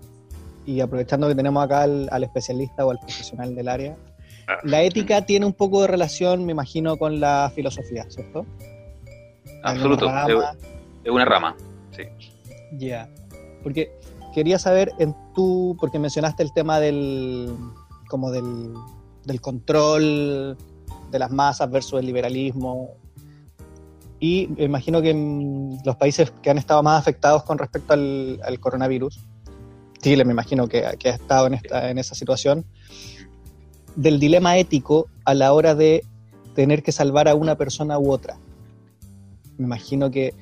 y 0.65 0.81
aprovechando 0.81 1.27
que 1.27 1.35
tenemos 1.35 1.63
acá 1.63 1.83
al, 1.83 2.09
al, 2.11 2.23
especialista 2.23 2.85
o 2.85 2.91
al 2.91 2.99
profesional 2.99 3.55
del 3.55 3.67
área, 3.67 3.97
la 4.63 4.81
ética 4.81 5.25
tiene 5.25 5.45
un 5.45 5.53
poco 5.53 5.81
de 5.81 5.87
relación, 5.87 6.45
me 6.45 6.51
imagino, 6.51 6.97
con 6.97 7.19
la 7.19 7.51
filosofía, 7.53 8.05
¿cierto? 8.09 8.45
Absoluto, 9.63 10.05
es 11.03 11.11
una 11.11 11.25
rama, 11.25 11.55
sí. 11.91 12.03
Ya. 12.73 12.77
Yeah. 12.77 13.09
porque 13.63 13.91
quería 14.33 14.59
saber 14.59 14.91
en 14.99 15.15
tú, 15.33 15.75
porque 15.79 15.99
mencionaste 15.99 16.43
el 16.43 16.53
tema 16.53 16.79
del, 16.79 17.53
como 18.07 18.31
del, 18.31 18.73
del 19.25 19.41
control 19.41 20.57
de 21.11 21.19
las 21.19 21.31
masas 21.31 21.69
versus 21.71 21.99
el 21.99 22.05
liberalismo. 22.05 22.95
Y 24.19 24.49
me 24.57 24.65
imagino 24.65 25.01
que 25.01 25.11
en 25.11 25.77
los 25.85 25.95
países 25.95 26.31
que 26.41 26.49
han 26.49 26.57
estado 26.57 26.83
más 26.83 26.99
afectados 26.99 27.43
con 27.43 27.57
respecto 27.57 27.93
al, 27.93 28.39
al 28.43 28.59
coronavirus, 28.59 29.25
Chile 30.01 30.25
me 30.25 30.31
imagino 30.31 30.67
que, 30.67 30.85
que 30.99 31.09
ha 31.09 31.13
estado 31.13 31.47
en, 31.47 31.55
esta, 31.55 31.89
en 31.89 31.97
esa 31.97 32.15
situación, 32.15 32.65
del 33.99 34.17
dilema 34.17 34.57
ético 34.57 35.07
a 35.25 35.33
la 35.33 35.51
hora 35.51 35.75
de 35.75 36.05
tener 36.55 36.83
que 36.83 36.93
salvar 36.93 37.27
a 37.27 37.35
una 37.35 37.55
persona 37.55 37.99
u 37.99 38.11
otra. 38.11 38.37
Me 39.57 39.65
imagino 39.65 40.09
que 40.09 40.33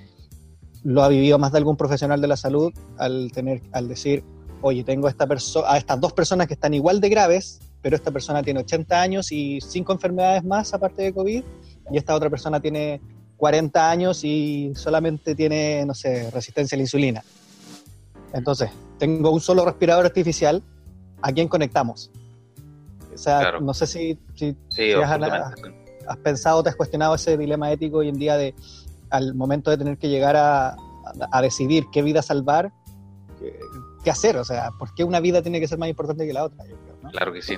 lo 0.83 1.01
ha 1.03 1.07
vivido 1.07 1.39
más 1.39 1.51
de 1.53 1.57
algún 1.57 1.75
profesional 1.75 2.21
de 2.21 2.27
la 2.27 2.37
salud 2.37 2.71
al 2.99 3.31
tener, 3.31 3.63
al 3.71 3.87
decir, 3.87 4.23
oye, 4.61 4.83
tengo 4.83 5.07
a, 5.07 5.09
esta 5.09 5.27
a 5.65 5.77
estas 5.77 5.99
dos 5.99 6.13
personas 6.13 6.45
que 6.45 6.53
están 6.53 6.75
igual 6.75 7.01
de 7.01 7.09
graves, 7.09 7.59
pero 7.81 7.95
esta 7.95 8.11
persona 8.11 8.43
tiene 8.43 8.59
80 8.59 9.01
años 9.01 9.31
y 9.31 9.59
cinco 9.59 9.91
enfermedades 9.91 10.43
más 10.43 10.75
aparte 10.75 11.01
de 11.01 11.13
COVID, 11.13 11.43
y 11.91 11.97
esta 11.97 12.13
otra 12.13 12.29
persona 12.29 12.59
tiene 12.59 13.01
40 13.37 13.89
años 13.89 14.23
y 14.23 14.71
solamente 14.75 15.33
tiene, 15.33 15.83
no 15.83 15.95
sé, 15.95 16.29
resistencia 16.29 16.75
a 16.75 16.77
la 16.77 16.83
insulina. 16.83 17.23
Entonces, 18.33 18.69
tengo 18.99 19.31
un 19.31 19.41
solo 19.41 19.65
respirador 19.65 20.05
artificial, 20.05 20.61
¿a 21.23 21.31
quién 21.31 21.47
conectamos? 21.47 22.11
O 23.17 23.19
sea, 23.19 23.39
Claro. 23.39 23.61
no 23.61 23.73
sé 23.73 23.87
si, 23.87 24.19
si, 24.35 24.51
Sí, 24.69 24.91
si 24.91 24.93
has, 24.93 25.09
has 26.07 26.17
pensado, 26.17 26.61
te 26.61 26.69
has 26.69 26.75
cuestionado 26.75 27.15
ese 27.15 27.35
dilema 27.35 27.71
ético 27.71 27.97
hoy 27.97 28.09
en 28.09 28.19
día 28.19 28.37
de, 28.37 28.53
al 29.09 29.33
momento 29.33 29.71
de 29.71 29.77
tener 29.77 29.97
que 29.97 30.07
llegar 30.07 30.35
a, 30.35 30.75
a- 31.31 31.41
decidir 31.41 31.85
qué 31.91 32.03
vida 32.03 32.21
salvar, 32.21 32.71
qué, 33.39 33.57
qué 34.03 34.11
hacer, 34.11 34.37
o 34.37 34.43
sea, 34.45 34.69
¿por 34.77 34.93
qué 34.93 35.03
una 35.03 35.19
vida 35.19 35.41
tiene 35.41 35.59
que 35.59 35.67
ser 35.67 35.79
más 35.79 35.89
importante 35.89 36.27
que 36.27 36.33
la 36.33 36.43
otra? 36.43 36.63
Yo 36.67 36.75
creo, 36.77 36.95
¿no? 37.01 37.09
Claro 37.09 37.33
que 37.33 37.41
sí. 37.41 37.57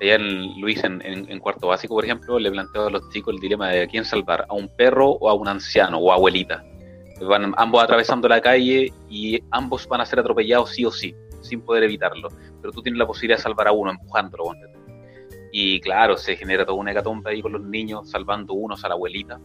Allá 0.00 0.14
en 0.14 0.58
Luis, 0.60 0.82
en, 0.84 1.02
en- 1.04 1.30
en 1.30 1.38
cuarto 1.38 1.68
básico, 1.68 1.94
por 1.94 2.04
ejemplo, 2.04 2.38
le 2.38 2.50
planteó 2.50 2.86
a 2.86 2.90
los 2.90 3.10
chicos 3.10 3.34
el 3.34 3.40
dilema 3.40 3.68
de 3.68 3.82
a 3.82 3.86
quién 3.86 4.06
salvar, 4.06 4.46
a 4.48 4.54
un 4.54 4.68
perro 4.74 5.10
o 5.10 5.28
a 5.28 5.34
un 5.34 5.48
anciano 5.48 5.98
o 5.98 6.12
abuelita. 6.12 6.64
Van 7.20 7.52
ambos 7.58 7.82
atravesando 7.82 8.26
la 8.26 8.40
calle 8.40 8.90
y 9.10 9.38
ambos 9.50 9.86
van 9.86 10.00
a 10.00 10.06
ser 10.06 10.18
atropellados 10.18 10.70
sí 10.70 10.84
o 10.84 10.90
sí, 10.90 11.14
sin 11.42 11.60
poder 11.60 11.84
evitarlo. 11.84 12.28
Pero 12.60 12.72
tú 12.72 12.82
tienes 12.82 12.98
la 12.98 13.06
posibilidad 13.06 13.36
de 13.38 13.42
salvar 13.42 13.68
a 13.68 13.72
uno 13.72 13.90
empujándolo. 13.92 14.44
ponte. 14.44 14.66
Y 15.56 15.78
claro, 15.78 16.16
se 16.16 16.34
genera 16.34 16.66
toda 16.66 16.76
una 16.76 16.90
hecatombe 16.90 17.30
ahí 17.30 17.40
con 17.40 17.52
los 17.52 17.62
niños, 17.62 18.10
salvando 18.10 18.54
unos 18.54 18.84
a 18.84 18.88
la 18.88 18.94
abuelita, 18.94 19.38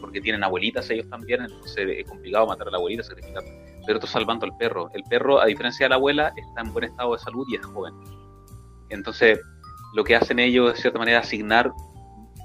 porque 0.00 0.18
tienen 0.18 0.42
abuelitas 0.42 0.88
ellos 0.88 1.06
también, 1.10 1.42
entonces 1.42 1.86
es 1.98 2.08
complicado 2.08 2.46
matar 2.46 2.68
a 2.68 2.70
la 2.70 2.78
abuelita, 2.78 3.02
sacrificarla. 3.02 3.50
Pero 3.86 4.00
tú 4.00 4.06
salvando 4.06 4.46
al 4.46 4.56
perro. 4.56 4.88
El 4.94 5.02
perro, 5.04 5.42
a 5.42 5.44
diferencia 5.44 5.84
de 5.84 5.90
la 5.90 5.96
abuela, 5.96 6.32
está 6.34 6.62
en 6.62 6.72
buen 6.72 6.86
estado 6.86 7.12
de 7.12 7.18
salud 7.18 7.46
y 7.50 7.56
es 7.56 7.66
joven. 7.66 7.92
Entonces, 8.88 9.38
lo 9.94 10.02
que 10.02 10.16
hacen 10.16 10.38
ellos 10.38 10.72
de 10.72 10.80
cierta 10.80 10.98
manera, 10.98 11.18
asignar 11.18 11.70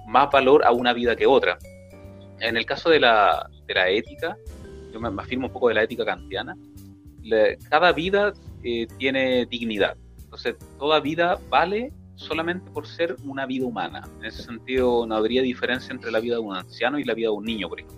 más 0.05 0.29
valor 0.29 0.65
a 0.65 0.73
una 0.73 0.91
vida 0.91 1.15
que 1.15 1.25
otra. 1.25 1.57
En 2.41 2.57
el 2.57 2.65
caso 2.65 2.89
de 2.89 2.99
la, 2.99 3.49
de 3.65 3.75
la 3.75 3.87
ética, 3.87 4.35
yo 4.91 4.99
me, 4.99 5.09
me 5.09 5.21
afirmo 5.21 5.47
un 5.47 5.53
poco 5.53 5.69
de 5.69 5.75
la 5.75 5.83
ética 5.83 6.03
kantiana, 6.03 6.53
cada 7.69 7.93
vida 7.93 8.33
eh, 8.61 8.87
tiene 8.97 9.45
dignidad. 9.45 9.95
Entonces, 10.21 10.57
toda 10.77 10.99
vida 10.99 11.39
vale 11.49 11.93
solamente 12.19 12.69
por 12.71 12.85
ser 12.85 13.15
una 13.23 13.45
vida 13.45 13.65
humana. 13.65 14.01
En 14.19 14.25
ese 14.25 14.43
sentido, 14.43 15.05
no 15.07 15.15
habría 15.15 15.41
diferencia 15.41 15.93
entre 15.93 16.11
la 16.11 16.19
vida 16.19 16.35
de 16.35 16.41
un 16.41 16.55
anciano 16.55 16.99
y 16.99 17.03
la 17.05 17.13
vida 17.13 17.27
de 17.29 17.33
un 17.35 17.45
niño, 17.45 17.69
por 17.69 17.79
ejemplo. 17.79 17.97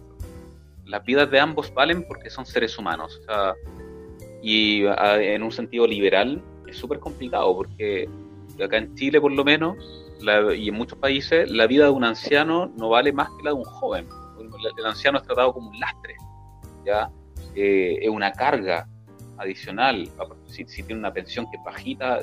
Las 0.86 1.04
vidas 1.04 1.30
de 1.32 1.40
ambos 1.40 1.74
valen 1.74 2.06
porque 2.08 2.30
son 2.30 2.46
seres 2.46 2.78
humanos. 2.78 3.20
O 3.22 3.24
sea, 3.24 3.54
y 4.44 4.86
a- 4.86 5.22
en 5.22 5.42
un 5.44 5.52
sentido 5.52 5.88
liberal 5.88 6.42
es 6.68 6.78
súper 6.78 7.00
complicado 7.00 7.56
porque 7.56 8.08
acá 8.64 8.78
en 8.78 8.94
Chile 8.96 9.20
por 9.20 9.32
lo 9.32 9.44
menos 9.44 9.76
la- 10.22 10.54
y 10.54 10.70
en 10.70 10.76
muchos 10.76 10.98
países 11.00 11.50
la 11.50 11.66
vida 11.66 11.86
de 11.86 11.92
un 11.92 12.04
anciano 12.04 12.72
no 12.78 12.90
vale 12.90 13.12
más 13.12 13.30
que 13.38 13.44
la 13.44 13.52
de 13.52 13.56
un 13.56 13.64
joven. 13.64 14.08
El, 14.40 14.50
el 14.78 14.86
anciano 14.86 15.18
es 15.18 15.24
tratado 15.24 15.52
como 15.54 15.70
un 15.70 15.80
lastre, 15.80 16.16
ya 16.86 17.10
Eh, 17.54 18.00
es 18.04 18.10
una 18.10 18.32
carga 18.32 18.88
adicional. 19.38 20.08
Si, 20.46 20.64
si 20.68 20.84
tiene 20.84 21.00
una 21.00 21.12
pensión 21.12 21.46
que 21.52 21.58
es 21.58 21.64
bajita, 21.66 22.20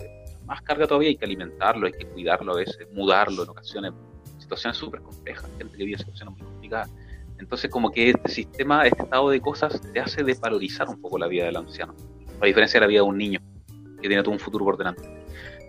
más 0.48 0.62
carga 0.62 0.86
todavía 0.86 1.10
hay 1.10 1.16
que 1.16 1.26
alimentarlo, 1.26 1.86
hay 1.86 1.92
que 1.92 2.06
cuidarlo 2.06 2.54
a 2.54 2.56
veces, 2.56 2.88
mudarlo 2.92 3.44
en 3.44 3.50
ocasiones, 3.50 3.92
situaciones 4.38 4.78
súper 4.78 5.02
complejas, 5.02 5.48
gente 5.58 5.76
que 5.76 5.84
vive 5.84 5.98
situaciones 5.98 6.36
muy 6.36 6.42
complicadas. 6.42 6.90
Entonces 7.38 7.70
como 7.70 7.90
que 7.90 8.10
este 8.10 8.30
sistema, 8.30 8.86
este 8.86 9.02
estado 9.02 9.28
de 9.28 9.40
cosas 9.40 9.78
te 9.92 10.00
hace 10.00 10.24
desvalorizar 10.24 10.88
un 10.88 11.00
poco 11.02 11.18
la 11.18 11.28
vida 11.28 11.44
del 11.44 11.56
anciano, 11.56 11.94
a 12.40 12.46
diferencia 12.46 12.80
de 12.80 12.86
la 12.86 12.88
vida 12.88 13.00
de 13.00 13.08
un 13.08 13.18
niño 13.18 13.40
que 14.00 14.08
tiene 14.08 14.22
todo 14.22 14.32
un 14.32 14.40
futuro 14.40 14.64
por 14.64 14.78
delante. 14.78 15.02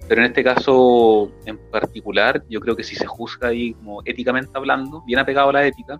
Pero 0.07 0.22
en 0.22 0.27
este 0.27 0.43
caso 0.45 1.30
en 1.45 1.57
particular, 1.69 2.43
yo 2.49 2.61
creo 2.61 2.76
que 2.76 2.84
si 2.84 2.95
se 2.95 3.06
juzga 3.06 3.49
ahí 3.49 3.73
como 3.73 4.01
éticamente 4.06 4.51
hablando, 4.56 5.03
bien 5.06 5.19
apegado 5.19 5.49
a 5.49 5.53
la 5.53 5.68
ética, 5.68 5.99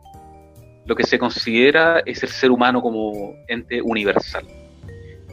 lo 0.86 0.96
que 0.96 1.04
se 1.04 1.20
considera 1.20 2.02
es 2.06 2.24
el 2.24 2.30
ser 2.30 2.50
humano 2.50 2.82
como 2.82 3.34
ente 3.50 3.82
universal. 3.82 4.48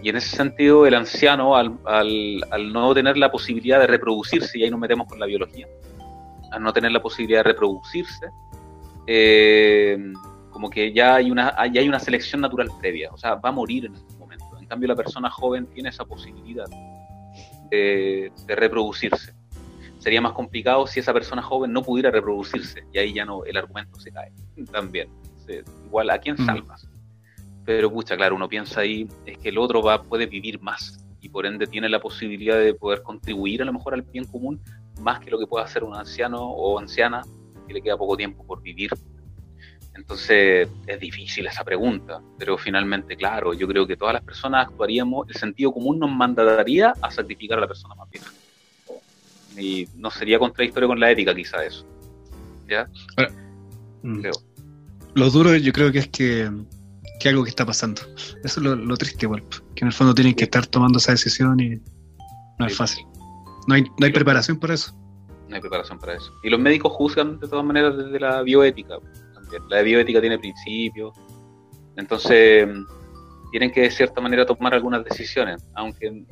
Y 0.07 0.11
en 0.11 0.15
ese 0.15 0.37
sentido, 0.37 0.87
el 0.87 0.95
anciano, 0.95 1.57
al, 1.57 1.81
al, 1.85 2.41
al 2.53 2.73
no 2.73 2.95
tener 2.95 3.17
la 3.17 3.29
posibilidad 3.29 3.81
de 3.81 3.89
reproducirse, 3.89 4.57
y 4.57 4.63
ahí 4.63 4.71
nos 4.71 4.79
metemos 4.79 5.09
con 5.09 5.19
la 5.19 5.27
biología, 5.27 5.67
al 6.53 6.63
no 6.63 6.73
tener 6.73 6.93
la 6.93 7.03
posibilidad 7.03 7.41
de 7.41 7.51
reproducirse, 7.51 8.29
eh, 9.09 9.99
como 10.51 10.71
que 10.71 10.93
ya 10.93 11.17
hay, 11.17 11.29
una, 11.33 11.53
ya 11.73 11.81
hay 11.81 11.89
una 11.89 11.99
selección 11.99 12.41
natural 12.41 12.69
previa, 12.79 13.11
o 13.13 13.19
sea, 13.19 13.35
va 13.35 13.49
a 13.49 13.53
morir 13.53 13.87
en 13.87 13.97
algún 13.97 14.17
momento. 14.17 14.45
En 14.61 14.67
cambio, 14.67 14.87
la 14.87 14.95
persona 14.95 15.29
joven 15.29 15.67
tiene 15.75 15.89
esa 15.89 16.05
posibilidad 16.05 16.67
de, 17.73 18.31
de 18.47 18.55
reproducirse. 18.55 19.35
Sería 19.99 20.21
más 20.21 20.35
complicado 20.35 20.87
si 20.87 21.01
esa 21.01 21.13
persona 21.13 21.43
joven 21.43 21.73
no 21.73 21.83
pudiera 21.83 22.13
reproducirse, 22.13 22.85
y 22.93 22.99
ahí 22.99 23.13
ya 23.13 23.25
no 23.25 23.45
el 23.45 23.57
argumento 23.57 23.99
se 23.99 24.13
cae 24.13 24.31
también. 24.73 25.09
Igual, 25.87 26.11
¿a 26.11 26.19
quién 26.19 26.37
Mm. 26.39 26.47
salvas? 26.47 26.89
Pero, 27.67 27.91
pucha, 27.93 28.17
claro, 28.17 28.37
uno 28.37 28.49
piensa 28.49 28.81
ahí, 28.81 29.07
es 29.27 29.37
que 29.39 29.51
el 29.51 29.59
otro 29.59 29.83
va, 29.83 30.03
puede 30.03 30.27
vivir 30.27 30.61
más, 30.63 31.05
y 31.21 31.29
por 31.29 31.45
ende 31.45 31.67
tiene 31.67 31.89
la 31.89 32.01
posibilidad 32.01 32.59
de 32.59 32.73
poder 32.73 33.03
contribuir 33.03 33.61
a 33.61 33.65
lo 33.65 33.73
mejor 33.73 33.93
al 33.95 34.03
bien 34.03 34.25
común, 34.25 34.61
más 35.01 35.21
que 35.21 35.31
lo 35.31 35.39
que 35.39 35.47
pueda 35.47 35.65
hacer 35.65 35.83
un 35.85 35.95
anciano 35.95 36.41
o 36.41 36.79
anciana 36.79 37.23
que 37.67 37.75
le 37.75 37.83
queda 37.83 37.97
poco 37.97 38.17
tiempo 38.17 38.47
por 38.47 38.63
vivir. 38.63 38.91
Entonces 39.97 40.69
es 40.87 41.01
difícil 41.01 41.47
esa 41.47 41.65
pregunta, 41.65 42.21
pero 42.39 42.57
finalmente, 42.57 43.17
claro, 43.17 43.55
yo 43.55 43.67
creo 43.67 43.87
que 43.87 43.97
todas 43.97 44.15
las 44.15 44.23
personas 44.23 44.69
actuaríamos, 44.69 45.29
el 45.29 45.35
sentido 45.35 45.73
común 45.73 45.99
nos 45.99 46.11
mandaría 46.11 46.93
a 47.01 47.11
sacrificar 47.11 47.59
a 47.59 47.63
la 47.63 47.67
persona 47.67 47.95
más 47.95 48.09
vieja. 48.11 48.31
Y 49.59 49.89
no 49.97 50.11
sería 50.11 50.39
contradictorio 50.39 50.87
con 50.87 51.01
la 51.01 51.11
ética 51.11 51.35
quizá 51.35 51.65
eso. 51.65 51.85
¿Ya? 52.69 52.89
Mm. 54.03 54.21
Creo. 54.21 54.35
Lo 55.15 55.31
duro 55.31 55.57
yo 55.57 55.73
creo 55.73 55.91
que 55.91 56.01
es 56.01 56.09
que, 56.09 56.51
que 57.21 57.29
algo 57.29 57.45
que 57.45 57.51
está 57.51 57.65
pasando. 57.65 58.03
Eso 58.45 58.45
es 58.45 58.59
lo, 58.59 58.77
lo 58.77 58.97
triste 58.97 59.27
igual, 59.27 59.43
que 59.75 59.85
en 59.85 59.89
el 59.89 59.93
fondo 59.93 60.15
tienen 60.15 60.35
que 60.35 60.45
estar 60.45 60.67
tomando 60.67 60.99
esa 60.99 61.13
decisión 61.13 61.59
y 61.61 61.81
no 62.59 62.67
es 62.67 62.77
fácil. 62.77 63.05
No 63.67 63.75
hay, 63.75 63.83
no 63.83 64.07
hay 64.07 64.13
preparación 64.13 64.59
para 64.59 64.75
eso. 64.75 64.95
No 65.49 65.55
hay 65.55 65.61
preparación 65.61 65.99
para 65.99 66.15
eso. 66.15 66.33
Y 66.43 66.51
los 66.51 66.61
médicos 66.61 66.93
juzgan 66.93 67.39
de 67.39 67.49
todas 67.49 67.65
maneras 67.65 67.97
desde 67.97 68.19
la 68.19 68.43
bioética. 68.43 68.99
También. 69.35 69.63
La 69.69 69.83
bioética 69.83 70.21
tiene 70.21 70.39
principios. 70.39 71.17
Entonces, 71.97 72.69
tienen 73.51 73.71
que 73.71 73.83
de 73.83 73.91
cierta 73.91 74.21
manera 74.21 74.45
tomar 74.45 74.75
algunas 74.75 75.05
decisiones. 75.05 75.65
Aunque, 75.75 76.25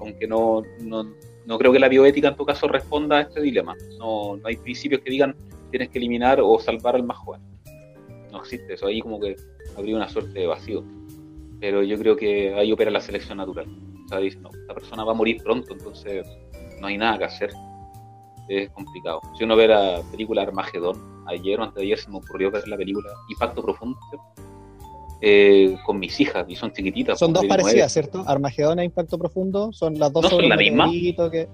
aunque 0.00 0.26
no, 0.26 0.62
no, 0.80 1.04
no 1.46 1.58
creo 1.58 1.72
que 1.72 1.78
la 1.78 1.88
bioética 1.88 2.28
en 2.28 2.36
tu 2.36 2.44
caso 2.44 2.68
responda 2.68 3.18
a 3.18 3.20
este 3.22 3.40
dilema. 3.40 3.74
No, 3.98 4.36
no 4.36 4.46
hay 4.46 4.56
principios 4.56 5.00
que 5.02 5.10
digan 5.10 5.34
tienes 5.70 5.88
que 5.88 5.98
eliminar 5.98 6.40
o 6.40 6.56
salvar 6.60 6.94
al 6.94 7.02
más 7.02 7.16
joven. 7.16 7.40
No 8.34 8.40
existe 8.40 8.74
eso. 8.74 8.86
Ahí 8.86 9.00
como 9.00 9.20
que 9.20 9.36
habría 9.76 9.96
una 9.96 10.08
suerte 10.08 10.38
de 10.40 10.46
vacío. 10.46 10.84
Pero 11.60 11.82
yo 11.82 11.96
creo 11.98 12.16
que 12.16 12.52
ahí 12.54 12.72
opera 12.72 12.90
la 12.90 13.00
selección 13.00 13.38
natural. 13.38 13.66
O 14.04 14.08
sea, 14.08 14.18
dicen, 14.18 14.42
no, 14.42 14.50
esta 14.52 14.74
persona 14.74 15.04
va 15.04 15.12
a 15.12 15.14
morir 15.14 15.42
pronto, 15.42 15.72
entonces 15.72 16.26
no 16.80 16.88
hay 16.88 16.98
nada 16.98 17.16
que 17.16 17.24
hacer 17.24 17.50
es 18.48 18.70
complicado. 18.70 19.20
Si 19.38 19.44
uno 19.44 19.56
ve 19.56 19.68
la 19.68 20.02
película 20.10 20.42
Armagedón, 20.42 21.24
ayer 21.26 21.58
o 21.58 21.62
antes 21.62 21.76
de 21.76 21.82
ayer 21.82 21.98
se 21.98 22.10
me 22.10 22.18
ocurrió 22.18 22.50
ver 22.50 22.66
la 22.68 22.76
película 22.76 23.08
Impacto 23.30 23.62
Profundo. 23.62 23.98
Eh, 25.20 25.78
con 25.86 25.98
mis 25.98 26.20
hijas, 26.20 26.44
y 26.48 26.56
son 26.56 26.70
chiquititas. 26.72 27.18
Son 27.18 27.32
dos 27.32 27.46
parecidas, 27.46 27.90
¿cierto? 27.90 28.24
Armagedón 28.26 28.80
e 28.80 28.84
Impacto 28.84 29.16
Profundo 29.16 29.72
son 29.72 29.98
las 29.98 30.12
dos 30.12 30.24
¿No 30.24 30.28
son 30.30 30.48
la 30.48 30.56
misma? 30.56 30.90
que 30.90 31.48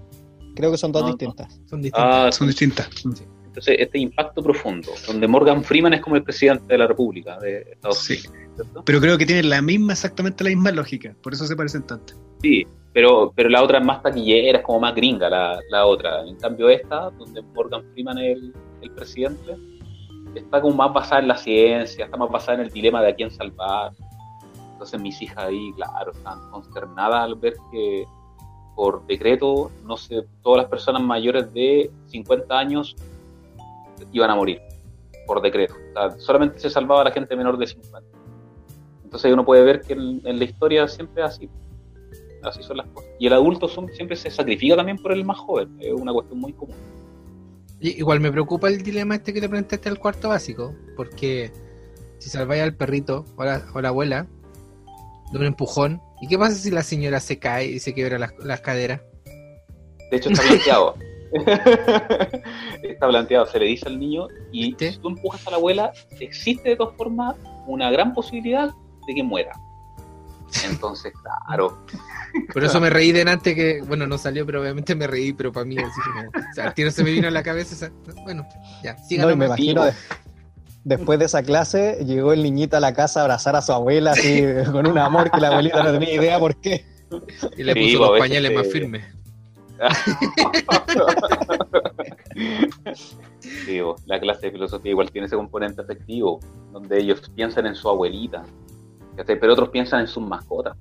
creo 0.57 0.73
que 0.73 0.79
son 0.79 0.91
dos 0.91 1.03
No, 1.03 1.09
no. 1.09 1.15
distintas. 1.15 1.61
Son 1.67 1.81
distintas. 1.81 2.27
Ah, 2.27 2.33
Son 2.33 2.49
distintas. 2.49 2.91
Entonces 3.61 3.77
este 3.79 3.99
Impacto 3.99 4.43
Profundo, 4.43 4.91
donde 5.07 5.29
Morgan 5.29 5.63
Freeman 5.63 5.93
es 5.93 6.01
como 6.01 6.17
el 6.17 6.23
presidente 6.23 6.65
de 6.67 6.79
la 6.79 6.87
República 6.87 7.39
de 7.39 7.61
Estados 7.73 7.99
Sí. 7.99 8.21
Unidos, 8.29 8.51
¿cierto? 8.57 8.83
Pero 8.85 9.01
creo 9.01 9.19
que 9.19 9.27
tienen 9.27 9.51
la 9.51 9.61
misma, 9.61 9.93
exactamente 9.93 10.45
la 10.45 10.51
misma 10.51 10.71
lógica. 10.71 11.15
Por 11.23 11.35
eso 11.35 11.47
se 11.47 11.55
parecen 11.55 11.87
tanto. 11.87 12.15
Sí, 12.41 12.67
pero, 12.95 13.33
pero 13.37 13.51
la 13.51 13.63
otra 13.63 13.79
es 13.79 13.85
más 13.85 14.03
taquillera, 14.03 14.59
es 14.59 14.65
como 14.65 14.81
más 14.81 14.95
gringa 14.95 15.29
la, 15.29 15.61
la 15.71 15.85
otra. 15.85 16.23
En 16.27 16.37
cambio 16.37 16.71
esta, 16.71 17.11
donde 17.11 17.43
Morgan 17.55 17.85
Freeman 17.93 18.19
es 18.19 18.37
el, 18.39 18.55
el 18.81 18.91
presidente, 18.93 19.57
está 20.35 20.61
como 20.63 20.75
más 20.77 20.93
basada 20.95 21.21
en 21.21 21.29
la 21.29 21.37
ciencia, 21.37 22.07
está 22.07 22.17
más 22.17 22.31
basada 22.31 22.55
en 22.55 22.61
el 22.67 22.71
dilema 22.71 23.03
de 23.03 23.11
a 23.11 23.15
quién 23.15 23.31
salvar. 23.31 23.93
Entonces 24.73 24.99
mis 25.01 25.21
hijas 25.21 25.45
ahí, 25.45 25.71
claro, 25.77 26.13
están 26.13 26.51
consternadas 26.51 27.25
al 27.25 27.35
ver 27.35 27.55
que 27.71 28.07
por 28.75 29.07
decreto, 29.07 29.71
no 29.85 29.99
sé, 29.99 30.23
todas 30.43 30.63
las 30.63 30.71
personas 30.71 31.03
mayores 31.03 31.53
de 31.53 31.91
50 32.07 32.59
años 32.59 32.97
iban 34.13 34.31
a 34.31 34.35
morir, 34.35 34.61
por 35.27 35.41
decreto. 35.41 35.75
solamente 36.19 36.59
se 36.59 36.71
salvaba 36.71 37.03
a 37.03 37.05
la 37.05 37.13
gente 37.13 37.37
menor 37.37 37.59
de 37.59 37.67
50. 37.67 38.09
Entonces 39.05 39.33
uno 39.33 39.45
puede 39.45 39.63
ver 39.63 39.81
que 39.81 39.95
en, 39.95 40.23
la 40.23 40.45
historia 40.45 40.87
siempre 40.87 41.23
es 41.23 41.29
así. 41.29 41.49
Así 42.43 42.63
son 42.63 42.79
las 42.79 42.87
cosas. 42.89 43.11
Y 43.19 43.27
el 43.27 43.33
adulto 43.33 43.69
siempre 43.69 44.17
se 44.17 44.31
sacrifica 44.31 44.77
también 44.77 44.99
por 44.99 45.13
el 45.13 45.25
más 45.25 45.39
joven. 45.39 45.77
Es 45.81 45.93
una 45.93 46.13
cuestión 46.13 46.39
muy 46.39 46.53
común. 46.53 46.77
Igual 47.81 48.21
me 48.21 48.31
preocupa 48.31 48.69
el 48.69 48.83
dilema 48.83 49.17
este 49.17 49.33
que 49.33 49.41
te 49.41 49.49
planteaste 49.49 49.89
al 49.89 49.99
cuarto 49.99 50.29
básico, 50.29 50.75
porque 50.97 51.51
si 52.19 52.31
salváis 52.31 52.63
al 52.63 52.75
perrito 52.75 53.25
o 53.37 53.45
la, 53.45 53.67
o 53.75 53.81
la 53.81 53.89
abuela 53.89 54.27
de 55.33 55.39
un 55.39 55.45
empujón, 55.47 56.01
¿y 56.21 56.29
qué 56.29 56.39
pasa 56.39 56.55
si 56.55 56.71
la 56.71 56.83
señora 56.83 57.21
se 57.21 57.39
cae 57.39 57.67
y 57.67 57.81
se 57.81 57.95
quiebra 57.95 58.19
las, 58.19 58.33
las 58.39 58.61
caderas? 58.61 59.01
De 60.11 60.17
hecho 60.17 60.31
está 60.31 60.43
planteado. 60.43 60.95
está 62.83 63.09
planteado, 63.09 63.47
se 63.47 63.59
le 63.59 63.67
dice 63.67 63.87
al 63.87 63.99
niño 63.99 64.29
y 64.53 64.75
si 64.79 64.99
tú 64.99 65.09
empujas 65.09 65.47
a 65.47 65.51
la 65.51 65.57
abuela, 65.57 65.93
existe 66.19 66.71
de 66.71 66.77
todas 66.77 66.97
formas 66.97 67.37
una 67.67 67.91
gran 67.91 68.13
posibilidad 68.13 68.71
de 69.07 69.15
que 69.15 69.23
muera. 69.23 69.53
Entonces, 70.65 71.13
claro. 71.47 71.79
Por 72.53 72.65
eso 72.65 72.81
me 72.81 72.91
reí 72.91 73.13
de 73.13 73.23
antes 73.23 73.55
que, 73.55 73.83
bueno, 73.87 74.07
no 74.07 74.19
salió, 74.19 74.47
pero 74.47 74.61
obviamente 74.61 74.95
me 74.95 75.07
reí, 75.07 75.33
pero 75.33 75.53
para 75.53 75.67
mí, 75.67 75.77
así 75.79 76.01
como, 76.01 76.29
o 76.29 76.55
sea, 76.55 76.67
el 76.67 76.75
tiro 76.75 76.91
se 76.91 77.05
me 77.05 77.11
vino 77.11 77.29
a 77.29 77.31
la 77.31 77.43
cabeza. 77.43 77.91
bueno, 78.25 78.47
ya, 78.83 78.97
No, 79.19 79.37
me 79.37 79.47
imagino, 79.47 79.85
después 80.85 81.19
de 81.19 81.25
esa 81.27 81.43
clase, 81.43 82.05
llegó 82.05 82.33
el 82.33 82.43
niñito 82.43 82.77
a 82.77 82.81
la 82.81 82.95
casa 82.95 83.21
a 83.21 83.23
abrazar 83.25 83.57
a 83.57 83.63
su 83.63 83.73
abuela, 83.73 84.13
así, 84.13 84.43
con 84.71 84.87
un 84.87 84.99
amor 84.99 85.31
que 85.31 85.41
la 85.41 85.49
abuelita 85.49 85.83
no 85.83 85.93
tenía 85.93 86.15
idea 86.15 86.39
por 86.39 86.61
qué. 86.61 86.85
Y 87.57 87.65
le 87.65 87.75
puso 87.75 87.99
los 87.99 88.19
pañales 88.19 88.55
más 88.55 88.67
firmes. 88.69 89.05
Digo, 93.67 93.97
la 94.07 94.21
clase 94.21 94.47
de 94.47 94.53
filosofía 94.53 94.93
igual 94.93 95.11
tiene 95.11 95.27
ese 95.27 95.37
componente 95.37 95.81
afectivo, 95.81 96.41
donde 96.73 96.99
ellos 96.99 97.31
piensan 97.35 97.67
en 97.67 97.75
su 97.75 97.89
abuelita, 97.89 98.45
pero 99.27 99.53
otros 99.53 99.71
piensan 99.71 100.01
en 100.01 100.09
sus 100.09 100.23
mascotas. 100.23 100.77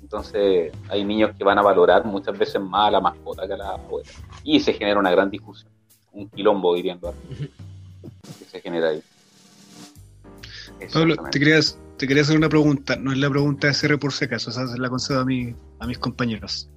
Entonces 0.00 0.72
hay 0.88 1.04
niños 1.04 1.34
que 1.36 1.44
van 1.44 1.58
a 1.58 1.62
valorar 1.62 2.04
muchas 2.04 2.38
veces 2.38 2.60
más 2.60 2.88
a 2.88 2.92
la 2.92 3.00
mascota 3.00 3.46
que 3.46 3.54
a 3.54 3.56
la 3.56 3.70
abuela. 3.70 4.08
Y 4.42 4.60
se 4.60 4.74
genera 4.74 5.00
una 5.00 5.10
gran 5.10 5.30
discusión, 5.30 5.72
un 6.12 6.28
quilombo 6.28 6.74
diríando 6.74 7.14
que 8.38 8.44
se 8.44 8.60
genera 8.60 8.90
ahí. 8.90 9.02
Pablo, 10.92 11.16
te 11.30 11.38
quería, 11.38 11.60
te 11.96 12.06
quería 12.06 12.22
hacer 12.22 12.36
una 12.36 12.48
pregunta, 12.48 12.96
no 12.96 13.12
es 13.12 13.18
la 13.18 13.30
pregunta 13.30 13.68
de 13.68 13.74
CR 13.74 13.98
por 13.98 14.12
si 14.12 14.26
acaso, 14.26 14.50
esa 14.50 14.64
la 14.76 14.90
concedo 14.90 15.20
a, 15.20 15.22
a 15.22 15.86
mis 15.86 15.98
compañeros. 15.98 16.68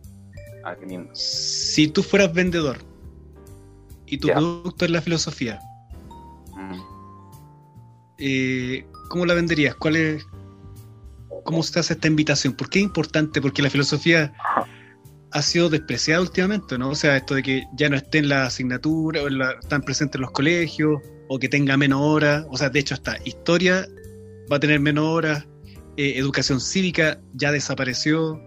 Si 1.14 1.88
tú 1.88 2.03
fueras 2.03 2.34
vendedor 2.34 2.77
y 4.06 4.18
tu 4.18 4.27
producto 4.27 4.85
es 4.85 4.91
la 4.91 5.02
filosofía, 5.02 5.60
mm. 6.56 6.80
eh, 8.19 8.88
¿cómo 9.10 9.26
la 9.26 9.34
venderías? 9.34 9.76
¿Cuál 9.76 9.95
es, 9.95 10.26
¿Cómo 11.44 11.64
se 11.64 11.80
hace 11.80 11.94
esta 11.94 12.07
invitación? 12.07 12.53
¿Por 12.53 12.69
qué 12.69 12.80
es 12.80 12.85
importante? 12.85 13.41
Porque 13.41 13.61
la 13.61 13.69
filosofía 13.69 14.34
ha 15.31 15.41
sido 15.41 15.69
despreciada 15.69 16.22
últimamente, 16.22 16.77
¿no? 16.77 16.89
O 16.89 16.95
sea, 16.95 17.18
esto 17.18 17.35
de 17.35 17.44
que 17.44 17.64
ya 17.73 17.89
no 17.89 17.95
esté 17.95 18.19
en 18.19 18.30
la 18.30 18.45
asignatura, 18.45 19.22
o 19.23 19.27
están 19.27 19.81
presentes 19.81 20.15
en 20.15 20.22
los 20.22 20.31
colegios, 20.31 20.99
o 21.30 21.39
que 21.39 21.49
tenga 21.49 21.77
menos 21.77 22.02
horas. 22.02 22.45
O 22.49 22.57
sea, 22.57 22.69
de 22.69 22.80
hecho, 22.80 22.94
hasta 22.94 23.18
historia 23.26 23.88
va 24.52 24.57
a 24.57 24.60
tener 24.60 24.80
menos 24.80 25.06
horas, 25.06 25.45
eh, 25.98 26.14
educación 26.18 26.61
cívica 26.61 27.19
ya 27.34 27.52
desapareció. 27.52 28.41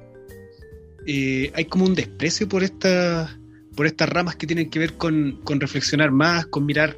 Eh, 1.06 1.50
hay 1.54 1.64
como 1.64 1.84
un 1.84 1.94
desprecio 1.94 2.48
por, 2.48 2.62
esta, 2.62 3.38
por 3.76 3.86
estas 3.86 4.08
ramas 4.08 4.36
que 4.36 4.46
tienen 4.46 4.70
que 4.70 4.78
ver 4.78 4.94
con, 4.94 5.40
con 5.44 5.60
reflexionar 5.60 6.10
más, 6.10 6.46
con 6.46 6.66
mirar 6.66 6.96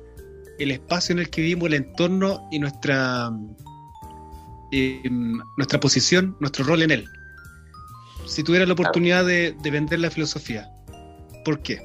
el 0.58 0.70
espacio 0.70 1.12
en 1.12 1.20
el 1.20 1.30
que 1.30 1.42
vivimos, 1.42 1.68
el 1.68 1.74
entorno 1.74 2.48
y 2.50 2.58
nuestra 2.58 3.30
nuestra 5.56 5.80
posición, 5.80 6.36
nuestro 6.40 6.64
rol 6.64 6.82
en 6.82 6.90
él. 6.90 7.04
Si 8.26 8.42
tuviera 8.42 8.64
la 8.64 8.72
oportunidad 8.72 9.26
de, 9.26 9.54
vender 9.62 10.00
la 10.00 10.10
filosofía, 10.10 10.70
¿por 11.44 11.60
qué? 11.60 11.80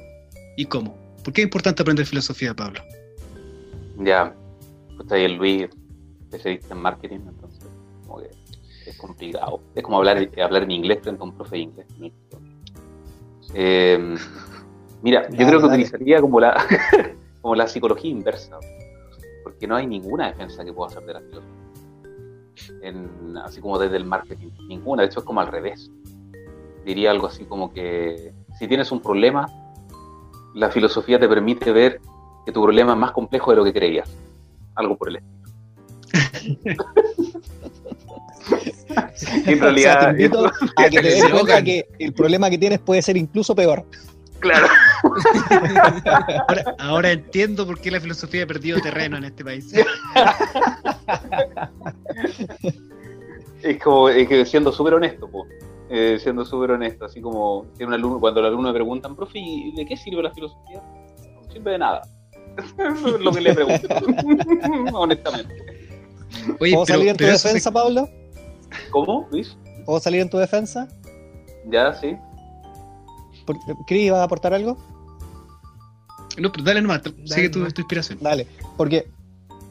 ¿Y 0.56 0.66
cómo? 0.66 0.96
¿Por 1.22 1.32
qué 1.32 1.42
es 1.42 1.46
importante 1.46 1.82
aprender 1.82 2.06
filosofía, 2.06 2.54
Pablo? 2.54 2.80
Ya, 3.98 4.34
pues 4.96 5.10
ahí 5.12 5.24
el 5.24 5.34
Luis, 5.34 5.68
especialista 6.22 6.74
en 6.74 6.80
marketing, 6.80 7.20
entonces 7.28 7.68
como 8.06 8.20
que 8.20 8.30
complicado. 8.98 9.60
Es 9.74 9.82
como 9.82 9.98
hablar, 9.98 10.28
hablar 10.42 10.62
en 10.64 10.70
inglés 10.70 11.00
frente 11.02 11.20
a 11.20 11.24
un 11.24 11.32
profe 11.32 11.56
de 11.56 11.62
inglés. 11.62 11.86
Em, 13.54 14.16
mira, 15.02 15.28
yo 15.30 15.46
creo 15.46 15.60
que 15.60 15.66
utilizaría 15.66 16.20
como 16.20 16.40
la, 16.40 16.62
como 17.40 17.54
la 17.54 17.66
psicología 17.66 18.10
inversa, 18.10 18.58
porque 19.42 19.66
no 19.66 19.76
hay 19.76 19.86
ninguna 19.86 20.26
defensa 20.26 20.64
que 20.64 20.72
pueda 20.72 20.88
hacer 20.88 21.04
de 21.04 21.14
la 21.14 21.20
filosofía 21.20 21.58
así 23.44 23.60
como 23.60 23.78
desde 23.78 23.96
el 23.96 24.04
marketing. 24.04 24.50
Ninguna, 24.66 25.02
de 25.02 25.08
hecho 25.08 25.20
es 25.20 25.24
como 25.24 25.40
al 25.40 25.48
revés. 25.48 25.90
Diría 26.84 27.10
algo 27.10 27.26
así 27.26 27.44
como 27.44 27.72
que 27.72 28.32
si 28.58 28.68
tienes 28.68 28.90
un 28.92 29.00
problema, 29.00 29.46
la 30.54 30.70
filosofía 30.70 31.18
te 31.18 31.28
permite 31.28 31.72
ver 31.72 32.00
que 32.44 32.52
tu 32.52 32.62
problema 32.62 32.92
es 32.92 32.98
más 32.98 33.12
complejo 33.12 33.50
de 33.50 33.56
lo 33.58 33.64
que 33.64 33.72
creías. 33.72 34.10
Algo 34.74 34.96
por 34.96 35.08
el 35.10 35.16
estilo. 35.16 36.84
en 39.46 39.60
realidad, 39.60 40.08
a 40.08 40.14
que 40.14 41.00
te 41.00 41.08
des 41.08 41.24
cuenta 41.30 41.62
que 41.62 41.86
el 41.98 42.12
problema 42.12 42.50
que 42.50 42.58
tienes 42.58 42.78
puede 42.78 43.02
ser 43.02 43.16
incluso 43.16 43.54
peor. 43.54 43.84
Claro. 44.40 44.68
Ahora, 46.78 47.10
entiendo 47.10 47.66
por 47.66 47.80
qué 47.80 47.90
la 47.90 48.00
filosofía 48.00 48.44
ha 48.44 48.46
perdido 48.46 48.80
terreno 48.80 49.16
en 49.16 49.24
este 49.24 49.44
país. 49.44 49.72
es 53.62 53.82
como 53.82 54.08
es 54.08 54.28
que 54.28 54.46
siendo 54.46 54.70
súper 54.72 54.94
honesto, 54.94 55.28
eh, 55.90 56.18
siendo 56.22 56.44
súper 56.44 56.72
honesto, 56.72 57.06
así 57.06 57.20
como 57.20 57.66
tiene 57.76 57.88
un 57.88 57.94
alumno, 57.94 58.20
cuando 58.20 58.40
los 58.40 58.48
alumnos 58.48 58.72
me 58.72 58.78
preguntan, 58.78 59.16
profe, 59.16 59.40
¿de 59.74 59.86
qué 59.86 59.96
sirve 59.96 60.22
la 60.22 60.32
filosofía? 60.32 60.82
No 61.34 61.52
sirve 61.52 61.72
de 61.72 61.78
nada. 61.78 62.02
Eso 62.78 63.16
es 63.16 63.20
lo 63.20 63.32
que 63.32 63.40
le 63.40 63.54
pregunto, 63.54 63.88
honestamente. 64.92 65.54
¿Puedo 66.58 66.86
salir 66.86 67.08
en 67.08 67.16
tu 67.16 67.24
defensa, 67.24 67.70
Pablo? 67.70 68.08
¿Cómo, 68.90 69.26
Luis? 69.30 69.56
¿Puedo 69.84 70.00
salir 70.00 70.20
en 70.20 70.30
tu 70.30 70.38
defensa? 70.38 70.88
Ya, 71.70 71.94
sí. 71.94 72.16
¿Cris 73.86 74.12
va 74.12 74.20
a 74.20 74.24
aportar 74.24 74.54
algo? 74.54 74.76
No, 76.38 76.52
pero 76.52 76.64
dale 76.64 76.80
nomás, 76.80 77.02
sigue 77.24 77.48
tu, 77.48 77.60
inspiración. 77.60 78.18
Dale, 78.20 78.46
porque 78.76 79.10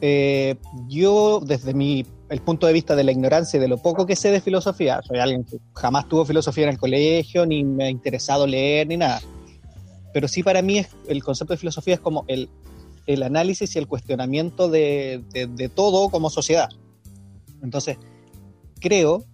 eh, 0.00 0.56
yo, 0.88 1.40
desde 1.44 1.72
mi 1.74 2.04
el 2.28 2.40
punto 2.42 2.66
de 2.66 2.74
vista 2.74 2.94
de 2.94 3.04
la 3.04 3.12
ignorancia 3.12 3.56
y 3.56 3.60
de 3.60 3.68
lo 3.68 3.78
poco 3.78 4.04
que 4.04 4.14
sé 4.14 4.30
de 4.30 4.42
filosofía, 4.42 5.00
soy 5.02 5.18
alguien 5.18 5.44
que 5.44 5.58
jamás 5.74 6.08
tuvo 6.08 6.26
filosofía 6.26 6.64
en 6.64 6.70
el 6.70 6.78
colegio, 6.78 7.46
ni 7.46 7.64
me 7.64 7.84
ha 7.84 7.90
interesado 7.90 8.46
leer, 8.46 8.86
ni 8.86 8.98
nada. 8.98 9.20
Pero 10.12 10.28
sí 10.28 10.42
para 10.42 10.60
mí 10.60 10.78
es, 10.78 10.88
el 11.06 11.22
concepto 11.22 11.54
de 11.54 11.58
filosofía 11.58 11.94
es 11.94 12.00
como 12.00 12.24
el, 12.28 12.50
el 13.06 13.22
análisis 13.22 13.74
y 13.74 13.78
el 13.78 13.86
cuestionamiento 13.86 14.68
de, 14.68 15.22
de 15.32 15.68
todo 15.70 16.10
como 16.10 16.28
sociedad. 16.28 16.68
Entonces, 17.62 17.96
creo 18.78 19.24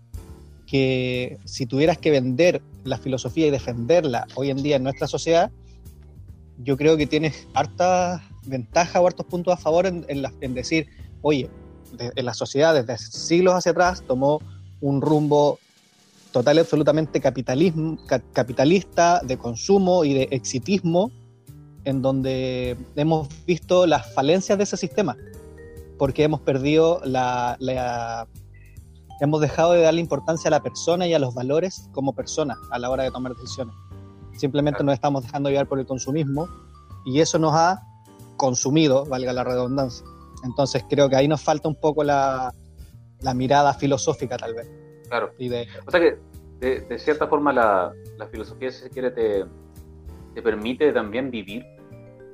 que 0.66 1.38
si 1.44 1.66
tuvieras 1.66 1.98
que 1.98 2.10
vender 2.10 2.62
la 2.84 2.98
filosofía 2.98 3.46
y 3.46 3.50
defenderla 3.50 4.26
hoy 4.34 4.50
en 4.50 4.62
día 4.62 4.76
en 4.76 4.82
nuestra 4.82 5.06
sociedad, 5.06 5.50
yo 6.58 6.76
creo 6.76 6.96
que 6.96 7.06
tienes 7.06 7.46
hartas 7.54 8.22
ventajas 8.46 9.00
o 9.00 9.06
hartos 9.06 9.26
puntos 9.26 9.54
a 9.54 9.56
favor 9.56 9.86
en, 9.86 10.04
en, 10.08 10.54
decir, 10.54 10.88
oye, 11.22 11.48
en 11.98 12.24
la 12.24 12.34
sociedad 12.34 12.74
desde 12.74 12.98
siglos 12.98 13.54
hacia 13.54 13.72
atrás 13.72 14.02
tomó 14.06 14.40
un 14.80 15.00
rumbo 15.00 15.58
total 16.32 16.56
y 16.56 16.60
absolutamente 16.60 17.20
capitalista, 17.20 19.20
de 19.24 19.38
consumo 19.38 20.04
y 20.04 20.14
de 20.14 20.28
exitismo, 20.32 21.12
en 21.84 22.02
donde 22.02 22.76
hemos 22.96 23.28
visto 23.46 23.86
las 23.86 24.12
falencias 24.12 24.58
de 24.58 24.64
ese 24.64 24.76
sistema, 24.76 25.16
porque 25.96 26.24
hemos 26.24 26.40
perdido 26.40 27.00
la, 27.04 27.56
la 27.60 28.26
hemos 29.20 29.40
dejado 29.40 29.72
de 29.72 29.82
darle 29.82 30.00
importancia 30.00 30.48
a 30.48 30.50
la 30.50 30.60
persona 30.60 31.06
y 31.06 31.14
a 31.14 31.18
los 31.18 31.34
valores 31.34 31.88
como 31.92 32.14
persona 32.14 32.56
a 32.70 32.78
la 32.78 32.90
hora 32.90 33.04
de 33.04 33.10
tomar 33.10 33.34
decisiones. 33.34 33.74
Simplemente 34.36 34.82
nos 34.82 34.94
estamos 34.94 35.22
dejando 35.22 35.50
llevar 35.50 35.68
por 35.68 35.78
el 35.78 35.86
consumismo 35.86 36.48
y 37.04 37.20
eso 37.20 37.38
nos 37.38 37.54
ha 37.54 37.82
consumido, 38.36 39.04
valga 39.06 39.32
la 39.32 39.44
redundancia. 39.44 40.04
Entonces 40.44 40.84
creo 40.88 41.08
que 41.08 41.16
ahí 41.16 41.28
nos 41.28 41.40
falta 41.40 41.68
un 41.68 41.76
poco 41.76 42.02
la, 42.04 42.52
mirada 43.34 43.72
filosófica 43.74 44.36
tal 44.36 44.54
vez. 44.54 44.70
Claro. 45.08 45.32
O 45.86 45.90
sea 45.90 46.00
que 46.00 46.18
de, 46.60 46.98
cierta 46.98 47.26
forma 47.26 47.52
la, 47.52 47.92
filosofía, 48.30 48.70
si 48.70 48.82
se 48.82 48.90
quiere, 48.90 49.10
te, 49.10 49.44
te 50.34 50.42
permite 50.42 50.92
también 50.92 51.30
vivir 51.30 51.64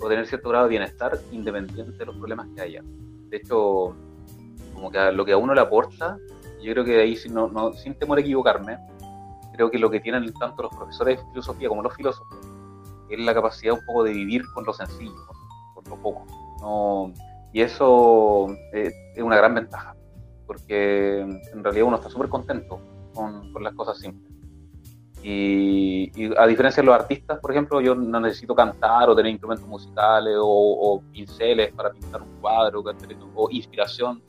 o 0.01 0.09
tener 0.09 0.27
cierto 0.27 0.49
grado 0.49 0.65
de 0.65 0.71
bienestar 0.71 1.19
independiente 1.31 1.99
de 1.99 2.07
los 2.07 2.17
problemas 2.17 2.49
que 2.55 2.63
haya. 2.63 2.83
De 3.29 3.37
hecho, 3.37 3.95
como 4.75 4.91
que 4.91 5.13
lo 5.13 5.25
que 5.25 5.33
a 5.33 5.37
uno 5.37 5.55
le 5.55 5.61
aporta 5.61 6.19
yo 6.63 6.73
creo 6.73 6.85
que 6.85 7.01
ahí, 7.01 7.17
no, 7.31 7.49
no, 7.49 7.73
sin 7.73 7.95
temor 7.95 8.19
a 8.19 8.21
equivocarme, 8.21 8.79
creo 9.53 9.71
que 9.71 9.79
lo 9.79 9.91
que 9.91 10.01
tienen 10.01 10.33
tanto 10.35 10.63
los 10.63 10.75
profesores 10.75 11.19
de 11.19 11.27
filosofía 11.31 11.69
como 11.69 11.83
los 11.83 11.95
filósofos 11.95 12.39
es 13.11 13.19
la 13.19 13.35
capacidad 13.35 13.75
un 13.75 13.85
poco 13.85 14.05
de 14.05 14.13
vivir 14.13 14.43
con 14.55 14.65
lo 14.65 14.73
sencillo, 14.73 15.27
con, 15.75 15.85
lo 15.85 15.97
poco. 15.97 16.27
No, 16.61 17.13
y 17.53 17.61
eso 17.61 18.49
eh, 18.73 18.93
es 19.15 19.23
una 19.23 19.37
gran 19.37 19.55
ventaja, 19.55 19.97
porque 20.47 21.21
en 21.21 21.65
realidad 21.65 21.87
uno 21.87 21.97
está 21.97 22.09
súper 22.09 22.29
contento 22.29 22.81
con, 23.13 23.53
con, 23.53 23.63
las 23.63 23.75
cosas 23.75 23.99
simples. 23.99 24.31
Y, 25.23 26.11
a 26.39 26.47
diferencia 26.47 26.83
de 26.83 26.87
los 26.87 26.95
artistas, 26.95 27.39
por 27.41 27.51
ejemplo, 27.51 27.81
yo 27.81 27.95
no 27.95 28.21
necesito 28.21 28.55
cantar 28.55 29.11
o 29.11 29.17
tener 29.17 29.33
instrumentos 29.33 29.67
musicales 29.69 30.37
o, 30.39 30.47
o 30.47 31.03
pinceles 31.13 31.73
para 31.73 31.91
pintar 31.91 32.23
un 32.23 32.41
cuadro 32.41 32.83
o 33.35 33.51
inspiración. 33.51 34.23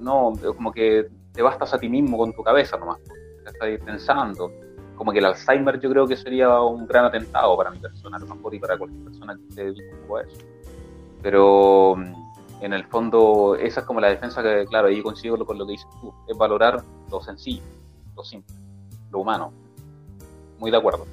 No, 0.00 0.32
como 0.56 0.72
que 0.72 1.08
te 1.32 1.42
bastas 1.42 1.74
a 1.74 1.78
ti 1.78 1.88
mismo 1.88 2.18
con 2.18 2.32
tu 2.32 2.42
cabeza 2.42 2.76
nomás 2.76 2.98
estás 3.44 3.68
pensando. 3.84 4.52
Como 4.96 5.12
que 5.12 5.18
el 5.18 5.24
Alzheimer 5.24 5.80
yo 5.80 5.90
creo 5.90 6.06
que 6.06 6.16
sería 6.16 6.60
un 6.60 6.86
gran 6.86 7.06
atentado 7.06 7.56
para 7.56 7.70
mi 7.70 7.78
persona, 7.78 8.16
a 8.16 8.20
lo 8.20 8.34
mejor, 8.34 8.54
y 8.54 8.58
para 8.58 8.78
cualquier 8.78 9.02
persona 9.04 9.36
que 9.36 9.54
se 9.54 9.64
dedique 9.64 9.82
a 9.90 10.20
eso. 10.20 10.38
Pero 11.22 11.96
mm, 11.96 12.64
en 12.64 12.72
el 12.72 12.84
fondo, 12.84 13.56
esa 13.56 13.80
es 13.80 13.86
como 13.86 14.00
la 14.00 14.08
defensa 14.08 14.42
que, 14.42 14.64
claro, 14.66 14.88
ahí 14.88 15.02
consigo 15.02 15.44
con 15.44 15.58
lo 15.58 15.66
que 15.66 15.72
dices 15.72 15.88
tú, 16.00 16.12
es 16.28 16.36
valorar 16.36 16.82
lo 17.10 17.20
sencillo, 17.20 17.62
lo 18.14 18.22
simple, 18.22 18.54
lo 19.10 19.20
humano. 19.20 19.52
Muy 20.58 20.70
de 20.70 20.76
acuerdo. 20.76 21.06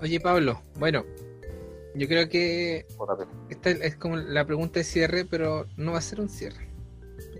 Oye, 0.00 0.20
Pablo, 0.20 0.60
bueno, 0.78 1.04
yo 1.94 2.06
creo 2.06 2.28
que 2.28 2.86
esta 3.48 3.70
es 3.70 3.96
como 3.96 4.16
la 4.16 4.44
pregunta 4.44 4.80
de 4.80 4.84
cierre, 4.84 5.24
pero 5.24 5.66
no 5.76 5.92
va 5.92 5.98
a 5.98 6.02
ser 6.02 6.20
un 6.20 6.28
cierre. 6.28 6.73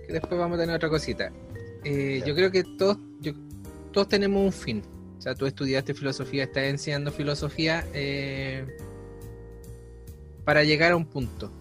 Después 0.09 0.39
vamos 0.39 0.57
a 0.57 0.61
tener 0.61 0.75
otra 0.75 0.89
cosita. 0.89 1.31
Eh, 1.83 2.23
yo 2.25 2.33
creo 2.35 2.51
que 2.51 2.63
todos, 2.63 2.97
todos 3.91 4.07
tenemos 4.07 4.43
un 4.43 4.51
fin. 4.51 4.83
O 5.17 5.21
sea, 5.21 5.35
tú 5.35 5.45
estudiaste 5.45 5.93
filosofía, 5.93 6.43
estás 6.43 6.65
enseñando 6.65 7.11
filosofía 7.11 7.85
eh, 7.93 8.65
para 10.43 10.63
llegar 10.63 10.91
a 10.91 10.95
un 10.95 11.05
punto. 11.05 11.51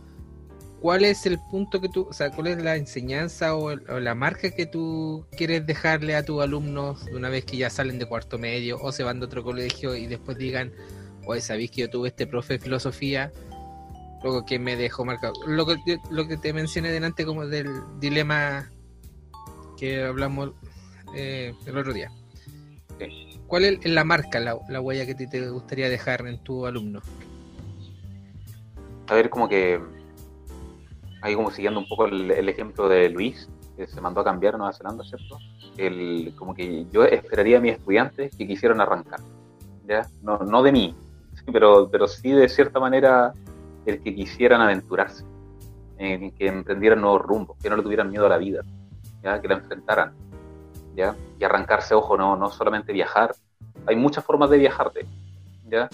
¿Cuál 0.81 1.07
es 1.07 1.25
el 1.25 1.39
punto 1.51 1.81
que 1.81 1.89
tú, 1.89 2.07
o 2.11 2.13
sea, 2.13 2.31
cuál 2.31 2.49
es 2.49 2.63
la 2.63 2.77
enseñanza 2.77 3.55
o, 3.55 3.75
la 3.75 4.15
marca 4.15 4.51
que 4.51 4.67
tú 4.67 5.25
quieres 5.35 5.67
dejarle 5.67 6.15
a 6.15 6.23
tus 6.23 6.43
alumnos 6.43 7.07
una 7.15 7.31
vez 7.31 7.47
que 7.47 7.57
ya 7.57 7.71
salen 7.71 7.99
de 7.99 8.05
cuarto 8.05 8.37
medio 8.37 8.79
o 8.83 8.93
se 8.93 9.03
van 9.03 9.19
de 9.19 9.25
otro 9.25 9.43
colegio 9.43 9.97
y 9.97 10.07
después 10.07 10.37
digan, 10.37 10.73
oye, 11.27 11.41
sabéis 11.41 11.71
que 11.71 11.81
yo 11.83 11.91
tuve 11.91 12.09
este 12.09 12.27
profe 12.27 12.55
de 12.55 12.59
filosofía, 12.59 13.33
luego 14.25 14.47
que 14.47 14.59
me 14.59 14.75
dejó 14.75 15.05
marcado. 15.05 15.35
Lo 15.47 15.67
que, 15.67 16.01
lo 16.11 16.27
que 16.27 16.39
te 16.39 16.55
mencioné 16.55 16.91
delante 16.91 17.27
como 17.27 17.47
del 17.47 17.69
dilema 18.01 18.71
que 19.77 20.03
hablamos 20.03 20.53
eh, 21.15 21.55
el 21.67 21.77
otro 21.77 21.93
día. 21.93 22.11
¿Cuál 23.47 23.65
es 23.65 23.85
la 23.85 24.03
marca, 24.03 24.41
la, 24.41 24.81
huella 24.81 25.05
que 25.05 25.15
te, 25.15 25.51
gustaría 25.51 25.91
dejar 25.91 26.27
en 26.27 26.39
tu 26.39 26.65
alumno? 26.65 27.03
A 29.09 29.15
ver, 29.15 29.29
como 29.29 29.47
que 29.47 29.79
ahí 31.21 31.35
como 31.35 31.51
siguiendo 31.51 31.79
un 31.79 31.87
poco 31.87 32.07
el, 32.07 32.49
ejemplo 32.49 32.89
de 32.89 33.11
Luis, 33.11 33.51
que 33.77 33.87
se 33.87 34.01
mandó 34.01 34.23
a 34.23 34.25
cambiar 34.25 34.55
a 34.55 34.59
Nueva 34.59 34.73
Zelanda, 34.73 35.05
¿cierto? 35.05 35.39
El, 35.77 36.33
como 36.37 36.55
que 36.55 36.87
yo 36.91 37.05
esperaría 37.05 37.59
a 37.59 37.61
mis 37.61 37.73
estudiantes 37.73 38.35
que 38.35 38.47
quisieran 38.47 38.81
arrancar, 38.81 39.21
¿ya? 39.87 40.09
No, 40.23 40.39
no 40.39 40.63
de 40.63 40.73
mí, 40.73 40.97
pero, 41.53 41.91
pero 41.91 42.09
sí 42.09 42.31
de 42.31 42.49
cierta 42.49 42.81
manera 42.81 43.35
el 43.87 44.03
que 44.03 44.15
quisieran 44.15 44.61
aventurarse, 44.61 45.25
en 45.99 46.31
que 46.33 46.47
emprendieran 46.47 47.01
nuevos 47.01 47.23
rumbos, 47.23 47.57
que 47.63 47.71
no 47.71 47.77
le 47.77 47.83
tuvieran 47.83 48.11
miedo 48.11 48.27
a 48.27 48.29
la 48.29 48.39
vida, 48.39 48.63
que 49.23 49.49
la 49.49 49.55
enfrentaran. 49.55 50.13
¿ya? 50.95 51.17
Y 51.39 51.45
arrancarse, 51.45 51.95
ojo, 51.95 52.17
no, 52.17 52.37
no 52.37 52.51
solamente 52.51 52.93
viajar. 52.93 53.35
Hay 53.87 53.97
muchas 53.97 54.25
formas 54.25 54.51
de 54.51 54.59
viajarte. 54.59 55.07
¿ya? 55.69 55.89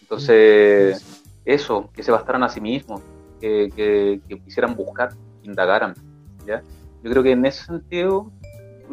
Entonces, 0.00 1.24
eso, 1.44 1.90
que 1.92 2.02
se 2.02 2.12
bastaran 2.12 2.42
a 2.42 2.48
sí 2.48 2.60
mismos, 2.60 3.02
que, 3.40 3.70
que, 3.74 4.38
quisieran 4.44 4.74
buscar, 4.74 5.10
indagaran. 5.42 5.94
¿ya? 6.46 6.62
Yo 7.02 7.10
creo 7.10 7.22
que 7.22 7.32
en 7.32 7.44
ese 7.46 7.64
sentido 7.64 8.30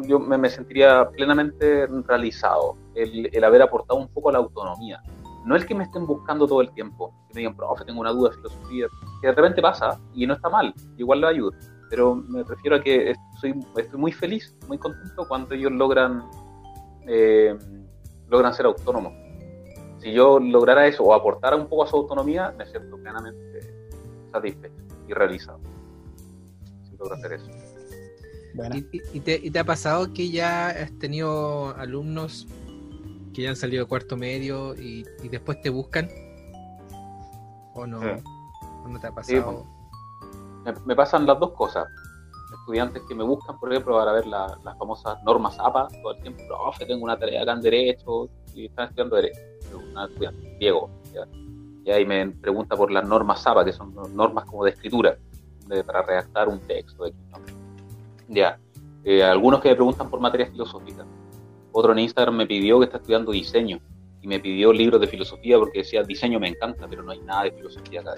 yo 0.08 0.18
me, 0.18 0.48
sentiría 0.50 1.08
plenamente 1.08 1.86
realizado 2.06 2.76
el, 2.94 3.30
el, 3.32 3.44
haber 3.44 3.62
aportado 3.62 4.00
un 4.00 4.08
poco 4.08 4.30
a 4.30 4.32
la 4.32 4.38
autonomía. 4.38 5.00
No 5.44 5.56
el 5.56 5.66
que 5.66 5.74
me 5.74 5.84
estén 5.84 6.06
buscando 6.06 6.46
todo 6.46 6.60
el 6.62 6.70
tiempo, 6.72 7.14
que 7.28 7.34
me 7.34 7.40
digan, 7.40 7.56
profe, 7.56 7.84
tengo 7.84 8.00
una 8.00 8.10
duda 8.10 8.30
de 8.30 8.36
filosofía, 8.36 8.86
que 9.20 9.26
de 9.26 9.34
repente 9.34 9.60
pasa 9.60 10.00
y 10.14 10.26
no 10.26 10.34
está 10.34 10.48
mal, 10.48 10.72
igual 10.96 11.20
le 11.20 11.26
ayuda 11.28 11.58
pero 11.94 12.16
me 12.16 12.42
refiero 12.42 12.76
a 12.76 12.82
que 12.82 13.10
estoy, 13.10 13.54
estoy 13.76 14.00
muy 14.00 14.10
feliz, 14.10 14.52
muy 14.66 14.78
contento 14.78 15.28
cuando 15.28 15.54
ellos 15.54 15.70
logran, 15.70 16.24
eh, 17.06 17.56
logran 18.28 18.52
ser 18.52 18.66
autónomos. 18.66 19.12
Si 19.98 20.12
yo 20.12 20.40
lograra 20.40 20.88
eso 20.88 21.04
o 21.04 21.14
aportara 21.14 21.54
un 21.54 21.68
poco 21.68 21.84
a 21.84 21.86
su 21.86 21.94
autonomía, 21.94 22.52
me 22.58 22.66
siento 22.66 22.96
plenamente 22.96 23.60
satisfecho 24.32 24.82
y 25.08 25.12
realizado. 25.12 25.60
Si 26.82 26.96
logro 26.96 27.14
hacer 27.14 27.34
eso. 27.34 27.50
¿Y, 29.12 29.20
te, 29.20 29.58
ha 29.58 29.64
pasado 29.64 30.12
que 30.12 30.30
ya 30.30 30.70
has 30.70 30.98
tenido 30.98 31.76
alumnos 31.76 32.48
que 33.34 33.42
ya 33.42 33.50
han 33.50 33.56
salido 33.56 33.84
de 33.84 33.88
cuarto 33.88 34.16
medio 34.16 34.74
y, 34.74 35.04
después 35.28 35.60
te 35.60 35.68
buscan? 35.68 36.08
¿O 37.74 37.86
no? 37.86 37.98
¿O 38.84 38.88
no 38.88 39.00
te 39.00 39.08
ha 39.08 39.12
pasado? 39.12 39.66
me, 40.86 40.96
pasan 40.96 41.26
las 41.26 41.38
dos 41.38 41.50
cosas. 41.52 41.86
Estudiantes 42.60 43.02
que 43.08 43.14
me 43.14 43.24
buscan, 43.24 43.58
por 43.58 43.70
ejemplo, 43.72 43.98
para 43.98 44.12
ver 44.12 44.26
las 44.26 44.78
famosas 44.78 45.22
normas 45.24 45.58
APA 45.58 45.88
todo 46.02 46.14
el 46.14 46.22
tiempo. 46.22 46.42
Profe, 46.46 46.86
tengo 46.86 47.04
una 47.04 47.18
tarea 47.18 47.42
acá 47.42 47.52
en 47.52 47.60
Derecho 47.60 48.28
y 48.54 48.66
están 48.66 48.86
estudiando 48.86 49.16
Derecho. 49.16 49.40
Una 49.90 50.06
estudiante, 50.06 50.56
Diego. 50.58 50.88
Y 51.84 51.90
ahí 51.90 52.06
me 52.06 52.28
pregunta 52.30 52.76
por 52.76 52.90
las 52.90 53.06
normas 53.06 53.46
APA, 53.46 53.64
que 53.64 53.72
son 53.72 53.94
normas 54.14 54.44
como 54.46 54.64
de 54.64 54.70
escritura, 54.70 55.18
para 55.84 56.02
redactar 56.02 56.48
un 56.48 56.60
texto. 56.60 57.04
Ya. 58.28 58.58
Eh, 59.02 59.22
algunos 59.22 59.60
que 59.60 59.68
me 59.68 59.74
preguntan 59.74 60.08
por 60.08 60.20
materias 60.20 60.50
filosóficas. 60.50 61.06
Otro 61.76 61.92
en 61.92 61.98
Instagram 61.98 62.36
me 62.36 62.46
pidió 62.46 62.78
que 62.78 62.86
está 62.86 62.96
estudiando 62.96 63.32
diseño 63.32 63.80
y 64.22 64.26
me 64.26 64.40
pidió 64.40 64.72
libros 64.72 65.00
de 65.00 65.06
filosofía 65.06 65.58
porque 65.58 65.80
decía 65.80 66.02
diseño 66.02 66.40
me 66.40 66.48
encanta, 66.48 66.86
pero 66.88 67.02
no 67.02 67.12
hay 67.12 67.20
nada 67.20 67.44
de 67.44 67.52
filosofía 67.52 68.00
acá. 68.00 68.14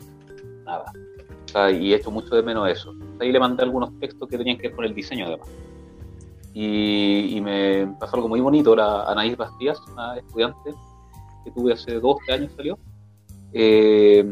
Nada 0.64 0.92
y 1.72 1.92
he 1.92 1.96
hecho 1.96 2.10
mucho 2.10 2.34
de 2.34 2.42
menos 2.42 2.68
eso. 2.68 2.94
Ahí 3.20 3.32
le 3.32 3.40
mandé 3.40 3.62
algunos 3.62 3.98
textos 3.98 4.28
que 4.28 4.36
tenían 4.36 4.58
que 4.58 4.68
ver 4.68 4.76
con 4.76 4.84
el 4.84 4.94
diseño 4.94 5.26
además. 5.26 5.48
Y, 6.52 7.38
me 7.42 7.86
pasó 8.00 8.16
algo 8.16 8.28
muy 8.28 8.40
bonito, 8.40 8.74
la 8.74 9.04
Anaís 9.04 9.36
Bastías, 9.36 9.78
una 9.92 10.16
estudiante 10.16 10.72
que 11.44 11.50
tuve 11.50 11.74
hace 11.74 12.00
dos, 12.00 12.16
tres 12.26 12.40
años 12.40 12.52
salió, 12.56 12.78
eh, 13.52 14.24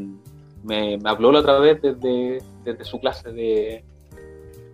me, 0.63 0.99
habló 1.05 1.31
la 1.33 1.41
otra 1.41 1.59
vez 1.59 1.83
desde, 1.83 2.43
desde 2.65 2.85
su 2.85 2.99
clase 2.99 3.31
de, 3.31 3.85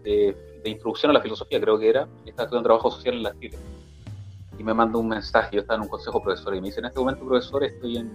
de, 0.05 0.37
introducción 0.65 1.11
a 1.11 1.15
la 1.15 1.21
filosofía, 1.21 1.61
creo 1.61 1.77
que 1.77 1.89
era, 1.89 2.07
y 2.25 2.31
estaba 2.31 2.45
estudiando 2.45 2.69
trabajo 2.69 2.91
social 2.91 3.17
en 3.17 3.23
la 3.25 3.39
Chile. 3.41 3.59
Y 4.61 4.63
me 4.63 4.75
mandó 4.75 4.99
un 4.99 5.09
mensaje, 5.09 5.57
yo 5.57 5.63
estaba 5.63 5.79
en 5.79 5.83
un 5.85 5.89
consejo 5.89 6.23
profesor, 6.23 6.55
y 6.55 6.61
me 6.61 6.69
dice, 6.69 6.81
en 6.81 6.87
este 6.87 7.01
momento, 7.01 7.25
profesor, 7.27 7.65
estoy 7.65 7.97
en, 7.97 8.13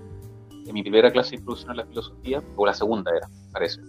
en 0.65 0.73
mi 0.73 0.83
primera 0.83 1.11
clase 1.11 1.31
de 1.31 1.37
introducción 1.37 1.71
a 1.71 1.73
la 1.73 1.85
filosofía, 1.85 2.41
o 2.55 2.65
la 2.65 2.73
segunda 2.73 3.11
era, 3.17 3.27
parece 3.51 3.81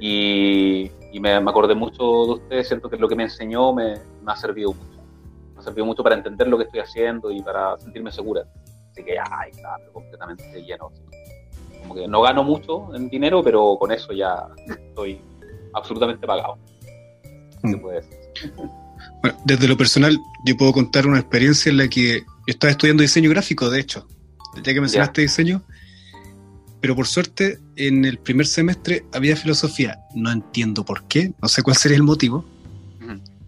y, 0.00 0.90
me, 1.20 1.32
acordé 1.32 1.74
mucho 1.74 2.04
de 2.26 2.32
ustedes, 2.32 2.68
siento 2.68 2.90
que 2.90 2.96
lo 2.96 3.08
que 3.08 3.16
me 3.16 3.22
enseñó 3.22 3.72
me, 3.72 3.94
ha 4.26 4.36
servido 4.36 4.72
mucho. 4.72 5.00
Me 5.54 5.60
ha 5.60 5.62
servido 5.62 5.86
mucho 5.86 6.02
para 6.02 6.14
entender 6.14 6.48
lo 6.48 6.58
que 6.58 6.64
estoy 6.64 6.80
haciendo 6.80 7.30
y 7.30 7.42
para 7.42 7.78
sentirme 7.78 8.12
segura. 8.12 8.44
Así 8.90 9.02
que, 9.02 9.16
ay, 9.18 9.50
está 9.50 9.78
completamente 9.92 10.62
lleno. 10.62 10.90
Como 11.80 11.94
que 11.94 12.08
no 12.08 12.22
gano 12.22 12.42
mucho 12.42 12.94
en 12.94 13.08
dinero, 13.08 13.42
pero 13.42 13.76
con 13.78 13.92
eso 13.92 14.12
ya 14.12 14.46
estoy 14.68 15.20
absolutamente 15.72 16.26
pagado. 16.26 16.58
Mm. 17.62 17.74
Bueno, 19.24 19.40
desde 19.46 19.68
lo 19.68 19.78
personal, 19.78 20.20
yo 20.44 20.54
puedo 20.54 20.74
contar 20.74 21.06
una 21.06 21.18
experiencia 21.18 21.70
en 21.70 21.78
la 21.78 21.88
que 21.88 22.18
yo 22.18 22.24
estaba 22.46 22.72
estudiando 22.72 23.00
diseño 23.00 23.30
gráfico, 23.30 23.70
de 23.70 23.80
hecho. 23.80 24.06
Ya 24.62 24.74
que 24.74 24.82
mencionaste 24.82 25.22
diseño, 25.22 25.64
pero 26.82 26.94
por 26.94 27.06
suerte 27.06 27.58
en 27.76 28.04
el 28.04 28.18
primer 28.18 28.46
semestre 28.46 29.06
había 29.14 29.34
filosofía. 29.34 29.98
No 30.14 30.30
entiendo 30.30 30.84
por 30.84 31.08
qué, 31.08 31.32
no 31.40 31.48
sé 31.48 31.62
cuál 31.62 31.74
sería 31.74 31.96
el 31.96 32.02
motivo. 32.02 32.44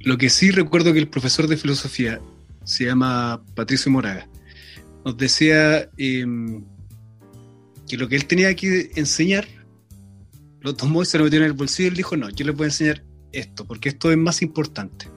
Lo 0.00 0.16
que 0.16 0.30
sí 0.30 0.50
recuerdo 0.50 0.94
que 0.94 0.98
el 0.98 1.08
profesor 1.08 1.46
de 1.46 1.58
filosofía 1.58 2.22
se 2.64 2.86
llama 2.86 3.42
Patricio 3.54 3.92
Moraga. 3.92 4.26
Nos 5.04 5.18
decía 5.18 5.90
em, 5.98 6.64
que 7.86 7.98
lo 7.98 8.08
que 8.08 8.16
él 8.16 8.24
tenía 8.24 8.56
que 8.56 8.92
enseñar 8.94 9.46
lo 10.62 10.74
tomó 10.74 11.02
y 11.02 11.04
se 11.04 11.18
lo 11.18 11.24
metió 11.24 11.38
en 11.40 11.44
el 11.44 11.52
bolsillo 11.52 11.88
y 11.88 11.90
él 11.90 11.96
dijo, 11.96 12.16
no, 12.16 12.30
yo 12.30 12.46
les 12.46 12.56
voy 12.56 12.64
a 12.64 12.68
enseñar 12.68 13.04
esto, 13.32 13.66
porque 13.66 13.90
esto 13.90 14.10
es 14.10 14.16
más 14.16 14.40
importante. 14.40 15.14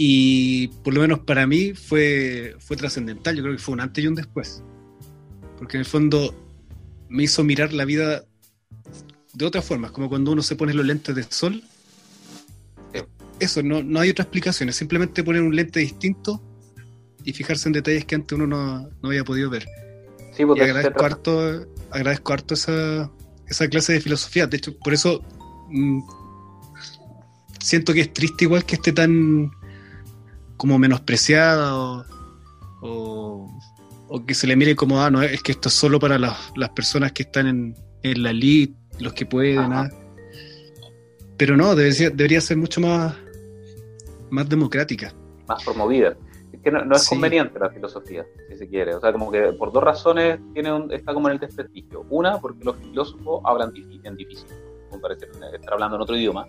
Y 0.00 0.68
por 0.84 0.94
lo 0.94 1.00
menos 1.00 1.18
para 1.20 1.44
mí 1.48 1.74
fue, 1.74 2.54
fue 2.60 2.76
trascendental, 2.76 3.34
yo 3.34 3.42
creo 3.42 3.56
que 3.56 3.62
fue 3.62 3.74
un 3.74 3.80
antes 3.80 4.04
y 4.04 4.06
un 4.06 4.14
después. 4.14 4.62
Porque 5.56 5.76
en 5.76 5.80
el 5.80 5.86
fondo 5.86 6.32
me 7.08 7.24
hizo 7.24 7.42
mirar 7.42 7.72
la 7.72 7.84
vida 7.84 8.24
de 9.34 9.44
otra 9.44 9.60
forma, 9.60 9.90
como 9.90 10.08
cuando 10.08 10.30
uno 10.30 10.42
se 10.42 10.54
pone 10.54 10.72
los 10.72 10.86
lentes 10.86 11.16
de 11.16 11.24
sol 11.24 11.64
eso, 13.40 13.62
no, 13.62 13.82
no 13.82 14.00
hay 14.00 14.10
otra 14.10 14.24
explicación, 14.24 14.68
es 14.68 14.76
simplemente 14.76 15.22
poner 15.22 15.42
un 15.42 15.54
lente 15.54 15.80
distinto 15.80 16.42
y 17.24 17.32
fijarse 17.32 17.68
en 17.68 17.72
detalles 17.72 18.04
que 18.04 18.14
antes 18.14 18.36
uno 18.36 18.46
no, 18.46 18.88
no 19.02 19.08
había 19.08 19.24
podido 19.24 19.50
ver. 19.50 19.66
Sí, 20.36 20.44
porque 20.44 20.62
Y 20.62 20.64
agradezco 20.64 21.04
harto, 21.04 21.66
agradezco 21.90 22.32
harto 22.32 22.54
esa, 22.54 23.10
esa 23.46 23.68
clase 23.68 23.94
de 23.94 24.00
filosofía. 24.00 24.46
De 24.46 24.56
hecho, 24.56 24.76
por 24.78 24.94
eso 24.94 25.22
mm, 25.68 26.00
siento 27.60 27.92
que 27.92 28.02
es 28.02 28.12
triste 28.12 28.44
igual 28.44 28.64
que 28.64 28.76
esté 28.76 28.92
tan 28.92 29.50
como 30.58 30.78
menospreciada 30.78 31.74
o, 31.76 32.04
o- 32.82 33.48
o 34.10 34.26
que 34.26 34.34
se 34.34 34.46
le 34.46 34.56
mire 34.56 34.74
como, 34.76 35.00
ah, 35.02 35.10
no, 35.10 35.22
es 35.22 35.42
que 35.42 35.52
esto 35.52 35.68
es 35.68 35.74
solo 35.74 35.98
para 35.98 36.18
las, 36.18 36.52
las 36.56 36.70
personas 36.70 37.12
que 37.12 37.22
están 37.22 37.46
en, 37.46 37.74
en 38.02 38.22
la 38.22 38.30
elite, 38.30 38.74
los 39.00 39.12
que 39.14 39.24
pueden. 39.26 39.72
Ah. 39.72 39.88
Pero 41.36 41.56
no, 41.56 41.74
debería, 41.74 42.10
debería 42.10 42.40
ser 42.40 42.56
mucho 42.56 42.80
más, 42.80 43.14
más 44.30 44.48
democrática. 44.48 45.12
más 45.46 45.62
promovida. 45.64 46.16
Es 46.52 46.60
que 46.62 46.70
no, 46.70 46.84
no 46.84 46.96
es 46.96 47.02
Sí. 47.04 47.10
conveniente 47.10 47.58
la 47.58 47.70
filosofía, 47.70 48.24
si 48.50 48.56
se 48.56 48.68
quiere. 48.68 48.94
O 48.94 49.00
sea, 49.00 49.12
como 49.12 49.30
que 49.30 49.52
por 49.52 49.70
dos 49.72 49.82
razones 49.84 50.40
tiene 50.54 50.72
un- 50.72 50.90
está 50.92 51.12
como 51.14 51.28
en 51.28 51.34
el 51.34 51.40
desprestigio. 51.40 52.04
Una, 52.10 52.38
porque 52.38 52.64
los 52.64 52.76
filósofos 52.78 53.42
hablan 53.44 53.70
difí- 53.72 54.00
en 54.04 54.16
difícil, 54.16 54.46
como 54.90 55.00
parece 55.02 55.26
estar 55.26 55.74
hablando 55.74 55.96
en 55.96 56.02
otro 56.02 56.16
idioma, 56.16 56.46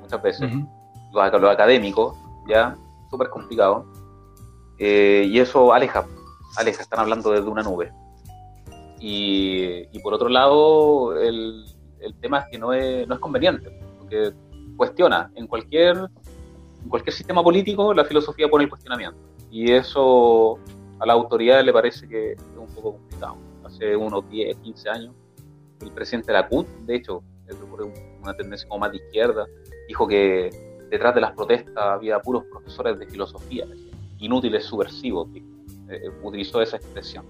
muchas 0.00 0.22
veces. 0.22 0.50
Los, 1.12 1.22
ac- 1.24 1.38
los 1.38 1.50
académicos, 1.50 2.16
ya, 2.48 2.76
súper 3.12 3.28
complicado. 3.28 3.84
Eh, 4.78 5.26
y 5.28 5.38
eso 5.38 5.72
aleja, 5.72 6.06
aleja, 6.56 6.82
están 6.82 6.98
hablando 6.98 7.30
desde 7.30 7.48
una 7.48 7.62
nube. 7.62 7.92
Y, 8.98 9.86
y 9.92 9.98
por 10.02 10.14
otro 10.14 10.28
lado, 10.28 11.16
el, 11.20 11.64
el 12.00 12.14
tema 12.20 12.38
es 12.40 12.46
que 12.50 12.58
no 12.58 12.72
es, 12.72 13.06
no 13.06 13.14
es 13.14 13.20
conveniente, 13.20 13.70
porque 13.98 14.32
cuestiona 14.76 15.30
en 15.34 15.46
cualquier 15.46 16.08
en 16.82 16.88
cualquier 16.88 17.14
sistema 17.14 17.44
político 17.44 17.94
la 17.94 18.04
filosofía 18.04 18.48
pone 18.48 18.64
el 18.64 18.70
cuestionamiento. 18.70 19.18
Y 19.50 19.70
eso 19.70 20.58
a 20.98 21.06
la 21.06 21.12
autoridad 21.12 21.62
le 21.62 21.72
parece 21.72 22.08
que 22.08 22.32
es 22.32 22.38
un 22.56 22.66
poco 22.74 22.92
complicado. 22.92 23.36
Hace 23.64 23.94
unos 23.94 24.28
10, 24.28 24.56
15 24.56 24.88
años, 24.88 25.14
el 25.80 25.92
presidente 25.92 26.32
de 26.32 26.38
la 26.38 26.48
CUT, 26.48 26.66
de 26.86 26.96
hecho, 26.96 27.22
una 28.22 28.34
tendencia 28.34 28.66
como 28.68 28.80
más 28.80 28.92
de 28.92 28.96
izquierda, 28.98 29.46
dijo 29.86 30.08
que 30.08 30.71
detrás 30.92 31.14
de 31.14 31.22
las 31.22 31.32
protestas 31.32 31.74
había 31.74 32.20
puros 32.20 32.44
profesores 32.52 32.98
de 32.98 33.06
filosofía, 33.06 33.64
inútiles 34.18 34.64
subversivos. 34.64 35.26
Eh, 35.88 36.10
utilizó 36.22 36.60
esa 36.60 36.76
expresión. 36.76 37.24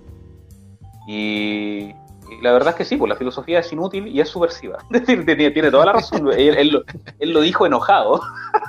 Y, 1.06 1.84
y 2.30 2.40
la 2.43 2.52
verdad 2.52 2.70
es 2.70 2.74
que 2.74 2.84
sí, 2.84 2.97
pues 2.97 3.09
la 3.09 3.14
filosofía 3.14 3.60
es 3.60 3.72
inútil 3.72 4.09
y 4.09 4.20
es 4.20 4.28
subversiva. 4.28 4.78
Tiene, 5.06 5.51
tiene 5.52 5.70
toda 5.70 5.86
la 5.86 5.93
razón. 5.93 6.28
Él, 6.32 6.56
él 6.56 6.68
lo, 6.70 6.82
él 7.20 7.30
lo 7.30 7.40
dijo 7.40 7.64
enojado. 7.64 8.20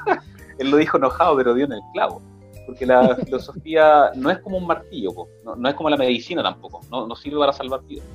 él 0.60 0.70
lo 0.70 0.78
dijo 0.78 0.98
enojado, 0.98 1.36
pero 1.38 1.56
dio 1.56 1.66
en 1.66 1.74
el 1.74 1.82
clavo. 1.94 2.22
Porque 2.68 2.86
la 2.86 3.16
filosofía 3.26 4.12
no 4.16 4.30
es 4.30 4.38
como 4.40 4.58
un 4.58 4.68
martillo, 4.68 5.12
po. 5.12 5.28
No, 5.44 5.56
no 5.56 5.70
es 5.70 5.74
como 5.74 5.90
la 5.90 5.98
medicina 5.98 6.44
tampoco. 6.44 6.82
No, 6.92 7.08
no 7.08 7.16
sirve 7.16 7.40
para 7.40 7.52
salvar 7.52 7.82
vidas. 7.88 8.06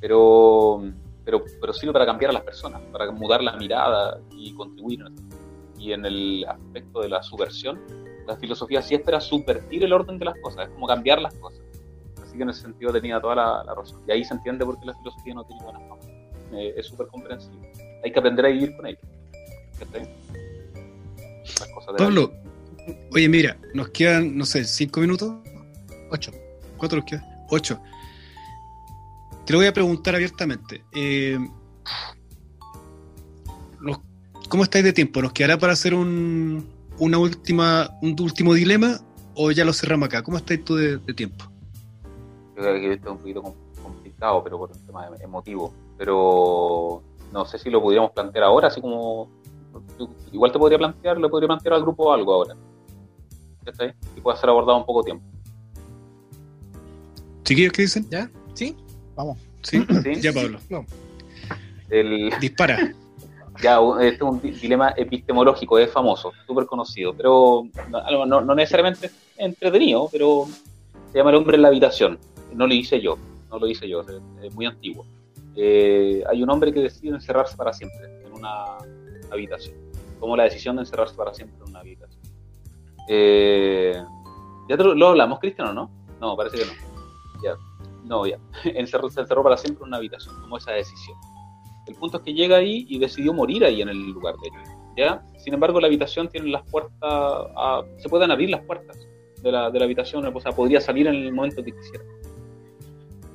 Pero, 0.00 0.80
pero, 1.24 1.42
pero 1.60 1.72
sirve 1.72 1.92
para 1.92 2.06
cambiar 2.06 2.30
a 2.30 2.34
las 2.34 2.44
personas, 2.44 2.80
para 2.92 3.10
mudar 3.10 3.42
la 3.42 3.56
mirada 3.56 4.20
y 4.30 4.54
contribuir. 4.54 5.00
en. 5.00 5.43
Y 5.84 5.92
en 5.92 6.06
el 6.06 6.46
aspecto 6.48 7.02
de 7.02 7.10
la 7.10 7.22
subversión, 7.22 7.78
la 8.26 8.36
filosofía 8.38 8.80
sí 8.80 8.94
espera 8.94 9.20
subvertir 9.20 9.84
el 9.84 9.92
orden 9.92 10.18
de 10.18 10.24
las 10.24 10.34
cosas, 10.40 10.66
es 10.66 10.72
como 10.72 10.86
cambiar 10.86 11.20
las 11.20 11.34
cosas. 11.34 11.60
Así 12.22 12.38
que 12.38 12.42
en 12.42 12.48
ese 12.48 12.62
sentido 12.62 12.90
tenía 12.90 13.20
toda 13.20 13.34
la, 13.36 13.64
la 13.64 13.74
razón. 13.74 14.00
Y 14.08 14.12
ahí 14.12 14.24
se 14.24 14.32
entiende 14.32 14.64
por 14.64 14.80
qué 14.80 14.86
la 14.86 14.94
filosofía 14.94 15.34
no 15.34 15.44
tiene 15.44 15.62
buena 15.62 15.80
fama. 15.80 16.00
Eh, 16.54 16.72
es 16.78 16.86
súper 16.86 17.08
comprensible. 17.08 17.70
Hay 18.02 18.10
que 18.10 18.18
aprender 18.18 18.46
a 18.46 18.48
vivir 18.48 18.74
con 18.76 18.86
ella. 18.86 18.98
¿Cachai? 19.78 20.08
Las 21.60 21.68
cosas 21.68 21.86
de 21.88 21.92
la 21.92 21.98
Pablo, 21.98 22.32
oye, 23.12 23.28
mira, 23.28 23.58
nos 23.74 23.90
quedan, 23.90 24.38
no 24.38 24.46
sé, 24.46 24.64
cinco 24.64 25.00
minutos, 25.00 25.34
Ocho. 26.10 26.32
¿cuánto 26.78 26.96
nos 26.96 27.04
queda? 27.04 27.44
Ocho. 27.50 27.78
Te 29.44 29.52
lo 29.52 29.58
voy 29.58 29.66
a 29.66 29.72
preguntar 29.74 30.14
abiertamente. 30.14 30.82
Eh, 30.94 31.38
nos- 33.82 34.00
¿Cómo 34.48 34.62
estáis 34.62 34.84
de 34.84 34.92
tiempo? 34.92 35.20
¿Nos 35.22 35.32
quedará 35.32 35.58
para 35.58 35.72
hacer 35.72 35.94
un, 35.94 36.66
una 36.98 37.18
última, 37.18 37.90
un 38.02 38.16
último 38.20 38.54
dilema 38.54 39.00
o 39.34 39.50
ya 39.50 39.64
lo 39.64 39.72
cerramos 39.72 40.06
acá? 40.08 40.22
¿Cómo 40.22 40.36
estáis 40.36 40.64
tú 40.64 40.76
de, 40.76 40.98
de 40.98 41.14
tiempo? 41.14 41.44
Yo 42.56 42.62
creo 42.62 42.74
que 42.74 42.92
esto 42.92 43.06
es 43.08 43.12
un 43.12 43.18
poquito 43.18 43.42
com- 43.42 43.54
complicado, 43.82 44.44
pero 44.44 44.58
por 44.58 44.70
un 44.70 44.86
tema 44.86 45.06
em- 45.08 45.22
emotivo. 45.22 45.72
Pero 45.98 47.02
no 47.32 47.44
sé 47.46 47.58
si 47.58 47.70
lo 47.70 47.82
podríamos 47.82 48.12
plantear 48.12 48.44
ahora, 48.44 48.68
así 48.68 48.80
como. 48.80 49.28
Igual 50.32 50.52
te 50.52 50.58
podría 50.58 50.78
plantear, 50.78 51.18
le 51.18 51.28
podría 51.28 51.48
plantear 51.48 51.74
al 51.74 51.82
grupo 51.82 52.12
algo 52.12 52.32
ahora. 52.32 52.54
¿Cachai? 53.64 53.94
Y 54.16 54.20
puede 54.20 54.36
ser 54.38 54.50
abordado 54.50 54.78
en 54.78 54.84
poco 54.84 55.02
tiempo. 55.02 55.24
¿Chiquillos 57.42 57.72
qué 57.72 57.82
dicen? 57.82 58.06
¿Ya? 58.10 58.30
¿Sí? 58.54 58.76
Vamos. 59.16 59.38
Sí, 59.62 59.84
¿Sí? 60.02 60.20
ya 60.20 60.32
Pablo. 60.32 60.58
No. 60.68 60.84
El, 61.90 62.32
Dispara. 62.40 62.94
ya, 63.62 63.78
este 64.00 64.16
es 64.16 64.22
un 64.22 64.40
di- 64.40 64.50
dilema 64.52 64.92
epistemológico, 64.96 65.78
es 65.78 65.90
famoso, 65.90 66.32
súper 66.46 66.66
conocido, 66.66 67.14
pero 67.14 67.64
no, 68.26 68.40
no- 68.42 68.54
necesariamente 68.54 69.10
entretenido, 69.36 70.08
pero 70.10 70.46
se 71.12 71.18
llama 71.18 71.30
El 71.30 71.36
hombre 71.36 71.56
en 71.56 71.62
la 71.62 71.68
habitación. 71.68 72.18
No 72.52 72.66
lo 72.66 72.74
hice 72.74 73.00
yo, 73.00 73.16
no 73.50 73.58
lo 73.58 73.66
hice 73.66 73.88
yo, 73.88 74.02
es, 74.42 74.54
muy 74.54 74.66
antiguo. 74.66 75.04
Eh, 75.56 76.22
hay 76.28 76.42
un 76.42 76.50
hombre 76.50 76.72
que 76.72 76.80
decide 76.80 77.14
encerrarse 77.14 77.56
para 77.56 77.72
siempre 77.72 78.22
en 78.26 78.32
una 78.32 78.64
habitación. 79.30 79.76
Tomó 80.20 80.36
la 80.36 80.44
decisión 80.44 80.76
de 80.76 80.82
encerrarse 80.82 81.14
para 81.14 81.32
siempre 81.34 81.56
en 81.62 81.70
una 81.70 81.80
habitación. 81.80 82.20
Eh, 83.08 84.02
¿Ya 84.68 84.76
lo 84.76 85.08
hablamos, 85.08 85.38
Cristian, 85.40 85.68
o 85.68 85.72
no? 85.72 85.90
No, 86.20 86.36
parece 86.36 86.58
que 86.58 86.64
no. 86.64 86.72
Ya. 87.42 87.54
No, 88.04 88.26
ya. 88.26 88.38
Encerró- 88.64 89.10
se 89.10 89.20
encerró 89.20 89.42
para 89.42 89.56
siempre 89.56 89.82
en 89.82 89.88
una 89.88 89.96
habitación, 89.98 90.34
tomó 90.40 90.56
esa 90.56 90.72
decisión. 90.72 91.16
El 91.86 91.94
punto 91.96 92.16
es 92.18 92.22
que 92.22 92.32
llega 92.34 92.56
ahí 92.56 92.86
y 92.88 92.98
decidió 92.98 93.32
morir 93.34 93.64
ahí 93.64 93.82
en 93.82 93.88
el 93.90 93.98
lugar 94.10 94.34
de. 94.36 94.50
¿ya? 95.02 95.22
Sin 95.38 95.52
embargo, 95.54 95.80
la 95.80 95.86
habitación 95.88 96.28
tiene 96.28 96.48
las 96.50 96.62
puertas, 96.70 96.92
a- 97.02 97.82
se 97.98 98.08
pueden 98.08 98.30
abrir 98.30 98.50
las 98.50 98.62
puertas 98.62 98.96
de 99.42 99.52
la, 99.52 99.70
de 99.70 99.78
la 99.78 99.84
habitación, 99.84 100.24
o 100.26 100.40
sea, 100.40 100.52
podría 100.52 100.80
salir 100.80 101.06
en 101.06 101.14
el 101.14 101.32
momento 101.32 101.62
que 101.62 101.72
quisiera. 101.72 102.04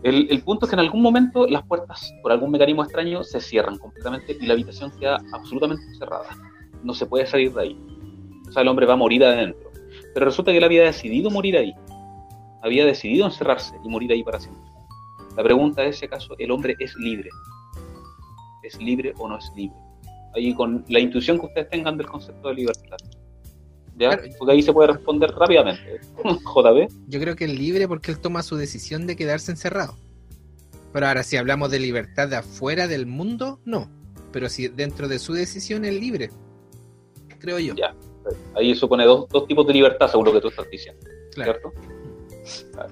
El, 0.01 0.27
el 0.31 0.41
punto 0.43 0.65
es 0.65 0.69
que 0.69 0.76
en 0.76 0.80
algún 0.80 1.01
momento 1.01 1.45
las 1.45 1.63
puertas, 1.67 2.13
por 2.21 2.31
algún 2.31 2.51
mecanismo 2.51 2.84
extraño, 2.84 3.23
se 3.23 3.41
cierran 3.41 3.77
completamente 3.77 4.38
y 4.39 4.45
la 4.45 4.53
habitación 4.53 4.91
queda 4.97 5.17
absolutamente 5.34 5.84
cerrada. 5.97 6.30
No 6.84 6.93
se 6.93 7.05
puede 7.05 7.26
salir 7.26 7.53
de 7.53 7.61
ahí. 7.61 7.77
O 8.47 8.51
sea, 8.51 8.61
el 8.61 8.69
hombre 8.69 8.85
va 8.85 8.93
a 8.93 8.97
morir 8.97 9.23
adentro. 9.26 9.69
Pero 10.13 10.26
resulta 10.26 10.51
que 10.51 10.57
él 10.57 10.63
había 10.63 10.84
decidido 10.84 11.30
morir 11.30 11.57
ahí. 11.57 11.73
Había 12.63 12.85
decidido 12.85 13.26
encerrarse 13.26 13.76
y 13.84 13.89
morir 13.89 14.11
ahí 14.13 14.23
para 14.23 14.39
siempre. 14.39 14.63
La 15.35 15.43
pregunta 15.43 15.84
es 15.84 15.97
si 15.99 16.05
acaso 16.05 16.34
el 16.39 16.49
hombre 16.51 16.76
es 16.80 16.95
libre. 16.95 17.30
¿Es 18.69 18.79
libre 18.79 19.13
o 19.17 19.27
no 19.27 19.37
es 19.37 19.51
libre? 19.55 19.75
Ahí 20.35 20.53
con 20.53 20.85
la 20.89 20.99
intuición 20.99 21.39
que 21.39 21.47
ustedes 21.47 21.69
tengan 21.69 21.97
del 21.97 22.05
concepto 22.05 22.49
de 22.49 22.53
libertad. 22.53 22.97
¿Ya? 23.97 24.11
Claro. 24.11 24.23
Porque 24.37 24.53
ahí 24.53 24.61
se 24.61 24.71
puede 24.71 24.93
responder 24.93 25.31
rápidamente. 25.31 25.99
JB. 26.23 26.87
Yo 27.07 27.19
creo 27.19 27.35
que 27.35 27.45
es 27.45 27.59
libre 27.59 27.87
porque 27.87 28.11
él 28.11 28.19
toma 28.19 28.43
su 28.43 28.55
decisión 28.55 29.07
de 29.07 29.15
quedarse 29.15 29.51
encerrado. 29.51 29.97
Pero 30.93 31.07
ahora, 31.07 31.23
si 31.23 31.37
hablamos 31.37 31.71
de 31.71 31.79
libertad 31.79 32.27
de 32.27 32.35
afuera 32.35 32.87
del 32.87 33.07
mundo, 33.07 33.59
no. 33.65 33.89
Pero 34.31 34.49
si 34.49 34.67
dentro 34.67 35.07
de 35.07 35.17
su 35.17 35.33
decisión 35.33 35.83
es 35.83 35.99
libre. 35.99 36.29
Creo 37.39 37.57
yo. 37.57 37.73
Ya. 37.73 37.95
Ahí 38.55 38.75
supone 38.75 39.05
dos, 39.05 39.27
dos 39.29 39.47
tipos 39.47 39.65
de 39.65 39.73
libertad, 39.73 40.07
según 40.07 40.25
lo 40.25 40.33
que 40.33 40.41
tú 40.41 40.49
estás 40.49 40.69
diciendo. 40.69 41.01
Claro. 41.33 41.53
¿Cierto? 41.53 42.89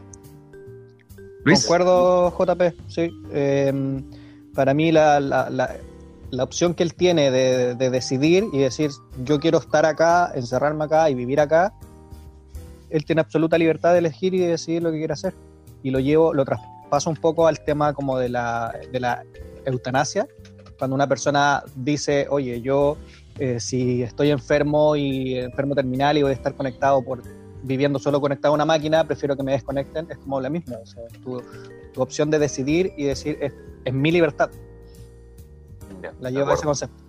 Luis. 1.44 1.62
Concuerdo, 1.62 2.32
JP, 2.32 2.62
sí. 2.88 3.12
Eh, 3.32 4.02
para 4.58 4.74
mí 4.74 4.92
la, 4.92 5.20
la- 5.22 5.50
la- 5.50 5.76
la 6.32 6.44
opción 6.44 6.74
que 6.74 6.84
él 6.84 6.94
tiene 6.94 7.32
de, 7.32 7.76
de 7.76 7.90
decidir 7.90 8.44
y 8.52 8.58
decir 8.58 8.92
yo 9.24 9.40
quiero 9.40 9.60
estar 9.60 9.86
acá, 9.86 10.30
encerrarme 10.36 10.84
acá 10.84 11.10
y 11.10 11.14
vivir 11.16 11.40
acá, 11.40 11.72
él 12.90 13.06
tiene 13.06 13.22
absoluta 13.22 13.58
libertad 13.58 13.94
de 13.94 14.00
elegir 14.00 14.34
y 14.34 14.40
de 14.40 14.48
decidir 14.48 14.84
lo 14.84 14.92
que 14.92 14.98
quiere 14.98 15.14
hacer. 15.14 15.34
Y 15.84 15.92
lo 15.92 16.00
llevo, 16.02 16.34
lo 16.34 16.44
traspaso 16.44 17.10
un 17.10 17.16
poco 17.16 17.48
al 17.48 17.64
tema 17.64 17.94
como 17.94 18.18
de 18.18 18.28
la, 18.30 18.74
de 18.92 19.00
la 19.00 19.24
eutanasia, 19.66 20.28
cuando 20.78 20.96
una 20.96 21.08
persona 21.08 21.64
dice, 21.76 22.28
oye, 22.30 22.60
yo 22.62 22.98
eh, 23.40 23.60
si 23.62 24.04
estoy 24.04 24.32
enfermo 24.32 24.96
y 24.98 25.36
enfermo 25.38 25.76
terminal 25.76 26.18
y 26.18 26.24
voy 26.24 26.32
a 26.32 26.36
estar 26.36 26.56
conectado 26.56 27.02
por 27.04 27.22
viviendo 27.64 28.00
solo 28.00 28.20
conectado 28.20 28.54
a 28.54 28.56
una 28.56 28.66
máquina, 28.66 29.04
prefiero 29.06 29.36
que 29.38 29.44
me 29.44 29.54
desconecten, 29.54 30.08
es 30.10 30.18
como 30.18 30.42
la 30.42 30.50
misma. 30.50 30.76
O 30.84 30.86
sea, 30.86 31.04
tu, 31.24 31.42
tu 31.94 32.02
opción 32.02 32.30
de 32.32 32.40
decidir 32.40 32.92
y 32.98 33.04
decir, 33.06 33.38
es, 33.88 33.94
mi 33.94 34.12
libertad. 34.12 34.50
Ya, 36.02 36.14
La 36.20 36.30
llevo 36.30 36.52
a 36.52 36.54
ese 36.54 36.64
concepto. 36.64 37.04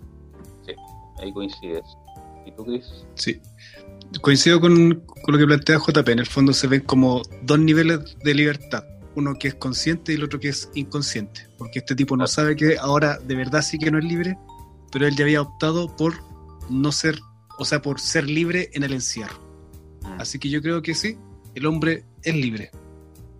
Ahí 1.17 1.33
coincides. 1.33 1.83
¿Y 2.45 2.51
tú, 2.53 2.65
Chris? 2.65 2.85
Sí. 3.15 3.41
Coincido 4.21 4.61
con, 4.61 5.03
con 5.21 5.33
lo 5.33 5.37
que 5.37 5.45
plantea 5.45 5.77
JP. 5.77 6.07
En 6.09 6.19
el 6.19 6.25
fondo 6.25 6.53
se 6.53 6.67
ven 6.67 6.81
como 6.81 7.21
dos 7.43 7.59
niveles 7.59 8.17
de 8.23 8.33
libertad. 8.33 8.85
Uno 9.15 9.35
que 9.37 9.49
es 9.49 9.55
consciente 9.55 10.13
y 10.13 10.15
el 10.15 10.23
otro 10.23 10.39
que 10.39 10.49
es 10.49 10.69
inconsciente. 10.75 11.47
Porque 11.57 11.79
este 11.79 11.93
tipo 11.93 12.15
no 12.15 12.25
sabe 12.25 12.55
que 12.55 12.77
ahora 12.77 13.17
de 13.19 13.35
verdad 13.35 13.61
sí 13.61 13.77
que 13.77 13.91
no 13.91 13.99
es 13.99 14.05
libre, 14.05 14.37
pero 14.91 15.07
él 15.07 15.15
ya 15.15 15.25
había 15.25 15.41
optado 15.41 15.93
por 15.95 16.13
no 16.69 16.91
ser 16.93 17.19
o 17.59 17.65
sea, 17.65 17.81
por 17.81 17.99
ser 17.99 18.27
libre 18.27 18.71
en 18.73 18.83
el 18.83 18.93
encierro. 18.93 19.37
Mm. 20.01 20.21
Así 20.21 20.39
que 20.39 20.49
yo 20.49 20.61
creo 20.61 20.81
que 20.81 20.95
sí, 20.95 21.17
el 21.53 21.65
hombre 21.65 22.05
es 22.23 22.33
libre. 22.33 22.71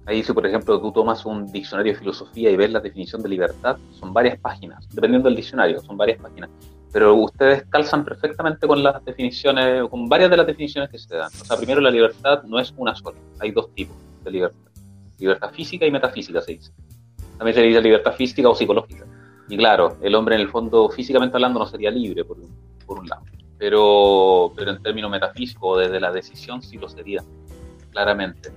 Ahí 0.10 0.24
si 0.24 0.34
por 0.34 0.44
ejemplo 0.44 0.82
tú 0.82 0.92
tomas 0.92 1.24
un 1.24 1.46
diccionario 1.52 1.94
de 1.94 2.00
filosofía 2.00 2.50
y 2.50 2.56
ves 2.56 2.72
la 2.72 2.80
definición 2.80 3.22
de 3.22 3.30
libertad, 3.30 3.78
son 3.92 4.12
varias 4.12 4.40
páginas, 4.40 4.90
dependiendo 4.92 5.30
del 5.30 5.36
diccionario, 5.36 5.80
son 5.82 5.98
varias 5.98 6.20
páginas. 6.20 6.50
Pero 6.92 7.14
ustedes 7.14 7.64
calzan 7.70 8.04
perfectamente 8.04 8.66
con 8.66 8.82
las 8.82 9.06
definiciones, 9.06 9.88
con 9.88 10.10
varias 10.10 10.32
de 10.32 10.38
las 10.38 10.48
definiciones 10.48 10.90
que 10.90 10.98
se 10.98 11.16
dan. 11.16 11.28
O 11.28 11.46
sea, 11.46 11.56
primero 11.58 11.80
la 11.80 11.92
libertad 11.92 12.42
no 12.42 12.60
es 12.60 12.74
una 12.76 12.96
sola, 12.96 13.20
hay 13.40 13.52
dos 13.52 13.72
tipos 13.76 13.96
de 14.24 14.32
libertad. 14.32 14.72
Libertad 15.20 15.52
física 15.52 15.86
y 15.86 15.92
metafísica 15.92 16.42
se 16.42 16.54
dice. 16.54 16.72
También 17.38 17.54
se 17.54 17.62
dice 17.62 17.80
libertad 17.80 18.14
física 18.14 18.50
o 18.50 18.56
psicológica. 18.56 19.06
Y 19.48 19.58
claro, 19.58 19.98
el 20.02 20.16
hombre 20.16 20.34
en 20.34 20.42
el 20.42 20.50
fondo, 20.50 20.90
físicamente 20.90 21.38
hablando, 21.38 21.60
no 21.60 21.68
sería 21.68 21.92
libre, 21.92 22.26
por, 22.26 22.38
por 22.88 22.98
un 22.98 23.08
lado. 23.08 23.26
Pero, 23.60 24.54
pero 24.56 24.72
en 24.72 24.82
términos 24.82 25.12
metafísicos, 25.12 25.82
desde 25.82 26.00
la 26.00 26.12
decisión, 26.12 26.64
sí 26.64 26.80
lo 26.80 26.90
sería, 26.90 27.24
claramente. 27.92 28.52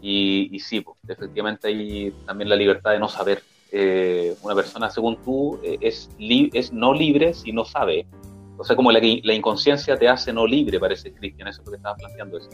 Y, 0.00 0.48
y 0.54 0.60
sí, 0.60 0.80
pues, 0.80 0.96
efectivamente 1.08 1.68
hay 1.68 2.12
también 2.26 2.48
la 2.48 2.56
libertad 2.56 2.92
de 2.92 2.98
no 2.98 3.08
saber. 3.08 3.42
Eh, 3.70 4.34
una 4.42 4.54
persona, 4.54 4.88
según 4.88 5.22
tú, 5.22 5.60
eh, 5.62 5.76
es, 5.80 6.08
es 6.18 6.72
no 6.72 6.94
libre 6.94 7.34
si 7.34 7.52
no 7.52 7.64
sabe. 7.64 8.06
O 8.56 8.64
sea, 8.64 8.74
como 8.74 8.90
la, 8.90 9.00
la 9.00 9.34
inconsciencia 9.34 9.96
te 9.96 10.08
hace 10.08 10.32
no 10.32 10.46
libre, 10.46 10.80
parece, 10.80 11.12
Cristian, 11.12 11.48
eso 11.48 11.60
es 11.60 11.66
lo 11.66 11.72
que 11.72 11.76
estabas 11.76 11.98
planteando. 11.98 12.38
Eso. 12.38 12.48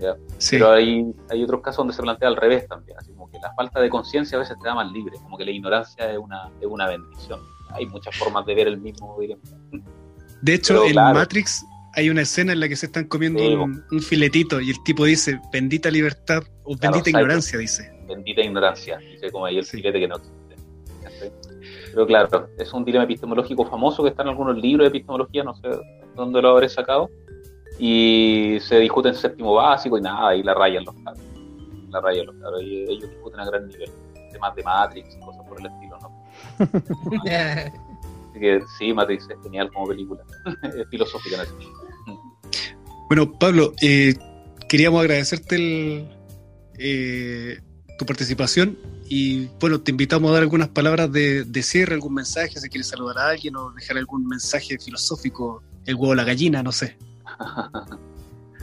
¿Ya? 0.00 0.16
Sí, 0.36 0.56
Pero 0.56 0.70
hay, 0.70 1.12
hay 1.30 1.42
otros 1.42 1.60
casos 1.60 1.78
donde 1.78 1.94
se 1.94 2.02
plantea 2.02 2.28
al 2.28 2.36
revés 2.36 2.68
también, 2.68 2.96
así 2.98 3.12
como 3.12 3.28
que 3.30 3.38
la 3.40 3.52
falta 3.54 3.80
de 3.80 3.90
conciencia 3.90 4.36
a 4.36 4.40
veces 4.40 4.56
te 4.60 4.68
da 4.68 4.74
más 4.74 4.92
libre, 4.92 5.16
como 5.20 5.36
que 5.36 5.44
la 5.44 5.50
ignorancia 5.50 6.12
es 6.12 6.18
una, 6.18 6.50
es 6.60 6.66
una 6.66 6.86
bendición. 6.86 7.40
Hay 7.70 7.86
muchas 7.86 8.16
formas 8.16 8.46
de 8.46 8.54
ver 8.54 8.68
el 8.68 8.78
mismo 8.78 9.16
dilema. 9.18 9.42
de 10.40 10.54
hecho, 10.54 10.74
pero 10.74 10.86
en 10.86 10.92
claro. 10.92 11.18
Matrix 11.18 11.64
hay 11.94 12.10
una 12.10 12.22
escena 12.22 12.52
en 12.52 12.60
la 12.60 12.68
que 12.68 12.76
se 12.76 12.86
están 12.86 13.04
comiendo 13.06 13.40
Sí, 13.40 13.54
un, 13.54 13.84
un 13.90 14.00
filetito 14.02 14.60
y 14.60 14.70
el 14.70 14.82
tipo 14.84 15.04
dice, 15.04 15.40
bendita 15.52 15.90
libertad 15.90 16.42
o 16.64 16.76
Claro, 16.76 16.94
bendita 16.96 17.10
ignorancia, 17.10 17.58
dice. 17.58 17.90
Bendita 18.06 18.40
ignorancia, 18.42 18.98
dice 18.98 19.30
como 19.30 19.46
ahí 19.46 19.58
el 19.58 19.64
Sí. 19.64 19.78
filete 19.78 20.00
que 20.00 20.08
no 20.08 20.16
existe. 20.16 20.38
Pero 21.92 22.06
claro, 22.06 22.48
es 22.58 22.72
un 22.72 22.84
dilema 22.84 23.04
epistemológico 23.04 23.64
famoso 23.64 24.02
que 24.02 24.10
está 24.10 24.22
en 24.22 24.28
algunos 24.28 24.56
libros 24.56 24.84
de 24.84 24.88
epistemología, 24.88 25.42
no 25.44 25.54
sé 25.56 25.68
dónde 26.14 26.40
lo 26.42 26.50
habré 26.50 26.68
sacado, 26.68 27.10
y 27.78 28.58
se 28.60 28.78
discute 28.78 29.08
en 29.08 29.14
séptimo 29.14 29.54
básico 29.54 29.96
y 29.98 30.00
nada, 30.02 30.34
y 30.36 30.42
la 30.42 30.54
rayan 30.54 30.84
los 30.84 30.94
cabros. 30.96 31.24
La 31.90 32.00
rayan 32.00 32.26
los 32.26 32.36
cabros, 32.36 32.62
y 32.62 32.82
ellos 32.82 33.08
discuten 33.10 33.40
a 33.40 33.46
gran 33.46 33.66
nivel. 33.66 33.90
Temas 34.32 34.54
de 34.54 34.62
Matrix 34.62 35.16
y 35.16 35.20
cosas 35.24 35.42
por 35.48 35.58
el 35.60 35.66
estilo, 35.66 35.98
¿no? 36.00 36.08
Así 38.38 38.40
que 38.40 38.60
sí, 38.78 38.92
Matrix 38.92 39.28
es 39.28 39.42
genial 39.42 39.68
como 39.72 39.88
película. 39.88 40.22
es 40.62 40.88
filosófica 40.88 41.36
en 41.36 41.42
ese. 41.42 41.52
Bueno, 43.08 43.32
Pablo, 43.32 43.72
eh, 43.82 44.14
queríamos 44.68 45.00
agradecerte 45.00 45.56
el, 45.56 46.08
eh, 46.78 47.58
tu 47.98 48.06
participación 48.06 48.78
y 49.08 49.46
bueno, 49.58 49.80
te 49.80 49.90
invitamos 49.90 50.30
a 50.30 50.34
dar 50.34 50.42
algunas 50.42 50.68
palabras 50.68 51.10
de, 51.10 51.44
de 51.44 51.62
cierre, 51.62 51.94
algún 51.94 52.14
mensaje, 52.14 52.60
si 52.60 52.68
quieres 52.68 52.88
saludar 52.88 53.18
a 53.18 53.28
alguien 53.30 53.56
o 53.56 53.72
dejar 53.72 53.96
algún 53.96 54.26
mensaje 54.26 54.78
filosófico, 54.78 55.62
el 55.86 55.96
huevo 55.96 56.12
o 56.12 56.14
la 56.14 56.24
gallina, 56.24 56.62
no 56.62 56.72
sé. 56.72 56.96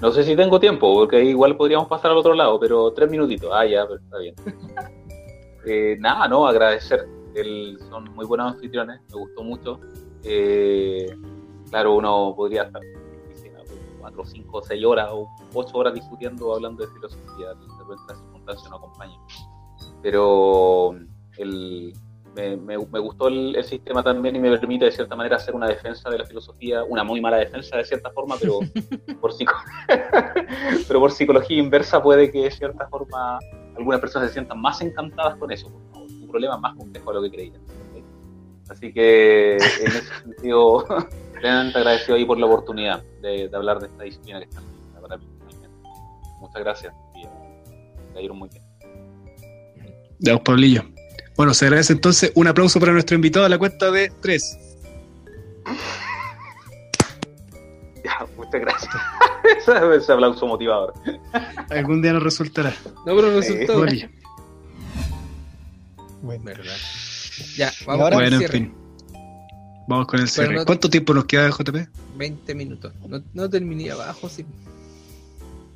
No 0.02 0.12
sé 0.12 0.26
si 0.26 0.36
tengo 0.36 0.60
tiempo, 0.60 0.94
porque 0.94 1.24
igual 1.24 1.56
podríamos 1.56 1.88
pasar 1.88 2.12
al 2.12 2.18
otro 2.18 2.34
lado, 2.34 2.60
pero 2.60 2.92
tres 2.92 3.10
minutitos. 3.10 3.50
Ah, 3.54 3.66
ya, 3.66 3.84
está 3.84 4.18
bien. 4.18 4.36
Eh, 5.68 5.98
nada, 6.00 6.28
no, 6.28 6.46
agradecer. 6.46 7.08
El- 7.36 7.78
son 7.90 8.06
muy 8.16 8.26
buenos 8.26 8.54
anfitriones, 8.54 9.02
me 9.10 9.16
gustó 9.20 9.44
mucho. 9.44 9.80
Eh, 10.24 11.08
claro, 11.70 11.96
uno 11.96 12.34
podría 12.36 12.64
estar 12.64 12.82
qué 13.30 13.36
sé, 13.36 13.54
cuatro, 14.00 14.26
cinco, 14.26 14.62
seis 14.64 14.84
horas 14.86 15.10
o 15.12 15.28
ocho 15.54 15.78
horas 15.78 15.94
discutiendo, 15.94 16.54
hablando 16.56 16.86
de 16.86 16.92
filosofía, 16.94 17.50
de 17.50 17.68
repente 17.80 18.04
las 18.10 18.18
circunstancias 18.20 18.70
no 18.72 18.78
acompañan. 18.78 19.20
Pero 20.02 20.96
el, 21.38 21.94
me, 22.36 22.56
me- 22.58 22.78
me 22.78 23.00
gustó 23.00 23.28
el, 23.28 23.56
el 23.56 23.64
sistema 23.64 24.04
también 24.04 24.36
y 24.36 24.40
me 24.40 24.58
permite 24.58 24.86
de 24.86 24.92
cierta 24.92 25.16
manera 25.16 25.38
hacer 25.38 25.56
una 25.56 25.68
defensa 25.68 26.10
de 26.10 26.20
la 26.20 26.26
filosofía, 26.26 26.84
una 26.84 27.04
muy 27.04 27.20
mala 27.22 27.38
defensa 27.38 27.78
de 27.78 27.86
cierta 27.86 28.12
forma, 28.12 28.36
pero 28.40 28.60
por, 29.22 29.32
psico- 29.34 29.54
pero 30.88 31.00
por 31.00 31.12
psicología 31.12 31.58
inversa 31.58 32.02
puede 32.02 32.32
que 32.32 32.44
de 32.44 32.52
cierta 32.52 32.88
forma 32.88 33.40
algunas 33.78 34.00
personas 34.00 34.30
se 34.30 34.34
sientan 34.34 34.62
más 34.62 34.82
encantadas 34.82 35.38
con 35.38 35.52
eso. 35.52 35.72
Problema 36.36 36.58
más 36.58 36.76
complejo 36.76 37.12
de 37.12 37.16
lo 37.16 37.22
que 37.24 37.32
creían. 37.32 37.62
¿ok? 37.62 38.04
Así 38.70 38.92
que 38.92 39.54
en 39.56 39.62
ese 39.88 40.02
sentido, 40.24 40.86
plenamente 41.40 41.78
agradecido 41.78 42.18
ahí 42.18 42.26
por 42.26 42.38
la 42.38 42.46
oportunidad 42.46 43.02
de, 43.22 43.48
de 43.48 43.56
hablar 43.56 43.80
de 43.80 43.88
esta 43.88 44.04
disciplina 44.04 44.40
que 44.40 44.46
está 44.46 44.60
linda 44.60 45.02
para 45.02 45.18
mí. 45.18 45.26
Muchas 46.42 46.62
gracias. 46.62 46.94
y, 47.16 47.24
eh, 47.24 47.30
cayeron 48.14 48.38
muy 48.38 48.50
bien. 48.50 48.64
Ya, 50.20 50.38
Pablillo. 50.38 50.84
Bueno, 51.38 51.54
se 51.54 51.66
agradece 51.66 51.94
entonces 51.94 52.32
un 52.36 52.48
aplauso 52.48 52.80
para 52.80 52.92
nuestro 52.92 53.16
invitado 53.16 53.46
a 53.46 53.50
la 53.50 53.58
cuenta 53.58 53.90
de 53.92 54.12
tres. 54.22 54.58
Ya, 58.04 58.24
muchas 58.38 58.62
gracias. 58.62 58.94
ese, 60.04 60.14
aplauso 60.14 60.46
motivador. 60.46 60.94
Algún 61.72 62.04
día 62.04 62.14
nos 62.14 62.22
resultará. 62.22 62.72
No, 63.04 63.16
pero 63.16 63.42
Sí. 63.42 63.54
resultó. 63.56 63.80
Pablillo. 63.80 64.10
Bueno, 66.26 66.44
¿Verdad? 66.44 66.76
Ya, 67.56 67.72
vamos 67.86 68.04
ahora- 68.04 68.16
Bueno, 68.18 68.42
en 68.42 68.50
fin. 68.50 68.74
Vamos 69.88 70.08
con 70.08 70.20
el 70.20 70.28
cierre. 70.28 70.56
no- 70.56 70.66
¿Cuánto 70.66 70.90
tiempo 70.90 71.14
nos 71.14 71.26
queda, 71.26 71.50
JP? 71.52 71.88
20 72.18 72.56
minutos. 72.56 72.92
No, 73.08 73.24
no 73.34 73.50
terminé 73.50 73.92
abajo, 73.92 74.28
sí. 74.28 74.44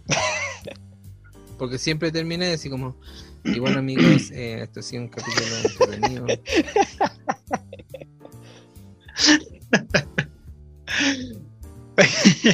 Porque 1.60 1.78
siempre 1.78 2.12
terminé 2.12 2.54
así 2.54 2.70
como. 2.70 2.96
Y 3.44 3.60
bueno, 3.60 3.80
amigos, 3.80 4.32
eh, 4.32 4.62
esto 4.64 4.80
ha 4.80 4.84
sido 4.84 5.04
un 5.04 5.10
capítulo 5.10 5.46
entretenido. 5.64 6.26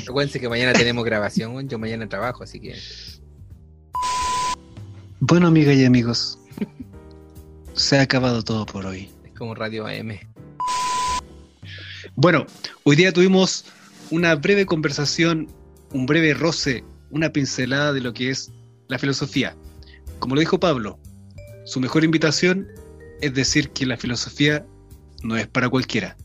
Acuérdense 0.07 0.39
que 0.39 0.49
mañana 0.49 0.73
tenemos 0.73 1.05
grabación, 1.05 1.69
yo 1.69 1.77
mañana 1.77 2.09
trabajo, 2.09 2.43
así 2.43 2.59
que. 2.59 2.75
Bueno, 5.19 5.47
amigas 5.47 5.75
y 5.75 5.85
amigos, 5.85 6.39
se 7.75 7.97
ha 7.97 8.01
acabado 8.01 8.43
todo 8.43 8.65
por 8.65 8.85
hoy. 8.85 9.09
Es 9.25 9.33
como 9.37 9.53
Radio 9.53 9.85
AM. 9.85 10.17
Bueno, 12.15 12.45
hoy 12.83 12.95
día 12.95 13.11
tuvimos 13.11 13.65
una 14.09 14.35
breve 14.35 14.65
conversación, 14.65 15.47
un 15.91 16.05
breve 16.05 16.33
roce, 16.33 16.83
una 17.11 17.29
pincelada 17.29 17.93
de 17.93 18.01
lo 18.01 18.13
que 18.13 18.29
es 18.29 18.51
la 18.87 18.97
filosofía. 18.97 19.55
Como 20.19 20.35
lo 20.35 20.39
dijo 20.39 20.59
Pablo, 20.59 20.97
su 21.65 21.79
mejor 21.79 22.03
invitación 22.03 22.67
es 23.21 23.33
decir 23.33 23.69
que 23.71 23.85
la 23.85 23.97
filosofía 23.97 24.65
no 25.23 25.35
es 25.35 25.47
para 25.47 25.69
cualquiera. 25.69 26.15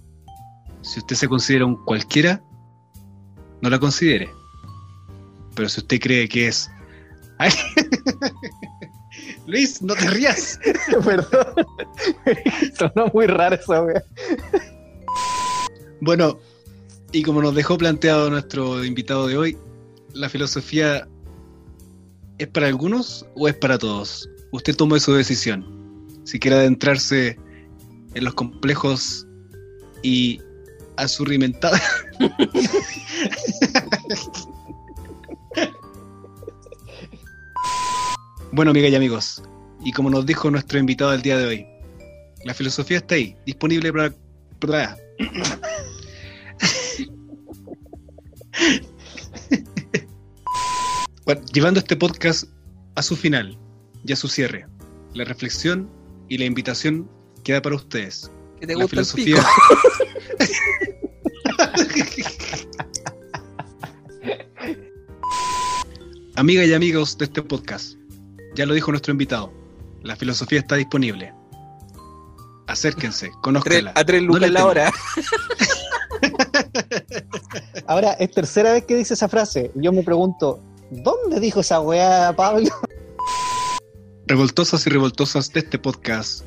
Si 0.82 1.00
usted 1.00 1.16
se 1.16 1.28
considera 1.28 1.66
un 1.66 1.84
cualquiera, 1.84 2.42
no 3.60 3.70
la 3.70 3.78
considere. 3.78 4.30
Pero 5.54 5.68
si 5.68 5.80
usted 5.80 6.00
cree 6.00 6.28
que 6.28 6.46
es... 6.48 6.70
Luis, 9.50 9.82
no 9.82 9.94
te 9.94 10.08
rías. 10.10 10.58
perdón. 11.04 11.66
Sonó 12.78 13.10
muy 13.12 13.26
raro 13.26 13.56
esa 13.56 13.82
wea. 13.82 14.02
Bueno, 16.00 16.38
y 17.12 17.22
como 17.22 17.42
nos 17.42 17.54
dejó 17.54 17.76
planteado 17.76 18.30
nuestro 18.30 18.84
invitado 18.84 19.26
de 19.26 19.36
hoy, 19.36 19.58
la 20.14 20.28
filosofía 20.28 21.06
es 22.38 22.48
para 22.48 22.68
algunos 22.68 23.26
o 23.34 23.48
es 23.48 23.56
para 23.56 23.76
todos. 23.76 24.28
Usted 24.52 24.76
tome 24.76 25.00
su 25.00 25.12
decisión. 25.12 25.66
Si 26.24 26.38
quiere 26.38 26.58
adentrarse 26.58 27.36
en 28.14 28.24
los 28.24 28.34
complejos 28.34 29.26
y 30.02 30.40
azurrimentados. 30.96 31.80
bueno, 38.52 38.70
amigas 38.70 38.90
y 38.90 38.94
amigos, 38.96 39.42
y 39.84 39.92
como 39.92 40.10
nos 40.10 40.26
dijo 40.26 40.50
nuestro 40.50 40.78
invitado 40.78 41.12
del 41.12 41.22
día 41.22 41.38
de 41.38 41.46
hoy, 41.46 41.66
la 42.44 42.54
filosofía 42.54 42.98
está 42.98 43.14
ahí, 43.14 43.36
disponible 43.46 43.92
para, 43.92 44.14
para- 44.58 44.96
Bueno, 51.24 51.42
llevando 51.52 51.80
este 51.80 51.96
podcast 51.96 52.44
a 52.96 53.02
su 53.02 53.16
final 53.16 53.56
y 54.04 54.12
a 54.12 54.16
su 54.16 54.28
cierre, 54.28 54.66
la 55.14 55.24
reflexión 55.24 55.88
y 56.28 56.36
la 56.38 56.44
invitación 56.44 57.08
queda 57.44 57.62
para 57.62 57.76
ustedes. 57.76 58.30
¿Qué 58.60 58.66
te 58.66 58.74
La 58.74 58.82
gusta 58.84 59.00
el 59.00 59.06
filosofía. 59.06 59.36
pico? 59.36 59.48
Amigas 66.36 66.66
y 66.68 66.74
amigos 66.74 67.18
de 67.18 67.24
este 67.26 67.42
podcast, 67.42 67.94
ya 68.54 68.66
lo 68.66 68.74
dijo 68.74 68.90
nuestro 68.90 69.12
invitado, 69.12 69.52
la 70.02 70.16
filosofía 70.16 70.58
está 70.60 70.76
disponible. 70.76 71.32
Acérquense, 72.66 73.30
conózcanla. 73.42 73.92
a 73.94 74.04
tres 74.04 74.22
lucas 74.22 74.50
la 74.50 74.66
hora. 74.66 74.92
Ahora, 77.86 78.12
es 78.12 78.30
tercera 78.30 78.72
vez 78.72 78.84
que 78.84 78.96
dice 78.96 79.14
esa 79.14 79.28
frase. 79.28 79.70
Yo 79.74 79.92
me 79.92 80.02
pregunto, 80.02 80.60
¿dónde 80.90 81.40
dijo 81.40 81.60
esa 81.60 81.80
weá, 81.80 82.34
Pablo? 82.36 82.68
Revoltosas 84.26 84.86
y 84.86 84.90
revoltosas 84.90 85.52
de 85.52 85.60
este 85.60 85.78
podcast 85.78 86.44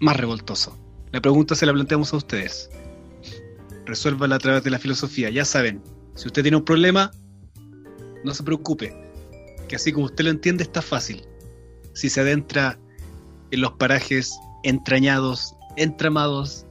más 0.00 0.16
revoltoso. 0.16 0.76
La 1.12 1.20
pregunta 1.20 1.54
se 1.54 1.66
la 1.66 1.72
planteamos 1.72 2.12
a 2.14 2.16
ustedes. 2.16 2.70
Resuélvala 3.84 4.36
a 4.36 4.38
través 4.38 4.64
de 4.64 4.70
la 4.70 4.78
filosofía. 4.78 5.28
Ya 5.28 5.44
saben, 5.44 5.82
si 6.14 6.28
usted 6.28 6.42
tiene 6.42 6.56
un 6.56 6.64
problema, 6.64 7.10
no 8.24 8.32
se 8.32 8.42
preocupe. 8.42 9.09
Que 9.70 9.76
así 9.76 9.92
como 9.92 10.06
usted 10.06 10.24
lo 10.24 10.30
entiende, 10.30 10.64
está 10.64 10.82
fácil. 10.82 11.24
Si 11.94 12.10
se 12.10 12.20
adentra 12.20 12.76
en 13.52 13.60
los 13.60 13.70
parajes 13.74 14.36
entrañados, 14.64 15.54
entramados 15.76 16.66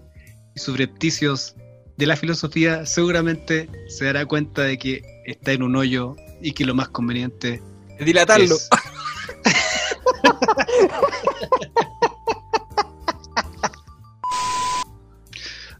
y 0.53 0.59
subrepticios 0.59 1.55
de 1.95 2.07
la 2.07 2.17
filosofía, 2.17 2.85
seguramente 2.85 3.69
se 3.87 4.03
dará 4.03 4.25
cuenta 4.25 4.63
de 4.63 4.77
que 4.77 5.01
está 5.25 5.53
en 5.53 5.63
un 5.63 5.77
hoyo 5.77 6.17
y 6.41 6.51
que 6.51 6.65
lo 6.65 6.75
más 6.75 6.89
conveniente 6.89 7.63
Es 7.97 8.05
dilatarlo. 8.05 8.55
es 8.55 8.67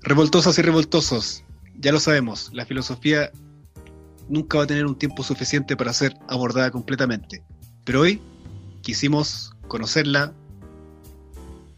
Revoltosas 0.03 0.57
y 0.57 0.61
revoltosos, 0.61 1.43
ya 1.75 1.91
lo 1.91 1.99
sabemos, 1.99 2.49
la 2.53 2.65
filosofía 2.65 3.29
nunca 4.29 4.59
va 4.59 4.63
a 4.63 4.67
tener 4.67 4.85
un 4.85 4.97
tiempo 4.97 5.23
suficiente 5.23 5.75
para 5.75 5.91
ser 5.91 6.15
abordada 6.27 6.71
completamente. 6.71 7.43
Pero 7.83 8.01
hoy 8.01 8.21
quisimos 8.81 9.55
conocerla, 9.67 10.33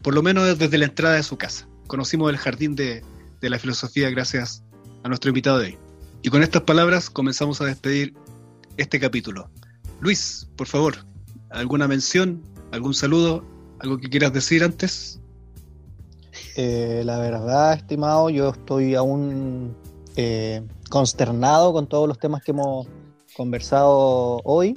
por 0.02 0.14
lo 0.14 0.22
menos 0.22 0.58
desde 0.58 0.78
la 0.78 0.84
entrada 0.84 1.16
de 1.16 1.22
su 1.22 1.36
casa. 1.36 1.66
Conocimos 1.86 2.30
el 2.30 2.36
jardín 2.36 2.76
de, 2.76 3.02
de 3.40 3.50
la 3.50 3.58
filosofía 3.58 4.10
gracias 4.10 4.62
a 5.02 5.08
nuestro 5.08 5.30
invitado 5.30 5.58
de 5.58 5.66
hoy. 5.66 5.78
Y 6.22 6.30
con 6.30 6.42
estas 6.42 6.62
palabras 6.62 7.10
comenzamos 7.10 7.60
a 7.60 7.64
despedir 7.64 8.14
este 8.76 9.00
capítulo. 9.00 9.50
Luis, 10.00 10.48
por 10.56 10.66
favor, 10.66 10.94
¿alguna 11.50 11.88
mención, 11.88 12.42
algún 12.70 12.94
saludo, 12.94 13.44
algo 13.80 13.98
que 13.98 14.08
quieras 14.08 14.32
decir 14.32 14.62
antes? 14.62 15.20
Eh, 16.56 17.02
la 17.04 17.18
verdad, 17.18 17.74
estimado, 17.74 18.30
yo 18.30 18.50
estoy 18.50 18.94
aún 18.94 19.74
eh, 20.16 20.62
consternado 20.92 21.72
con 21.72 21.86
todos 21.86 22.06
los 22.06 22.18
temas 22.18 22.42
que 22.42 22.50
hemos 22.50 22.86
conversado 23.34 24.42
hoy. 24.44 24.76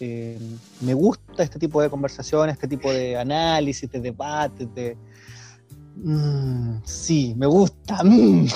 Eh, 0.00 0.38
me 0.80 0.94
gusta 0.94 1.42
este 1.42 1.58
tipo 1.58 1.82
de 1.82 1.90
conversaciones, 1.90 2.54
este 2.54 2.66
tipo 2.66 2.90
de 2.90 3.18
análisis, 3.18 3.90
de 3.90 4.00
debates, 4.00 4.74
de... 4.74 4.96
Mm, 5.96 6.78
sí, 6.84 7.34
me 7.36 7.44
gusta. 7.44 8.02
mm. 8.02 8.46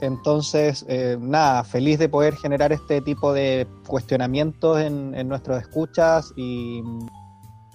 Entonces, 0.00 0.86
eh, 0.88 1.18
nada, 1.20 1.64
feliz 1.64 1.98
de 1.98 2.08
poder 2.08 2.34
generar 2.34 2.72
este 2.72 3.02
tipo 3.02 3.34
de 3.34 3.68
cuestionamientos 3.86 4.80
en, 4.80 5.14
en 5.14 5.28
nuestros 5.28 5.60
escuchas 5.60 6.32
y... 6.34 6.82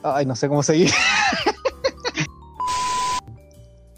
Ay, 0.02 0.26
no 0.26 0.36
sé 0.36 0.48
cómo 0.50 0.64
seguir. 0.64 0.90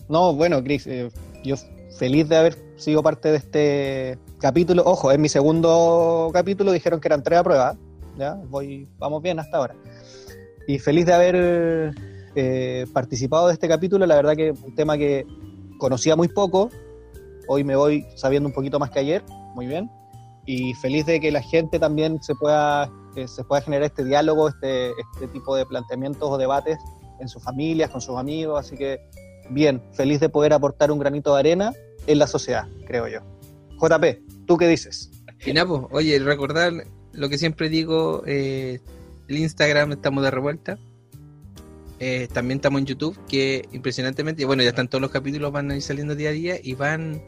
no, 0.10 0.34
bueno, 0.34 0.64
Chris, 0.64 0.88
eh, 0.88 1.10
yo 1.44 1.56
feliz 1.98 2.28
de 2.30 2.38
haber 2.38 2.58
sido 2.78 3.02
parte 3.02 3.32
de 3.32 3.38
este 3.38 4.20
capítulo. 4.40 4.84
Ojo, 4.86 5.12
es 5.12 5.20
mi 5.20 5.30
segundo 5.30 6.30
capítulo, 6.34 6.72
dijeron 6.72 7.00
que 7.00 7.08
eran 7.08 7.24
tres 7.24 7.40
a 7.40 7.44
prueba. 7.44 7.78
¿ya? 8.18 8.36
Voy, 8.50 8.88
vamos 8.98 9.22
bien 9.22 9.40
hasta 9.40 9.58
ahora. 9.58 9.76
Y 10.68 10.80
feliz 10.80 11.06
de 11.06 11.14
haber 11.14 11.96
eh, 12.36 12.86
participado 12.94 13.48
de 13.48 13.54
este 13.54 13.68
capítulo, 13.68 14.06
la 14.06 14.16
verdad 14.16 14.36
que 14.36 14.52
un 14.52 14.76
tema 14.76 14.98
que 14.98 15.26
conocía 15.78 16.16
muy 16.16 16.28
poco, 16.28 16.70
hoy 17.48 17.64
me 17.64 17.76
voy 17.76 18.06
sabiendo 18.16 18.50
un 18.50 18.54
poquito 18.54 18.80
más 18.80 18.90
que 18.90 19.00
ayer, 19.00 19.24
muy 19.54 19.68
bien, 19.68 19.90
y 20.46 20.74
feliz 20.76 21.06
de 21.06 21.20
que 21.20 21.32
la 21.32 21.42
gente 21.42 21.80
también 21.80 22.22
se 22.22 22.34
pueda, 22.36 22.92
que 23.14 23.28
se 23.28 23.44
pueda 23.44 23.62
generar 23.62 23.86
este 23.86 24.04
diálogo, 24.04 24.50
este, 24.50 24.92
este 25.14 25.28
tipo 25.28 25.56
de 25.56 25.66
planteamientos 25.66 26.30
o 26.30 26.38
debates 26.38 26.78
en 27.20 27.30
sus 27.30 27.44
familias, 27.44 27.90
con 27.90 28.02
sus 28.02 28.18
amigos, 28.18 28.60
así 28.60 28.76
que 28.76 29.00
bien, 29.50 29.82
feliz 29.94 30.20
de 30.20 30.30
poder 30.30 30.54
aportar 30.54 30.92
un 30.92 31.00
granito 31.00 31.34
de 31.34 31.40
arena 31.40 31.74
en 32.08 32.20
la 32.20 32.28
sociedad, 32.28 32.68
creo 32.86 33.08
yo. 33.08 33.20
JP, 33.80 34.46
¿tú 34.46 34.58
qué 34.58 34.68
dices? 34.68 35.12
Y 35.46 35.54
nada, 35.54 35.68
pues, 35.68 35.82
oye, 35.92 36.20
recordar 36.20 36.74
lo 37.14 37.30
que 37.30 37.38
siempre 37.38 37.70
digo, 37.70 38.24
eh, 38.26 38.80
el 39.28 39.38
Instagram 39.38 39.94
estamos 39.94 40.24
de 40.24 40.32
revuelta. 40.32 40.78
Eh, 42.00 42.28
también 42.34 42.58
estamos 42.58 42.82
en 42.82 42.88
YouTube, 42.88 43.18
que 43.28 43.68
impresionantemente, 43.72 44.44
bueno, 44.46 44.64
ya 44.64 44.70
están 44.70 44.90
todos 44.90 45.02
los 45.02 45.12
capítulos, 45.12 45.52
van 45.52 45.72
a 45.72 45.76
ir 45.76 45.82
saliendo 45.82 46.14
día 46.14 46.30
a 46.30 46.34
día 46.34 46.56
y 46.62 46.74
van, 46.74 47.24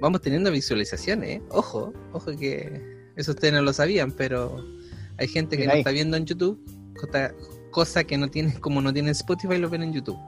vamos 0.00 0.22
teniendo 0.22 0.50
visualizaciones, 0.50 1.28
¿eh? 1.28 1.42
ojo, 1.50 1.92
ojo 2.12 2.34
que 2.36 2.96
eso 3.16 3.32
ustedes 3.32 3.52
no 3.52 3.60
lo 3.60 3.74
sabían, 3.74 4.12
pero 4.12 4.64
hay 5.18 5.28
gente 5.28 5.58
que 5.58 5.66
no 5.66 5.74
está 5.74 5.90
viendo 5.90 6.16
en 6.16 6.24
YouTube, 6.24 6.58
cosa, 6.98 7.34
cosa 7.70 8.04
que 8.04 8.16
no 8.16 8.28
tiene, 8.28 8.58
como 8.60 8.80
no 8.80 8.94
tiene 8.94 9.10
Spotify, 9.10 9.58
lo 9.58 9.68
ven 9.68 9.82
en 9.82 9.92
YouTube. 9.92 10.18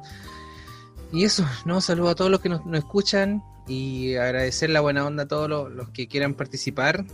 Y 1.13 1.25
eso, 1.25 1.47
no, 1.65 1.81
saludo 1.81 2.11
a 2.11 2.15
todos 2.15 2.31
los 2.31 2.41
que 2.41 2.49
nos, 2.49 2.61
escuchan 2.75 3.43
y 3.67 4.15
agradecer 4.15 4.71
la 4.71 4.81
buena 4.81 5.07
onda 5.07 5.25
a 5.25 5.29
todos 5.29 5.49
los, 5.49 5.89
que 5.91 6.09
quieran 6.09 6.35
participar. 6.35 7.05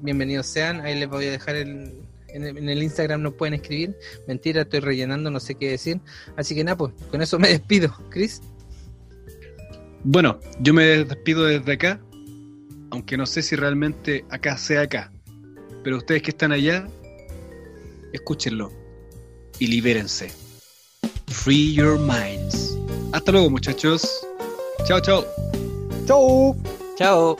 Bienvenidos 0.00 0.46
sean, 0.46 0.80
ahí 0.80 0.98
les 0.98 1.08
voy 1.08 1.26
a 1.26 1.30
dejar 1.30 1.56
el, 1.56 1.92
en 2.28 2.68
el, 2.68 2.82
Instagram, 2.82 3.22
nos 3.22 3.34
pueden 3.34 3.54
escribir. 3.54 3.96
Mentira, 4.26 4.62
estoy 4.62 4.80
rellenando, 4.80 5.30
no 5.30 5.40
sé 5.40 5.54
qué 5.56 5.70
decir. 5.70 6.00
Así 6.36 6.54
que 6.54 6.64
nada, 6.64 6.76
pues 6.76 6.92
con 7.10 7.20
eso 7.22 7.38
me 7.38 7.48
despido. 7.52 7.94
Chris, 8.10 8.40
Bueno, 10.04 10.40
yo 10.60 10.72
me 10.72 11.04
despido 11.04 11.44
desde 11.44 11.72
acá, 11.72 12.00
aunque 12.90 13.16
no 13.16 13.26
sé 13.26 13.42
si 13.42 13.56
realmente 13.56 14.24
acá 14.30 14.56
sea 14.56 14.82
acá. 14.82 15.12
Pero 15.82 15.96
ustedes 15.98 16.22
que 16.22 16.30
están 16.30 16.52
allá, 16.52 16.86
escúchenlo 18.12 18.72
y 19.58 19.66
libérense. 19.66 20.30
Free 21.28 21.74
your 21.74 21.98
minds. 21.98 22.69
Hasta 23.12 23.32
luego, 23.32 23.50
muchachos. 23.50 24.26
Chao, 24.86 25.00
chao. 25.00 25.24
¡Chau! 26.06 26.56
chao. 26.96 27.36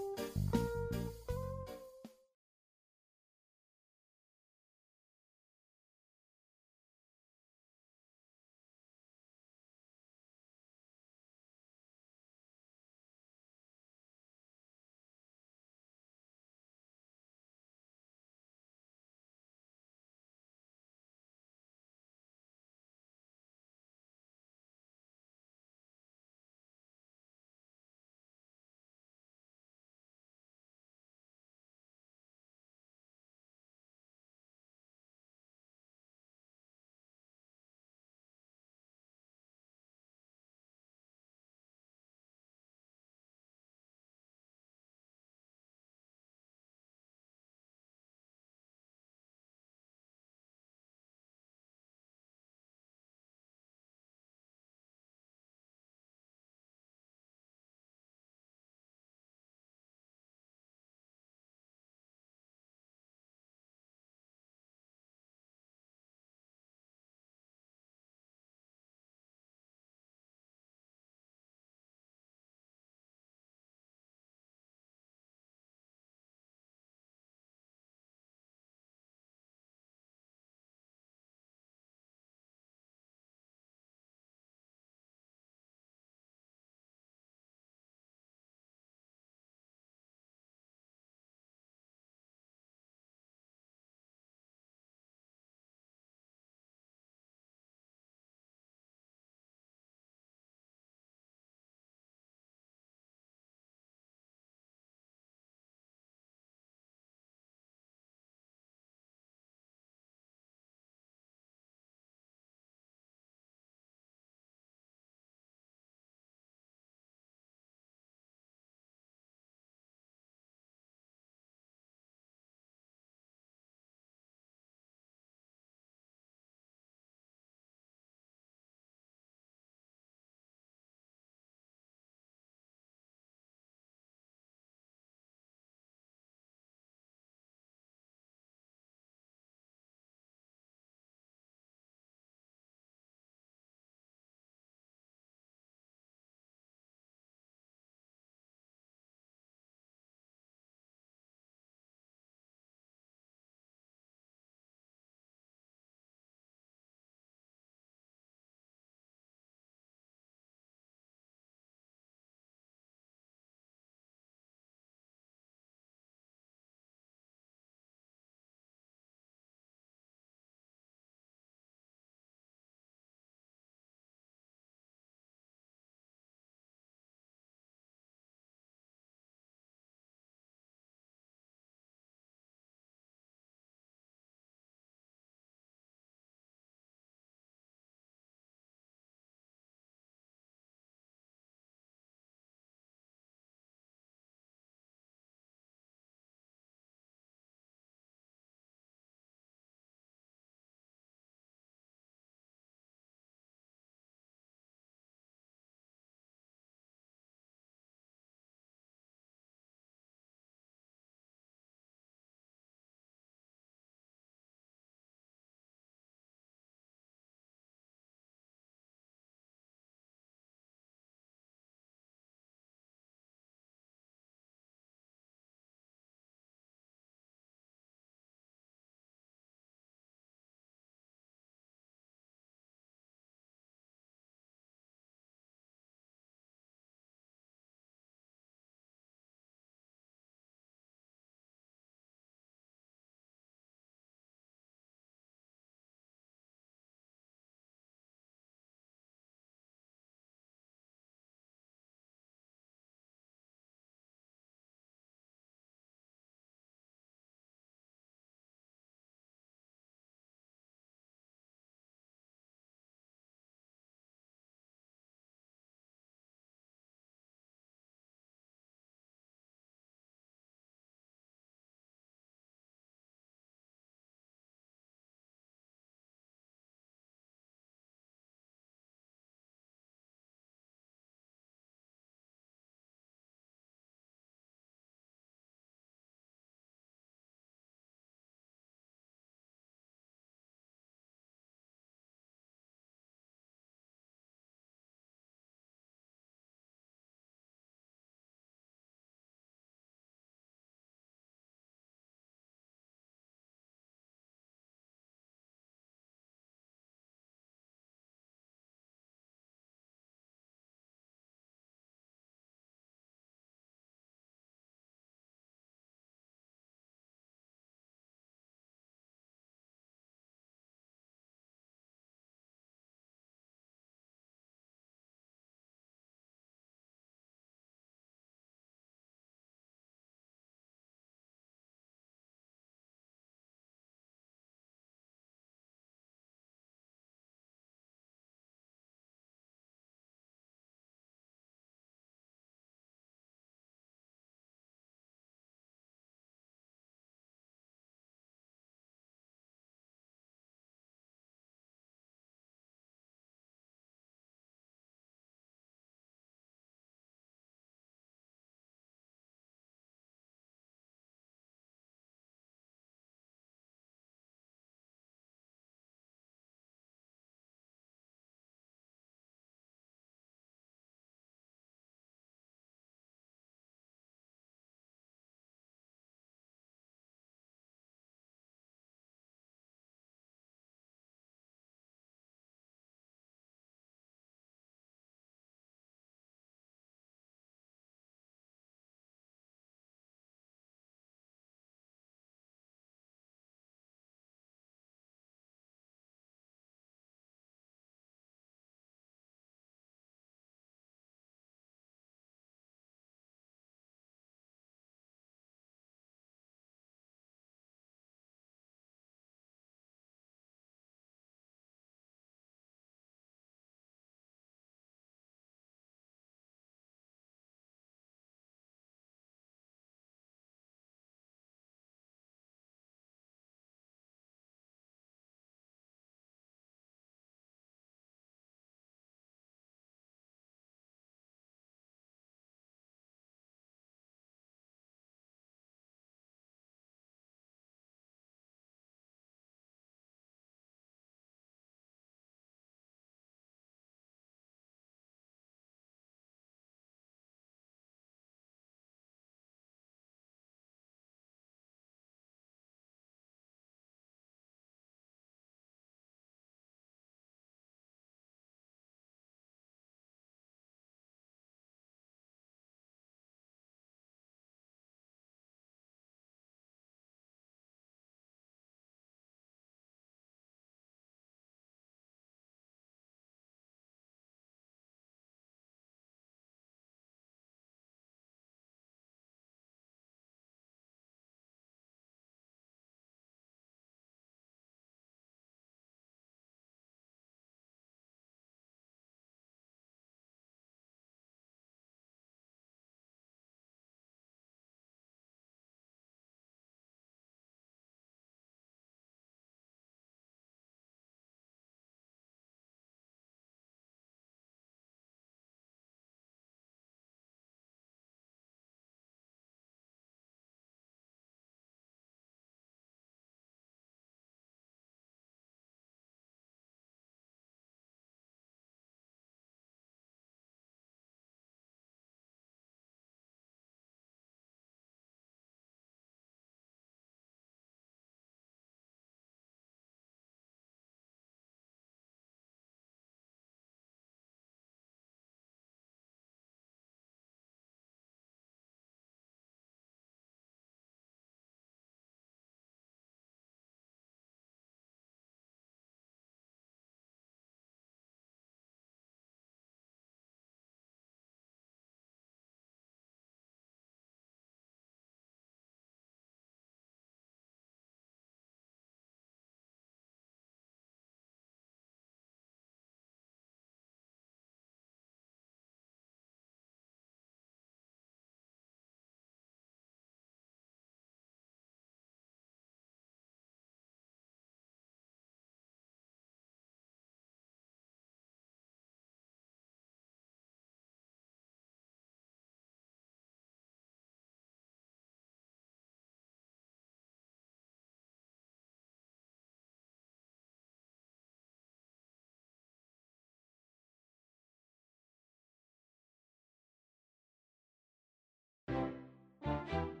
you 599.69 600.00